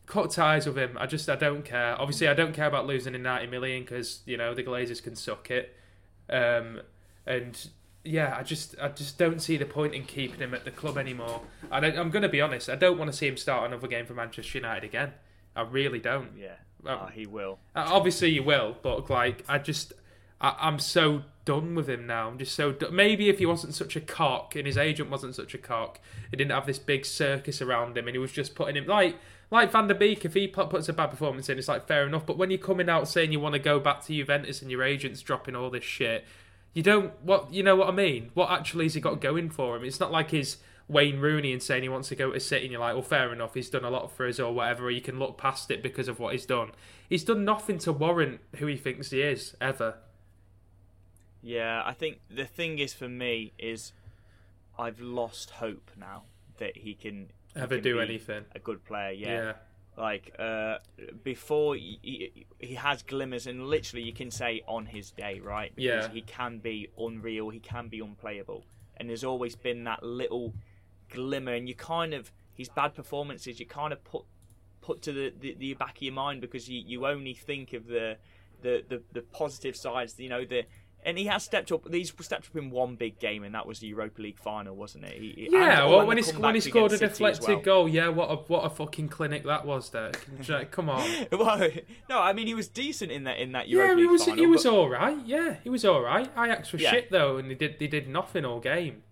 cut 0.06 0.30
ties 0.30 0.66
with 0.66 0.76
him. 0.76 0.96
I 0.98 1.06
just 1.06 1.28
I 1.28 1.36
don't 1.36 1.64
care. 1.64 2.00
Obviously, 2.00 2.28
I 2.28 2.34
don't 2.34 2.52
care 2.52 2.66
about 2.66 2.86
losing 2.86 3.14
in 3.14 3.22
ninety 3.22 3.46
million 3.46 3.82
because 3.82 4.20
you 4.26 4.36
know 4.36 4.54
the 4.54 4.62
Glazers 4.62 5.02
can 5.02 5.16
suck 5.16 5.50
it. 5.50 5.76
Um, 6.28 6.80
and 7.26 7.68
yeah, 8.04 8.34
I 8.38 8.42
just 8.42 8.74
I 8.80 8.88
just 8.88 9.18
don't 9.18 9.40
see 9.40 9.56
the 9.56 9.64
point 9.64 9.94
in 9.94 10.04
keeping 10.04 10.40
him 10.40 10.54
at 10.54 10.64
the 10.64 10.70
club 10.70 10.98
anymore. 10.98 11.42
And 11.70 11.86
I, 11.86 11.88
am 11.90 12.10
going 12.10 12.22
to 12.22 12.28
be 12.28 12.40
honest, 12.40 12.68
I 12.68 12.76
don't 12.76 12.98
want 12.98 13.10
to 13.10 13.16
see 13.16 13.26
him 13.26 13.36
start 13.36 13.66
another 13.66 13.88
game 13.88 14.06
for 14.06 14.14
Manchester 14.14 14.58
United 14.58 14.84
again. 14.84 15.12
I 15.56 15.62
really 15.62 16.00
don't. 16.00 16.30
Yeah, 16.36 16.56
Oh, 16.86 17.02
oh, 17.02 17.06
he 17.06 17.26
will. 17.26 17.58
Uh, 17.74 17.86
obviously, 17.88 18.32
he 18.32 18.40
will, 18.40 18.76
but 18.82 19.08
like 19.10 19.44
I 19.48 19.58
just 19.58 19.92
I, 20.40 20.68
am 20.68 20.78
so 20.78 21.22
done 21.44 21.74
with 21.74 21.88
him 21.88 22.06
now. 22.06 22.28
I'm 22.28 22.38
just 22.38 22.54
so 22.54 22.72
done. 22.72 22.94
maybe 22.94 23.28
if 23.28 23.38
he 23.38 23.46
wasn't 23.46 23.74
such 23.74 23.96
a 23.96 24.00
cock 24.00 24.54
and 24.56 24.66
his 24.66 24.76
agent 24.76 25.10
wasn't 25.10 25.34
such 25.34 25.54
a 25.54 25.58
cock, 25.58 26.00
he 26.30 26.36
didn't 26.36 26.52
have 26.52 26.66
this 26.66 26.78
big 26.78 27.04
circus 27.04 27.62
around 27.62 27.96
him, 27.96 28.06
and 28.06 28.14
he 28.14 28.18
was 28.18 28.32
just 28.32 28.54
putting 28.54 28.76
him 28.76 28.86
like 28.86 29.16
like 29.50 29.70
Van 29.70 29.86
de 29.86 29.94
Beek, 29.94 30.24
if 30.24 30.34
he 30.34 30.48
puts 30.48 30.88
a 30.88 30.92
bad 30.92 31.10
performance 31.10 31.48
in, 31.48 31.58
it's 31.58 31.68
like 31.68 31.86
fair 31.86 32.06
enough. 32.06 32.26
But 32.26 32.38
when 32.38 32.50
you're 32.50 32.58
coming 32.58 32.88
out 32.88 33.08
saying 33.08 33.30
you 33.30 33.40
want 33.40 33.54
to 33.54 33.58
go 33.58 33.78
back 33.78 34.04
to 34.06 34.14
Juventus 34.14 34.62
and 34.62 34.70
your 34.70 34.82
agent's 34.82 35.20
dropping 35.20 35.54
all 35.54 35.70
this 35.70 35.84
shit, 35.84 36.24
you 36.72 36.82
don't 36.82 37.12
what 37.22 37.52
you 37.52 37.62
know 37.62 37.76
what 37.76 37.88
I 37.88 37.92
mean? 37.92 38.30
What 38.34 38.50
actually 38.50 38.86
has 38.86 38.94
he 38.94 39.00
got 39.00 39.20
going 39.20 39.50
for 39.50 39.76
him? 39.76 39.84
It's 39.84 40.00
not 40.00 40.10
like 40.10 40.30
his 40.30 40.58
Wayne 40.88 41.18
Rooney 41.18 41.52
and 41.52 41.62
saying 41.62 41.82
he 41.82 41.88
wants 41.88 42.08
to 42.08 42.16
go 42.16 42.32
to 42.32 42.40
City, 42.40 42.64
and 42.66 42.72
you're 42.72 42.80
like, 42.80 42.94
well, 42.94 43.02
fair 43.02 43.32
enough, 43.32 43.54
he's 43.54 43.70
done 43.70 43.84
a 43.84 43.90
lot 43.90 44.10
for 44.12 44.26
us 44.28 44.38
or 44.38 44.52
whatever, 44.52 44.86
or 44.86 44.90
you 44.90 45.00
can 45.00 45.18
look 45.18 45.38
past 45.38 45.70
it 45.70 45.82
because 45.82 46.08
of 46.08 46.18
what 46.20 46.32
he's 46.32 46.46
done. 46.46 46.72
He's 47.08 47.24
done 47.24 47.44
nothing 47.44 47.78
to 47.78 47.92
warrant 47.92 48.40
who 48.56 48.66
he 48.66 48.76
thinks 48.76 49.10
he 49.10 49.22
is, 49.22 49.56
ever. 49.60 49.94
Yeah, 51.42 51.82
I 51.84 51.92
think 51.92 52.20
the 52.30 52.44
thing 52.46 52.78
is 52.78 52.94
for 52.94 53.08
me 53.08 53.52
is 53.58 53.92
I've 54.78 55.00
lost 55.00 55.50
hope 55.50 55.90
now 55.96 56.24
that 56.58 56.78
he 56.78 56.94
can 56.94 57.28
he 57.54 57.60
Ever 57.60 57.76
can 57.76 57.84
do 57.84 58.00
anything. 58.00 58.44
A 58.54 58.58
good 58.58 58.84
player, 58.84 59.12
yeah. 59.12 59.28
Yeah. 59.28 59.52
Like 59.96 60.34
uh, 60.40 60.78
before, 61.22 61.76
he, 61.76 61.98
he, 62.02 62.46
he 62.58 62.74
has 62.74 63.02
glimmers, 63.02 63.46
and 63.46 63.66
literally 63.68 64.04
you 64.04 64.12
can 64.12 64.30
say 64.30 64.62
on 64.66 64.86
his 64.86 65.12
day, 65.12 65.38
right? 65.38 65.72
Because 65.74 66.06
Yeah. 66.06 66.12
he 66.12 66.22
can 66.22 66.58
be 66.58 66.88
unreal, 66.98 67.50
he 67.50 67.60
can 67.60 67.88
be 67.88 68.00
unplayable, 68.00 68.64
and 68.96 69.08
there's 69.08 69.22
always 69.22 69.54
been 69.54 69.84
that 69.84 70.02
little 70.02 70.52
glimmer, 71.10 71.52
and 71.52 71.68
you 71.68 71.74
kind 71.74 72.14
of 72.14 72.32
his 72.54 72.68
bad 72.68 72.94
performances, 72.94 73.58
you 73.60 73.66
kind 73.66 73.92
of 73.92 74.02
put 74.04 74.24
put 74.80 75.00
to 75.02 75.12
the, 75.12 75.32
the, 75.40 75.54
the 75.58 75.74
back 75.74 75.96
of 75.96 76.02
your 76.02 76.12
mind 76.12 76.40
because 76.42 76.68
you, 76.68 76.82
you 76.86 77.06
only 77.06 77.32
think 77.34 77.72
of 77.72 77.86
the, 77.86 78.16
the 78.62 78.84
the 78.88 79.02
the 79.12 79.22
positive 79.22 79.76
sides, 79.76 80.14
you 80.18 80.28
know 80.28 80.44
the. 80.44 80.64
And 81.06 81.18
he 81.18 81.26
has 81.26 81.42
stepped 81.44 81.70
up. 81.70 81.86
He's 81.92 82.14
stepped 82.20 82.46
up 82.48 82.56
in 82.56 82.70
one 82.70 82.94
big 82.96 83.18
game, 83.18 83.44
and 83.44 83.54
that 83.54 83.66
was 83.66 83.80
the 83.80 83.88
Europa 83.88 84.22
League 84.22 84.38
final, 84.38 84.74
wasn't 84.74 85.04
it? 85.04 85.20
He, 85.20 85.32
he- 85.36 85.48
Yeah, 85.52 85.84
well, 85.84 86.06
when 86.06 86.16
he 86.16 86.24
when 86.32 86.54
he 86.54 86.62
scored 86.62 86.92
a 86.92 86.96
City 86.96 87.08
deflected 87.12 87.46
well. 87.48 87.60
goal, 87.60 87.88
yeah, 87.90 88.08
what 88.08 88.30
a 88.30 88.36
what 88.36 88.64
a 88.64 88.70
fucking 88.70 89.10
clinic 89.10 89.44
that 89.44 89.66
was 89.66 89.90
there. 89.90 90.12
Come 90.70 90.88
on. 90.88 91.06
well, 91.30 91.68
no, 92.08 92.20
I 92.22 92.32
mean 92.32 92.46
he 92.46 92.54
was 92.54 92.68
decent 92.68 93.12
in 93.12 93.24
that 93.24 93.36
in 93.38 93.52
that 93.52 93.68
Europa 93.68 93.92
Yeah, 93.92 93.98
he 93.98 94.06
was 94.06 94.24
final. 94.24 94.38
he 94.40 94.46
was 94.46 94.62
but- 94.64 94.72
all 94.72 94.88
right. 94.88 95.18
Yeah, 95.26 95.56
he 95.62 95.68
was 95.68 95.84
all 95.84 96.00
right. 96.00 96.30
Ajax 96.38 96.72
was 96.72 96.80
Yeah. 96.80 96.92
shit 96.92 97.10
though, 97.10 97.36
and 97.36 97.50
they 97.50 97.54
did 97.54 97.78
they 97.78 97.86
did 97.86 98.08
nothing 98.08 98.46
all 98.46 98.60
game. 98.60 99.02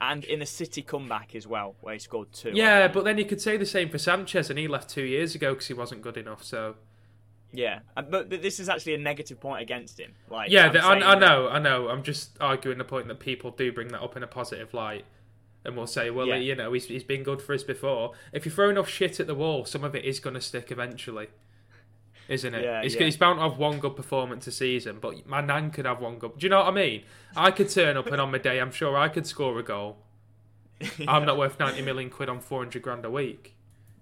And 0.00 0.24
in 0.24 0.40
a 0.42 0.46
City 0.46 0.82
comeback 0.82 1.34
as 1.34 1.46
well, 1.46 1.74
where 1.80 1.94
he 1.94 1.98
scored 2.00 2.32
two. 2.32 2.52
Yeah, 2.54 2.88
but 2.88 3.04
then 3.04 3.18
you 3.18 3.24
could 3.24 3.40
say 3.40 3.56
the 3.56 3.66
same 3.66 3.88
for 3.88 3.98
Sanchez, 3.98 4.50
and 4.50 4.58
he 4.58 4.68
left 4.68 4.88
two 4.88 5.02
years 5.04 5.34
ago 5.34 5.52
because 5.54 5.66
he 5.66 5.74
wasn't 5.74 6.02
good 6.02 6.16
enough. 6.16 6.44
So 6.44 6.76
yeah, 7.52 7.80
but 7.94 8.28
this 8.30 8.60
is 8.60 8.68
actually 8.68 8.94
a 8.94 8.98
negative 8.98 9.40
point 9.40 9.62
against 9.62 9.98
him. 9.98 10.12
Like, 10.30 10.50
yeah, 10.50 10.68
the, 10.68 10.84
I, 10.84 11.14
I 11.14 11.18
know, 11.18 11.48
I 11.48 11.58
know. 11.58 11.88
I'm 11.88 12.02
just 12.02 12.36
arguing 12.40 12.78
the 12.78 12.84
point 12.84 13.08
that 13.08 13.20
people 13.20 13.50
do 13.50 13.72
bring 13.72 13.88
that 13.88 14.02
up 14.02 14.16
in 14.16 14.22
a 14.22 14.26
positive 14.26 14.74
light, 14.74 15.06
and 15.64 15.76
we'll 15.76 15.86
say, 15.86 16.10
well, 16.10 16.26
Yeah. 16.26 16.36
you 16.36 16.54
know, 16.54 16.72
he's 16.72 16.86
he's 16.86 17.04
been 17.04 17.22
good 17.22 17.40
for 17.40 17.54
us 17.54 17.62
before. 17.62 18.12
If 18.32 18.44
you 18.44 18.52
throw 18.52 18.68
enough 18.68 18.88
shit 18.88 19.18
at 19.18 19.26
the 19.26 19.34
wall, 19.34 19.64
some 19.64 19.82
of 19.82 19.94
it 19.94 20.04
is 20.04 20.20
going 20.20 20.34
to 20.34 20.40
stick 20.40 20.70
eventually. 20.70 21.28
Isn't 22.28 22.54
it? 22.54 22.62
Yeah, 22.64 22.82
he's, 22.82 22.94
yeah. 22.94 23.04
he's 23.04 23.16
bound 23.16 23.38
to 23.38 23.48
have 23.48 23.56
one 23.58 23.78
good 23.78 23.96
performance 23.96 24.46
a 24.46 24.52
season, 24.52 24.98
but 25.00 25.26
my 25.26 25.40
nan 25.40 25.70
could 25.70 25.86
have 25.86 26.00
one 26.00 26.18
good. 26.18 26.38
Do 26.38 26.44
you 26.44 26.50
know 26.50 26.58
what 26.58 26.68
I 26.68 26.72
mean? 26.72 27.02
I 27.34 27.50
could 27.50 27.70
turn 27.70 27.96
up 27.96 28.06
and 28.06 28.20
on 28.20 28.30
my 28.30 28.38
day, 28.38 28.60
I'm 28.60 28.70
sure 28.70 28.96
I 28.98 29.08
could 29.08 29.26
score 29.26 29.58
a 29.58 29.62
goal. 29.62 29.96
I'm 31.08 31.24
not 31.24 31.38
worth 31.38 31.58
90 31.58 31.82
million 31.82 32.10
quid 32.10 32.28
on 32.28 32.40
400 32.40 32.82
grand 32.82 33.04
a 33.04 33.10
week. 33.10 33.56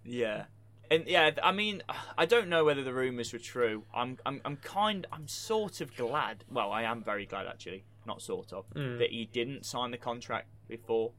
Yeah, 0.05 0.45
and 0.91 1.07
yeah, 1.07 1.31
I 1.43 1.53
mean, 1.53 1.83
I 2.19 2.27
don't 2.27 2.49
know 2.49 2.65
whether 2.65 2.83
the 2.83 2.93
rumours 2.93 3.33
were 3.33 3.39
true. 3.39 3.85
I'm, 3.95 4.19
I'm, 4.27 4.41
I'm 4.45 4.57
kind, 4.57 5.07
I'm 5.13 5.27
sort 5.29 5.81
of 5.81 5.97
glad. 5.97 6.45
Well, 6.51 6.73
I 6.73 6.83
am 6.83 7.03
very 7.03 7.27
glad 7.27 7.47
actually, 7.47 7.85
not 8.07 8.23
sort 8.23 8.53
of, 8.53 8.69
Mm. 8.75 8.99
that 8.99 9.11
he 9.11 9.27
didn't 9.33 9.65
sign 9.67 9.91
the 9.91 9.99
contract 9.99 10.49
before, 10.69 11.13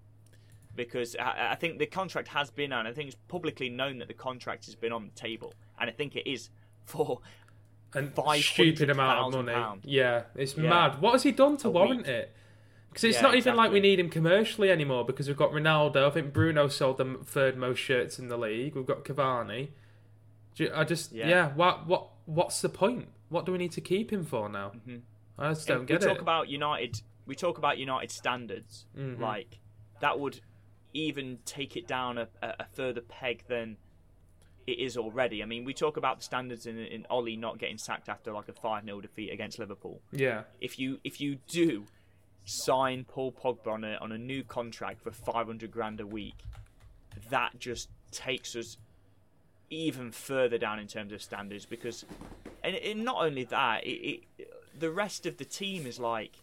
because 0.75 1.15
I, 1.17 1.51
I 1.51 1.55
think 1.55 1.79
the 1.79 1.85
contract 1.85 2.27
has 2.29 2.49
been 2.49 2.71
on. 2.71 2.85
I 2.87 2.93
think 2.93 3.07
it's 3.07 3.17
publicly 3.27 3.69
known 3.69 3.97
that 3.97 4.07
the 4.07 4.13
contract 4.13 4.65
has 4.65 4.75
been 4.75 4.91
on 4.91 5.05
the 5.05 5.19
table, 5.19 5.53
and 5.79 5.89
I 5.89 5.93
think 5.93 6.15
it 6.15 6.29
is 6.29 6.49
for 6.87 7.19
and 7.93 8.13
500,000 8.13 8.41
stupid 8.43 8.89
amount 8.89 9.19
of 9.35 9.45
money. 9.45 9.53
pound. 9.53 9.81
Yeah, 9.85 10.23
it's 10.35 10.57
Yeah. 10.57 10.69
mad. 10.69 11.01
What 11.01 11.13
has 11.13 11.23
he 11.23 11.31
done 11.31 11.57
to 11.57 11.67
A 11.67 11.71
warrant 11.71 11.99
week. 11.99 12.07
it? 12.07 12.33
Because 12.89 13.03
it's 13.03 13.17
Yeah, 13.17 13.21
not 13.23 13.35
even 13.35 13.55
like 13.55 13.71
we 13.71 13.79
need 13.79 13.99
him 13.99 14.09
commercially 14.09 14.71
anymore. 14.71 15.05
Because 15.05 15.27
we've 15.27 15.37
got 15.37 15.51
Ronaldo. 15.51 16.07
I 16.07 16.09
think 16.09 16.33
Bruno 16.33 16.67
sold 16.67 16.97
the 16.97 17.19
third 17.23 17.55
most 17.57 17.77
shirts 17.79 18.17
in 18.17 18.27
the 18.27 18.37
league. 18.37 18.75
We've 18.75 18.85
got 18.85 19.03
Cavani. 19.03 19.69
Do 20.55 20.63
you- 20.65 20.71
I 20.73 20.83
just 20.83 21.11
yeah. 21.11 21.27
Yeah. 21.29 21.53
what 21.53 21.85
what 21.85 22.07
what's 22.25 22.61
the 22.61 22.69
point? 22.69 23.09
What 23.29 23.45
do 23.45 23.51
we 23.51 23.57
need 23.57 23.71
to 23.73 23.81
keep 23.81 24.11
him 24.11 24.23
for 24.25 24.49
now? 24.49 24.71
Mhm. 24.87 25.01
I 25.37 25.49
just 25.49 25.67
don't 25.67 25.81
we 25.81 25.85
get 25.85 26.01
talk 26.01 26.15
it. 26.17 26.21
about 26.21 26.49
United. 26.49 27.01
We 27.27 27.35
talk 27.35 27.57
about 27.57 27.77
United 27.77 28.09
standards. 28.11 28.85
Mhm. 28.97 29.19
Like 29.19 29.59
that 29.99 30.19
would 30.19 30.39
even 30.93 31.39
take 31.45 31.75
it 31.77 31.87
down 31.87 32.17
a, 32.17 32.27
a 32.41 32.65
further 32.73 33.01
peg 33.01 33.43
than 33.47 33.77
it 34.67 34.79
is 34.79 34.97
already. 34.97 35.41
I 35.41 35.45
mean, 35.45 35.63
we 35.63 35.73
talk 35.73 35.97
about 35.97 36.17
the 36.19 36.23
standards 36.23 36.65
in, 36.65 36.77
in 36.77 37.07
Ole 37.09 37.37
not 37.37 37.57
getting 37.57 37.77
sacked 37.77 38.09
after 38.09 38.31
like 38.33 38.49
a 38.49 38.53
five 38.53 38.83
0 38.83 39.01
defeat 39.01 39.31
against 39.31 39.57
Liverpool. 39.57 40.01
yeah, 40.11 40.43
If 40.59 40.77
you 40.77 40.99
if 41.03 41.19
you 41.21 41.37
do 41.47 41.85
sign 42.45 43.05
Paul 43.05 43.31
Pogba 43.31 43.67
on 43.67 43.83
a 43.83 43.95
on 44.01 44.11
a 44.11 44.17
new 44.17 44.43
contract 44.43 45.01
for 45.01 45.11
five 45.11 45.47
hundred 45.47 45.71
grand 45.71 46.01
a 46.01 46.05
week, 46.05 46.43
that 47.29 47.57
just 47.57 47.89
takes 48.11 48.55
us 48.55 48.77
even 49.69 50.11
further 50.11 50.57
down 50.57 50.79
in 50.79 50.87
terms 50.87 51.11
of 51.11 51.21
standards 51.21 51.65
because, 51.65 52.05
and, 52.63 52.75
and 52.75 53.03
not 53.03 53.21
only 53.21 53.43
that, 53.45 53.85
it, 53.85 54.21
it 54.37 54.49
the 54.77 54.91
rest 54.91 55.25
of 55.25 55.37
the 55.37 55.45
team 55.45 55.85
is 55.85 55.99
like 55.99 56.33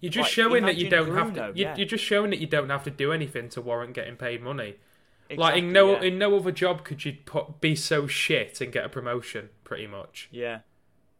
you're 0.00 0.10
just 0.10 0.26
Like, 0.26 0.32
showing 0.32 0.66
that 0.66 0.76
you 0.76 0.90
don't 0.90 1.14
have 1.14 1.34
to. 1.34 1.52
You, 1.54 1.64
yeah. 1.64 1.76
You're 1.76 1.86
just 1.86 2.04
showing 2.04 2.30
that 2.30 2.38
you 2.38 2.46
don't 2.46 2.68
have 2.68 2.84
to 2.84 2.90
do 2.90 3.12
anything 3.12 3.48
to 3.50 3.60
warrant 3.60 3.94
getting 3.94 4.16
paid 4.16 4.42
money. 4.42 4.76
Exactly, 5.30 5.36
like 5.36 5.56
in 5.56 5.72
no 5.72 5.92
yeah. 5.92 6.02
in 6.02 6.18
no 6.18 6.36
other 6.36 6.52
job 6.52 6.84
could 6.84 7.04
you 7.04 7.16
put, 7.24 7.60
be 7.60 7.74
so 7.76 8.06
shit 8.06 8.60
and 8.60 8.72
get 8.72 8.84
a 8.84 8.88
promotion. 8.88 9.50
Pretty 9.64 9.86
much, 9.86 10.28
yeah 10.30 10.60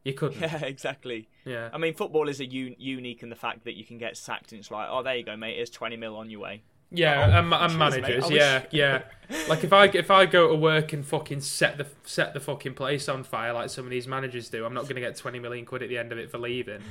you 0.06 0.14
couldn't. 0.14 0.40
yeah 0.40 0.58
exactly. 0.64 1.28
yeah. 1.44 1.68
I 1.72 1.78
mean, 1.78 1.92
football 1.94 2.28
is 2.28 2.40
a 2.40 2.44
un- 2.44 2.76
unique 2.78 3.22
in 3.22 3.28
the 3.28 3.34
fact 3.36 3.64
that 3.64 3.74
you 3.74 3.84
can 3.84 3.98
get 3.98 4.16
sacked 4.16 4.52
and 4.52 4.60
it's 4.60 4.70
like, 4.70 4.88
oh, 4.90 5.02
there 5.02 5.16
you 5.16 5.24
go, 5.24 5.36
mate. 5.36 5.56
Here's 5.56 5.68
twenty 5.70 5.96
mil 5.96 6.16
on 6.16 6.30
your 6.30 6.40
way. 6.40 6.62
Yeah, 6.92 7.18
Oh, 7.34 7.38
and, 7.40 7.52
and 7.52 7.72
mate. 7.72 7.78
managers. 7.78 8.30
Yeah, 8.30 8.60
wish- 8.60 8.68
yeah. 8.70 9.02
Like 9.48 9.64
if 9.64 9.72
I 9.72 9.86
if 9.86 10.10
I 10.10 10.24
go 10.26 10.48
to 10.48 10.54
work 10.54 10.92
and 10.92 11.04
fucking 11.04 11.40
set 11.40 11.76
the 11.76 11.88
set 12.04 12.32
the 12.34 12.40
fucking 12.40 12.74
place 12.74 13.08
on 13.08 13.24
fire 13.24 13.52
like 13.52 13.70
some 13.70 13.84
of 13.84 13.90
these 13.90 14.06
managers 14.06 14.48
do, 14.48 14.64
I'm 14.64 14.74
not 14.74 14.84
going 14.84 14.94
to 14.94 15.00
get 15.00 15.16
twenty 15.16 15.40
million 15.40 15.64
quid 15.66 15.82
at 15.82 15.88
the 15.88 15.98
end 15.98 16.12
of 16.12 16.18
it 16.18 16.30
for 16.30 16.38
leaving. 16.38 16.82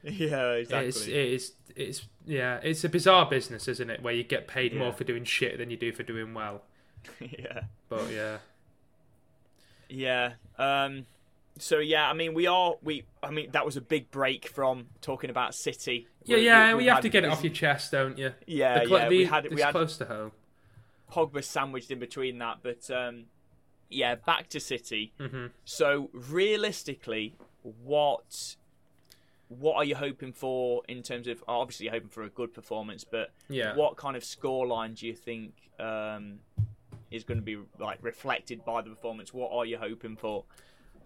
yeah, 0.04 0.52
exactly. 0.52 0.88
It's 0.88 1.06
it's 1.06 1.52
it's 1.76 2.08
yeah, 2.26 2.60
it's 2.62 2.84
a 2.84 2.88
bizarre 2.88 3.26
business, 3.28 3.68
isn't 3.68 3.90
it? 3.90 4.02
Where 4.02 4.14
you 4.14 4.24
get 4.24 4.46
paid 4.48 4.72
Yeah. 4.72 4.78
more 4.80 4.92
for 4.92 5.04
doing 5.04 5.24
shit 5.24 5.58
than 5.58 5.70
you 5.70 5.76
do 5.76 5.92
for 5.92 6.02
doing 6.02 6.34
well. 6.34 6.62
yeah. 7.20 7.62
But 7.88 8.10
yeah, 8.10 8.38
Yeah. 9.88 10.32
Um, 10.58 11.06
so 11.58 11.78
yeah, 11.78 12.08
I 12.08 12.12
mean, 12.14 12.34
we 12.34 12.46
are 12.46 12.74
we. 12.82 13.04
I 13.22 13.30
mean, 13.30 13.50
that 13.52 13.64
was 13.66 13.76
a 13.76 13.80
big 13.80 14.10
break 14.10 14.48
from 14.48 14.86
talking 15.00 15.30
about 15.30 15.54
City. 15.54 16.08
yeah, 16.24 16.36
We- 16.36 16.44
yeah. 16.46 16.68
we- 16.68 16.74
We, 16.74 16.78
we 16.78 16.86
have 16.86 16.96
had 16.96 17.02
to 17.02 17.08
get 17.08 17.24
it 17.24 17.30
off 17.30 17.42
your 17.44 17.52
chest, 17.52 17.92
don't 17.92 18.16
you? 18.16 18.32
Yeah, 18.46 18.84
cl- 18.84 18.88
yeah. 18.98 19.08
the- 19.08 19.16
we 19.16 19.24
had 19.24 19.50
we 19.54 19.60
had 19.60 19.72
close 19.72 19.96
to 19.98 20.04
home. 20.06 20.32
Pogba 21.12 21.42
sandwiched 21.42 21.90
in 21.90 21.98
between 21.98 22.38
that, 22.38 22.58
but 22.62 22.88
um, 22.90 23.24
yeah, 23.88 24.14
back 24.14 24.48
to 24.50 24.60
City. 24.60 25.12
hmm 25.18 25.46
So 25.64 26.08
realistically, 26.12 27.34
what 27.62 28.56
what 29.58 29.74
are 29.76 29.84
you 29.84 29.96
hoping 29.96 30.32
for 30.32 30.82
in 30.88 31.02
terms 31.02 31.26
of 31.26 31.42
obviously 31.48 31.84
you're 31.86 31.92
hoping 31.94 32.08
for 32.08 32.22
a 32.22 32.28
good 32.28 32.54
performance, 32.54 33.04
but 33.04 33.32
Yeah. 33.48 33.74
what 33.74 33.96
kind 33.96 34.16
of 34.16 34.22
scoreline 34.22 34.98
do 34.98 35.06
you 35.06 35.14
think 35.14 35.54
um, 35.80 36.38
is 37.10 37.24
going 37.24 37.38
to 37.38 37.44
be 37.44 37.58
like 37.78 37.98
reflected 38.00 38.64
by 38.64 38.80
the 38.80 38.90
performance? 38.90 39.34
What 39.34 39.50
are 39.52 39.66
you 39.66 39.76
hoping 39.76 40.16
for? 40.16 40.44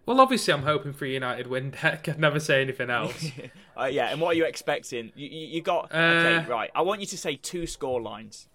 Well, 0.06 0.20
obviously, 0.20 0.52
I'm 0.52 0.64
hoping 0.64 0.92
for 0.92 1.06
United 1.06 1.46
win. 1.46 1.70
Deck. 1.82 2.06
I'd 2.06 2.20
never 2.20 2.38
say 2.38 2.60
anything 2.60 2.90
else. 2.90 3.24
uh, 3.80 3.84
yeah, 3.86 4.10
and 4.10 4.20
what 4.20 4.32
are 4.34 4.34
you 4.34 4.44
expecting? 4.44 5.10
You, 5.14 5.28
you, 5.28 5.46
you 5.46 5.62
got 5.62 5.90
Uh, 5.94 5.96
okay, 5.96 6.44
right. 6.50 6.70
I 6.74 6.82
want 6.82 7.00
you 7.00 7.06
to 7.06 7.16
say 7.16 7.36
two 7.36 7.66
score 7.66 8.02
lines. 8.02 8.48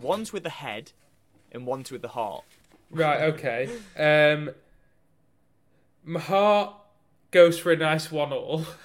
One's 0.00 0.32
with 0.32 0.44
the 0.44 0.50
head, 0.50 0.92
and 1.50 1.66
one's 1.66 1.90
with 1.90 2.02
the 2.02 2.08
heart. 2.08 2.44
Right, 2.90 3.22
okay. 3.34 3.68
Um, 3.98 4.50
my 6.04 6.20
heart 6.20 6.74
goes 7.32 7.58
for 7.58 7.72
a 7.72 7.76
nice 7.76 8.12
one 8.12 8.32
all. 8.32 8.64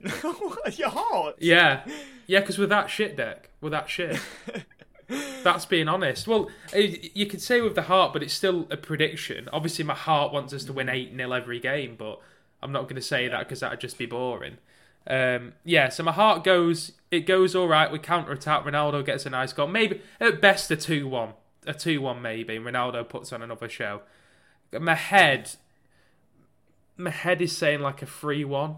Your 0.76 0.90
heart. 0.90 1.36
Yeah, 1.38 1.84
yeah, 2.26 2.40
because 2.40 2.58
with 2.58 2.70
that 2.70 2.90
shit 2.90 3.16
deck, 3.16 3.50
with 3.60 3.72
that 3.72 3.88
shit, 3.88 4.20
that's 5.42 5.66
being 5.66 5.88
honest. 5.88 6.26
Well, 6.26 6.50
you 6.74 7.26
could 7.26 7.42
say 7.42 7.60
with 7.60 7.74
the 7.74 7.82
heart, 7.82 8.12
but 8.12 8.22
it's 8.22 8.34
still 8.34 8.66
a 8.70 8.76
prediction. 8.76 9.48
Obviously, 9.52 9.84
my 9.84 9.94
heart 9.94 10.32
wants 10.32 10.52
us 10.52 10.64
to 10.64 10.72
win 10.72 10.88
eight 10.88 11.14
0 11.16 11.32
every 11.32 11.60
game, 11.60 11.96
but 11.96 12.20
I'm 12.62 12.72
not 12.72 12.84
going 12.84 12.96
to 12.96 13.02
say 13.02 13.28
that 13.28 13.40
because 13.40 13.60
that'd 13.60 13.80
just 13.80 13.98
be 13.98 14.06
boring. 14.06 14.58
Um, 15.06 15.52
yeah, 15.64 15.90
so 15.90 16.02
my 16.02 16.12
heart 16.12 16.44
goes. 16.44 16.92
It 17.10 17.26
goes 17.26 17.54
all 17.54 17.68
right. 17.68 17.92
We 17.92 17.98
counter 17.98 18.32
attack. 18.32 18.64
Ronaldo 18.64 19.04
gets 19.04 19.26
a 19.26 19.30
nice 19.30 19.52
goal. 19.52 19.66
Maybe 19.66 20.00
at 20.20 20.40
best 20.40 20.70
a 20.70 20.76
two 20.76 21.06
one, 21.06 21.34
a 21.66 21.74
two 21.74 22.00
one 22.00 22.22
maybe. 22.22 22.56
And 22.56 22.64
Ronaldo 22.64 23.08
puts 23.08 23.32
on 23.32 23.42
another 23.42 23.68
show. 23.68 24.00
My 24.72 24.94
head, 24.94 25.52
my 26.96 27.10
head 27.10 27.42
is 27.42 27.56
saying 27.56 27.80
like 27.80 28.02
a 28.02 28.06
three 28.06 28.44
one. 28.44 28.76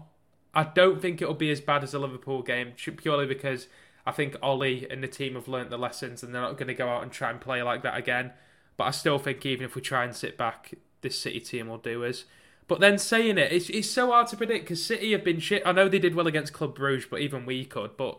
I 0.57 0.63
don't 0.63 0.99
think 0.99 1.21
it'll 1.21 1.35
be 1.35 1.51
as 1.51 1.61
bad 1.61 1.83
as 1.83 1.91
the 1.91 1.99
Liverpool 1.99 2.41
game, 2.41 2.71
purely 2.75 3.27
because 3.27 3.67
I 4.07 4.11
think 4.11 4.35
Ole 4.41 4.87
and 4.89 5.03
the 5.03 5.07
team 5.07 5.35
have 5.35 5.47
learnt 5.47 5.69
the 5.69 5.77
lessons 5.77 6.23
and 6.23 6.33
they're 6.33 6.41
not 6.41 6.57
going 6.57 6.67
to 6.67 6.73
go 6.73 6.89
out 6.89 7.03
and 7.03 7.11
try 7.11 7.29
and 7.29 7.39
play 7.39 7.61
like 7.61 7.83
that 7.83 7.95
again. 7.95 8.31
But 8.75 8.85
I 8.85 8.91
still 8.91 9.19
think 9.19 9.45
even 9.45 9.65
if 9.65 9.75
we 9.75 9.83
try 9.83 10.03
and 10.03 10.15
sit 10.15 10.35
back, 10.35 10.73
this 11.01 11.21
City 11.21 11.39
team 11.41 11.67
will 11.67 11.77
do 11.77 12.03
us. 12.03 12.25
But 12.67 12.79
then 12.79 12.97
saying 12.97 13.37
it, 13.37 13.51
it's, 13.51 13.69
it's 13.69 13.87
so 13.87 14.07
hard 14.07 14.29
to 14.29 14.35
predict 14.35 14.65
because 14.65 14.83
City 14.83 15.11
have 15.11 15.23
been 15.23 15.39
shit. 15.39 15.61
I 15.63 15.73
know 15.73 15.87
they 15.87 15.99
did 15.99 16.15
well 16.15 16.25
against 16.25 16.53
Club 16.53 16.75
Brugge, 16.75 17.07
but 17.07 17.21
even 17.21 17.45
we 17.45 17.63
could. 17.63 17.95
But 17.95 18.17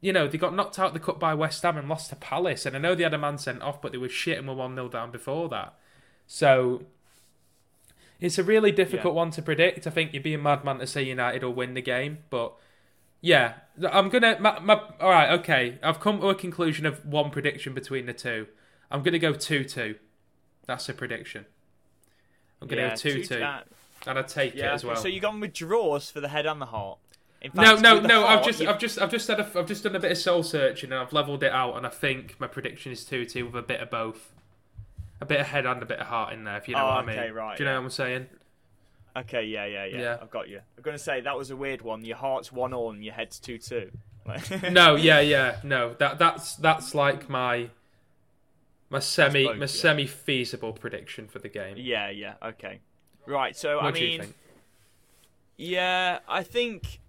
you 0.00 0.12
know, 0.12 0.28
they 0.28 0.38
got 0.38 0.54
knocked 0.54 0.78
out 0.78 0.94
the 0.94 1.00
cup 1.00 1.18
by 1.18 1.34
West 1.34 1.60
Ham 1.64 1.76
and 1.76 1.88
lost 1.88 2.10
to 2.10 2.16
Palace. 2.16 2.66
And 2.66 2.76
I 2.76 2.78
know 2.78 2.94
they 2.94 3.02
had 3.02 3.14
a 3.14 3.18
man 3.18 3.36
sent 3.36 3.62
off, 3.62 3.82
but 3.82 3.90
they 3.90 3.98
were 3.98 4.08
shit 4.08 4.38
and 4.38 4.46
were 4.46 4.54
1 4.54 4.76
0 4.76 4.88
down 4.90 5.10
before 5.10 5.48
that. 5.48 5.74
So 6.28 6.84
it's 8.20 8.38
a 8.38 8.42
really 8.44 8.72
difficult 8.72 9.14
Yeah. 9.14 9.18
one 9.18 9.30
to 9.32 9.42
predict. 9.42 9.86
I 9.86 9.90
think 9.90 10.12
you'd 10.12 10.22
be 10.22 10.34
a 10.34 10.38
madman 10.38 10.78
to 10.78 10.86
say 10.86 11.02
United 11.02 11.42
will 11.42 11.54
win 11.54 11.74
the 11.74 11.82
game. 11.82 12.18
But 12.30 12.52
yeah, 13.20 13.54
I'm 13.90 14.08
going 14.08 14.22
to. 14.22 14.38
My, 14.40 14.58
my, 14.60 14.80
all 15.00 15.10
right, 15.10 15.30
okay. 15.40 15.78
I've 15.82 16.00
come 16.00 16.20
to 16.20 16.28
a 16.28 16.34
conclusion 16.34 16.86
of 16.86 17.04
one 17.06 17.30
prediction 17.30 17.74
between 17.74 18.06
the 18.06 18.12
two. 18.12 18.46
I'm 18.90 19.02
going 19.02 19.12
to 19.12 19.18
go 19.18 19.32
2 19.32 19.64
2. 19.64 19.94
That's 20.66 20.88
a 20.88 20.94
prediction. 20.94 21.46
I'm 22.60 22.68
going 22.68 22.78
to 22.78 22.88
yeah, 22.88 22.90
go 22.90 22.96
2 22.96 23.24
2. 23.24 23.42
uh, 23.42 23.60
And 24.06 24.18
I'd 24.18 24.28
take 24.28 24.54
yeah. 24.54 24.70
it 24.72 24.74
as 24.74 24.84
well. 24.84 24.96
So 24.96 25.08
you 25.08 25.20
gone 25.20 25.40
with 25.40 25.52
draws 25.52 26.10
for 26.10 26.20
the 26.20 26.28
head 26.28 26.46
and 26.46 26.60
the 26.60 26.66
heart. 26.66 26.98
No, 27.54 27.62
fact, 27.62 27.80
no, 27.82 28.00
the 28.00 28.08
no. 28.08 28.26
I've 28.26 28.44
just, 28.44 28.60
you- 28.60 28.68
I've 28.68 28.78
just, 28.78 28.98
I've 29.00 29.10
just 29.10 29.26
had, 29.28 29.40
a, 29.40 29.50
I've 29.58 29.66
just 29.66 29.82
done 29.84 29.96
a 29.96 30.00
bit 30.00 30.12
of 30.12 30.18
soul 30.18 30.42
searching 30.42 30.92
and 30.92 31.00
I've 31.00 31.12
leveled 31.14 31.42
it 31.42 31.52
out, 31.52 31.74
and 31.76 31.86
I 31.86 31.88
think 31.88 32.38
my 32.38 32.46
prediction 32.46 32.92
is 32.92 33.02
two 33.04 33.24
two 33.24 33.46
with 33.46 33.54
a 33.54 33.62
bit 33.62 33.80
of 33.80 33.90
both, 33.90 34.32
a 35.20 35.26
bit 35.26 35.40
of 35.40 35.46
head 35.46 35.66
and 35.66 35.82
a 35.82 35.86
bit 35.86 35.98
of 35.98 36.06
heart 36.06 36.32
in 36.32 36.44
there. 36.44 36.56
If 36.56 36.68
you 36.68 36.74
know 36.74 36.82
Oh, 36.82 36.86
what 36.86 37.04
I 37.04 37.06
mean. 37.06 37.18
okay, 37.18 37.30
right, 37.30 37.56
Do 37.56 37.62
you 37.62 37.66
know 37.66 37.72
yeah. 37.72 37.78
what 37.78 37.84
I'm 37.84 37.90
saying? 37.90 38.26
Okay, 39.16 39.44
yeah, 39.44 39.66
yeah, 39.66 39.84
yeah, 39.86 39.98
Yeah. 39.98 40.16
I've 40.22 40.30
got 40.30 40.48
you. 40.48 40.60
I'm 40.76 40.82
gonna 40.82 40.98
say 40.98 41.20
that 41.20 41.36
was 41.36 41.50
a 41.50 41.56
weird 41.56 41.82
one. 41.82 42.04
Your 42.04 42.16
heart's 42.16 42.52
one 42.52 42.72
all 42.72 42.90
and 42.90 43.04
your 43.04 43.14
head's 43.14 43.38
two 43.40 43.58
two. 43.58 43.90
No, 44.70 44.94
yeah, 44.94 45.18
yeah, 45.20 45.56
no. 45.64 45.94
That 45.94 46.18
that's 46.18 46.54
that's 46.56 46.94
like 46.94 47.28
my 47.28 47.70
my 48.88 49.00
semi 49.00 49.44
both, 49.46 49.56
my 49.56 49.60
yeah. 49.62 49.66
semi 49.66 50.06
feasible 50.06 50.72
prediction 50.72 51.26
for 51.26 51.40
the 51.40 51.48
game. 51.48 51.74
Yeah, 51.76 52.10
yeah, 52.10 52.34
okay. 52.42 52.80
Right, 53.26 53.56
so 53.56 53.76
What 53.76 53.86
I 53.86 53.90
do 53.90 54.00
you 54.00 54.06
mean, 54.08 54.20
think? 54.20 54.34
yeah, 55.56 56.20
I 56.28 56.42
think 56.44 57.00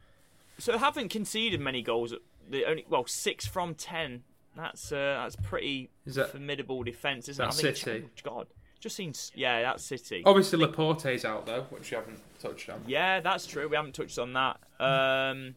so. 0.58 0.78
Haven't 0.78 1.10
conceded 1.10 1.60
many 1.60 1.82
goals. 1.84 2.14
The 2.50 2.66
only 2.66 2.86
well, 2.90 3.06
six 3.06 3.46
from 3.46 3.76
ten. 3.76 4.24
That's 4.56 4.92
uh, 4.92 5.22
that's 5.24 5.36
pretty 5.38 5.90
Is 6.06 6.16
that 6.16 6.32
formidable 6.32 6.84
defense, 6.84 7.30
isn't 7.30 7.44
That's 7.44 7.60
it? 7.60 7.62
I 7.62 7.72
think, 7.72 7.78
City? 7.78 8.06
oh, 8.06 8.30
God, 8.30 8.48
just 8.80 8.96
seems 8.96 9.32
yeah, 9.36 9.62
that's 9.62 9.84
City. 9.84 10.24
obviously 10.26 10.60
Laporte's 10.60 11.24
out 11.24 11.46
though, 11.46 11.66
which 11.70 11.92
you 11.92 11.98
haven't 11.98 12.20
touched 12.40 12.70
on. 12.70 12.82
Yeah, 12.86 13.22
that's 13.22 13.46
true. 13.46 13.68
We 13.70 13.76
haven't 13.76 13.96
touched 13.96 14.20
on 14.20 14.34
that. 14.34 14.60
Um, 14.80 15.56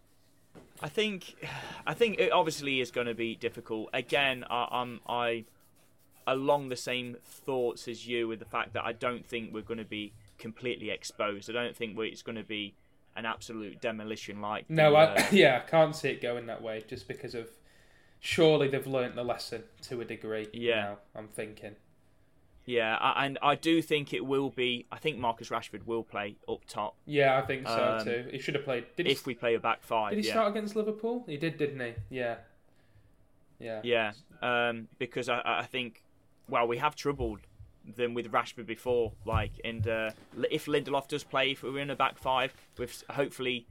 I 0.80 0.88
think, 0.88 1.34
I 1.86 1.94
think 1.94 2.18
it 2.18 2.32
obviously 2.32 2.80
is 2.80 2.90
going 2.90 3.06
to 3.06 3.14
be 3.14 3.34
difficult. 3.34 3.90
Again, 3.92 4.44
I, 4.48 4.68
I'm 4.70 5.00
I 5.08 5.44
along 6.26 6.68
the 6.68 6.76
same 6.76 7.16
thoughts 7.24 7.88
as 7.88 8.06
you 8.06 8.28
with 8.28 8.38
the 8.38 8.44
fact 8.44 8.72
that 8.74 8.84
I 8.84 8.92
don't 8.92 9.26
think 9.26 9.52
we're 9.52 9.62
going 9.62 9.78
to 9.78 9.84
be 9.84 10.12
completely 10.38 10.90
exposed. 10.90 11.50
I 11.50 11.52
don't 11.52 11.76
think 11.76 11.98
it's 11.98 12.22
going 12.22 12.36
to 12.36 12.44
be 12.44 12.74
an 13.16 13.26
absolute 13.26 13.80
demolition 13.80 14.40
like. 14.40 14.68
No, 14.68 14.90
the, 14.90 14.96
I, 14.96 15.02
uh, 15.04 15.24
yeah, 15.32 15.62
I 15.64 15.70
can't 15.70 15.94
see 15.94 16.08
it 16.10 16.22
going 16.22 16.46
that 16.46 16.62
way 16.62 16.84
just 16.86 17.08
because 17.08 17.34
of. 17.34 17.48
Surely 18.26 18.68
they've 18.68 18.86
learnt 18.86 19.16
the 19.16 19.22
lesson 19.22 19.64
to 19.82 20.00
a 20.00 20.04
degree. 20.06 20.48
Yeah. 20.54 20.76
now, 20.76 20.98
I'm 21.14 21.28
thinking. 21.28 21.76
yeah, 22.64 22.96
I, 22.96 23.26
and 23.26 23.38
I 23.42 23.54
do 23.54 23.82
think 23.82 24.14
it 24.14 24.24
will 24.24 24.48
be. 24.48 24.86
I 24.90 24.96
think 24.96 25.18
Marcus 25.18 25.50
Rashford 25.50 25.84
will 25.84 26.02
play 26.02 26.36
up 26.48 26.64
top 26.66 26.96
Yeah, 27.04 27.36
I 27.36 27.42
think 27.42 27.68
so 27.68 27.96
Um, 27.98 28.04
too. 28.06 28.28
He 28.30 28.38
should 28.38 28.54
have 28.54 28.64
played. 28.64 28.86
Did 28.96 29.04
he, 29.04 29.12
if 29.12 29.26
we 29.26 29.34
play 29.34 29.54
a 29.54 29.60
back 29.60 29.82
five. 29.82 30.12
did 30.12 30.20
he 30.20 30.26
yeah. 30.26 30.32
start 30.32 30.56
against 30.56 30.74
Liverpool? 30.74 31.24
He 31.26 31.36
did, 31.36 31.58
didn't 31.58 31.80
he? 31.80 31.92
Yeah. 32.08 32.36
Yeah. 33.58 33.80
Yeah, 33.84 34.12
um, 34.40 34.88
because 34.98 35.28
I, 35.28 35.42
I 35.44 35.66
think, 35.66 36.02
well, 36.48 36.66
we 36.66 36.78
have 36.78 36.96
troubled 36.96 37.40
them 37.84 38.14
with 38.14 38.32
Rashford 38.32 38.64
before, 38.64 39.12
like, 39.26 39.52
and 39.66 39.86
uh, 39.86 40.10
if 40.50 40.64
Lindelof 40.64 41.08
does 41.08 41.24
play, 41.24 41.50
if 41.50 41.62
we're 41.62 41.78
in 41.78 41.90
a 41.90 41.96
back 41.96 42.16
five, 42.16 42.54
with 42.78 43.04
hopefully, 43.10 43.66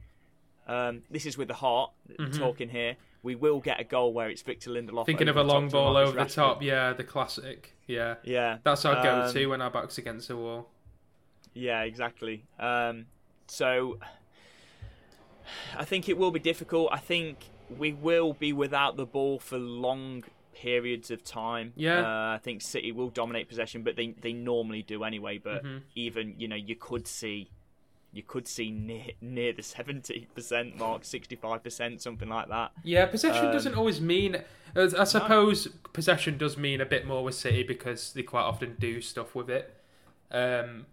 um, 0.68 1.02
this 1.10 1.26
is 1.26 1.36
with 1.36 1.48
the 1.48 1.54
heart 1.54 1.90
talking 2.32 2.68
here, 2.68 2.96
we 3.24 3.34
will 3.34 3.58
get 3.58 3.80
a 3.80 3.84
goal 3.84 4.12
where 4.12 4.28
it's 4.30 4.42
Victor 4.42 4.70
Lindelof. 4.70 5.06
Thinking 5.06 5.28
of 5.28 5.36
a 5.36 5.42
long 5.42 5.68
ball 5.68 5.96
over 5.96 6.12
the 6.16 6.26
top. 6.30 6.62
Yeah, 6.62 6.92
the 6.92 7.02
classic. 7.04 7.74
Yeah. 7.88 8.14
Yeah, 8.22 8.58
That's 8.62 8.84
our 8.84 8.96
um, 8.96 9.02
go-to 9.02 9.46
when 9.46 9.60
our 9.60 9.70
back's 9.70 9.98
against 9.98 10.28
the 10.28 10.36
wall. 10.36 10.68
Yeah, 11.54 11.82
exactly. 11.82 12.44
Um, 12.60 13.06
so 13.48 13.98
I 15.76 15.84
think 15.84 16.08
it 16.08 16.16
will 16.16 16.30
be 16.30 16.40
difficult. 16.40 16.90
I 16.92 16.98
think 16.98 17.50
we 17.78 17.92
will 17.92 18.34
be 18.34 18.52
without 18.52 18.96
the 18.96 19.06
ball 19.06 19.38
for 19.38 19.58
long 19.58 20.24
periods 20.54 21.10
of 21.10 21.24
time. 21.24 21.72
Yeah. 21.76 22.00
Uh, 22.00 22.34
I 22.34 22.40
think 22.42 22.62
City 22.62 22.92
will 22.92 23.10
dominate 23.10 23.48
possession, 23.48 23.82
but 23.82 23.96
they 23.96 24.14
they 24.20 24.32
normally 24.32 24.82
do 24.82 25.02
anyway. 25.04 25.38
But 25.38 25.64
Mm-hmm. 25.64 25.78
even 25.94 26.34
you 26.38 26.48
know 26.48 26.56
you 26.56 26.76
could 26.76 27.06
see. 27.06 27.50
You 28.14 28.22
could 28.22 28.46
see 28.46 28.70
near 28.70 29.06
near 29.20 29.52
the 29.52 29.62
seventy 29.62 30.28
percent 30.34 30.78
mark, 30.78 31.04
sixty 31.04 31.36
five 31.36 31.62
percent, 31.64 32.00
something 32.00 32.28
like 32.28 32.48
that. 32.48 32.72
Yeah, 32.84 33.06
possession 33.06 33.46
Um, 33.46 33.52
doesn't 33.52 33.74
always 33.74 34.00
mean. 34.00 34.42
I 34.76 35.04
suppose 35.04 35.68
possession 35.92 36.36
does 36.38 36.56
mean 36.56 36.80
a 36.80 36.84
bit 36.86 37.06
more 37.06 37.22
with 37.22 37.34
City 37.36 37.62
because 37.62 38.12
they 38.12 38.22
quite 38.22 38.42
often 38.42 38.76
do 38.78 39.00
stuff 39.00 39.34
with 39.34 39.48
it. 39.50 39.72
Um, 40.32 40.86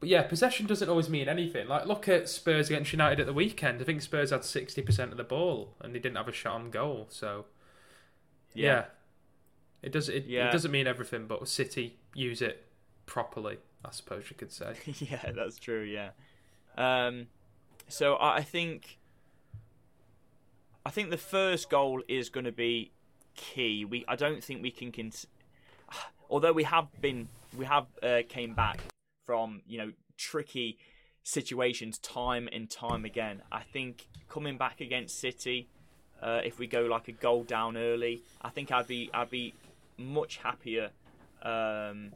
but 0.00 0.08
yeah, 0.08 0.22
possession 0.22 0.66
doesn't 0.66 0.88
always 0.88 1.08
mean 1.08 1.28
anything. 1.28 1.68
Like 1.68 1.86
look 1.86 2.08
at 2.08 2.28
Spurs 2.28 2.68
against 2.68 2.92
United 2.92 3.20
at 3.20 3.26
the 3.26 3.32
weekend. 3.32 3.80
I 3.80 3.84
think 3.84 4.02
Spurs 4.02 4.30
had 4.30 4.44
sixty 4.44 4.82
percent 4.82 5.10
of 5.12 5.16
the 5.18 5.24
ball 5.24 5.74
and 5.80 5.94
they 5.94 5.98
didn't 5.98 6.16
have 6.16 6.28
a 6.28 6.32
shot 6.32 6.54
on 6.54 6.70
goal. 6.70 7.06
So 7.10 7.44
yeah, 8.54 8.86
it 9.82 9.92
does. 9.92 10.08
It, 10.08 10.24
Yeah. 10.26 10.48
it 10.48 10.52
doesn't 10.52 10.70
mean 10.70 10.86
everything, 10.86 11.26
but 11.26 11.46
City 11.48 11.96
use 12.14 12.42
it 12.42 12.66
properly. 13.06 13.58
I 13.84 13.90
suppose 13.92 14.24
you 14.30 14.36
could 14.36 14.50
say. 14.52 14.74
yeah, 14.98 15.30
that's 15.32 15.58
true. 15.58 15.82
Yeah. 15.82 16.10
Um, 16.78 17.26
so 17.88 18.16
I 18.20 18.42
think, 18.42 18.98
I 20.86 20.90
think 20.90 21.10
the 21.10 21.18
first 21.18 21.68
goal 21.68 22.02
is 22.08 22.30
going 22.30 22.44
to 22.44 22.52
be 22.52 22.92
key. 23.34 23.84
We 23.84 24.04
I 24.08 24.16
don't 24.16 24.42
think 24.42 24.62
we 24.62 24.70
can. 24.70 24.92
Cons- 24.92 25.26
although 26.30 26.52
we 26.52 26.64
have 26.64 26.88
been, 27.00 27.28
we 27.56 27.66
have 27.66 27.86
uh, 28.02 28.20
came 28.28 28.54
back 28.54 28.80
from 29.26 29.60
you 29.66 29.78
know 29.78 29.92
tricky 30.16 30.78
situations 31.24 31.98
time 31.98 32.48
and 32.52 32.70
time 32.70 33.04
again. 33.04 33.42
I 33.50 33.62
think 33.62 34.06
coming 34.28 34.56
back 34.56 34.80
against 34.80 35.18
City, 35.18 35.68
uh, 36.22 36.40
if 36.44 36.58
we 36.58 36.66
go 36.66 36.82
like 36.82 37.08
a 37.08 37.12
goal 37.12 37.42
down 37.42 37.76
early, 37.76 38.22
I 38.40 38.50
think 38.50 38.70
I'd 38.70 38.86
be 38.86 39.10
I'd 39.12 39.30
be 39.30 39.54
much 39.96 40.36
happier 40.36 40.90
um, 41.42 42.12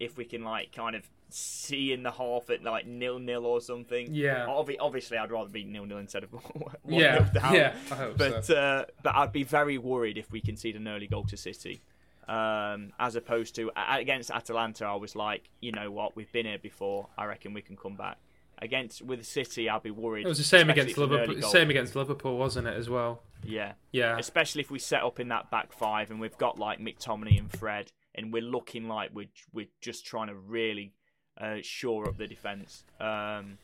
if 0.00 0.16
we 0.16 0.24
can 0.24 0.42
like 0.42 0.72
kind 0.72 0.96
of 0.96 1.02
see 1.34 1.92
in 1.92 2.02
the 2.02 2.10
half 2.10 2.48
at 2.50 2.62
like 2.62 2.86
nil 2.86 3.18
nil 3.18 3.44
or 3.46 3.60
something. 3.60 4.08
Yeah. 4.10 4.46
Obvi- 4.46 4.76
obviously, 4.80 5.18
I'd 5.18 5.30
rather 5.30 5.50
be 5.50 5.64
nil 5.64 5.86
nil 5.86 5.98
instead 5.98 6.24
of 6.24 6.32
one 6.54 6.74
yeah, 6.86 7.14
nil 7.14 7.28
down. 7.42 7.54
yeah. 7.54 7.74
I 7.90 7.94
hope 7.94 8.18
But 8.18 8.44
so. 8.44 8.54
uh, 8.56 8.84
but 9.02 9.14
I'd 9.14 9.32
be 9.32 9.44
very 9.44 9.78
worried 9.78 10.18
if 10.18 10.30
we 10.30 10.40
concede 10.40 10.76
an 10.76 10.86
early 10.88 11.06
goal 11.06 11.24
to 11.24 11.36
City, 11.36 11.82
um, 12.28 12.92
as 12.98 13.16
opposed 13.16 13.54
to 13.56 13.70
against 13.76 14.30
Atalanta. 14.30 14.84
I 14.86 14.94
was 14.94 15.14
like, 15.16 15.48
you 15.60 15.72
know 15.72 15.90
what, 15.90 16.16
we've 16.16 16.30
been 16.32 16.46
here 16.46 16.58
before. 16.58 17.08
I 17.18 17.24
reckon 17.26 17.54
we 17.54 17.62
can 17.62 17.76
come 17.76 17.96
back. 17.96 18.18
Against 18.60 19.02
with 19.02 19.26
City, 19.26 19.68
I'd 19.68 19.82
be 19.82 19.90
worried. 19.90 20.24
It 20.24 20.28
was 20.28 20.38
the 20.38 20.44
same 20.44 20.70
against 20.70 20.92
if 20.92 20.98
it's 20.98 20.98
an 20.98 21.12
early 21.12 21.26
Liverpool. 21.26 21.50
Same 21.50 21.70
against 21.70 21.96
Liverpool, 21.96 22.38
wasn't 22.38 22.68
it? 22.68 22.76
As 22.76 22.88
well. 22.88 23.22
Yeah, 23.44 23.72
Yeah. 23.90 24.16
especially 24.18 24.60
if 24.60 24.70
we 24.70 24.78
set 24.78 25.02
up 25.02 25.18
in 25.18 25.28
that 25.28 25.50
back 25.50 25.72
five 25.72 26.12
and 26.12 26.20
we've 26.20 26.38
got 26.38 26.60
like 26.60 26.78
McTominay 26.78 27.40
and 27.40 27.50
Fred, 27.50 27.90
and 28.14 28.32
we're 28.32 28.40
looking 28.42 28.86
like 28.86 29.10
we're 29.12 29.26
we're 29.52 29.66
just 29.80 30.06
trying 30.06 30.28
to 30.28 30.34
really 30.36 30.92
uh, 31.38 31.56
shore 31.62 32.08
up 32.08 32.16
the 32.18 32.26
defense. 32.26 32.84
Um, 33.00 33.58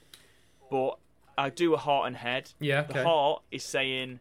but 0.71 0.99
I 1.37 1.51
do 1.51 1.75
a 1.75 1.79
heart 1.79 2.09
and 2.09 2.17
head. 2.17 2.51
Yeah. 2.61 2.83
The 2.83 3.05
heart 3.05 3.43
is 3.51 3.63
saying 3.63 4.21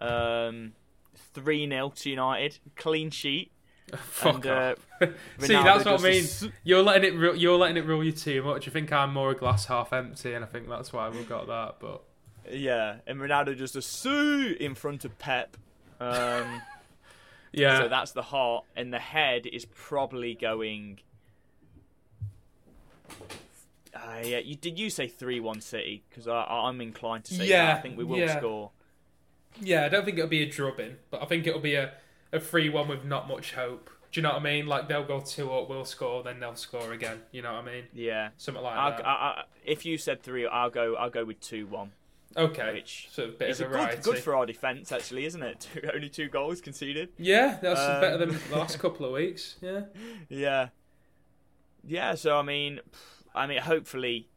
um, 0.00 0.72
three 1.34 1.68
0 1.68 1.92
to 1.96 2.10
United, 2.10 2.58
clean 2.76 3.10
sheet. 3.10 3.50
Fuck 3.96 4.44
and, 4.44 4.46
uh. 4.46 4.74
See, 5.38 5.54
that's 5.54 5.84
what 5.84 6.00
I 6.00 6.02
mean. 6.02 6.24
You're 6.62 6.82
letting 6.82 7.14
it. 7.14 7.16
Ru- 7.16 7.34
you're 7.34 7.56
letting 7.56 7.78
it 7.78 7.86
rule 7.86 8.04
you 8.04 8.12
too 8.12 8.42
much. 8.42 8.66
You 8.66 8.72
think 8.72 8.92
I'm 8.92 9.12
more 9.14 9.30
a 9.30 9.34
glass 9.34 9.64
half 9.66 9.92
empty, 9.92 10.34
and 10.34 10.44
I 10.44 10.48
think 10.48 10.68
that's 10.68 10.92
why 10.92 11.08
we've 11.08 11.28
got 11.28 11.46
that. 11.46 11.76
But 11.80 12.02
Yeah, 12.52 12.96
and 13.06 13.18
Ronaldo 13.18 13.56
just 13.56 13.76
a 13.76 13.82
sue 13.82 14.56
in 14.60 14.74
front 14.74 15.04
of 15.06 15.18
Pep. 15.18 15.56
Um, 16.00 16.60
yeah, 17.52 17.78
So 17.78 17.88
that's 17.88 18.12
the 18.12 18.22
heart, 18.22 18.64
and 18.76 18.92
the 18.92 18.98
head 18.98 19.46
is 19.46 19.64
probably 19.64 20.34
going. 20.34 21.00
Uh, 23.94 24.20
yeah, 24.22 24.38
you 24.38 24.54
did 24.54 24.78
you 24.78 24.90
say 24.90 25.08
three 25.08 25.40
one 25.40 25.60
City? 25.60 26.04
Because 26.08 26.28
I'm 26.28 26.80
inclined 26.80 27.24
to 27.24 27.34
say 27.34 27.46
Yeah, 27.46 27.66
that. 27.66 27.78
I 27.78 27.80
think 27.80 27.96
we 27.98 28.04
will 28.04 28.18
yeah. 28.18 28.38
score. 28.38 28.70
yeah. 29.60 29.84
I 29.84 29.88
don't 29.88 30.04
think 30.04 30.18
it'll 30.18 30.28
be 30.30 30.42
a 30.42 30.48
drubbing, 30.50 30.96
but 31.10 31.22
I 31.22 31.26
think 31.26 31.46
it'll 31.46 31.60
be 31.60 31.74
a 31.74 31.94
a 32.32 32.40
free 32.40 32.68
one 32.68 32.88
with 32.88 33.04
not 33.04 33.26
much 33.28 33.54
hope. 33.54 33.90
Do 34.12 34.20
you 34.20 34.22
know 34.22 34.30
what 34.34 34.40
I 34.40 34.44
mean? 34.44 34.66
Like 34.66 34.88
they'll 34.88 35.04
go 35.04 35.20
two 35.20 35.52
up, 35.52 35.68
we'll 35.68 35.84
score, 35.84 36.22
then 36.22 36.40
they'll 36.40 36.54
score 36.54 36.92
again. 36.92 37.20
You 37.32 37.42
know 37.42 37.54
what 37.54 37.64
I 37.68 37.72
mean? 37.72 37.84
Yeah. 37.94 38.30
Something 38.36 38.62
like 38.62 38.76
I'll, 38.76 38.90
that. 38.90 39.06
I, 39.06 39.10
I, 39.10 39.42
if 39.64 39.84
you 39.86 39.98
said 39.98 40.22
three, 40.22 40.46
I'll 40.46 40.70
go. 40.70 40.94
I'll 40.96 41.10
go 41.10 41.24
with 41.24 41.40
two 41.40 41.66
one. 41.66 41.92
okay, 42.36 42.74
which 42.74 43.08
so 43.10 43.24
a 43.24 43.28
bit 43.28 43.50
It's 43.50 43.60
of 43.60 43.70
variety. 43.70 43.96
good, 43.96 44.04
good 44.04 44.18
for 44.22 44.36
our 44.36 44.44
defence, 44.46 44.92
actually, 44.92 45.24
isn't 45.24 45.42
it? 45.42 45.66
Only 45.94 46.08
two 46.10 46.28
goals 46.28 46.60
conceded. 46.60 47.08
yeah, 47.18 47.58
that's 47.60 47.80
Um, 47.80 48.00
better 48.02 48.18
than 48.18 48.38
the 48.50 48.56
last 48.56 48.78
couple 48.84 49.06
of 49.06 49.12
weeks. 49.12 49.56
Yeah, 49.62 49.80
Yeah. 50.28 50.68
Yeah. 51.86 52.14
So 52.14 52.38
I 52.38 52.42
mean, 52.42 52.80
I 53.34 53.46
mean, 53.46 53.58
hopefully, 53.58 54.28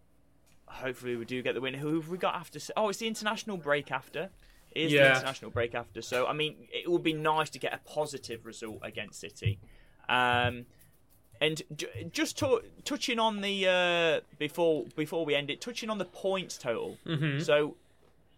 hopefully 0.65 1.15
we 1.15 1.25
do 1.25 1.41
get 1.41 1.53
the 1.55 1.61
win. 1.61 1.73
Who 1.75 1.95
have 1.95 2.09
we 2.09 2.17
got 2.17 2.35
after? 2.35 2.59
Oh, 2.77 2.89
it's 2.89 2.99
the 2.99 3.07
international 3.07 3.57
break 3.57 3.91
after. 3.91 4.29
It 4.71 4.83
is 4.83 4.91
Yeah. 4.93 5.09
the 5.09 5.15
international 5.15 5.51
break 5.51 5.75
after. 5.75 6.01
So 6.01 6.27
I 6.27 6.33
mean, 6.33 6.67
it 6.73 6.89
would 6.89 7.03
be 7.03 7.13
nice 7.13 7.49
to 7.51 7.59
get 7.59 7.73
a 7.73 7.79
positive 7.79 8.45
result 8.45 8.79
against 8.81 9.19
City. 9.19 9.59
Um, 10.07 10.65
and 11.39 11.61
j- 11.75 12.09
just 12.11 12.37
to- 12.39 12.63
touching 12.85 13.17
on 13.19 13.41
the 13.41 13.67
uh, 13.67 14.21
before 14.37 14.85
before 14.95 15.25
we 15.25 15.35
end 15.35 15.49
it, 15.49 15.59
touching 15.61 15.89
on 15.89 15.97
the 15.97 16.05
points 16.05 16.57
total. 16.57 16.97
Mhm. 17.05 17.41
So 17.43 17.77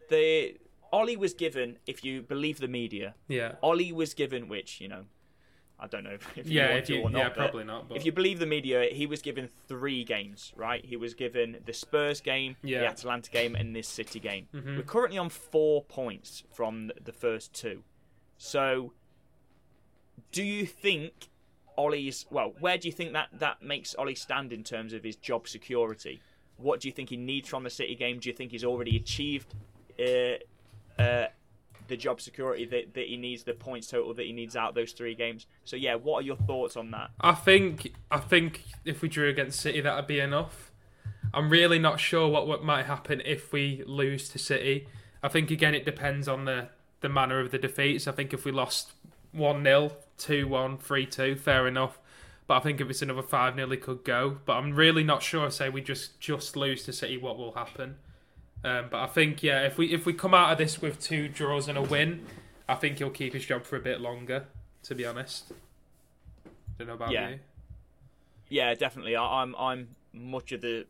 the 0.10 0.58
Ole 0.92 1.18
was 1.18 1.34
given, 1.34 1.80
if 1.88 2.04
you 2.06 2.22
believe 2.22 2.60
the 2.60 2.68
media, 2.68 3.16
Yeah. 3.28 3.56
Ole 3.64 3.92
was 3.94 4.14
given, 4.14 4.48
which 4.48 4.80
you 4.80 4.88
know, 4.88 5.06
I 5.84 5.88
don't 5.88 6.04
know 6.06 6.12
if 6.38 6.48
you 6.48 6.60
Yeah, 6.62 6.70
want 6.70 6.80
if 6.80 6.86
to 6.88 7.02
or 7.02 7.10
not. 7.10 7.20
yeah, 7.20 7.30
probably 7.30 7.64
not. 7.66 7.90
But 7.90 7.98
If 7.98 8.06
you 8.06 8.12
believe 8.14 8.40
the 8.40 8.46
media, 8.46 8.88
he 8.92 9.06
was 9.06 9.22
given 9.22 9.50
three 9.68 10.04
games, 10.06 10.54
right? 10.56 10.84
He 10.84 10.96
was 10.96 11.14
given 11.14 11.58
the 11.66 11.74
Spurs 11.74 12.22
game, 12.22 12.56
the 12.62 12.70
Yeah. 12.70 12.84
Atalanta 12.84 13.30
game, 13.30 13.56
and 13.56 13.76
this 13.76 13.88
City 13.88 14.20
game. 14.20 14.48
Mhm. 14.54 14.78
We're 14.78 14.84
currently 14.84 15.18
on 15.18 15.30
four 15.30 15.84
points 15.84 16.44
from 16.52 16.92
the 17.04 17.12
first 17.12 17.54
two. 17.54 17.84
So, 18.38 18.94
do 20.32 20.44
you 20.44 20.66
think 20.66 21.28
Ole's 21.78 22.26
well? 22.30 22.54
Where 22.60 22.78
do 22.78 22.88
you 22.88 22.92
think 22.94 23.14
that 23.14 23.30
that 23.34 23.62
makes 23.62 23.96
Ole 23.98 24.16
stand 24.16 24.54
in 24.54 24.64
terms 24.64 24.94
of 24.94 25.04
his 25.04 25.16
job 25.16 25.48
security? 25.48 26.22
What 26.58 26.80
do 26.80 26.88
you 26.88 26.94
think 26.94 27.10
he 27.10 27.18
needs 27.18 27.50
from 27.50 27.64
the 27.64 27.70
City 27.70 27.96
game? 27.96 28.20
Do 28.20 28.30
you 28.30 28.36
think 28.36 28.52
he's 28.52 28.64
already 28.64 28.96
achieved 28.96 29.54
uh, 30.00 30.38
uh, 31.02 31.28
the 31.88 31.98
job 31.98 32.22
security 32.22 32.66
that, 32.66 32.94
that 32.94 33.08
he 33.08 33.18
needs, 33.18 33.44
the 33.44 33.54
points 33.54 33.88
total 33.88 34.14
that 34.14 34.26
he 34.26 34.34
needs 34.34 34.56
out 34.56 34.70
of 34.70 34.76
those 34.76 34.92
three 34.92 35.16
games? 35.16 35.46
So 35.66 35.76
yeah, 35.76 35.96
what 35.96 36.20
are 36.20 36.26
your 36.26 36.36
thoughts 36.36 36.76
on 36.76 36.92
that? 36.92 37.12
I 37.20 37.34
think 37.34 37.94
I 38.12 38.20
think 38.20 38.64
if 38.86 39.02
we 39.02 39.10
drew 39.10 39.30
against 39.30 39.60
City, 39.60 39.82
that'd 39.82 40.08
be 40.08 40.20
enough. 40.20 40.72
I'm 41.34 41.50
really 41.50 41.80
not 41.80 42.00
sure 42.00 42.28
what, 42.28 42.48
what 42.48 42.64
might 42.64 42.86
happen 42.86 43.22
if 43.26 43.52
we 43.52 43.84
lose 43.88 44.30
to 44.30 44.40
City. 44.40 44.88
I 45.22 45.30
think 45.30 45.52
again 45.52 45.74
it 45.74 45.86
depends 45.86 46.28
on 46.28 46.46
the, 46.46 46.70
the 47.02 47.10
manner 47.10 47.40
of 47.40 47.52
the 47.52 47.58
defeats. 47.58 48.08
I 48.08 48.12
think 48.12 48.34
if 48.34 48.46
we 48.46 48.52
lost 48.52 48.94
1 49.32 49.64
0, 49.64 49.92
2 50.18 50.48
1, 50.48 50.78
3 50.78 51.06
2, 51.06 51.36
fair 51.36 51.68
enough. 51.68 52.00
But 52.46 52.58
I 52.58 52.60
think 52.60 52.82
if 52.82 52.90
it's 52.90 53.02
another 53.02 53.24
5 53.24 53.56
0, 53.56 53.72
it 53.72 53.82
could 53.82 54.04
go. 54.04 54.38
But 54.46 54.54
I'm 54.54 54.74
really 54.74 55.04
not 55.04 55.24
sure, 55.24 55.50
say 55.50 55.70
we 55.70 55.82
just, 55.82 56.20
just 56.20 56.56
lose 56.56 56.84
to 56.86 56.94
City, 56.94 57.18
what 57.18 57.38
will 57.38 57.54
happen. 57.54 57.96
Um, 58.64 58.86
but 58.90 59.02
I 59.02 59.08
think, 59.08 59.44
yeah, 59.44 59.66
if 59.66 59.78
we 59.78 59.94
if 59.94 60.06
we 60.06 60.14
come 60.14 60.34
out 60.34 60.52
of 60.52 60.58
this 60.58 60.82
with 60.82 61.00
two 61.02 61.28
draws 61.28 61.68
and 61.68 61.78
a 61.78 61.82
win, 61.82 62.26
I 62.68 62.76
think 62.76 63.00
he'll 63.00 63.10
keep 63.10 63.34
his 63.34 63.46
job 63.46 63.66
for 63.66 63.76
a 63.76 63.80
bit 63.82 64.00
longer, 64.00 64.46
to 64.84 64.96
be 64.96 65.06
honest. 65.06 65.52
Don't 66.78 66.88
know 66.88 66.94
about 66.94 67.12
Yeah. 67.12 67.30
you. 67.32 67.40
Yeah, 68.50 68.74
definitely. 68.76 69.16
I, 69.16 69.42
I'm 69.42 69.56
I'm 69.56 69.90
much 70.14 70.52
of 70.52 70.62
the 70.62 70.86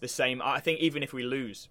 the 0.00 0.08
same. 0.08 0.42
I 0.42 0.60
think 0.60 0.80
even 0.80 1.02
if 1.02 1.12
we 1.12 1.22
lose, 1.22 1.68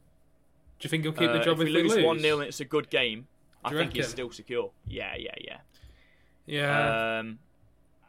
Do 0.79 0.85
you 0.85 0.89
think 0.89 1.03
he'll 1.03 1.11
keep 1.11 1.31
the 1.31 1.39
uh, 1.39 1.43
job 1.43 1.59
if 1.59 1.65
we 1.65 1.71
lose 1.71 2.03
one 2.03 2.19
0 2.19 2.39
and 2.39 2.47
it's 2.47 2.59
a 2.59 2.65
good 2.65 2.89
game, 2.89 3.27
I 3.63 3.69
think 3.71 3.93
he's 3.93 4.07
still 4.07 4.31
secure. 4.31 4.71
Yeah, 4.87 5.15
yeah, 5.17 5.31
yeah. 5.39 5.57
Yeah. 6.45 7.19
Um, 7.19 7.39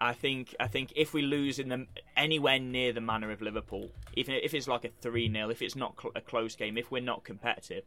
I 0.01 0.13
think 0.13 0.55
I 0.61 0.69
think 0.69 0.93
if 0.95 1.13
we 1.13 1.23
lose 1.23 1.59
in 1.59 1.69
the 1.69 1.87
anywhere 2.17 2.59
near 2.59 2.93
the 2.93 3.01
manner 3.01 3.31
of 3.31 3.41
Liverpool, 3.43 3.91
even 4.15 4.35
if 4.35 4.55
it's 4.55 4.69
like 4.69 4.85
a 4.85 4.91
three 5.01 5.31
0 5.31 5.51
if 5.51 5.61
it's 5.63 5.75
not 5.77 5.95
cl- 6.01 6.13
a 6.15 6.21
close 6.21 6.55
game, 6.55 6.79
if 6.79 6.91
we're 6.91 7.03
not 7.03 7.25
competitive, 7.25 7.85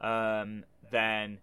um, 0.00 0.64
then 0.90 1.38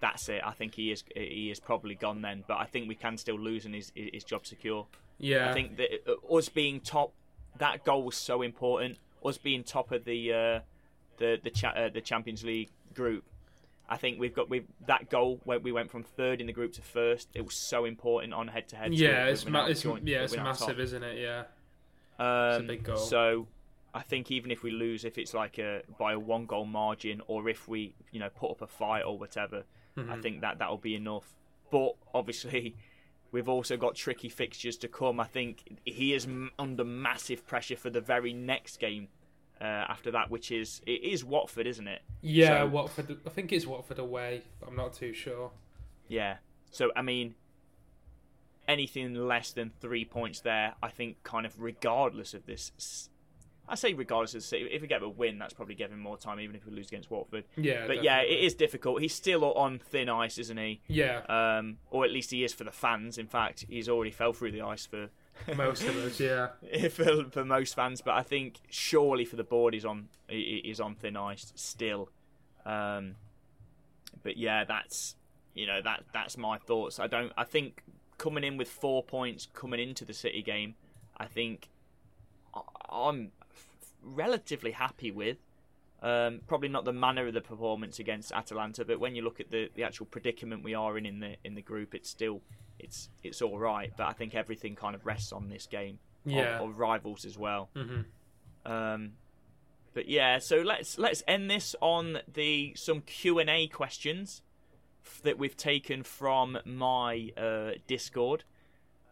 that's 0.00 0.28
it. 0.28 0.40
I 0.44 0.52
think 0.52 0.74
he 0.74 0.90
is 0.90 1.04
he 1.14 1.50
is 1.50 1.60
probably 1.60 1.94
gone 1.94 2.22
then. 2.22 2.44
But 2.46 2.58
I 2.58 2.64
think 2.64 2.88
we 2.88 2.94
can 2.94 3.18
still 3.18 3.38
lose 3.38 3.64
and 3.66 3.74
his 3.74 3.92
his 3.94 4.24
job 4.24 4.46
secure. 4.46 4.86
yeah. 5.18 5.50
I 5.50 5.52
think 5.52 5.76
that 5.76 5.88
uh, 6.06 6.34
us 6.36 6.48
being 6.48 6.80
top, 6.80 7.12
that 7.58 7.84
goal 7.84 8.04
was 8.04 8.16
so 8.16 8.42
important. 8.42 8.98
Us 9.24 9.36
being 9.38 9.64
top 9.64 9.92
of 9.92 10.04
the 10.04 10.32
uh, 10.32 10.60
the 11.18 11.38
the 11.42 11.50
cha- 11.50 11.70
uh, 11.76 11.88
the 11.88 12.00
Champions 12.00 12.44
League 12.44 12.70
group. 12.94 13.24
I 13.88 13.96
think 13.96 14.18
we've 14.20 14.34
got 14.34 14.50
we 14.50 14.64
that 14.86 15.08
goal 15.10 15.40
where 15.44 15.58
we 15.58 15.72
went 15.72 15.90
from 15.90 16.02
third 16.02 16.40
in 16.40 16.46
the 16.46 16.52
group 16.52 16.72
to 16.74 16.82
first. 16.82 17.28
It 17.34 17.44
was 17.44 17.54
so 17.54 17.84
important 17.84 18.34
on 18.34 18.48
head 18.48 18.68
to 18.68 18.76
head. 18.76 18.92
yeah, 18.94 19.26
it's, 19.26 19.46
ma- 19.46 19.66
it's 19.66 19.84
yeah, 19.84 20.22
it's 20.24 20.36
massive, 20.36 20.78
isn't 20.78 21.02
it? 21.02 21.18
Yeah. 21.18 21.44
Um, 22.18 22.62
a 22.64 22.64
big 22.66 22.84
goal. 22.84 22.96
So 22.96 23.46
I 23.94 24.02
think 24.02 24.30
even 24.30 24.50
if 24.50 24.62
we 24.62 24.70
lose, 24.70 25.04
if 25.04 25.16
it's 25.18 25.32
like 25.34 25.58
a 25.58 25.82
by 25.98 26.12
a 26.12 26.18
one 26.18 26.46
goal 26.46 26.66
margin, 26.66 27.22
or 27.28 27.48
if 27.48 27.66
we 27.68 27.94
you 28.12 28.20
know 28.20 28.28
put 28.30 28.50
up 28.50 28.62
a 28.62 28.66
fight 28.66 29.02
or 29.02 29.16
whatever, 29.18 29.64
I 29.96 30.00
Mhm. 30.00 30.22
think 30.22 30.40
that 30.42 30.58
that'll 30.58 30.76
be 30.78 30.94
enough. 30.94 31.34
But 31.70 31.94
obviously, 32.14 32.76
we've 33.32 33.48
also 33.48 33.76
got 33.76 33.94
tricky 33.94 34.28
fixtures 34.28 34.76
to 34.78 34.88
come. 34.88 35.18
I 35.20 35.24
think 35.26 35.78
he 35.84 36.12
is 36.12 36.26
m- 36.26 36.50
under 36.58 36.84
massive 36.84 37.46
pressure 37.46 37.76
for 37.76 37.90
the 37.90 38.00
very 38.00 38.32
next 38.32 38.78
game 38.78 39.08
uh, 39.60 39.64
after 39.64 40.10
that, 40.12 40.30
which 40.30 40.50
is 40.50 40.80
it 40.86 41.02
is 41.02 41.24
Watford, 41.24 41.66
isn't 41.66 41.88
it? 41.88 42.02
Yeah, 42.22 42.60
So- 42.60 42.66
Watford. 42.68 43.18
I 43.26 43.30
think 43.30 43.52
it's 43.52 43.66
Watford 43.66 43.98
away, 43.98 44.42
but 44.60 44.68
I'm 44.68 44.76
not 44.76 44.92
too 44.94 45.12
sure. 45.12 45.50
Yeah. 46.08 46.36
So 46.70 46.90
I 46.96 47.02
mean, 47.02 47.34
anything 48.66 49.14
less 49.14 49.52
than 49.52 49.70
three 49.80 50.04
points 50.04 50.40
there, 50.40 50.74
I 50.82 50.88
think, 50.88 51.22
kind 51.22 51.46
of 51.46 51.60
regardless 51.60 52.34
of 52.34 52.46
this. 52.46 53.08
I 53.70 53.74
say 53.74 53.92
regardless 53.92 54.34
of 54.34 54.42
City. 54.42 54.64
If 54.70 54.80
we 54.80 54.88
get 54.88 55.02
a 55.02 55.08
win, 55.08 55.38
that's 55.38 55.52
probably 55.52 55.74
giving 55.74 55.98
more 55.98 56.16
time, 56.16 56.40
even 56.40 56.56
if 56.56 56.64
we 56.64 56.72
lose 56.72 56.86
against 56.88 57.10
Watford. 57.10 57.44
Yeah, 57.54 57.86
But 57.86 58.02
yeah, 58.02 58.20
it 58.22 58.42
is 58.42 58.54
difficult. 58.54 59.02
He's 59.02 59.14
still 59.14 59.44
on 59.52 59.78
thin 59.78 60.08
ice, 60.08 60.38
isn't 60.38 60.56
he? 60.56 60.80
Yeah, 60.88 61.18
Um, 61.28 61.76
or 61.90 62.04
at 62.06 62.10
least 62.10 62.30
he 62.30 62.44
is 62.44 62.54
for 62.54 62.64
the 62.64 62.70
fans. 62.70 63.18
In 63.18 63.26
fact, 63.26 63.66
he's 63.68 63.86
already 63.88 64.10
fell 64.10 64.32
through 64.32 64.52
the 64.52 64.62
ice 64.62 64.86
for 64.86 65.10
most 65.56 65.84
of 65.84 65.96
us. 65.96 66.20
Yeah, 66.20 66.48
for, 66.90 67.24
for 67.30 67.44
most 67.44 67.74
fans. 67.74 68.00
But 68.00 68.14
I 68.14 68.22
think 68.22 68.60
surely 68.68 69.24
for 69.24 69.36
the 69.36 69.44
board, 69.44 69.74
he's 69.74 69.84
on 69.84 70.08
he's 70.28 70.80
on 70.80 70.94
thin 70.94 71.16
ice 71.16 71.52
still. 71.56 72.10
Um, 72.64 73.16
but 74.22 74.36
yeah, 74.36 74.64
that's 74.64 75.16
you 75.54 75.66
know 75.66 75.80
that 75.82 76.04
that's 76.12 76.36
my 76.36 76.58
thoughts. 76.58 76.98
I 76.98 77.06
don't. 77.06 77.32
I 77.36 77.44
think 77.44 77.82
coming 78.18 78.44
in 78.44 78.56
with 78.56 78.68
four 78.68 79.02
points 79.02 79.48
coming 79.54 79.80
into 79.80 80.04
the 80.04 80.14
City 80.14 80.42
game, 80.42 80.74
I 81.16 81.26
think 81.26 81.68
I'm 82.88 83.32
relatively 84.02 84.72
happy 84.72 85.10
with. 85.10 85.38
Um, 86.00 86.42
probably 86.46 86.68
not 86.68 86.84
the 86.84 86.92
manner 86.92 87.26
of 87.26 87.34
the 87.34 87.40
performance 87.40 87.98
against 87.98 88.30
Atalanta, 88.30 88.84
but 88.84 89.00
when 89.00 89.16
you 89.16 89.22
look 89.22 89.40
at 89.40 89.50
the, 89.50 89.68
the 89.74 89.82
actual 89.82 90.06
predicament 90.06 90.62
we 90.62 90.74
are 90.74 90.96
in 90.96 91.04
in 91.04 91.18
the 91.18 91.36
in 91.42 91.54
the 91.54 91.62
group, 91.62 91.94
it's 91.94 92.08
still 92.08 92.40
it's 92.78 93.08
it's 93.24 93.42
all 93.42 93.58
right. 93.58 93.92
But 93.96 94.06
I 94.06 94.12
think 94.12 94.34
everything 94.34 94.76
kind 94.76 94.94
of 94.94 95.04
rests 95.04 95.32
on 95.32 95.48
this 95.48 95.66
game 95.66 95.98
yeah. 96.24 96.60
of, 96.60 96.70
of 96.70 96.78
rivals 96.78 97.24
as 97.24 97.36
well. 97.36 97.70
hmm 97.74 98.02
Um, 98.64 99.12
but 99.94 100.08
yeah, 100.08 100.38
so 100.38 100.58
let's 100.58 100.98
let's 100.98 101.24
end 101.26 101.50
this 101.50 101.74
on 101.80 102.20
the 102.32 102.74
some 102.76 103.00
Q 103.00 103.40
and 103.40 103.50
A 103.50 103.66
questions 103.66 104.42
f- 105.04 105.22
that 105.24 105.38
we've 105.38 105.56
taken 105.56 106.04
from 106.04 106.58
my 106.64 107.32
uh, 107.36 107.72
Discord. 107.88 108.44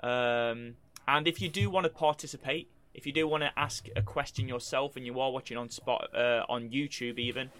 Um, 0.01 0.77
and 1.09 1.27
if 1.27 1.41
you 1.41 1.49
do 1.49 1.69
want 1.71 1.85
to 1.85 1.91
participate, 1.91 2.71
if 2.97 3.07
you 3.07 3.13
do 3.13 3.29
want 3.29 3.43
to 3.43 3.51
ask 3.57 3.89
a 3.95 4.03
question 4.03 4.49
yourself, 4.49 4.97
and 4.97 5.05
you 5.07 5.21
are 5.21 5.31
watching 5.31 5.57
on 5.57 5.69
spot 5.71 6.09
uh, 6.15 6.45
on 6.49 6.71
YouTube 6.71 7.19
even, 7.19 7.51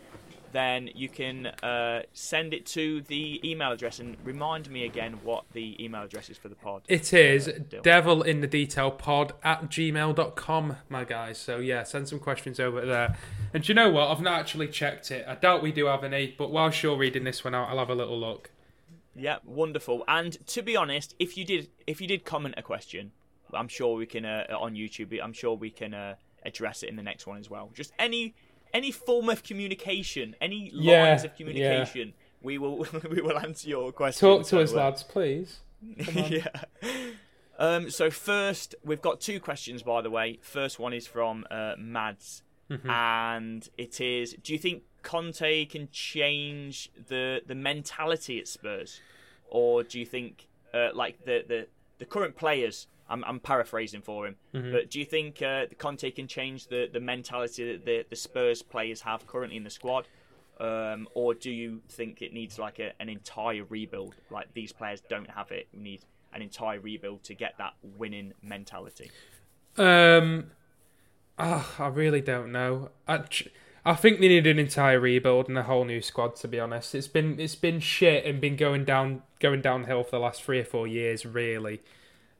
then 0.53 0.89
you 0.95 1.09
can 1.09 1.47
uh, 1.47 2.03
send 2.13 2.55
it 2.55 2.65
to 2.65 3.03
the 3.03 3.41
email 3.49 3.73
address 3.73 3.99
and 3.99 4.17
remind 4.25 4.71
me 4.71 4.85
again 4.85 5.19
what 5.23 5.45
the 5.53 5.77
email 5.85 6.03
address 6.03 6.31
is 6.31 6.39
for 6.39 6.49
the 6.49 6.55
pod. 6.55 6.83
It 6.89 7.13
is 7.13 7.49
Uh, 7.49 7.59
devil 7.83 8.23
in 8.23 8.41
the 8.41 8.47
detail 8.47 8.91
pod 8.91 9.35
at 9.43 9.65
gmail.com, 9.69 10.77
my 10.89 11.05
guys. 11.05 11.39
So 11.39 11.59
yeah, 11.59 11.83
send 11.83 12.09
some 12.09 12.19
questions 12.19 12.59
over 12.59 12.87
there. 12.87 13.17
And 13.53 13.63
do 13.63 13.69
you 13.69 13.75
know 13.75 13.91
what? 13.91 14.09
I've 14.09 14.23
not 14.23 14.41
actually 14.41 14.69
checked 14.69 15.11
it. 15.11 15.27
I 15.29 15.35
doubt 15.35 15.63
we 15.63 15.73
do 15.73 15.87
have 15.87 16.05
any, 16.05 16.35
but 16.39 16.51
whilst 16.51 16.83
you're 16.83 16.97
reading 16.97 17.25
this 17.25 17.45
one 17.45 17.55
out, 17.55 17.69
I'll 17.69 17.79
have 17.79 17.91
a 17.91 17.95
little 17.95 18.19
look. 18.19 18.51
Yeah, 19.15 19.39
wonderful. 19.45 20.05
And 20.09 20.47
to 20.49 20.63
be 20.63 20.77
honest, 20.77 21.15
if 21.19 21.37
you 21.37 21.45
did 21.45 21.69
if 21.87 22.01
you 22.01 22.07
did 22.07 22.25
comment 22.25 22.55
a 22.57 22.63
question, 22.63 23.13
I'm 23.53 23.69
sure 23.69 23.97
we 23.97 24.07
can 24.07 24.25
uh, 24.25 24.47
on 24.59 24.75
YouTube. 24.75 25.19
I'm 25.23 25.33
sure 25.33 25.55
we 25.55 25.71
can 25.71 25.95
uh, 25.95 26.15
address 26.45 26.83
it 26.83 26.89
in 26.89 26.97
the 26.97 27.03
next 27.03 27.27
one 27.27 27.39
as 27.39 27.49
well. 27.51 27.71
Just 27.75 27.93
any 27.99 28.35
any 28.75 28.91
form 28.91 29.29
of 29.29 29.43
communication, 29.43 30.35
any 30.41 30.71
Yeah, 30.75 31.03
lines 31.05 31.25
of 31.25 31.37
communication, 31.37 32.13
we 32.43 32.59
will 32.59 32.87
we 33.11 33.21
will 33.21 33.39
answer 33.39 33.69
your 33.69 33.93
question. 33.93 34.29
Talk 34.29 34.47
to 34.47 34.61
us, 34.61 34.73
uh, 34.73 34.77
lads, 34.77 35.03
please. 35.03 35.61
Yeah. 36.15 36.47
Um, 37.59 37.91
so 37.91 38.11
first, 38.11 38.75
we've 38.85 39.01
got 39.01 39.21
two 39.21 39.41
questions, 39.41 39.83
by 39.83 40.03
the 40.03 40.11
way. 40.11 40.39
First 40.43 40.79
one 40.79 40.93
is 40.93 41.07
from 41.07 41.47
uh, 41.51 41.75
Mads, 41.79 42.43
Mhm. 42.71 42.91
and 42.91 43.69
it 43.79 44.01
is: 44.01 44.35
Do 44.43 44.53
you 44.53 44.59
think 44.59 44.83
Conte 45.03 45.65
can 45.67 45.89
change 45.91 46.91
the 47.09 47.41
the 47.47 47.55
mentality 47.55 48.39
at 48.41 48.49
Spurs, 48.49 49.01
or 49.49 49.83
do 49.85 49.99
you 49.99 50.05
think 50.05 50.49
uh, 50.75 50.89
like 50.93 51.25
the, 51.25 51.45
the 51.49 51.67
the 51.99 52.05
current 52.05 52.37
players? 52.37 52.89
I'm, 53.09 53.23
I'm 53.25 53.41
paraphrasing 53.41 54.03
for 54.03 54.27
him, 54.27 54.37
Mhm. 54.55 54.73
but 54.73 54.91
do 54.91 54.99
you 54.99 55.05
think 55.05 55.41
uh, 55.43 55.67
Conte 55.79 56.11
can 56.11 56.27
change 56.27 56.67
the, 56.69 56.89
the 56.93 57.01
mentality 57.01 57.73
that 57.73 57.85
the, 57.85 58.05
the 58.09 58.17
Spurs 58.17 58.63
players 58.63 59.03
have 59.03 59.27
currently 59.27 59.57
in 59.57 59.65
the 59.65 59.71
squad? 59.71 60.09
Um, 60.59 61.07
or 61.15 61.35
do 61.35 61.51
you 61.51 61.83
think 61.89 62.23
it 62.23 62.33
needs 62.33 62.59
like 62.59 62.79
a, 62.79 62.93
an 63.01 63.09
entire 63.09 63.65
rebuild? 63.65 64.15
Like 64.31 64.55
these 64.55 64.73
players 64.73 65.03
don't 65.09 65.31
have 65.31 65.51
it. 65.53 65.69
We 65.75 65.81
need 65.83 66.01
an 66.33 66.43
entire 66.43 66.81
rebuild 66.81 67.23
to 67.25 67.35
get 67.35 67.57
that 67.59 67.75
winning 67.83 68.33
mentality. 68.43 69.11
Um, 69.77 70.51
ah, 71.39 71.75
I 71.79 71.89
really 71.89 72.21
don't 72.21 72.53
know. 72.53 72.91
I, 73.07 73.21
I 73.85 73.95
think 73.95 74.21
they 74.21 74.29
need 74.29 74.47
an 74.47 74.59
entire 74.59 74.99
rebuild 74.99 75.49
and 75.49 75.59
a 75.59 75.63
whole 75.63 75.85
new 75.85 76.01
squad. 76.01 76.37
To 76.37 76.49
be 76.49 76.59
honest, 76.59 76.95
it's 76.95 77.07
been 77.07 77.39
it's 77.39 77.55
been 77.55 77.79
shit 77.81 78.25
and 78.25 78.41
been 78.41 78.57
going 78.57 78.85
down 78.85 79.23
going 79.39 79.61
downhill 79.61 80.03
for 80.05 80.13
the 80.13 80.19
last 80.19 80.43
three 80.43 80.59
or 80.59 80.65
four 80.65 80.87
years, 80.87 81.25
really. 81.27 81.83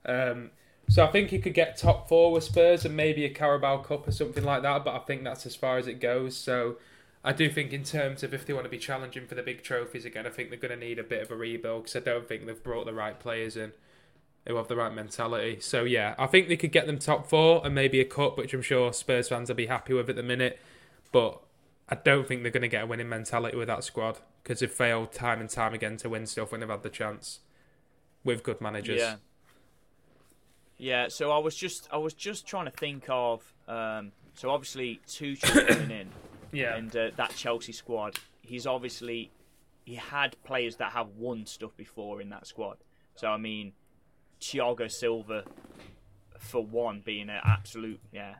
Um, 0.07 0.51
so 0.89 1.05
I 1.05 1.09
think 1.09 1.31
he 1.31 1.39
could 1.39 1.55
get 1.55 1.77
top 1.77 2.09
four 2.09 2.33
with 2.33 2.45
Spurs 2.45 2.85
and 2.85 2.97
maybe 2.97 3.25
a 3.25 3.31
Carabao 3.31 3.79
Cup 3.79 4.07
or 4.07 4.13
something 4.13 4.45
like 4.45 4.63
that. 4.63 4.85
But 4.85 4.95
I 4.95 4.99
think 5.01 5.25
that's 5.25 5.45
as 5.45 5.57
far 5.57 5.79
as 5.79 5.89
it 5.89 6.01
goes. 6.01 6.37
So 6.37 6.77
I 7.25 7.33
do 7.33 7.51
think 7.51 7.73
in 7.73 7.83
terms 7.83 8.23
of 8.23 8.33
if 8.33 8.47
they 8.47 8.53
want 8.53 8.65
to 8.65 8.71
be 8.71 8.79
challenging 8.79 9.27
for 9.27 9.35
the 9.35 9.43
big 9.43 9.63
trophies 9.63 10.05
again, 10.05 10.27
I 10.27 10.31
think 10.31 10.51
they're 10.51 10.59
going 10.59 10.79
to 10.79 10.87
need 10.87 11.01
a 11.01 11.05
bit 11.05 11.23
of 11.23 11.31
a 11.31 11.37
rebuild 11.37 11.85
because 11.85 11.97
I 11.97 12.01
don't 12.01 12.29
think 12.29 12.47
they've 12.47 12.63
brought 12.63 12.87
the 12.87 12.95
right 12.95 13.19
players 13.19 13.57
in 13.57 13.73
who 14.47 14.55
have 14.55 14.69
the 14.69 14.77
right 14.77 14.95
mentality. 14.95 15.59
So 15.61 15.83
yeah, 15.83 16.15
I 16.19 16.27
think 16.27 16.47
they 16.47 16.57
could 16.57 16.71
get 16.71 16.87
them 16.87 16.99
top 16.99 17.29
four 17.29 17.63
and 17.65 17.75
maybe 17.75 18.01
a 18.01 18.05
cup, 18.05 18.39
which 18.39 18.55
I'm 18.55 18.63
sure 18.63 18.93
Spurs 18.93 19.29
fans 19.29 19.49
will 19.49 19.57
be 19.57 19.67
happy 19.67 19.93
with 19.93 20.09
at 20.09 20.15
the 20.15 20.23
minute. 20.23 20.61
But 21.11 21.41
I 21.89 21.97
don't 21.97 22.29
think 22.29 22.43
they're 22.43 22.53
going 22.53 22.63
to 22.63 22.69
get 22.69 22.85
a 22.85 22.87
winning 22.87 23.09
mentality 23.09 23.57
with 23.57 23.67
that 23.67 23.83
squad 23.83 24.19
because 24.43 24.61
they've 24.61 24.71
failed 24.71 25.13
time 25.13 25.41
and 25.41 25.51
time 25.51 25.75
again 25.75 25.97
to 25.99 26.09
win 26.09 26.27
stuff 26.27 26.53
when 26.53 26.61
they've 26.61 26.71
had 26.71 26.85
the 26.85 26.91
chance 26.91 27.41
with 28.23 28.45
good 28.45 28.61
managers. 28.61 29.01
Yeah. 29.01 29.17
Yeah, 30.79 31.09
so 31.09 31.31
I 31.31 31.39
was 31.39 31.57
just 31.57 31.89
I 31.93 31.97
was 31.97 32.13
just 32.15 32.47
trying 32.47 32.67
to 32.67 32.71
think 32.71 33.05
of 33.09 33.43
um, 33.67 34.13
so 34.35 34.51
obviously 34.51 35.01
two 35.07 35.37
coming 35.43 35.91
in, 35.91 36.09
Yeah. 36.53 36.77
and 36.77 36.95
uh, 36.95 37.11
that 37.17 37.35
Chelsea 37.35 37.73
squad. 37.73 38.19
He's 38.43 38.67
obviously 38.67 39.31
he 39.85 39.95
had 39.95 40.37
players 40.45 40.77
that 40.77 40.93
have 40.93 41.09
won 41.17 41.47
stuff 41.47 41.77
before 41.77 42.21
in 42.21 42.29
that 42.31 42.47
squad. 42.47 42.77
So 43.15 43.29
I 43.29 43.37
mean, 43.39 43.73
Thiago 44.41 44.91
Silva, 44.91 45.45
for 46.39 46.63
one, 46.65 47.01
being 47.05 47.31
an 47.31 47.41
absolute 47.45 48.01
yeah, 48.13 48.35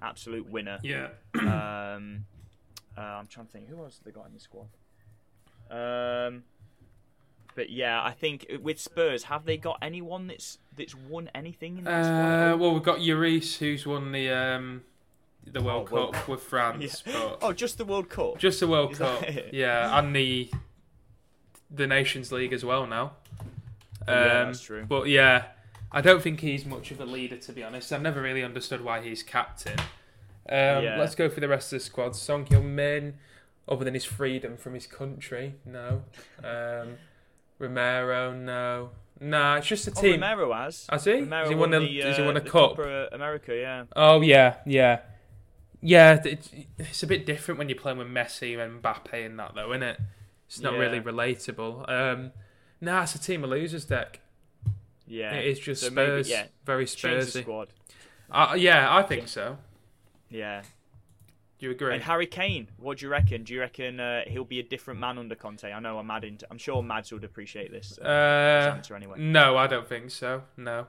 absolute 0.00 0.48
winner. 0.50 0.78
yeah. 0.82 1.08
Um, 1.34 2.24
uh, 2.96 3.00
I'm 3.00 3.26
trying 3.26 3.46
to 3.46 3.52
think 3.52 3.68
who 3.68 3.78
else 3.82 4.00
they 4.04 4.10
got 4.10 4.26
in 4.26 4.34
the 4.34 4.40
squad. 4.40 4.68
Um, 5.70 6.44
but 7.54 7.70
yeah, 7.70 8.02
I 8.02 8.12
think 8.12 8.46
with 8.62 8.78
Spurs, 8.80 9.24
have 9.24 9.44
they 9.44 9.56
got 9.56 9.78
anyone 9.82 10.26
that's 10.26 10.58
that's 10.76 10.94
won 10.94 11.30
anything 11.34 11.78
in 11.78 11.84
that 11.84 12.52
Uh, 12.52 12.56
well, 12.56 12.72
we've 12.74 12.82
got 12.82 12.98
Lloris, 12.98 13.58
who's 13.58 13.86
won 13.86 14.12
the 14.12 14.30
um, 14.30 14.82
the 15.46 15.62
World 15.62 15.88
Oh, 15.90 15.94
World 15.94 16.14
Cup 16.14 16.28
with 16.28 16.42
France, 16.42 17.02
Yeah. 17.06 17.12
but 17.12 17.38
Oh, 17.42 17.52
just 17.52 17.78
the 17.78 17.84
World 17.84 18.08
Cup. 18.08 18.38
just 18.38 18.60
the 18.60 18.68
World 18.68 18.92
Is 18.92 18.98
Cup, 18.98 19.24
yeah, 19.52 19.98
and 19.98 20.14
the 20.14 20.50
the 21.70 21.86
Nations 21.86 22.32
League 22.32 22.52
as 22.52 22.64
well 22.64 22.86
now. 22.86 23.12
Oh, 24.06 24.12
yeah, 24.14 24.40
Um, 24.40 24.46
that's 24.48 24.62
true. 24.62 24.86
But 24.88 25.08
yeah, 25.08 25.46
I 25.92 26.00
don't 26.00 26.22
think 26.22 26.40
he's 26.40 26.64
much 26.64 26.90
of 26.90 27.00
a 27.00 27.04
leader, 27.04 27.36
to 27.36 27.52
be 27.52 27.62
honest. 27.62 27.92
I've 27.92 28.00
never 28.02 28.22
really 28.22 28.42
understood 28.42 28.82
why 28.82 29.02
he's 29.02 29.22
captain. 29.22 29.78
Um, 30.48 30.82
Yeah. 30.84 30.96
Let's 30.98 31.14
go 31.14 31.28
through 31.28 31.42
the 31.42 31.48
rest 31.48 31.72
of 31.72 31.78
the 31.80 31.84
squad. 31.84 32.16
Son 32.16 32.46
Heung-min, 32.46 33.18
other 33.68 33.84
than 33.84 33.92
his 33.94 34.06
freedom 34.06 34.56
from 34.56 34.72
his 34.74 34.86
country, 34.86 35.56
no. 35.66 36.04
Um, 36.42 36.96
Romero, 37.58 38.32
no. 38.32 38.90
Nah, 39.20 39.56
it's 39.56 39.66
just 39.66 39.88
a 39.88 39.92
Oh, 39.96 40.00
team. 40.00 40.20
Romero 40.20 40.52
has. 40.52 40.86
Has 40.90 41.04
he? 41.04 41.12
Romero 41.14 41.40
has 41.40 41.48
he 41.48 41.54
won 41.56 41.70
won, 41.70 41.82
a, 41.82 41.86
the, 41.86 41.86
he 41.86 42.02
uh, 42.02 42.24
won 42.24 42.36
a 42.36 42.40
cup? 42.40 42.76
Copa 42.76 43.08
America, 43.12 43.56
yeah. 43.56 43.84
Oh 43.96 44.20
yeah, 44.20 44.56
yeah, 44.64 45.00
yeah. 45.80 46.20
It's, 46.24 46.50
it's 46.78 47.02
a 47.02 47.06
bit 47.06 47.26
different 47.26 47.58
when 47.58 47.68
you're 47.68 47.78
playing 47.78 47.98
with 47.98 48.08
Messi 48.08 48.58
and 48.58 48.82
Mbappe 48.82 49.26
and 49.26 49.38
that, 49.38 49.54
though, 49.54 49.72
isn't 49.72 49.82
it? 49.82 50.00
It's 50.46 50.60
not 50.60 50.74
Yeah. 50.74 50.78
really 50.78 51.00
relatable. 51.00 51.88
Um, 51.90 52.32
nah, 52.80 53.02
it's 53.02 53.14
a 53.14 53.18
team 53.18 53.42
of 53.44 53.50
losers 53.50 53.84
Dex. 53.84 54.18
Yeah. 55.06 55.32
It 55.34 55.46
is 55.46 55.58
just 55.58 55.82
So 55.82 55.90
maybe, 55.90 56.22
Spurs, 56.22 56.30
yeah, 56.30 56.44
very 56.64 56.84
Spursy. 56.84 57.42
squad. 57.42 57.68
Uh, 58.30 58.54
yeah, 58.56 58.94
I 58.94 59.02
think 59.02 59.26
so. 59.26 59.58
Yeah. 60.30 60.62
Do 61.58 61.66
you 61.66 61.72
agree? 61.72 61.92
And 61.94 62.02
Harry 62.02 62.26
Kane, 62.26 62.68
what 62.76 62.98
do 62.98 63.06
you 63.06 63.10
reckon? 63.10 63.42
Do 63.42 63.52
you 63.52 63.60
reckon 63.60 63.98
uh, 63.98 64.22
he'll 64.28 64.44
be 64.44 64.60
a 64.60 64.62
different 64.62 65.00
man 65.00 65.18
under 65.18 65.34
Conte? 65.34 65.64
I 65.64 65.80
know 65.80 65.98
I'm 65.98 66.06
mad 66.06 66.22
into, 66.24 66.46
I'm 66.50 66.58
sure 66.58 66.82
Mads 66.82 67.10
would 67.12 67.24
appreciate 67.24 67.72
this, 67.72 67.98
uh, 68.00 68.04
Uh, 68.06 68.74
answer 68.76 68.94
anyway. 68.94 69.18
no, 69.18 69.56
I 69.56 69.66
don't 69.66 69.88
think 69.88 70.10
so. 70.12 70.44
No, 70.56 70.86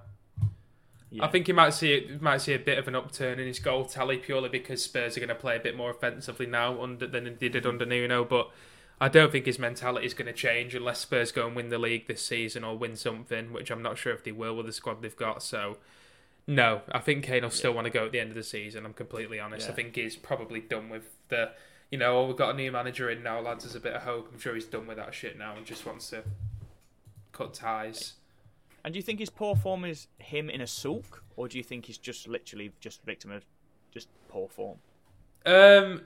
Yeah. 1.09 1.25
I 1.25 1.27
think 1.29 1.47
he 1.47 1.53
might 1.53 1.71
see 1.71 1.93
it. 1.93 2.21
Might 2.21 2.37
see 2.41 2.53
a 2.53 2.59
bit 2.59 2.77
of 2.77 2.87
an 2.87 2.93
upturn 2.95 3.39
in 3.39 3.47
his 3.47 3.57
goal 3.57 3.85
tally 3.85 4.17
purely 4.19 4.47
because 4.49 4.83
Spurs 4.83 5.17
are 5.17 5.19
going 5.19 5.29
to 5.29 5.35
play 5.35 5.55
a 5.55 5.59
bit 5.59 5.75
more 5.75 5.89
offensively 5.89 6.45
now 6.45 6.81
under 6.83 7.07
than 7.07 7.35
they 7.39 7.49
did 7.49 7.65
under 7.65 7.85
Nuno. 7.85 8.23
But 8.23 8.51
I 9.01 9.07
don't 9.09 9.31
think 9.31 9.47
his 9.47 9.57
mentality 9.57 10.05
is 10.05 10.13
going 10.13 10.27
to 10.27 10.33
change 10.33 10.75
unless 10.75 10.99
Spurs 10.99 11.31
go 11.31 11.47
and 11.47 11.55
win 11.55 11.69
the 11.69 11.79
league 11.79 12.05
this 12.07 12.23
season 12.23 12.63
or 12.63 12.77
win 12.77 12.95
something, 12.95 13.51
which 13.53 13.71
I'm 13.71 13.81
not 13.81 13.97
sure 13.97 14.13
if 14.13 14.23
they 14.23 14.31
will 14.33 14.55
with 14.55 14.67
the 14.67 14.73
squad 14.73 15.01
they've 15.01 15.15
got. 15.15 15.41
So. 15.41 15.77
No, 16.49 16.81
I 16.91 16.97
think 16.97 17.25
Kane 17.25 17.43
will 17.43 17.51
still 17.51 17.73
want 17.73 17.85
to 17.85 17.91
go 17.91 18.07
at 18.07 18.11
the 18.11 18.19
end 18.19 18.31
of 18.31 18.35
the 18.35 18.41
season. 18.41 18.83
I'm 18.83 18.93
completely 18.93 19.39
honest. 19.39 19.69
I 19.69 19.71
think 19.71 19.95
he's 19.95 20.15
probably 20.15 20.59
done 20.59 20.89
with 20.89 21.03
the, 21.27 21.51
you 21.91 21.99
know, 21.99 22.21
oh, 22.21 22.25
we've 22.25 22.35
got 22.35 22.55
a 22.55 22.57
new 22.57 22.71
manager 22.71 23.07
in 23.07 23.21
now, 23.21 23.39
lads. 23.39 23.65
There's 23.65 23.75
a 23.75 23.79
bit 23.79 23.93
of 23.93 24.01
hope. 24.01 24.29
I'm 24.33 24.39
sure 24.39 24.55
he's 24.55 24.65
done 24.65 24.87
with 24.87 24.97
that 24.97 25.13
shit 25.13 25.37
now 25.37 25.55
and 25.55 25.63
just 25.63 25.85
wants 25.85 26.09
to 26.09 26.23
cut 27.33 27.53
ties. 27.53 28.13
And 28.83 28.95
do 28.95 28.97
you 28.97 29.03
think 29.03 29.19
his 29.19 29.29
poor 29.29 29.55
form 29.55 29.85
is 29.85 30.07
him 30.17 30.49
in 30.49 30.59
a 30.59 30.65
sulk, 30.65 31.23
or 31.35 31.47
do 31.47 31.55
you 31.55 31.63
think 31.63 31.85
he's 31.85 31.99
just 31.99 32.27
literally 32.27 32.71
just 32.79 33.03
victim 33.03 33.29
of 33.29 33.45
just 33.91 34.07
poor 34.27 34.47
form? 34.47 34.79
Um, 35.45 36.01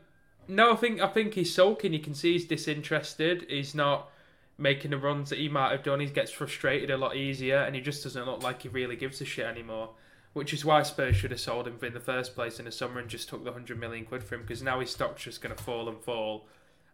no, 0.49 0.73
I 0.73 0.75
think 0.75 0.99
I 0.99 1.07
think 1.07 1.35
he's 1.35 1.55
sulking. 1.55 1.93
You 1.93 1.99
can 1.99 2.15
see 2.15 2.33
he's 2.33 2.45
disinterested. 2.45 3.45
He's 3.47 3.73
not 3.73 4.09
making 4.57 4.91
the 4.91 4.97
runs 4.97 5.29
that 5.29 5.39
he 5.39 5.47
might 5.47 5.71
have 5.71 5.83
done. 5.83 6.01
He 6.01 6.07
gets 6.07 6.31
frustrated 6.31 6.91
a 6.91 6.97
lot 6.97 7.15
easier, 7.15 7.59
and 7.59 7.75
he 7.75 7.81
just 7.81 8.03
doesn't 8.03 8.25
look 8.25 8.43
like 8.43 8.63
he 8.63 8.67
really 8.67 8.97
gives 8.97 9.21
a 9.21 9.25
shit 9.25 9.45
anymore. 9.45 9.91
Which 10.33 10.51
is 10.51 10.65
why 10.65 10.81
Spurs 10.81 11.15
should 11.15 11.31
have 11.31 11.39
sold 11.39 11.67
him 11.67 11.77
in 11.83 11.93
the 11.93 11.99
first 11.99 12.33
place 12.33 12.57
in 12.57 12.65
the 12.65 12.71
summer 12.71 12.99
and 12.99 13.07
just 13.07 13.29
took 13.29 13.43
the 13.43 13.53
hundred 13.53 13.79
million 13.79 14.03
quid 14.03 14.23
for 14.23 14.35
him 14.35 14.41
because 14.41 14.63
now 14.63 14.79
his 14.79 14.89
stock's 14.89 15.23
just 15.23 15.41
going 15.41 15.55
to 15.55 15.63
fall 15.63 15.87
and 15.87 16.01
fall, 16.01 16.47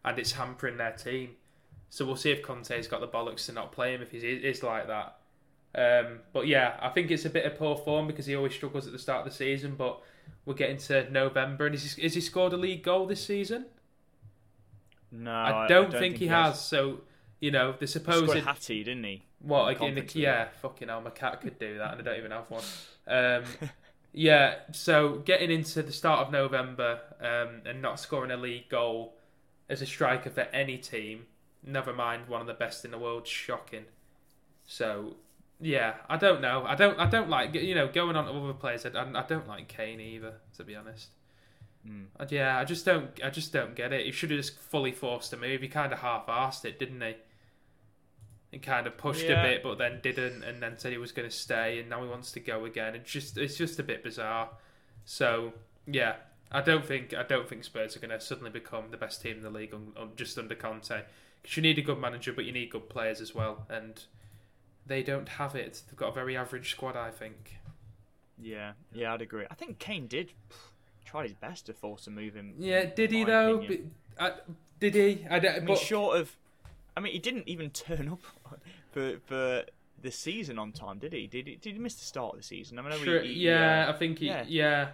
and 0.04 0.18
it's 0.18 0.32
hampering 0.32 0.76
their 0.76 0.92
team. 0.92 1.30
So 1.88 2.04
we'll 2.04 2.16
see 2.16 2.30
if 2.30 2.42
Conte's 2.42 2.86
got 2.86 3.00
the 3.00 3.08
bollocks 3.08 3.46
to 3.46 3.52
not 3.52 3.72
play 3.72 3.94
him 3.94 4.02
if 4.02 4.10
he 4.10 4.18
is 4.18 4.62
like 4.62 4.86
that. 4.86 5.16
Um, 5.74 6.20
but 6.32 6.46
yeah, 6.46 6.76
I 6.80 6.88
think 6.90 7.10
it's 7.10 7.24
a 7.24 7.30
bit 7.30 7.44
of 7.44 7.56
poor 7.56 7.76
form 7.76 8.06
because 8.06 8.26
he 8.26 8.36
always 8.36 8.54
struggles 8.54 8.86
at 8.86 8.92
the 8.92 8.98
start 8.98 9.26
of 9.26 9.32
the 9.32 9.36
season. 9.36 9.74
But 9.76 10.00
we're 10.44 10.54
getting 10.54 10.78
to 10.78 11.10
November, 11.10 11.66
and 11.66 11.74
is 11.74 11.94
he, 11.94 12.02
is 12.02 12.14
he 12.14 12.20
scored 12.20 12.52
a 12.52 12.56
league 12.56 12.82
goal 12.82 13.06
this 13.06 13.24
season? 13.24 13.66
No, 15.12 15.32
I, 15.32 15.66
don't 15.66 15.92
think, 15.92 16.18
he 16.18 16.28
has. 16.28 16.60
So 16.60 17.00
you 17.40 17.50
know 17.50 17.72
the 17.72 17.80
He 17.80 17.86
supposed 17.86 18.30
scored 18.30 18.44
Hattie, 18.44 18.84
didn't 18.84 19.04
he? 19.04 19.22
what 19.40 19.72
in 19.72 19.94
the 19.94 20.02
again? 20.02 20.06
The, 20.06 20.20
yeah, 20.20 20.48
fucking 20.60 20.88
hell, 20.88 21.00
my 21.00 21.10
cat 21.10 21.40
could 21.40 21.58
do 21.58 21.78
that, 21.78 21.92
and 21.92 22.00
I 22.00 22.04
don't 22.04 22.18
even 22.18 22.30
have 22.30 22.50
one. 22.50 22.62
Um, 23.08 23.42
yeah, 24.12 24.56
so 24.70 25.16
getting 25.24 25.50
into 25.50 25.82
the 25.82 25.90
start 25.90 26.20
of 26.20 26.32
November 26.32 27.00
um, 27.20 27.62
and 27.64 27.82
not 27.82 27.98
scoring 27.98 28.30
a 28.30 28.36
league 28.36 28.68
goal 28.68 29.16
as 29.68 29.82
a 29.82 29.86
striker 29.86 30.30
for 30.30 30.42
any 30.52 30.78
team, 30.78 31.26
never 31.66 31.92
mind 31.92 32.28
one 32.28 32.40
of 32.40 32.46
the 32.46 32.54
best 32.54 32.84
in 32.84 32.92
the 32.92 32.98
world, 32.98 33.26
shocking. 33.26 33.86
So 34.64 35.16
yeah, 35.60 35.94
I 36.08 36.16
don't 36.16 36.40
know. 36.40 36.64
I 36.66 36.74
don't. 36.74 36.98
I 36.98 37.08
don't 37.08 37.28
like 37.28 37.54
you 37.54 37.74
know 37.74 37.88
going 37.88 38.16
on 38.16 38.24
to 38.26 38.32
other 38.32 38.52
players. 38.52 38.86
I, 38.86 38.90
I 38.90 39.24
don't 39.28 39.46
like 39.46 39.68
Kane 39.68 40.00
either, 40.00 40.34
to 40.56 40.64
be 40.64 40.74
honest. 40.74 41.08
Mm. 41.86 42.06
Yeah, 42.30 42.58
I 42.58 42.64
just 42.64 42.84
don't. 42.84 43.10
I 43.22 43.30
just 43.30 43.52
don't 43.52 43.74
get 43.74 43.92
it. 43.92 44.06
He 44.06 44.12
should 44.12 44.30
have 44.30 44.40
just 44.40 44.58
fully 44.58 44.92
forced 44.92 45.32
a 45.32 45.36
move. 45.36 45.60
He 45.60 45.68
kind 45.68 45.92
of 45.92 46.00
half-arsed 46.00 46.64
it, 46.64 46.78
didn't 46.78 47.00
he? 47.00 47.16
He 48.50 48.58
kind 48.58 48.86
of 48.86 48.96
pushed 48.96 49.26
Yeah. 49.26 49.42
a 49.44 49.48
bit, 49.48 49.62
but 49.62 49.78
then 49.78 50.00
didn't, 50.02 50.42
and 50.42 50.60
then 50.62 50.76
said 50.78 50.90
he 50.92 50.98
was 50.98 51.12
going 51.12 51.28
to 51.28 51.34
stay, 51.34 51.78
and 51.78 51.88
now 51.88 52.02
he 52.02 52.08
wants 52.08 52.32
to 52.32 52.40
go 52.40 52.64
again. 52.64 52.94
It's 52.96 53.10
just, 53.10 53.38
it's 53.38 53.56
just 53.56 53.78
a 53.78 53.82
bit 53.84 54.02
bizarre. 54.02 54.50
So 55.04 55.52
yeah, 55.86 56.16
I 56.50 56.60
don't 56.60 56.84
think, 56.84 57.14
I 57.14 57.22
don't 57.22 57.48
think 57.48 57.62
Spurs 57.64 57.96
are 57.96 58.00
going 58.00 58.10
to 58.10 58.20
suddenly 58.20 58.50
become 58.50 58.90
the 58.90 58.96
best 58.96 59.22
team 59.22 59.36
in 59.36 59.42
the 59.42 59.50
league 59.50 59.72
on, 59.72 59.92
on 59.96 60.10
just 60.16 60.36
under 60.36 60.54
Conte. 60.56 61.02
Because 61.42 61.56
you 61.56 61.62
need 61.62 61.78
a 61.78 61.82
good 61.82 61.98
manager, 61.98 62.32
but 62.32 62.44
you 62.44 62.52
need 62.52 62.70
good 62.70 62.88
players 62.88 63.20
as 63.20 63.34
well, 63.34 63.66
and 63.70 64.02
they 64.84 65.02
don't 65.02 65.28
have 65.28 65.54
it. 65.54 65.82
They've 65.88 65.96
got 65.96 66.08
a 66.08 66.12
very 66.12 66.36
average 66.36 66.70
squad, 66.72 66.96
I 66.96 67.10
think. 67.10 67.56
Yeah, 68.36 68.72
yeah, 68.92 69.14
I'd 69.14 69.22
agree. 69.22 69.44
I 69.50 69.54
think 69.54 69.78
Kane 69.78 70.06
did 70.06 70.32
try 71.04 71.22
his 71.22 71.34
best 71.34 71.66
to 71.66 71.72
force 71.74 72.06
a 72.06 72.10
move 72.10 72.36
in. 72.36 72.54
Yeah, 72.58 72.86
did 72.86 73.10
he 73.12 73.22
though? 73.24 73.64
But, 73.66 73.78
uh, 74.18 74.30
did 74.80 74.94
he? 74.94 75.26
I, 75.30 75.36
I 75.36 75.40
mean, 75.58 75.66
but- 75.66 75.78
short 75.78 76.16
of, 76.18 76.36
I 77.00 77.02
mean, 77.02 77.12
he 77.14 77.18
didn't 77.18 77.48
even 77.48 77.70
turn 77.86 78.08
up 78.08 78.20
for 78.92 79.18
for 79.26 79.64
the 80.02 80.10
season 80.10 80.58
on 80.58 80.72
time, 80.72 80.98
did 80.98 81.12
he? 81.12 81.26
Did 81.26 81.46
he? 81.46 81.56
Did 81.56 81.74
he 81.74 81.78
miss 81.78 81.94
the 81.94 82.04
start 82.04 82.34
of 82.34 82.40
the 82.40 82.46
season? 82.46 82.78
I 82.78 82.82
mean, 82.82 82.92
I 82.92 82.96
know 82.96 83.20
he, 83.22 83.28
he, 83.28 83.40
yeah, 83.46 83.86
uh, 83.86 83.94
I 83.94 83.98
think 83.98 84.18
he, 84.18 84.26
yeah. 84.26 84.44
yeah. 84.46 84.88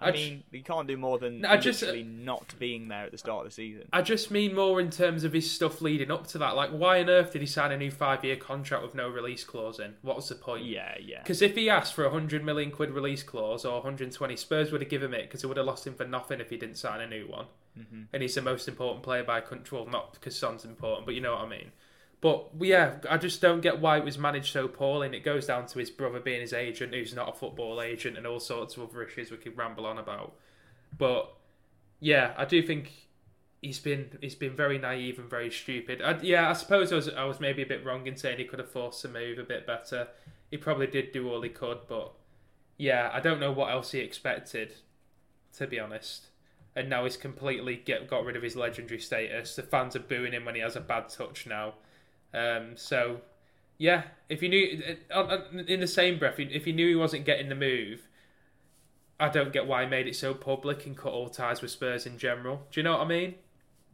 I, 0.00 0.08
I 0.08 0.12
mean, 0.12 0.42
he 0.50 0.62
can't 0.62 0.88
do 0.88 0.96
more 0.96 1.18
than 1.18 1.44
I 1.44 1.56
just- 1.56 1.82
uh, 1.82 1.86
literally 1.86 2.04
not 2.08 2.54
being 2.58 2.88
there 2.88 3.04
at 3.04 3.12
the 3.12 3.18
start 3.18 3.44
of 3.44 3.50
the 3.50 3.54
season. 3.54 3.84
I 3.92 4.02
just 4.02 4.30
mean 4.30 4.54
more 4.54 4.80
in 4.80 4.90
terms 4.90 5.24
of 5.24 5.32
his 5.32 5.50
stuff 5.50 5.82
leading 5.82 6.10
up 6.10 6.26
to 6.28 6.38
that. 6.38 6.56
Like, 6.56 6.70
why 6.70 7.00
on 7.00 7.10
earth 7.10 7.32
did 7.32 7.42
he 7.42 7.46
sign 7.46 7.70
a 7.72 7.76
new 7.76 7.90
five-year 7.90 8.36
contract 8.36 8.82
with 8.82 8.94
no 8.94 9.08
release 9.08 9.44
clause 9.44 9.78
in? 9.78 9.94
What 10.02 10.16
was 10.16 10.28
the 10.28 10.34
point? 10.36 10.64
Yeah, 10.64 10.94
yeah, 11.00 11.18
Because 11.22 11.42
if 11.42 11.54
he 11.54 11.68
asked 11.68 11.94
for 11.94 12.04
a 12.04 12.10
hundred 12.10 12.44
million 12.44 12.70
quid 12.70 12.90
release 12.90 13.22
clause 13.22 13.64
or 13.64 13.74
120, 13.74 14.36
Spurs 14.36 14.72
would 14.72 14.80
have 14.80 14.90
given 14.90 15.08
him 15.12 15.14
it 15.20 15.22
because 15.24 15.42
they 15.42 15.48
would 15.48 15.56
have 15.56 15.66
lost 15.66 15.86
him 15.86 15.94
for 15.94 16.06
nothing 16.06 16.40
if 16.40 16.50
he 16.50 16.56
didn't 16.56 16.78
sign 16.78 17.00
a 17.00 17.06
new 17.06 17.26
one. 17.28 17.46
hmm 17.76 18.02
And 18.12 18.22
he's 18.22 18.34
the 18.34 18.42
most 18.42 18.68
important 18.68 19.02
player 19.02 19.22
by 19.24 19.40
country. 19.40 19.76
Well, 19.78 19.86
not 19.86 20.14
because 20.14 20.38
Son's 20.38 20.64
important, 20.64 21.06
but 21.06 21.14
you 21.14 21.20
know 21.20 21.32
what 21.32 21.42
I 21.44 21.48
mean. 21.48 21.72
But 22.20 22.48
yeah, 22.60 22.96
I 23.08 23.16
just 23.16 23.40
don't 23.40 23.62
get 23.62 23.80
why 23.80 23.96
it 23.96 24.04
was 24.04 24.18
managed 24.18 24.52
so 24.52 24.68
poorly, 24.68 25.06
and 25.06 25.14
it 25.14 25.24
goes 25.24 25.46
down 25.46 25.66
to 25.66 25.78
his 25.78 25.90
brother 25.90 26.20
being 26.20 26.42
his 26.42 26.52
agent, 26.52 26.94
who's 26.94 27.14
not 27.14 27.30
a 27.30 27.32
football 27.32 27.80
agent, 27.80 28.18
and 28.18 28.26
all 28.26 28.40
sorts 28.40 28.76
of 28.76 28.82
other 28.82 29.02
issues 29.02 29.30
we 29.30 29.38
could 29.38 29.56
ramble 29.56 29.86
on 29.86 29.98
about. 29.98 30.34
But 30.96 31.32
yeah, 31.98 32.34
I 32.36 32.44
do 32.44 32.62
think 32.62 32.92
he's 33.62 33.78
been 33.78 34.18
he's 34.20 34.34
been 34.34 34.54
very 34.54 34.78
naive 34.78 35.18
and 35.18 35.28
very 35.28 35.50
stupid. 35.50 36.02
I, 36.02 36.18
yeah, 36.20 36.50
I 36.50 36.52
suppose 36.52 36.92
I 36.92 36.96
was 36.96 37.08
I 37.08 37.24
was 37.24 37.40
maybe 37.40 37.62
a 37.62 37.66
bit 37.66 37.84
wrong 37.84 38.06
in 38.06 38.16
saying 38.16 38.38
he 38.38 38.44
could 38.44 38.58
have 38.58 38.70
forced 38.70 39.02
the 39.02 39.08
move 39.08 39.38
a 39.38 39.44
bit 39.44 39.66
better. 39.66 40.08
He 40.50 40.56
probably 40.56 40.88
did 40.88 41.12
do 41.12 41.30
all 41.30 41.42
he 41.42 41.48
could, 41.48 41.80
but 41.88 42.12
yeah, 42.76 43.10
I 43.12 43.20
don't 43.20 43.40
know 43.40 43.52
what 43.52 43.70
else 43.70 43.92
he 43.92 44.00
expected, 44.00 44.74
to 45.56 45.66
be 45.66 45.78
honest. 45.78 46.26
And 46.74 46.88
now 46.88 47.04
he's 47.04 47.16
completely 47.16 47.76
get 47.76 48.08
got 48.08 48.24
rid 48.24 48.36
of 48.36 48.42
his 48.42 48.56
legendary 48.56 49.00
status. 49.00 49.56
The 49.56 49.62
fans 49.62 49.96
are 49.96 50.00
booing 50.00 50.32
him 50.32 50.44
when 50.44 50.54
he 50.54 50.60
has 50.60 50.76
a 50.76 50.80
bad 50.80 51.08
touch 51.08 51.46
now. 51.46 51.74
Um, 52.32 52.76
so 52.76 53.20
yeah, 53.78 54.02
if 54.28 54.42
you 54.42 54.48
knew 54.48 54.96
in 55.66 55.80
the 55.80 55.86
same 55.86 56.18
breath, 56.18 56.38
if 56.38 56.64
he 56.64 56.72
knew 56.72 56.88
he 56.88 56.94
wasn't 56.94 57.24
getting 57.24 57.48
the 57.48 57.54
move, 57.54 58.08
I 59.18 59.28
don't 59.28 59.52
get 59.52 59.66
why 59.66 59.84
he 59.84 59.88
made 59.88 60.06
it 60.06 60.16
so 60.16 60.34
public 60.34 60.86
and 60.86 60.96
cut 60.96 61.12
all 61.12 61.28
ties 61.28 61.62
with 61.62 61.70
Spurs 61.70 62.06
in 62.06 62.18
general. 62.18 62.62
Do 62.70 62.80
you 62.80 62.84
know 62.84 62.92
what 62.92 63.02
I 63.02 63.08
mean? 63.08 63.34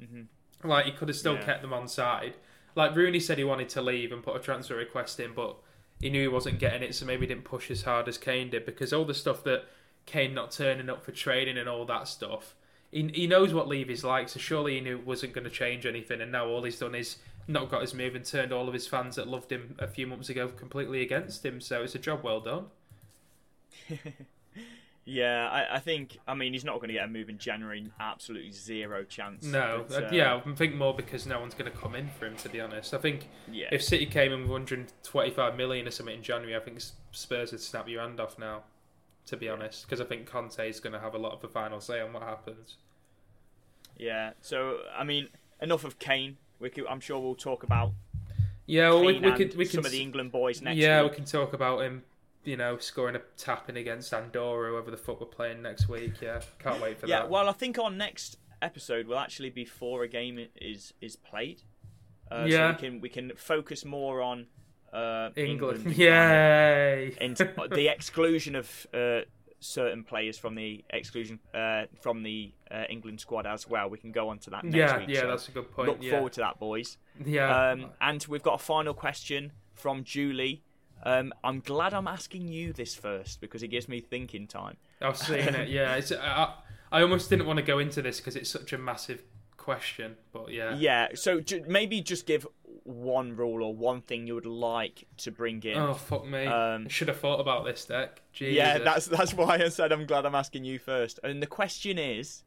Mm-hmm. 0.01 0.69
Like 0.69 0.87
he 0.87 0.93
could 0.93 1.09
have 1.09 1.17
still 1.17 1.35
yeah. 1.35 1.45
kept 1.45 1.63
them 1.63 1.73
on 1.73 1.89
side. 1.89 2.35
Like 2.75 2.95
Rooney 2.95 3.21
said 3.21 3.39
he 3.39 3.45
wanted 3.45 3.69
to 3.71 3.83
leave 3.83 4.13
and 4.13 4.23
put 4.23 4.37
a 4.37 4.41
transfer 4.41 4.77
request 4.77 5.19
in, 5.19 5.33
but 5.35 5.57
he 6.01 6.11
knew 6.11 6.23
he 6.23 6.29
wasn't 6.29 6.59
getting 6.59 6.83
it, 6.83 6.95
so 6.95 7.07
maybe 7.07 7.23
he 7.23 7.27
didn't 7.29 7.45
push 7.45 7.71
as 7.71 7.83
hard 7.83 8.07
as 8.09 8.19
Kane 8.19 8.51
did 8.51 8.67
because 8.67 8.93
all 8.93 9.05
the 9.05 9.15
stuff 9.15 9.43
that 9.45 9.65
Kane 10.05 10.35
not 10.35 10.51
turning 10.51 10.91
up 10.91 11.05
for 11.05 11.13
training 11.13 11.59
and 11.59 11.69
all 11.69 11.85
that 11.87 12.09
stuff. 12.09 12.55
He, 12.93 13.09
he 13.15 13.27
knows 13.27 13.53
what 13.53 13.69
Levy's 13.69 14.05
like, 14.05 14.29
so 14.29 14.39
surely 14.39 14.75
he 14.75 14.81
knew 14.81 14.99
it 14.99 15.07
wasn't 15.07 15.33
going 15.33 15.45
to 15.45 15.51
change 15.51 15.87
anything. 15.87 16.21
And 16.21 16.33
now 16.33 16.47
all 16.47 16.63
he's 16.63 16.79
done 16.79 16.95
is 16.95 17.17
not 17.49 17.71
got 17.71 17.83
his 17.83 17.95
move 17.95 18.15
and 18.15 18.25
turned 18.25 18.53
all 18.53 18.69
of 18.69 18.75
his 18.75 18.87
fans 18.87 19.17
that 19.17 19.29
loved 19.29 19.53
him 19.53 19.77
a 19.79 19.87
few 19.87 20.07
months 20.07 20.29
ago 20.29 20.49
completely 20.49 21.03
against 21.03 21.45
him. 21.45 21.61
So 21.61 21.83
it's 21.83 21.95
a 21.95 21.99
job 21.99 22.23
well 22.23 22.41
done. 22.41 22.67
Yeah, 25.09 25.49
I, 25.49 25.77
I, 25.77 25.79
think. 25.79 26.19
I 26.27 26.35
mean, 26.35 26.53
he's 26.53 26.65
not 26.65 26.77
going 26.77 26.89
to 26.89 26.95
get 26.95 27.05
a 27.05 27.09
move 27.09 27.29
in 27.29 27.39
January. 27.39 27.87
Absolutely 28.01 28.51
zero 28.51 29.05
chance. 29.05 29.45
No, 29.45 29.85
but, 29.89 30.07
uh, 30.07 30.09
yeah, 30.11 30.41
I 30.45 30.53
think 30.55 30.75
more 30.75 30.95
because 30.95 31.27
no 31.29 31.39
one's 31.39 31.55
going 31.55 31.71
to 31.71 31.79
come 31.79 31.95
in 31.95 32.09
for 32.19 32.27
him. 32.27 32.35
To 32.39 32.49
be 32.49 32.61
honest, 32.61 32.93
I 32.93 32.99
think 32.99 33.29
yeah. 33.51 33.69
if 33.71 33.85
City 33.85 34.05
came 34.05 34.33
in 34.33 34.41
with 34.41 34.51
125 34.51 35.57
million 35.57 35.87
or 35.87 35.93
something 35.93 36.17
in 36.17 36.25
January, 36.25 36.57
I 36.57 36.59
think 36.59 36.83
Spurs 37.13 37.53
would 37.53 37.61
snap 37.61 37.89
your 37.89 38.03
hand 38.03 38.19
off 38.19 38.37
now. 38.37 38.65
To 39.27 39.37
be 39.37 39.49
honest, 39.49 39.87
because 39.87 40.01
I 40.01 40.05
think 40.05 40.27
Conte 40.27 40.69
is 40.69 40.81
going 40.81 40.93
to 40.93 41.01
have 41.01 41.15
a 41.15 41.19
lot 41.19 41.33
of 41.33 41.41
the 41.41 41.49
final 41.49 41.81
say 41.81 42.01
on 42.01 42.13
what 42.13 42.25
happens. 42.25 42.77
Yeah. 43.97 44.33
So 44.41 44.79
I 44.97 45.05
mean, 45.05 45.29
enough 45.63 45.85
of 45.85 46.01
Kane. 46.01 46.37
We 46.59 46.71
could, 46.71 46.87
I'm 46.87 47.01
sure 47.01 47.19
we'll 47.19 47.35
talk 47.35 47.63
about. 47.63 47.93
Yeah, 48.67 48.91
well, 48.91 49.05
we, 49.05 49.21
we 49.21 49.33
could 49.33 49.57
we 49.57 49.65
some 49.65 49.83
can, 49.83 49.87
of 49.87 49.93
the 49.93 50.03
England 50.03 50.33
boys 50.33 50.61
next. 50.61 50.77
Yeah, 50.77 51.03
week. 51.03 51.13
we 51.13 51.17
can 51.17 51.25
talk 51.25 51.53
about 51.53 51.83
him 51.83 52.03
you 52.47 52.57
know, 52.57 52.79
scoring 52.79 53.17
a 53.17 53.21
tapping 53.37 53.77
against 53.77 54.15
Andorra, 54.15 54.71
whoever 54.71 54.91
the 54.91 54.97
fuck 54.97 55.21
we're 55.21 55.27
playing 55.27 55.63
next 55.63 55.89
week. 55.89 56.21
Yeah, 56.23 56.41
can't 56.59 56.81
wait 56.81 56.99
for 56.99 57.07
yeah, 57.07 57.17
that. 57.17 57.25
Yeah, 57.25 57.31
well, 57.31 57.49
I 57.49 57.53
think 57.53 57.79
our 57.79 57.91
next 57.91 58.39
episode 58.63 59.07
will 59.07 59.19
actually 59.19 59.51
be 59.51 59.65
before 59.65 60.05
a 60.05 60.09
game 60.09 60.47
is 60.57 60.95
is 61.01 61.17
played. 61.17 61.63
Uh, 62.31 62.47
yeah, 62.49 62.71
so 62.71 62.73
we 62.73 62.89
can 62.89 63.01
we 63.03 63.09
can 63.09 63.33
focus 63.37 63.85
more 63.85 64.23
on 64.23 64.47
uh, 64.93 65.31
England. 65.37 65.79
England 65.79 65.97
Yay! 65.97 67.17
And 67.21 67.37
the 67.71 67.89
exclusion 67.93 68.55
of 68.55 68.87
uh, 68.95 69.23
certain 69.61 70.05
players 70.05 70.39
from 70.39 70.55
the 70.55 70.85
exclusion 70.91 71.39
uh, 71.55 71.85
from 72.01 72.23
the 72.23 72.53
uh, 72.71 72.85
England 72.89 73.21
squad 73.21 73.47
as 73.47 73.69
well. 73.69 73.89
We 73.89 73.99
can 73.99 74.13
go 74.13 74.29
on 74.29 74.39
to 74.41 74.51
that 74.51 74.65
next 74.65 74.77
yeah, 74.77 74.99
week. 74.99 75.09
Yeah, 75.09 75.21
so 75.23 75.29
that's 75.29 75.49
a 75.49 75.53
good 75.53 75.71
point. 75.71 75.89
Look 75.89 76.03
yeah. 76.03 76.13
forward 76.13 76.33
to 76.35 76.41
that, 76.41 76.59
boys. 76.59 76.99
Yeah. 77.25 77.71
Um, 77.71 77.87
and 78.01 78.25
we've 78.29 78.43
got 78.43 78.55
a 78.55 78.63
final 78.63 78.95
question 78.95 79.53
from 79.75 80.05
Julie. 80.05 80.63
Um, 81.03 81.33
I'm 81.45 81.61
glad 81.61 81.95
I'm 81.95 82.09
asking 82.09 82.49
you 82.49 82.73
this 82.73 82.95
first 82.95 83.41
because 83.41 83.63
it 83.63 83.69
gives 83.69 83.89
me 83.89 84.01
thinking 84.01 84.47
time. 84.47 84.77
I've 85.01 85.17
seen 85.17 85.37
it. 85.37 85.69
Yeah, 85.77 85.95
it's, 85.97 86.11
I, 86.13 86.55
I 86.91 87.03
almost 87.03 87.31
didn't 87.31 87.47
want 87.47 87.59
to 87.59 87.65
go 87.65 87.79
into 87.79 88.03
this 88.03 88.19
because 88.19 88.37
it's 88.37 88.51
such 88.51 88.73
a 88.73 88.79
massive 88.79 89.23
question, 89.57 90.17
but 90.33 90.53
yeah. 90.53 90.75
Yeah. 90.77 91.09
So 91.15 91.43
maybe 91.67 92.01
just 92.01 92.27
give 92.27 92.47
one 92.87 93.37
rule 93.37 93.63
or 93.63 93.75
one 93.75 94.01
thing 94.01 94.27
you 94.27 94.35
would 94.35 94.47
like 94.47 95.05
to 95.19 95.31
bring 95.31 95.63
in. 95.63 95.77
Oh 95.77 95.95
fuck 95.95 96.27
me! 96.27 96.47
Um, 96.47 96.85
I 96.87 96.89
should 96.89 97.09
have 97.09 97.19
thought 97.19 97.41
about 97.41 97.65
this 97.65 97.85
Dex. 97.85 98.21
Jesus. 98.33 98.57
Yeah, 98.57 98.79
that's 98.79 99.07
that's 99.07 99.35
why 99.35 99.57
I 99.57 99.69
said 99.69 99.93
I'm 99.93 100.07
glad 100.07 100.27
I'm 100.27 100.35
asking 100.35 100.65
you 100.65 100.79
first. 100.79 101.21
And 101.23 101.43
the 101.43 101.47
question 101.47 101.99
is. 101.99 102.43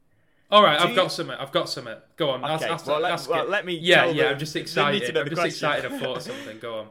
All 0.52 0.64
right, 0.64 0.82
I've 0.82 0.90
you... 0.90 0.96
got 0.96 1.12
something. 1.12 1.36
I've 1.38 1.52
got 1.52 1.70
something. 1.70 1.98
Go 2.16 2.32
on. 2.32 2.44
Okay, 2.44 2.70
ask, 2.70 2.88
well, 2.88 3.00
let, 3.00 3.28
well, 3.28 3.46
let, 3.46 3.68
me. 3.68 3.78
Yeah, 3.78 4.06
yeah. 4.06 4.24
The, 4.24 4.30
I'm 4.32 4.40
just 4.40 4.56
excited. 4.56 5.16
I'm 5.16 5.26
just 5.26 5.40
question. 5.40 5.70
excited. 5.70 5.94
I 5.94 6.00
thought 6.00 6.18
of 6.18 6.24
something. 6.24 6.58
Go 6.58 6.80
on. 6.80 6.88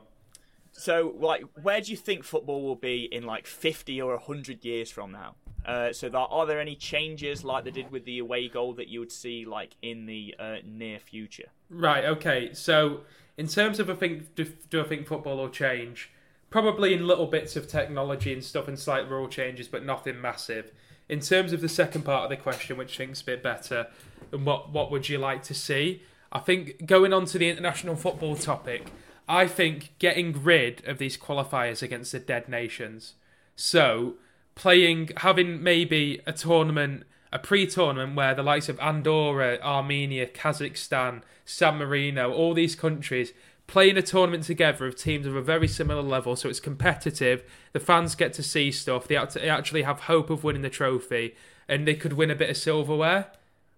So, 0.79 1.17
like, 1.19 1.43
where 1.61 1.81
do 1.81 1.91
you 1.91 1.97
think 1.97 2.23
football 2.23 2.63
will 2.63 2.77
be 2.77 3.09
in 3.11 3.25
like 3.25 3.49
50 3.49 4.01
or 4.01 4.13
100 4.13 4.65
years 4.65 4.93
from 4.93 5.11
now? 5.11 5.35
Uh, 5.67 5.93
so, 5.93 6.09
there, 6.09 6.21
are 6.21 6.47
there 6.47 6.61
any 6.61 6.77
changes 6.77 7.43
like 7.43 7.65
they 7.65 7.73
did 7.73 7.91
with 7.91 8.05
the 8.05 8.21
away 8.21 8.49
goal 8.49 8.75
that 8.75 8.87
you 8.87 9.01
would 9.01 9.11
see 9.11 9.45
like 9.45 9.75
in 9.83 10.07
the 10.07 10.37
uh, 10.39 10.57
near 10.65 11.01
future? 11.01 11.49
Right. 11.69 12.05
Okay. 12.05 12.51
So, 12.53 13.01
in 13.39 13.47
terms 13.47 13.81
of 13.81 13.89
I 13.89 13.95
think, 13.95 14.35
do, 14.35 14.45
do 14.69 14.83
I 14.83 14.85
think 14.85 15.07
football 15.07 15.39
will 15.39 15.49
change? 15.49 16.11
Probably 16.51 16.93
in 16.93 17.07
little 17.07 17.27
bits 17.27 17.57
of 17.57 17.69
technology 17.69 18.33
and 18.33 18.45
stuff 18.45 18.69
and 18.69 18.79
slight 18.79 19.09
rule 19.09 19.29
changes, 19.29 19.69
but 19.69 19.85
nothing 19.85 20.21
massive. 20.21 20.73
In 21.09 21.21
terms 21.21 21.53
of 21.55 21.61
the 21.61 21.69
second 21.69 22.03
part 22.03 22.25
of 22.25 22.31
the 22.31 22.37
question, 22.37 22.77
which 22.77 22.99
think's 22.99 23.23
a 23.23 23.25
bit 23.25 23.43
better, 23.43 23.87
and 24.33 24.45
what 24.45 24.71
what 24.71 24.91
would 24.91 25.09
you 25.09 25.17
like 25.17 25.43
to 25.45 25.55
see? 25.55 26.03
I 26.31 26.41
think 26.41 26.85
going 26.85 27.15
on 27.15 27.25
to 27.27 27.39
the 27.39 27.49
international 27.49 27.97
football 27.97 28.37
topic. 28.37 28.91
I 29.29 29.47
think 29.47 29.93
getting 29.99 30.43
rid 30.43 30.87
of 30.87 30.99
these 30.99 31.17
qualifiers 31.17 31.83
against 31.83 32.13
the 32.13 32.19
dead 32.19 32.49
nations. 32.49 33.15
So 33.57 34.15
playing, 34.55 35.11
having 35.19 35.63
maybe 35.63 36.21
a 36.27 36.33
tournament, 36.33 37.05
a 37.33 37.39
pre-tournament 37.39 38.15
where 38.15 38.35
the 38.35 38.43
likes 38.43 38.69
of 38.69 38.81
Andorra, 38.81 39.59
Armenia, 39.63 40.27
Kazakhstan, 40.27 41.23
San 41.45 41.79
Marino, 41.79 42.33
all 42.33 42.55
these 42.55 42.75
countries 42.75 43.33
playing 43.67 43.99
a 43.99 44.03
tournament 44.03 44.45
together 44.45 44.87
of 44.87 44.97
teams 44.97 45.27
of 45.27 45.37
a 45.37 45.43
very 45.43 45.69
similar 45.69 46.03
level, 46.03 46.35
so 46.35 46.49
it's 46.49 46.59
competitive. 46.59 47.45
The 47.73 47.81
fans 47.81 48.15
get 48.15 48.33
to 48.35 48.43
see 48.43 48.73
stuff. 48.73 49.07
They 49.07 49.17
actually 49.17 49.83
have 49.83 50.01
hope 50.01 50.31
of 50.31 50.43
winning 50.43 50.63
the 50.63 50.71
trophy, 50.71 51.37
and 51.69 51.87
they 51.87 51.95
could 51.95 52.15
win 52.15 52.31
a 52.31 52.35
bit 52.35 52.51
of 52.51 52.57
silverware. 52.57 53.27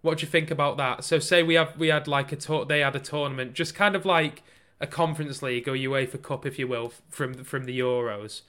What 0.01 0.19
do 0.19 0.23
you 0.23 0.31
think 0.31 0.51
about 0.51 0.79
that? 0.79 1.05
So, 1.05 1.19
say 1.19 1.43
we 1.43 1.55
have 1.55 1.77
we 1.77 1.89
had 1.89 2.09
like 2.09 2.33
a 2.33 2.65
they 2.65 2.81
had 2.81 2.97
a 2.97 3.01
tournament, 3.01 3.53
just 3.53 3.75
kind 3.75 3.95
of 3.95 4.07
like 4.07 4.43
a 4.81 4.87
Conference 4.87 5.43
League 5.43 5.69
or 5.69 5.73
UEFA 5.73 6.23
Cup, 6.23 6.47
if 6.47 6.59
you 6.59 6.67
will, 6.67 6.93
from 7.11 7.45
from 7.45 7.65
the 7.65 7.79
Euros. 7.79 8.43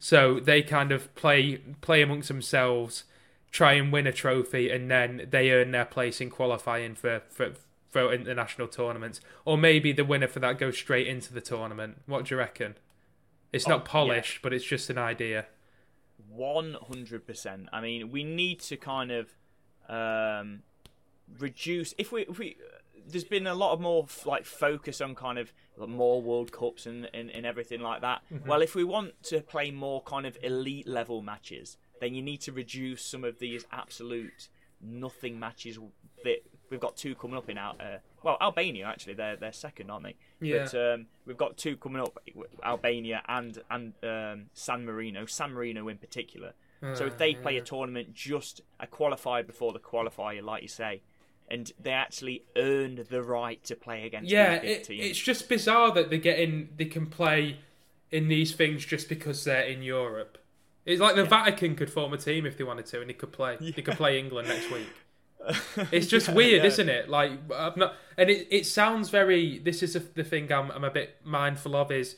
So 0.00 0.40
they 0.40 0.62
kind 0.62 0.90
of 0.92 1.14
play 1.14 1.58
play 1.82 2.02
amongst 2.02 2.28
themselves, 2.28 3.04
try 3.50 3.72
and 3.72 3.92
win 3.92 4.06
a 4.06 4.12
trophy, 4.12 4.70
and 4.70 4.90
then 4.90 5.26
they 5.30 5.50
earn 5.50 5.70
their 5.70 5.84
place 5.84 6.20
in 6.20 6.30
qualifying 6.30 6.94
for 6.94 7.22
for, 7.28 7.52
for 7.88 8.12
international 8.12 8.68
tournaments. 8.68 9.20
Or 9.44 9.58
maybe 9.58 9.92
the 9.92 10.04
winner 10.04 10.28
for 10.28 10.40
that 10.40 10.58
goes 10.58 10.76
straight 10.76 11.06
into 11.06 11.32
the 11.32 11.40
tournament. 11.40 12.02
What 12.06 12.26
do 12.26 12.34
you 12.34 12.38
reckon? 12.38 12.76
It's 13.52 13.66
not 13.66 13.80
oh, 13.80 13.84
polished, 13.84 14.36
yeah. 14.36 14.40
but 14.42 14.52
it's 14.52 14.64
just 14.64 14.90
an 14.90 14.98
idea. 14.98 15.46
One 16.28 16.76
hundred 16.88 17.26
percent. 17.26 17.68
I 17.72 17.80
mean, 17.80 18.10
we 18.10 18.24
need 18.24 18.60
to 18.60 18.76
kind 18.76 19.10
of 19.10 19.34
um, 19.88 20.62
reduce 21.38 21.94
if 21.98 22.12
we 22.12 22.22
if 22.22 22.38
we 22.38 22.56
there's 23.06 23.24
been 23.24 23.46
a 23.46 23.54
lot 23.54 23.72
of 23.72 23.80
more 23.80 24.06
like 24.24 24.44
focus 24.44 25.00
on 25.00 25.14
kind 25.14 25.38
of 25.38 25.52
more 25.88 26.20
World 26.20 26.52
Cups 26.52 26.86
and, 26.86 27.08
and, 27.14 27.30
and 27.30 27.46
everything 27.46 27.80
like 27.80 28.02
that. 28.02 28.20
Mm-hmm. 28.32 28.48
Well, 28.48 28.62
if 28.62 28.74
we 28.74 28.84
want 28.84 29.22
to 29.24 29.40
play 29.40 29.70
more 29.70 30.02
kind 30.02 30.26
of 30.26 30.36
elite 30.42 30.86
level 30.86 31.22
matches, 31.22 31.78
then 32.00 32.14
you 32.14 32.22
need 32.22 32.40
to 32.42 32.52
reduce 32.52 33.04
some 33.04 33.24
of 33.24 33.38
these 33.38 33.64
absolute 33.72 34.48
nothing 34.80 35.38
matches 35.38 35.78
that 36.24 36.42
we've 36.70 36.80
got 36.80 36.96
two 36.96 37.14
coming 37.14 37.36
up 37.36 37.48
in 37.48 37.58
out. 37.58 37.80
Uh, 37.80 37.98
well, 38.22 38.36
Albania 38.40 38.86
actually, 38.86 39.14
they're 39.14 39.36
they're 39.36 39.52
second, 39.52 39.90
aren't 39.90 40.04
they? 40.04 40.16
Yeah. 40.40 40.68
But 40.70 40.94
um, 40.94 41.06
we've 41.26 41.36
got 41.36 41.56
two 41.56 41.76
coming 41.76 42.02
up, 42.02 42.18
Albania 42.64 43.22
and 43.28 43.62
and 43.70 43.92
um, 44.02 44.46
San 44.54 44.84
Marino, 44.84 45.26
San 45.26 45.52
Marino 45.52 45.88
in 45.88 45.98
particular. 45.98 46.54
Uh, 46.82 46.94
so 46.94 47.06
if 47.06 47.18
they 47.18 47.34
play 47.34 47.58
a 47.58 47.62
tournament 47.62 48.14
just 48.14 48.62
a 48.78 48.86
qualifier 48.86 49.46
before 49.46 49.72
the 49.72 49.78
qualifier, 49.78 50.42
like 50.42 50.62
you 50.62 50.68
say, 50.68 51.02
and 51.48 51.72
they 51.78 51.90
actually 51.90 52.44
earned 52.56 52.98
the 53.10 53.22
right 53.22 53.62
to 53.64 53.76
play 53.76 54.06
against. 54.06 54.30
Yeah, 54.30 54.54
it, 54.54 54.88
it's 54.88 55.18
just 55.18 55.48
bizarre 55.48 55.92
that 55.92 56.08
they 56.08 56.18
get 56.18 56.38
in. 56.38 56.70
They 56.76 56.86
can 56.86 57.06
play 57.06 57.58
in 58.10 58.28
these 58.28 58.54
things 58.54 58.84
just 58.84 59.08
because 59.08 59.44
they're 59.44 59.62
in 59.62 59.82
Europe. 59.82 60.38
It's 60.86 61.00
like 61.00 61.14
the 61.14 61.22
yeah. 61.22 61.28
Vatican 61.28 61.76
could 61.76 61.90
form 61.90 62.12
a 62.12 62.16
team 62.16 62.46
if 62.46 62.56
they 62.56 62.64
wanted 62.64 62.86
to, 62.86 63.00
and 63.00 63.10
they 63.10 63.14
could 63.14 63.32
play. 63.32 63.56
Yeah. 63.60 63.72
They 63.76 63.82
could 63.82 63.96
play 63.96 64.18
England 64.18 64.48
next 64.48 64.70
week. 64.70 64.86
It's 65.90 66.06
just 66.06 66.28
yeah, 66.28 66.34
weird, 66.34 66.64
isn't 66.66 66.88
it? 66.90 67.08
Like 67.08 67.32
I've 67.54 67.76
not, 67.76 67.94
and 68.18 68.28
it, 68.28 68.46
it 68.50 68.66
sounds 68.66 69.08
very. 69.08 69.58
This 69.58 69.82
is 69.82 69.96
a, 69.96 70.00
the 70.00 70.22
thing 70.22 70.52
I'm, 70.52 70.70
I'm 70.70 70.84
a 70.84 70.90
bit 70.90 71.16
mindful 71.24 71.76
of 71.76 71.90
is 71.90 72.16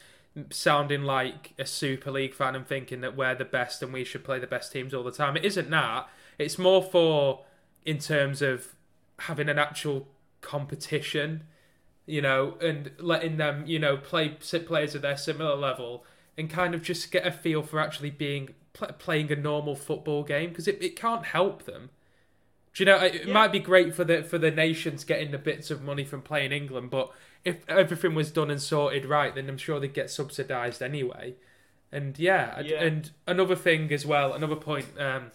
sounding 0.50 1.02
like 1.02 1.52
a 1.58 1.66
Super 1.66 2.10
League 2.10 2.34
fan 2.34 2.56
and 2.56 2.66
thinking 2.66 3.00
that 3.02 3.16
we're 3.16 3.34
the 3.34 3.44
best 3.44 3.82
and 3.82 3.92
we 3.92 4.04
should 4.04 4.24
play 4.24 4.38
the 4.38 4.46
best 4.46 4.72
teams 4.72 4.94
all 4.94 5.04
the 5.04 5.12
time. 5.12 5.36
It 5.36 5.44
isn't 5.44 5.70
that. 5.70 6.08
It's 6.38 6.58
more 6.58 6.82
for 6.82 7.44
in 7.84 7.98
terms 7.98 8.42
of 8.42 8.74
having 9.20 9.48
an 9.48 9.58
actual 9.58 10.08
competition, 10.40 11.44
you 12.06 12.22
know, 12.22 12.56
and 12.60 12.90
letting 12.98 13.36
them, 13.36 13.64
you 13.66 13.78
know, 13.78 13.96
play 13.96 14.36
sit 14.40 14.66
players 14.66 14.94
at 14.94 15.02
their 15.02 15.16
similar 15.16 15.54
level 15.54 16.04
and 16.36 16.48
kind 16.50 16.74
of 16.74 16.82
just 16.82 17.10
get 17.12 17.26
a 17.26 17.30
feel 17.32 17.62
for 17.62 17.78
actually 17.80 18.10
being 18.10 18.54
playing 18.98 19.30
a 19.30 19.36
normal 19.36 19.76
football 19.76 20.22
game 20.22 20.48
because 20.48 20.66
it, 20.66 20.82
it 20.82 20.96
can't 20.96 21.26
help 21.26 21.64
them. 21.64 21.90
Do 22.74 22.82
you 22.82 22.86
know 22.86 22.96
it 22.96 23.26
Yeah. 23.26 23.32
might 23.32 23.52
be 23.52 23.58
great 23.58 23.94
for 23.94 24.02
the 24.04 24.22
for 24.22 24.38
the 24.38 24.50
nations 24.50 25.04
getting 25.04 25.30
the 25.30 25.38
bits 25.38 25.70
of 25.70 25.82
money 25.82 26.04
from 26.04 26.22
playing 26.22 26.52
England, 26.52 26.90
but 26.90 27.10
if 27.44 27.68
everything 27.68 28.14
was 28.14 28.30
done 28.30 28.50
and 28.50 28.62
sorted 28.62 29.04
right, 29.04 29.34
then 29.34 29.48
I'm 29.48 29.58
sure 29.58 29.78
they'd 29.78 29.92
get 29.92 30.10
subsidised 30.10 30.80
anyway. 30.82 31.34
And 31.90 32.18
yeah, 32.18 32.54
and- 32.58 32.66
Yeah. 32.66 32.82
and 32.84 33.10
another 33.26 33.56
thing 33.56 33.92
as 33.92 34.06
well, 34.06 34.32
another 34.32 34.56
point. 34.56 34.86
Um, 34.98 35.32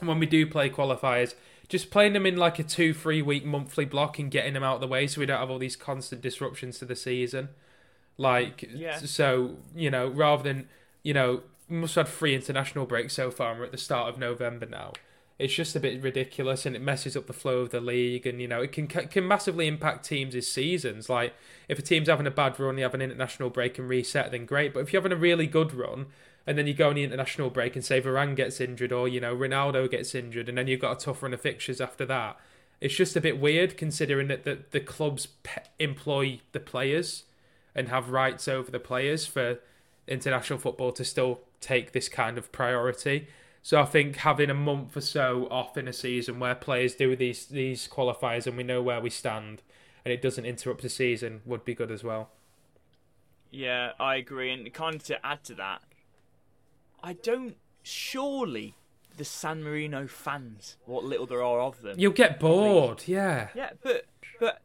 when 0.00 0.18
we 0.18 0.26
do 0.26 0.46
play 0.46 0.68
qualifiers, 0.68 1.34
just 1.68 1.90
playing 1.90 2.12
them 2.12 2.26
in 2.26 2.36
like 2.36 2.58
a 2.58 2.62
two, 2.64 2.92
three 2.92 3.22
week 3.22 3.44
monthly 3.46 3.84
block 3.86 4.18
and 4.18 4.30
getting 4.30 4.52
them 4.52 4.62
out 4.62 4.76
of 4.76 4.80
the 4.82 4.86
way 4.88 5.06
so 5.06 5.20
we 5.20 5.26
don't 5.26 5.38
have 5.38 5.50
all 5.50 5.58
these 5.58 5.76
constant 5.76 6.20
disruptions 6.20 6.78
to 6.80 6.84
the 6.84 6.96
season. 6.96 7.48
Like, 8.18 8.64
Yeah. 8.72 8.98
so, 8.98 9.56
you 9.74 9.90
know, 9.90 10.08
rather 10.08 10.42
than, 10.42 10.68
you 11.02 11.14
know, 11.14 11.42
we 11.68 11.76
must 11.76 11.94
have 11.94 12.06
had 12.06 12.14
three 12.14 12.34
international 12.34 12.86
breaks 12.86 13.14
so 13.14 13.30
far 13.30 13.50
and 13.52 13.60
we're 13.60 13.66
at 13.66 13.72
the 13.72 13.78
start 13.78 14.08
of 14.08 14.18
November 14.18 14.66
now. 14.66 14.92
It's 15.38 15.54
just 15.54 15.74
a 15.74 15.80
bit 15.80 16.00
ridiculous 16.02 16.66
and 16.66 16.76
it 16.76 16.82
messes 16.82 17.16
up 17.16 17.26
the 17.26 17.32
flow 17.32 17.60
of 17.60 17.70
the 17.70 17.80
league 17.80 18.26
and, 18.26 18.40
you 18.40 18.46
know, 18.46 18.60
it 18.62 18.70
can 18.70 18.86
can 18.86 19.26
massively 19.26 19.66
impact 19.66 20.04
teams' 20.04 20.46
seasons. 20.46 21.08
Like, 21.08 21.34
if 21.68 21.78
a 21.78 21.82
team's 21.82 22.08
having 22.08 22.26
a 22.26 22.30
bad 22.30 22.60
run, 22.60 22.76
you 22.76 22.84
have 22.84 22.94
an 22.94 23.02
international 23.02 23.50
break 23.50 23.78
and 23.78 23.88
reset, 23.88 24.30
then 24.30 24.44
great. 24.46 24.72
But 24.74 24.80
if 24.80 24.92
you're 24.92 25.02
having 25.02 25.16
a 25.16 25.20
really 25.20 25.46
good 25.46 25.72
run, 25.74 26.06
and 26.46 26.58
then 26.58 26.66
you 26.66 26.74
go 26.74 26.90
on 26.90 26.96
the 26.96 27.04
international 27.04 27.50
break 27.50 27.74
and 27.76 27.84
say 27.84 28.00
Varane 28.00 28.36
gets 28.36 28.60
injured 28.60 28.92
or 28.92 29.08
you 29.08 29.20
know 29.20 29.34
Ronaldo 29.34 29.90
gets 29.90 30.14
injured 30.14 30.48
and 30.48 30.58
then 30.58 30.66
you've 30.66 30.80
got 30.80 31.00
a 31.00 31.04
tough 31.04 31.22
run 31.22 31.32
of 31.32 31.40
fixtures 31.40 31.80
after 31.80 32.04
that. 32.06 32.36
It's 32.80 32.94
just 32.94 33.14
a 33.16 33.20
bit 33.20 33.38
weird 33.40 33.76
considering 33.76 34.26
that 34.28 34.42
the, 34.44 34.58
the 34.72 34.80
clubs 34.80 35.26
pe- 35.44 35.62
employ 35.78 36.40
the 36.50 36.58
players 36.60 37.24
and 37.74 37.88
have 37.88 38.10
rights 38.10 38.48
over 38.48 38.70
the 38.70 38.78
players 38.78 39.26
for 39.26 39.58
international 40.06 40.58
football 40.58 40.92
to 40.92 41.04
still 41.04 41.40
take 41.60 41.92
this 41.92 42.08
kind 42.08 42.38
of 42.38 42.52
priority. 42.52 43.28
So 43.62 43.80
I 43.80 43.84
think 43.84 44.16
having 44.16 44.50
a 44.50 44.54
month 44.54 44.96
or 44.96 45.00
so 45.00 45.46
off 45.50 45.76
in 45.76 45.86
a 45.86 45.92
season 45.92 46.40
where 46.40 46.54
players 46.54 46.94
do 46.96 47.14
these 47.14 47.46
these 47.46 47.88
qualifiers 47.88 48.46
and 48.46 48.56
we 48.56 48.64
know 48.64 48.82
where 48.82 49.00
we 49.00 49.10
stand 49.10 49.62
and 50.04 50.12
it 50.12 50.20
doesn't 50.20 50.44
interrupt 50.44 50.82
the 50.82 50.88
season 50.88 51.42
would 51.44 51.64
be 51.64 51.74
good 51.74 51.90
as 51.90 52.02
well. 52.02 52.30
Yeah, 53.50 53.92
I 54.00 54.16
agree. 54.16 54.50
And 54.50 54.72
kind 54.72 54.96
of 54.96 55.04
to 55.04 55.24
add 55.24 55.44
to 55.44 55.54
that, 55.54 55.82
I 57.02 57.12
don't. 57.14 57.56
Surely 57.84 58.76
the 59.16 59.24
San 59.24 59.62
Marino 59.62 60.06
fans, 60.06 60.76
what 60.86 61.04
little 61.04 61.26
there 61.26 61.42
are 61.42 61.60
of 61.60 61.82
them. 61.82 61.96
You'll 61.98 62.12
get 62.12 62.40
bored, 62.40 63.02
yeah. 63.06 63.48
Yeah, 63.54 63.70
but 63.82 64.06
but 64.40 64.62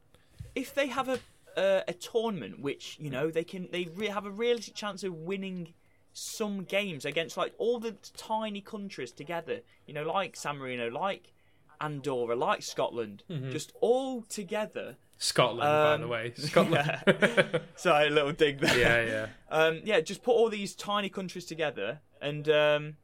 if 0.55 0.73
they 0.73 0.87
have 0.87 1.09
a 1.09 1.19
uh, 1.57 1.81
a 1.87 1.93
tournament 1.93 2.59
which 2.61 2.97
you 2.99 3.09
know 3.09 3.29
they 3.31 3.43
can 3.43 3.67
they 3.71 3.85
re- 3.95 4.07
have 4.07 4.25
a 4.25 4.31
realistic 4.31 4.75
chance 4.75 5.03
of 5.03 5.13
winning 5.13 5.73
some 6.13 6.63
games 6.63 7.03
against 7.05 7.35
like 7.37 7.53
all 7.57 7.79
the 7.79 7.95
tiny 8.15 8.61
countries 8.61 9.11
together, 9.11 9.59
you 9.85 9.93
know, 9.93 10.03
like 10.03 10.35
San 10.35 10.57
Marino, 10.57 10.89
like 10.89 11.33
Andorra, 11.79 12.35
like 12.35 12.63
Scotland, 12.63 13.23
just 13.51 13.71
all 13.81 14.21
together. 14.23 14.95
Scotland, 15.19 15.59
by 15.61 15.93
Um, 15.93 16.01
the 16.01 16.07
way. 16.07 16.33
Scotland. 16.37 17.61
Sorry, 17.75 18.07
a 18.07 18.09
little 18.11 18.31
dig 18.31 18.59
there. 18.59 18.77
yeah, 18.79 19.05
yeah. 19.05 19.27
Um, 19.55 19.81
yeah, 19.83 19.99
just 20.01 20.23
put 20.23 20.31
all 20.31 20.49
these 20.49 20.73
tiny 20.75 21.09
countries 21.09 21.45
together, 21.45 22.01
and 22.21 22.47
um, 22.49 22.95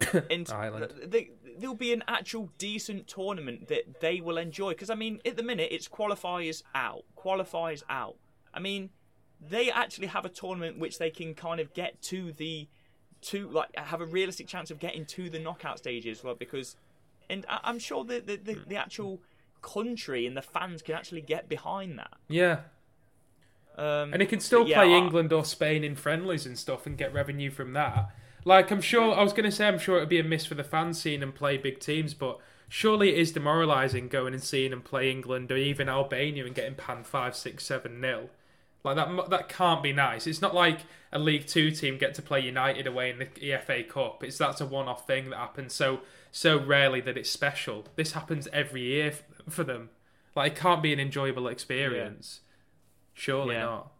and 0.30 0.50
Ireland. 0.50 0.92
There'll 1.58 1.74
be 1.74 1.92
an 1.92 2.04
actual 2.06 2.50
decent 2.58 3.08
tournament 3.08 3.68
that 3.68 4.00
they 4.00 4.20
will 4.20 4.38
enjoy. 4.38 4.70
Because 4.70 4.90
I 4.90 4.94
mean, 4.94 5.20
at 5.26 5.36
the 5.36 5.42
minute, 5.42 5.68
it's 5.70 5.88
qualifiers 5.88 6.62
out, 6.74 7.04
qualifiers 7.16 7.82
out. 7.90 8.16
I 8.54 8.60
mean, 8.60 8.90
they 9.40 9.70
actually 9.70 10.08
have 10.08 10.24
a 10.24 10.28
tournament 10.28 10.78
which 10.78 10.98
they 10.98 11.10
can 11.10 11.34
kind 11.34 11.60
of 11.60 11.74
get 11.74 12.00
to 12.02 12.32
the 12.32 12.68
to 13.20 13.48
like 13.50 13.76
have 13.76 14.00
a 14.00 14.06
realistic 14.06 14.46
chance 14.46 14.70
of 14.70 14.78
getting 14.78 15.04
to 15.06 15.28
the 15.28 15.38
knockout 15.38 15.78
stages. 15.78 16.22
Well, 16.22 16.34
because 16.34 16.76
and 17.28 17.44
I- 17.48 17.60
I'm 17.64 17.78
sure 17.78 18.04
the 18.04 18.20
the, 18.20 18.36
the, 18.36 18.58
the 18.68 18.76
actual 18.76 19.20
country 19.60 20.26
and 20.26 20.36
the 20.36 20.42
fans 20.42 20.82
can 20.82 20.94
actually 20.94 21.20
get 21.20 21.48
behind 21.48 21.98
that. 21.98 22.14
Yeah. 22.28 22.60
Um, 23.76 24.12
And 24.12 24.22
it 24.22 24.28
can 24.28 24.40
still 24.40 24.66
yeah, 24.66 24.76
play 24.76 24.92
England 24.92 25.32
or 25.32 25.44
Spain 25.44 25.84
in 25.84 25.94
friendlies 25.94 26.46
and 26.46 26.58
stuff 26.58 26.86
and 26.86 26.96
get 26.96 27.12
revenue 27.12 27.50
from 27.50 27.72
that. 27.74 28.10
Like, 28.48 28.70
I'm 28.70 28.80
sure, 28.80 29.14
I 29.14 29.22
was 29.22 29.34
going 29.34 29.44
to 29.44 29.52
say, 29.52 29.68
I'm 29.68 29.78
sure 29.78 29.98
it 29.98 30.00
would 30.00 30.08
be 30.08 30.18
a 30.18 30.24
miss 30.24 30.46
for 30.46 30.54
the 30.54 30.64
fan 30.64 30.94
scene 30.94 31.22
and 31.22 31.34
play 31.34 31.58
big 31.58 31.80
teams, 31.80 32.14
but 32.14 32.38
surely 32.66 33.10
it 33.10 33.18
is 33.18 33.30
demoralising 33.30 34.08
going 34.08 34.32
and 34.32 34.42
seeing 34.42 34.70
them 34.70 34.80
play 34.80 35.10
England 35.10 35.52
or 35.52 35.58
even 35.58 35.86
Albania 35.86 36.46
and 36.46 36.54
getting 36.54 36.74
panned 36.74 37.06
5, 37.06 37.36
6, 37.36 37.62
7 37.62 38.00
nil. 38.00 38.30
Like, 38.82 38.96
that 38.96 39.28
that 39.28 39.48
can't 39.50 39.82
be 39.82 39.92
nice. 39.92 40.26
It's 40.26 40.40
not 40.40 40.54
like 40.54 40.78
a 41.12 41.18
League 41.18 41.46
Two 41.46 41.70
team 41.70 41.98
get 41.98 42.14
to 42.14 42.22
play 42.22 42.40
United 42.40 42.86
away 42.86 43.10
in 43.10 43.18
the 43.18 43.58
FA 43.58 43.82
Cup. 43.82 44.24
It's 44.24 44.38
That's 44.38 44.62
a 44.62 44.66
one 44.66 44.88
off 44.88 45.06
thing 45.06 45.28
that 45.28 45.36
happens 45.36 45.74
so 45.74 46.00
so 46.30 46.58
rarely 46.58 47.02
that 47.02 47.18
it's 47.18 47.28
special. 47.28 47.84
This 47.96 48.12
happens 48.12 48.48
every 48.50 48.82
year 48.82 49.12
for 49.50 49.62
them. 49.62 49.90
Like, 50.34 50.52
it 50.52 50.58
can't 50.58 50.82
be 50.82 50.94
an 50.94 51.00
enjoyable 51.00 51.48
experience. 51.48 52.40
Surely 53.12 53.56
Yeah. 53.56 53.64
not. 53.64 53.92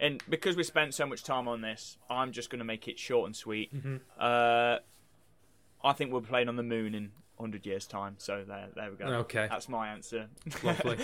And 0.00 0.22
because 0.28 0.56
we 0.56 0.64
spent 0.64 0.94
so 0.94 1.04
much 1.06 1.22
time 1.22 1.46
on 1.46 1.60
this, 1.60 1.98
I'm 2.08 2.32
just 2.32 2.48
going 2.48 2.58
to 2.58 2.64
make 2.64 2.88
it 2.88 2.98
short 2.98 3.26
and 3.26 3.36
sweet. 3.36 3.74
Mm-hmm. 3.74 3.96
Uh, 4.18 4.76
I 5.84 5.92
think 5.92 6.12
we're 6.12 6.22
playing 6.22 6.48
on 6.48 6.56
the 6.56 6.62
moon 6.62 6.94
in 6.94 7.12
100 7.36 7.66
years' 7.66 7.86
time. 7.86 8.14
So 8.16 8.42
there, 8.48 8.68
there 8.74 8.90
we 8.90 8.96
go. 8.96 9.04
Okay. 9.20 9.46
That's 9.48 9.68
my 9.68 9.88
answer. 9.88 10.28
Lovely. 10.62 10.96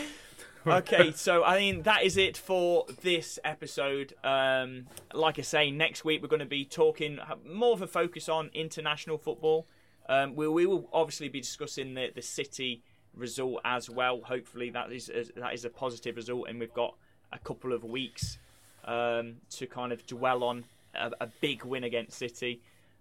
okay, 0.66 1.12
so 1.12 1.44
I 1.44 1.58
mean 1.58 1.82
that 1.82 2.02
is 2.02 2.16
it 2.16 2.38
for 2.38 2.86
this 3.02 3.38
episode. 3.44 4.14
Um, 4.24 4.86
like 5.12 5.38
I 5.38 5.42
say, 5.42 5.70
next 5.70 6.04
week 6.04 6.22
we're 6.22 6.28
going 6.28 6.40
to 6.40 6.46
be 6.46 6.64
talking 6.64 7.18
more 7.46 7.74
of 7.74 7.82
a 7.82 7.86
focus 7.86 8.28
on 8.30 8.50
international 8.54 9.18
football. 9.18 9.66
Um, 10.08 10.34
we, 10.34 10.48
we 10.48 10.66
will 10.66 10.88
obviously 10.92 11.28
be 11.28 11.40
discussing 11.40 11.94
the 11.94 12.10
the 12.14 12.22
City 12.22 12.82
result 13.14 13.60
as 13.64 13.90
well. 13.90 14.22
Hopefully 14.22 14.70
that 14.70 14.90
is 14.90 15.10
that 15.36 15.52
is 15.52 15.66
a 15.66 15.70
positive 15.70 16.16
result, 16.16 16.48
and 16.48 16.58
we've 16.58 16.74
got 16.74 16.96
a 17.32 17.38
couple 17.38 17.72
of 17.72 17.84
weeks 17.84 18.38
um, 18.86 19.36
to 19.50 19.66
kind 19.66 19.92
of 19.92 20.06
dwell 20.06 20.44
on 20.44 20.64
a, 20.94 21.10
a 21.20 21.26
big 21.40 21.64
win 21.64 21.84
against 21.84 22.18
City. 22.18 22.60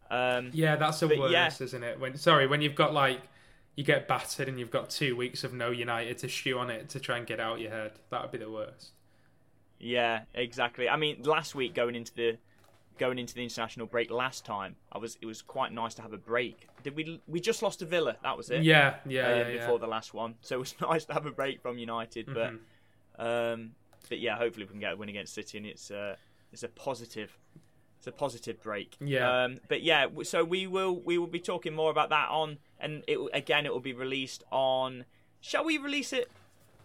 Um, 0.10 0.52
Yeah, 0.54 0.76
that's 0.76 1.00
the 1.00 1.08
worst, 1.08 1.34
yeah. 1.34 1.50
isn't 1.60 1.84
it? 1.84 2.00
When 2.00 2.18
sorry, 2.18 2.48
when 2.48 2.62
you've 2.62 2.76
got 2.76 2.94
like 2.94 3.22
you 3.76 3.84
get 3.84 4.08
battered 4.08 4.48
and 4.48 4.60
you've 4.60 4.72
got 4.72 4.90
two 4.90 5.16
weeks 5.16 5.44
of 5.44 5.54
no 5.54 5.70
United 5.70 6.18
to 6.20 6.30
stew 6.30 6.58
on 6.58 6.70
it 6.70 6.90
to 6.90 7.00
try 7.00 7.18
and 7.18 7.28
get 7.28 7.40
out 7.40 7.60
your 7.60 7.72
head. 7.72 7.94
That 8.10 8.22
would 8.22 8.32
be 8.32 8.38
the 8.38 8.50
worst. 8.50 8.92
Yeah, 9.80 10.22
exactly. 10.34 10.88
I 10.88 10.96
mean, 10.96 11.24
last 11.24 11.56
week 11.56 11.74
going 11.74 11.96
into 11.96 12.14
the 12.14 12.38
going 12.98 13.20
into 13.20 13.36
the 13.36 13.44
international 13.44 13.86
break 13.88 14.10
last 14.10 14.46
time, 14.46 14.78
I 14.92 14.98
was 14.98 15.18
it 15.22 15.26
was 15.26 15.42
quite 15.42 15.74
nice 15.74 15.94
to 15.96 16.02
have 16.02 16.14
a 16.14 16.18
break. 16.18 16.68
Did 16.84 16.96
we 16.96 17.22
we 17.28 17.42
just 17.42 17.62
lost 17.62 17.80
to 17.80 17.86
Villa? 17.86 18.16
That 18.24 18.38
was 18.38 18.50
it. 18.50 18.64
Yeah, 18.64 18.96
yeah, 19.06 19.28
uh, 19.28 19.30
yeah, 19.30 19.48
yeah. 19.48 19.58
before 19.60 19.80
the 19.80 19.88
last 19.88 20.14
one, 20.14 20.36
so 20.42 20.56
it 20.56 20.60
was 20.60 20.76
nice 20.82 21.06
to 21.06 21.14
have 21.14 21.26
a 21.26 21.32
break 21.32 21.62
from 21.62 21.78
United. 21.78 22.30
But 22.34 22.54
um, 23.20 23.72
but 24.10 24.20
yeah, 24.20 24.38
hopefully 24.38 24.66
we 24.66 24.72
can 24.72 24.80
get 24.80 24.94
a 24.94 24.96
win 24.96 25.10
against 25.10 25.34
City, 25.34 25.58
and 25.58 25.68
it's 25.68 25.92
uh, 25.92 26.16
it's 26.52 26.64
a 26.64 26.68
positive. 26.70 27.38
It's 27.98 28.08
a 28.08 28.12
positive 28.12 28.62
break. 28.62 28.98
Yeah. 29.00 29.44
Um, 29.46 29.58
but 29.68 29.82
yeah, 29.82 30.06
so 30.24 30.44
we 30.44 30.68
will 30.68 31.00
we 31.00 31.18
will 31.18 31.28
be 31.28 31.40
talking 31.40 31.74
more 31.74 31.90
about 31.92 32.10
that 32.10 32.30
on, 32.30 32.58
and 32.80 33.04
it 33.08 33.18
again 33.34 33.66
it 33.66 33.74
will 33.74 33.80
be 33.80 33.94
released 33.94 34.44
on. 34.52 35.06
Shall 35.42 35.66
we 35.66 35.78
release 35.78 36.14
it? 36.14 36.30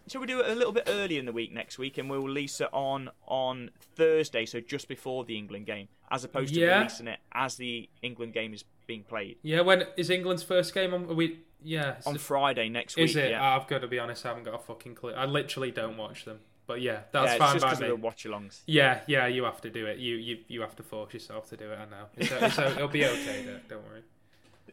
Shall 0.08 0.20
we 0.22 0.26
do 0.26 0.40
it 0.40 0.48
a 0.50 0.54
little 0.54 0.72
bit 0.72 0.84
early 0.88 1.18
in 1.18 1.26
the 1.26 1.32
week 1.32 1.52
next 1.52 1.78
week, 1.78 1.98
and 1.98 2.08
we'll 2.08 2.22
release 2.22 2.60
it 2.60 2.68
on 2.72 3.10
on 3.26 3.70
Thursday, 3.96 4.46
so 4.46 4.60
just 4.60 4.88
before 4.88 5.24
the 5.24 5.36
England 5.36 5.66
game, 5.66 5.88
as 6.10 6.24
opposed 6.24 6.54
to 6.54 6.60
Yeah. 6.60 6.78
releasing 6.78 7.06
it 7.06 7.18
as 7.32 7.56
the 7.56 7.88
England 8.02 8.32
game 8.32 8.54
is 8.54 8.64
being 8.86 9.04
played 9.04 9.36
Yeah, 9.42 9.60
when 9.60 9.86
is 9.96 10.10
England's 10.10 10.42
first 10.42 10.74
game 10.74 10.92
on? 10.94 11.14
We 11.14 11.40
yeah, 11.62 11.96
on 12.06 12.16
Friday 12.18 12.68
next 12.70 12.96
week. 12.96 13.10
is 13.10 13.16
it? 13.16 13.30
Yeah, 13.32 13.56
I've 13.56 13.66
got 13.68 13.82
to 13.82 13.88
be 13.88 13.98
honest, 13.98 14.24
I 14.24 14.28
haven't 14.30 14.44
got 14.44 14.54
a 14.54 14.58
fucking 14.58 14.94
clue. 14.94 15.12
I 15.12 15.26
literally 15.26 15.70
don't 15.70 15.96
watch 15.96 16.24
them, 16.24 16.40
but 16.70 16.80
yeah, 16.80 17.00
that's 17.10 17.26
yeah, 17.26 17.32
it's 17.32 17.38
fine 17.44 17.58
just 17.58 17.80
by 17.80 17.80
me. 17.80 17.88
the 17.88 17.96
watch-alongs. 17.96 18.60
Yeah, 18.64 19.00
yeah, 19.08 19.26
you 19.26 19.42
have 19.42 19.60
to 19.62 19.70
do 19.70 19.86
it. 19.86 19.98
You 19.98 20.14
you 20.14 20.38
you 20.46 20.60
have 20.60 20.76
to 20.76 20.84
force 20.84 21.12
yourself 21.12 21.48
to 21.48 21.56
do 21.56 21.72
it. 21.72 21.76
I 21.80 21.84
know. 21.86 22.06
It's, 22.16 22.58
it'll 22.58 22.86
be 22.86 23.04
okay. 23.04 23.44
Don't, 23.44 23.68
don't 23.68 23.84
worry. 23.88 24.02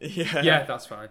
Yeah, 0.00 0.42
Yeah, 0.42 0.62
that's 0.62 0.86
fine. 0.86 1.08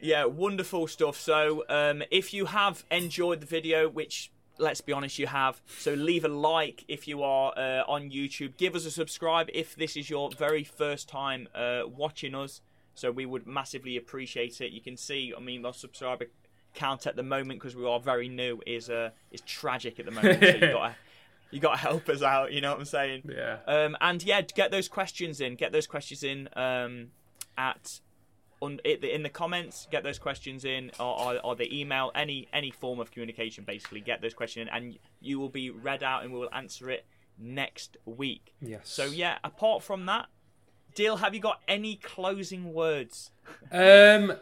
Yeah, 0.00 0.24
wonderful 0.24 0.88
stuff. 0.88 1.16
So, 1.16 1.62
um, 1.68 2.02
if 2.10 2.34
you 2.34 2.46
have 2.46 2.84
enjoyed 2.90 3.42
the 3.42 3.46
video, 3.46 3.88
which 3.88 4.32
let's 4.58 4.80
be 4.80 4.92
honest, 4.92 5.20
you 5.20 5.28
have, 5.28 5.62
so 5.78 5.94
leave 5.94 6.24
a 6.24 6.28
like 6.28 6.84
if 6.88 7.06
you 7.06 7.22
are 7.22 7.56
uh, 7.56 7.84
on 7.86 8.10
YouTube. 8.10 8.56
Give 8.56 8.74
us 8.74 8.84
a 8.84 8.90
subscribe 8.90 9.50
if 9.54 9.76
this 9.76 9.96
is 9.96 10.10
your 10.10 10.30
very 10.36 10.64
first 10.64 11.08
time 11.08 11.46
uh, 11.54 11.82
watching 11.86 12.34
us. 12.34 12.60
So 12.96 13.12
we 13.12 13.24
would 13.24 13.46
massively 13.46 13.96
appreciate 13.96 14.60
it. 14.60 14.72
You 14.72 14.80
can 14.80 14.96
see, 14.96 15.32
I 15.36 15.40
mean, 15.40 15.64
our 15.64 15.72
subscriber 15.72 16.26
count 16.74 17.06
at 17.06 17.16
the 17.16 17.22
moment 17.22 17.60
because 17.60 17.76
we 17.76 17.86
are 17.86 18.00
very 18.00 18.28
new 18.28 18.60
is 18.66 18.90
uh, 18.90 19.10
is 19.30 19.40
tragic 19.42 19.98
at 19.98 20.06
the 20.06 20.12
moment. 20.12 20.40
so 20.42 20.48
you 20.48 20.60
got 20.60 20.94
you 21.50 21.60
got 21.60 21.72
to 21.72 21.78
help 21.78 22.08
us 22.08 22.22
out. 22.22 22.52
You 22.52 22.60
know 22.60 22.70
what 22.70 22.80
I'm 22.80 22.84
saying? 22.84 23.30
Yeah. 23.34 23.58
Um, 23.66 23.96
and 24.00 24.22
yeah, 24.22 24.40
get 24.40 24.70
those 24.70 24.88
questions 24.88 25.40
in. 25.40 25.54
Get 25.54 25.72
those 25.72 25.86
questions 25.86 26.22
in 26.22 26.48
um, 26.56 27.08
at 27.56 28.00
on 28.60 28.78
in 28.84 29.22
the 29.22 29.28
comments. 29.28 29.86
Get 29.90 30.02
those 30.02 30.18
questions 30.18 30.64
in, 30.64 30.90
or, 30.98 31.20
or, 31.20 31.40
or 31.44 31.56
the 31.56 31.78
email. 31.78 32.10
Any 32.14 32.48
any 32.52 32.70
form 32.70 33.00
of 33.00 33.10
communication, 33.10 33.64
basically. 33.64 34.00
Get 34.00 34.22
those 34.22 34.34
questions 34.34 34.68
in, 34.68 34.74
and 34.74 34.98
you 35.20 35.38
will 35.38 35.50
be 35.50 35.70
read 35.70 36.02
out, 36.02 36.24
and 36.24 36.32
we 36.32 36.38
will 36.38 36.52
answer 36.52 36.90
it 36.90 37.04
next 37.38 37.96
week. 38.06 38.54
Yes. 38.60 38.88
So 38.88 39.04
yeah, 39.04 39.38
apart 39.44 39.82
from 39.82 40.06
that, 40.06 40.26
Deal, 40.94 41.16
have 41.16 41.34
you 41.34 41.40
got 41.40 41.62
any 41.66 41.96
closing 41.96 42.72
words? 42.74 43.30
Um, 43.70 44.34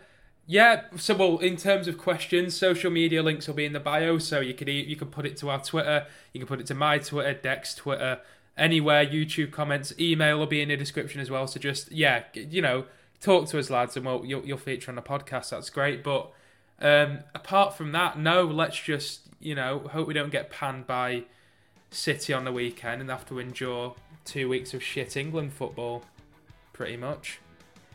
Yeah, 0.51 0.83
so 0.97 1.15
well, 1.15 1.39
in 1.39 1.57
terms 1.57 1.87
of 1.87 1.97
questions, 1.97 2.57
social 2.57 2.91
media 2.91 3.23
links 3.23 3.47
will 3.47 3.55
be 3.55 3.65
in 3.65 3.73
the 3.73 3.79
bio, 3.79 4.19
so 4.19 4.41
you 4.41 4.53
could 4.53 4.67
you 4.67 4.97
can 4.97 5.07
put 5.07 5.25
it 5.25 5.37
to 5.37 5.49
our 5.49 5.63
Twitter, 5.63 6.09
you 6.33 6.41
can 6.41 6.49
put 6.49 6.59
it 6.59 6.67
to 6.67 6.75
my 6.75 6.99
Twitter, 6.99 7.35
Dex 7.35 7.73
Twitter, 7.73 8.19
anywhere. 8.59 9.07
YouTube 9.07 9.53
comments, 9.53 9.93
email 9.97 10.41
will 10.41 10.49
be 10.49 10.61
in 10.61 10.69
the 10.69 10.77
description 10.77 11.21
as 11.21 11.31
well. 11.31 11.47
So 11.47 11.61
just 11.61 11.93
yeah, 11.93 12.25
you 12.35 12.61
know, 12.61 12.87
talk 13.21 13.49
to 13.51 13.61
us, 13.61 13.71
lads, 13.71 13.97
and 13.97 14.05
we'll 14.05 14.25
you'll, 14.25 14.45
you'll 14.45 14.59
feature 14.59 14.91
on 14.91 14.97
the 14.97 15.03
podcast. 15.03 15.51
That's 15.51 15.71
great. 15.71 16.03
But 16.03 16.33
um, 16.81 17.21
apart 17.33 17.77
from 17.77 17.93
that, 17.93 18.19
no, 18.19 18.45
let's 18.45 18.81
just 18.81 19.21
you 19.39 19.55
know 19.55 19.87
hope 19.93 20.09
we 20.09 20.15
don't 20.15 20.33
get 20.33 20.51
panned 20.51 20.85
by 20.85 21.27
City 21.93 22.33
on 22.33 22.45
the 22.45 22.53
weekend 22.53 23.01
and 23.01 23.09
have 23.09 23.25
to 23.29 23.39
endure 23.39 23.95
two 24.25 24.49
weeks 24.49 24.75
of 24.75 24.83
shit 24.83 25.17
England 25.17 25.53
football. 25.53 26.03
Pretty 26.73 26.97
much, 26.97 27.39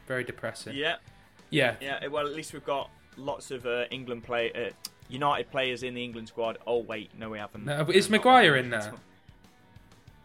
very 0.07 0.23
depressing. 0.23 0.77
Yeah. 0.77 0.95
Yeah, 1.55 1.75
Yeah, 1.81 2.07
well, 2.07 2.25
at 2.27 2.33
least 2.33 2.53
we've 2.53 2.65
got 2.65 2.89
lots 3.17 3.51
of 3.51 3.65
uh, 3.65 3.85
England 3.91 4.23
play, 4.23 4.51
uh, 4.53 4.71
United 5.09 5.51
players 5.51 5.83
in 5.83 5.93
the 5.93 6.03
England 6.03 6.27
squad. 6.27 6.57
Oh 6.65 6.79
wait, 6.79 7.11
no, 7.17 7.29
we 7.29 7.37
haven't. 7.37 7.65
No, 7.65 7.85
is 7.89 8.09
Maguire 8.09 8.55
in 8.55 8.69
there? 8.69 8.93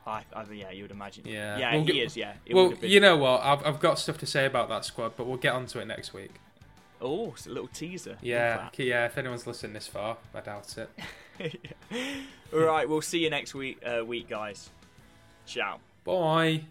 I, 0.07 0.23
I, 0.35 0.45
yeah, 0.53 0.71
you 0.71 0.83
would 0.85 0.91
imagine. 0.91 1.25
Yeah. 1.27 1.59
yeah, 1.59 1.73
We'll 1.75 1.85
he 1.85 1.93
get- 1.93 2.07
is. 2.07 2.17
Yeah. 2.17 2.33
It 2.47 2.55
well, 2.55 2.75
you 2.83 3.01
know 3.01 3.17
what? 3.17 3.43
I've, 3.43 3.65
I've 3.65 3.81
got 3.81 3.99
stuff 3.99 4.19
to 4.19 4.27
say 4.27 4.47
about 4.47 4.69
that 4.71 4.85
squad, 4.85 5.13
but 5.17 5.27
we'll 5.27 5.37
get 5.37 5.55
onto 5.55 5.79
it 5.79 5.87
next 5.87 6.13
week. 6.15 6.33
Oh, 7.01 7.31
it's 7.33 7.47
a 7.47 7.51
little 7.51 7.69
teaser. 7.69 8.17
Yeah, 8.21 8.69
yeah. 8.77 9.07
If 9.07 9.17
anyone's 9.17 9.47
listened 9.47 9.75
this 9.77 9.87
far, 9.87 10.17
I 10.35 10.41
doubt 10.41 10.77
it. 10.79 11.61
All 12.53 12.61
right, 12.61 12.89
we'll 12.89 13.01
see 13.03 13.21
you 13.21 13.31
next 13.31 13.55
week, 13.55 13.81
uh, 13.87 14.05
week, 14.05 14.29
guys. 14.29 14.69
Ciao. 15.47 15.81
Bye. 16.05 16.65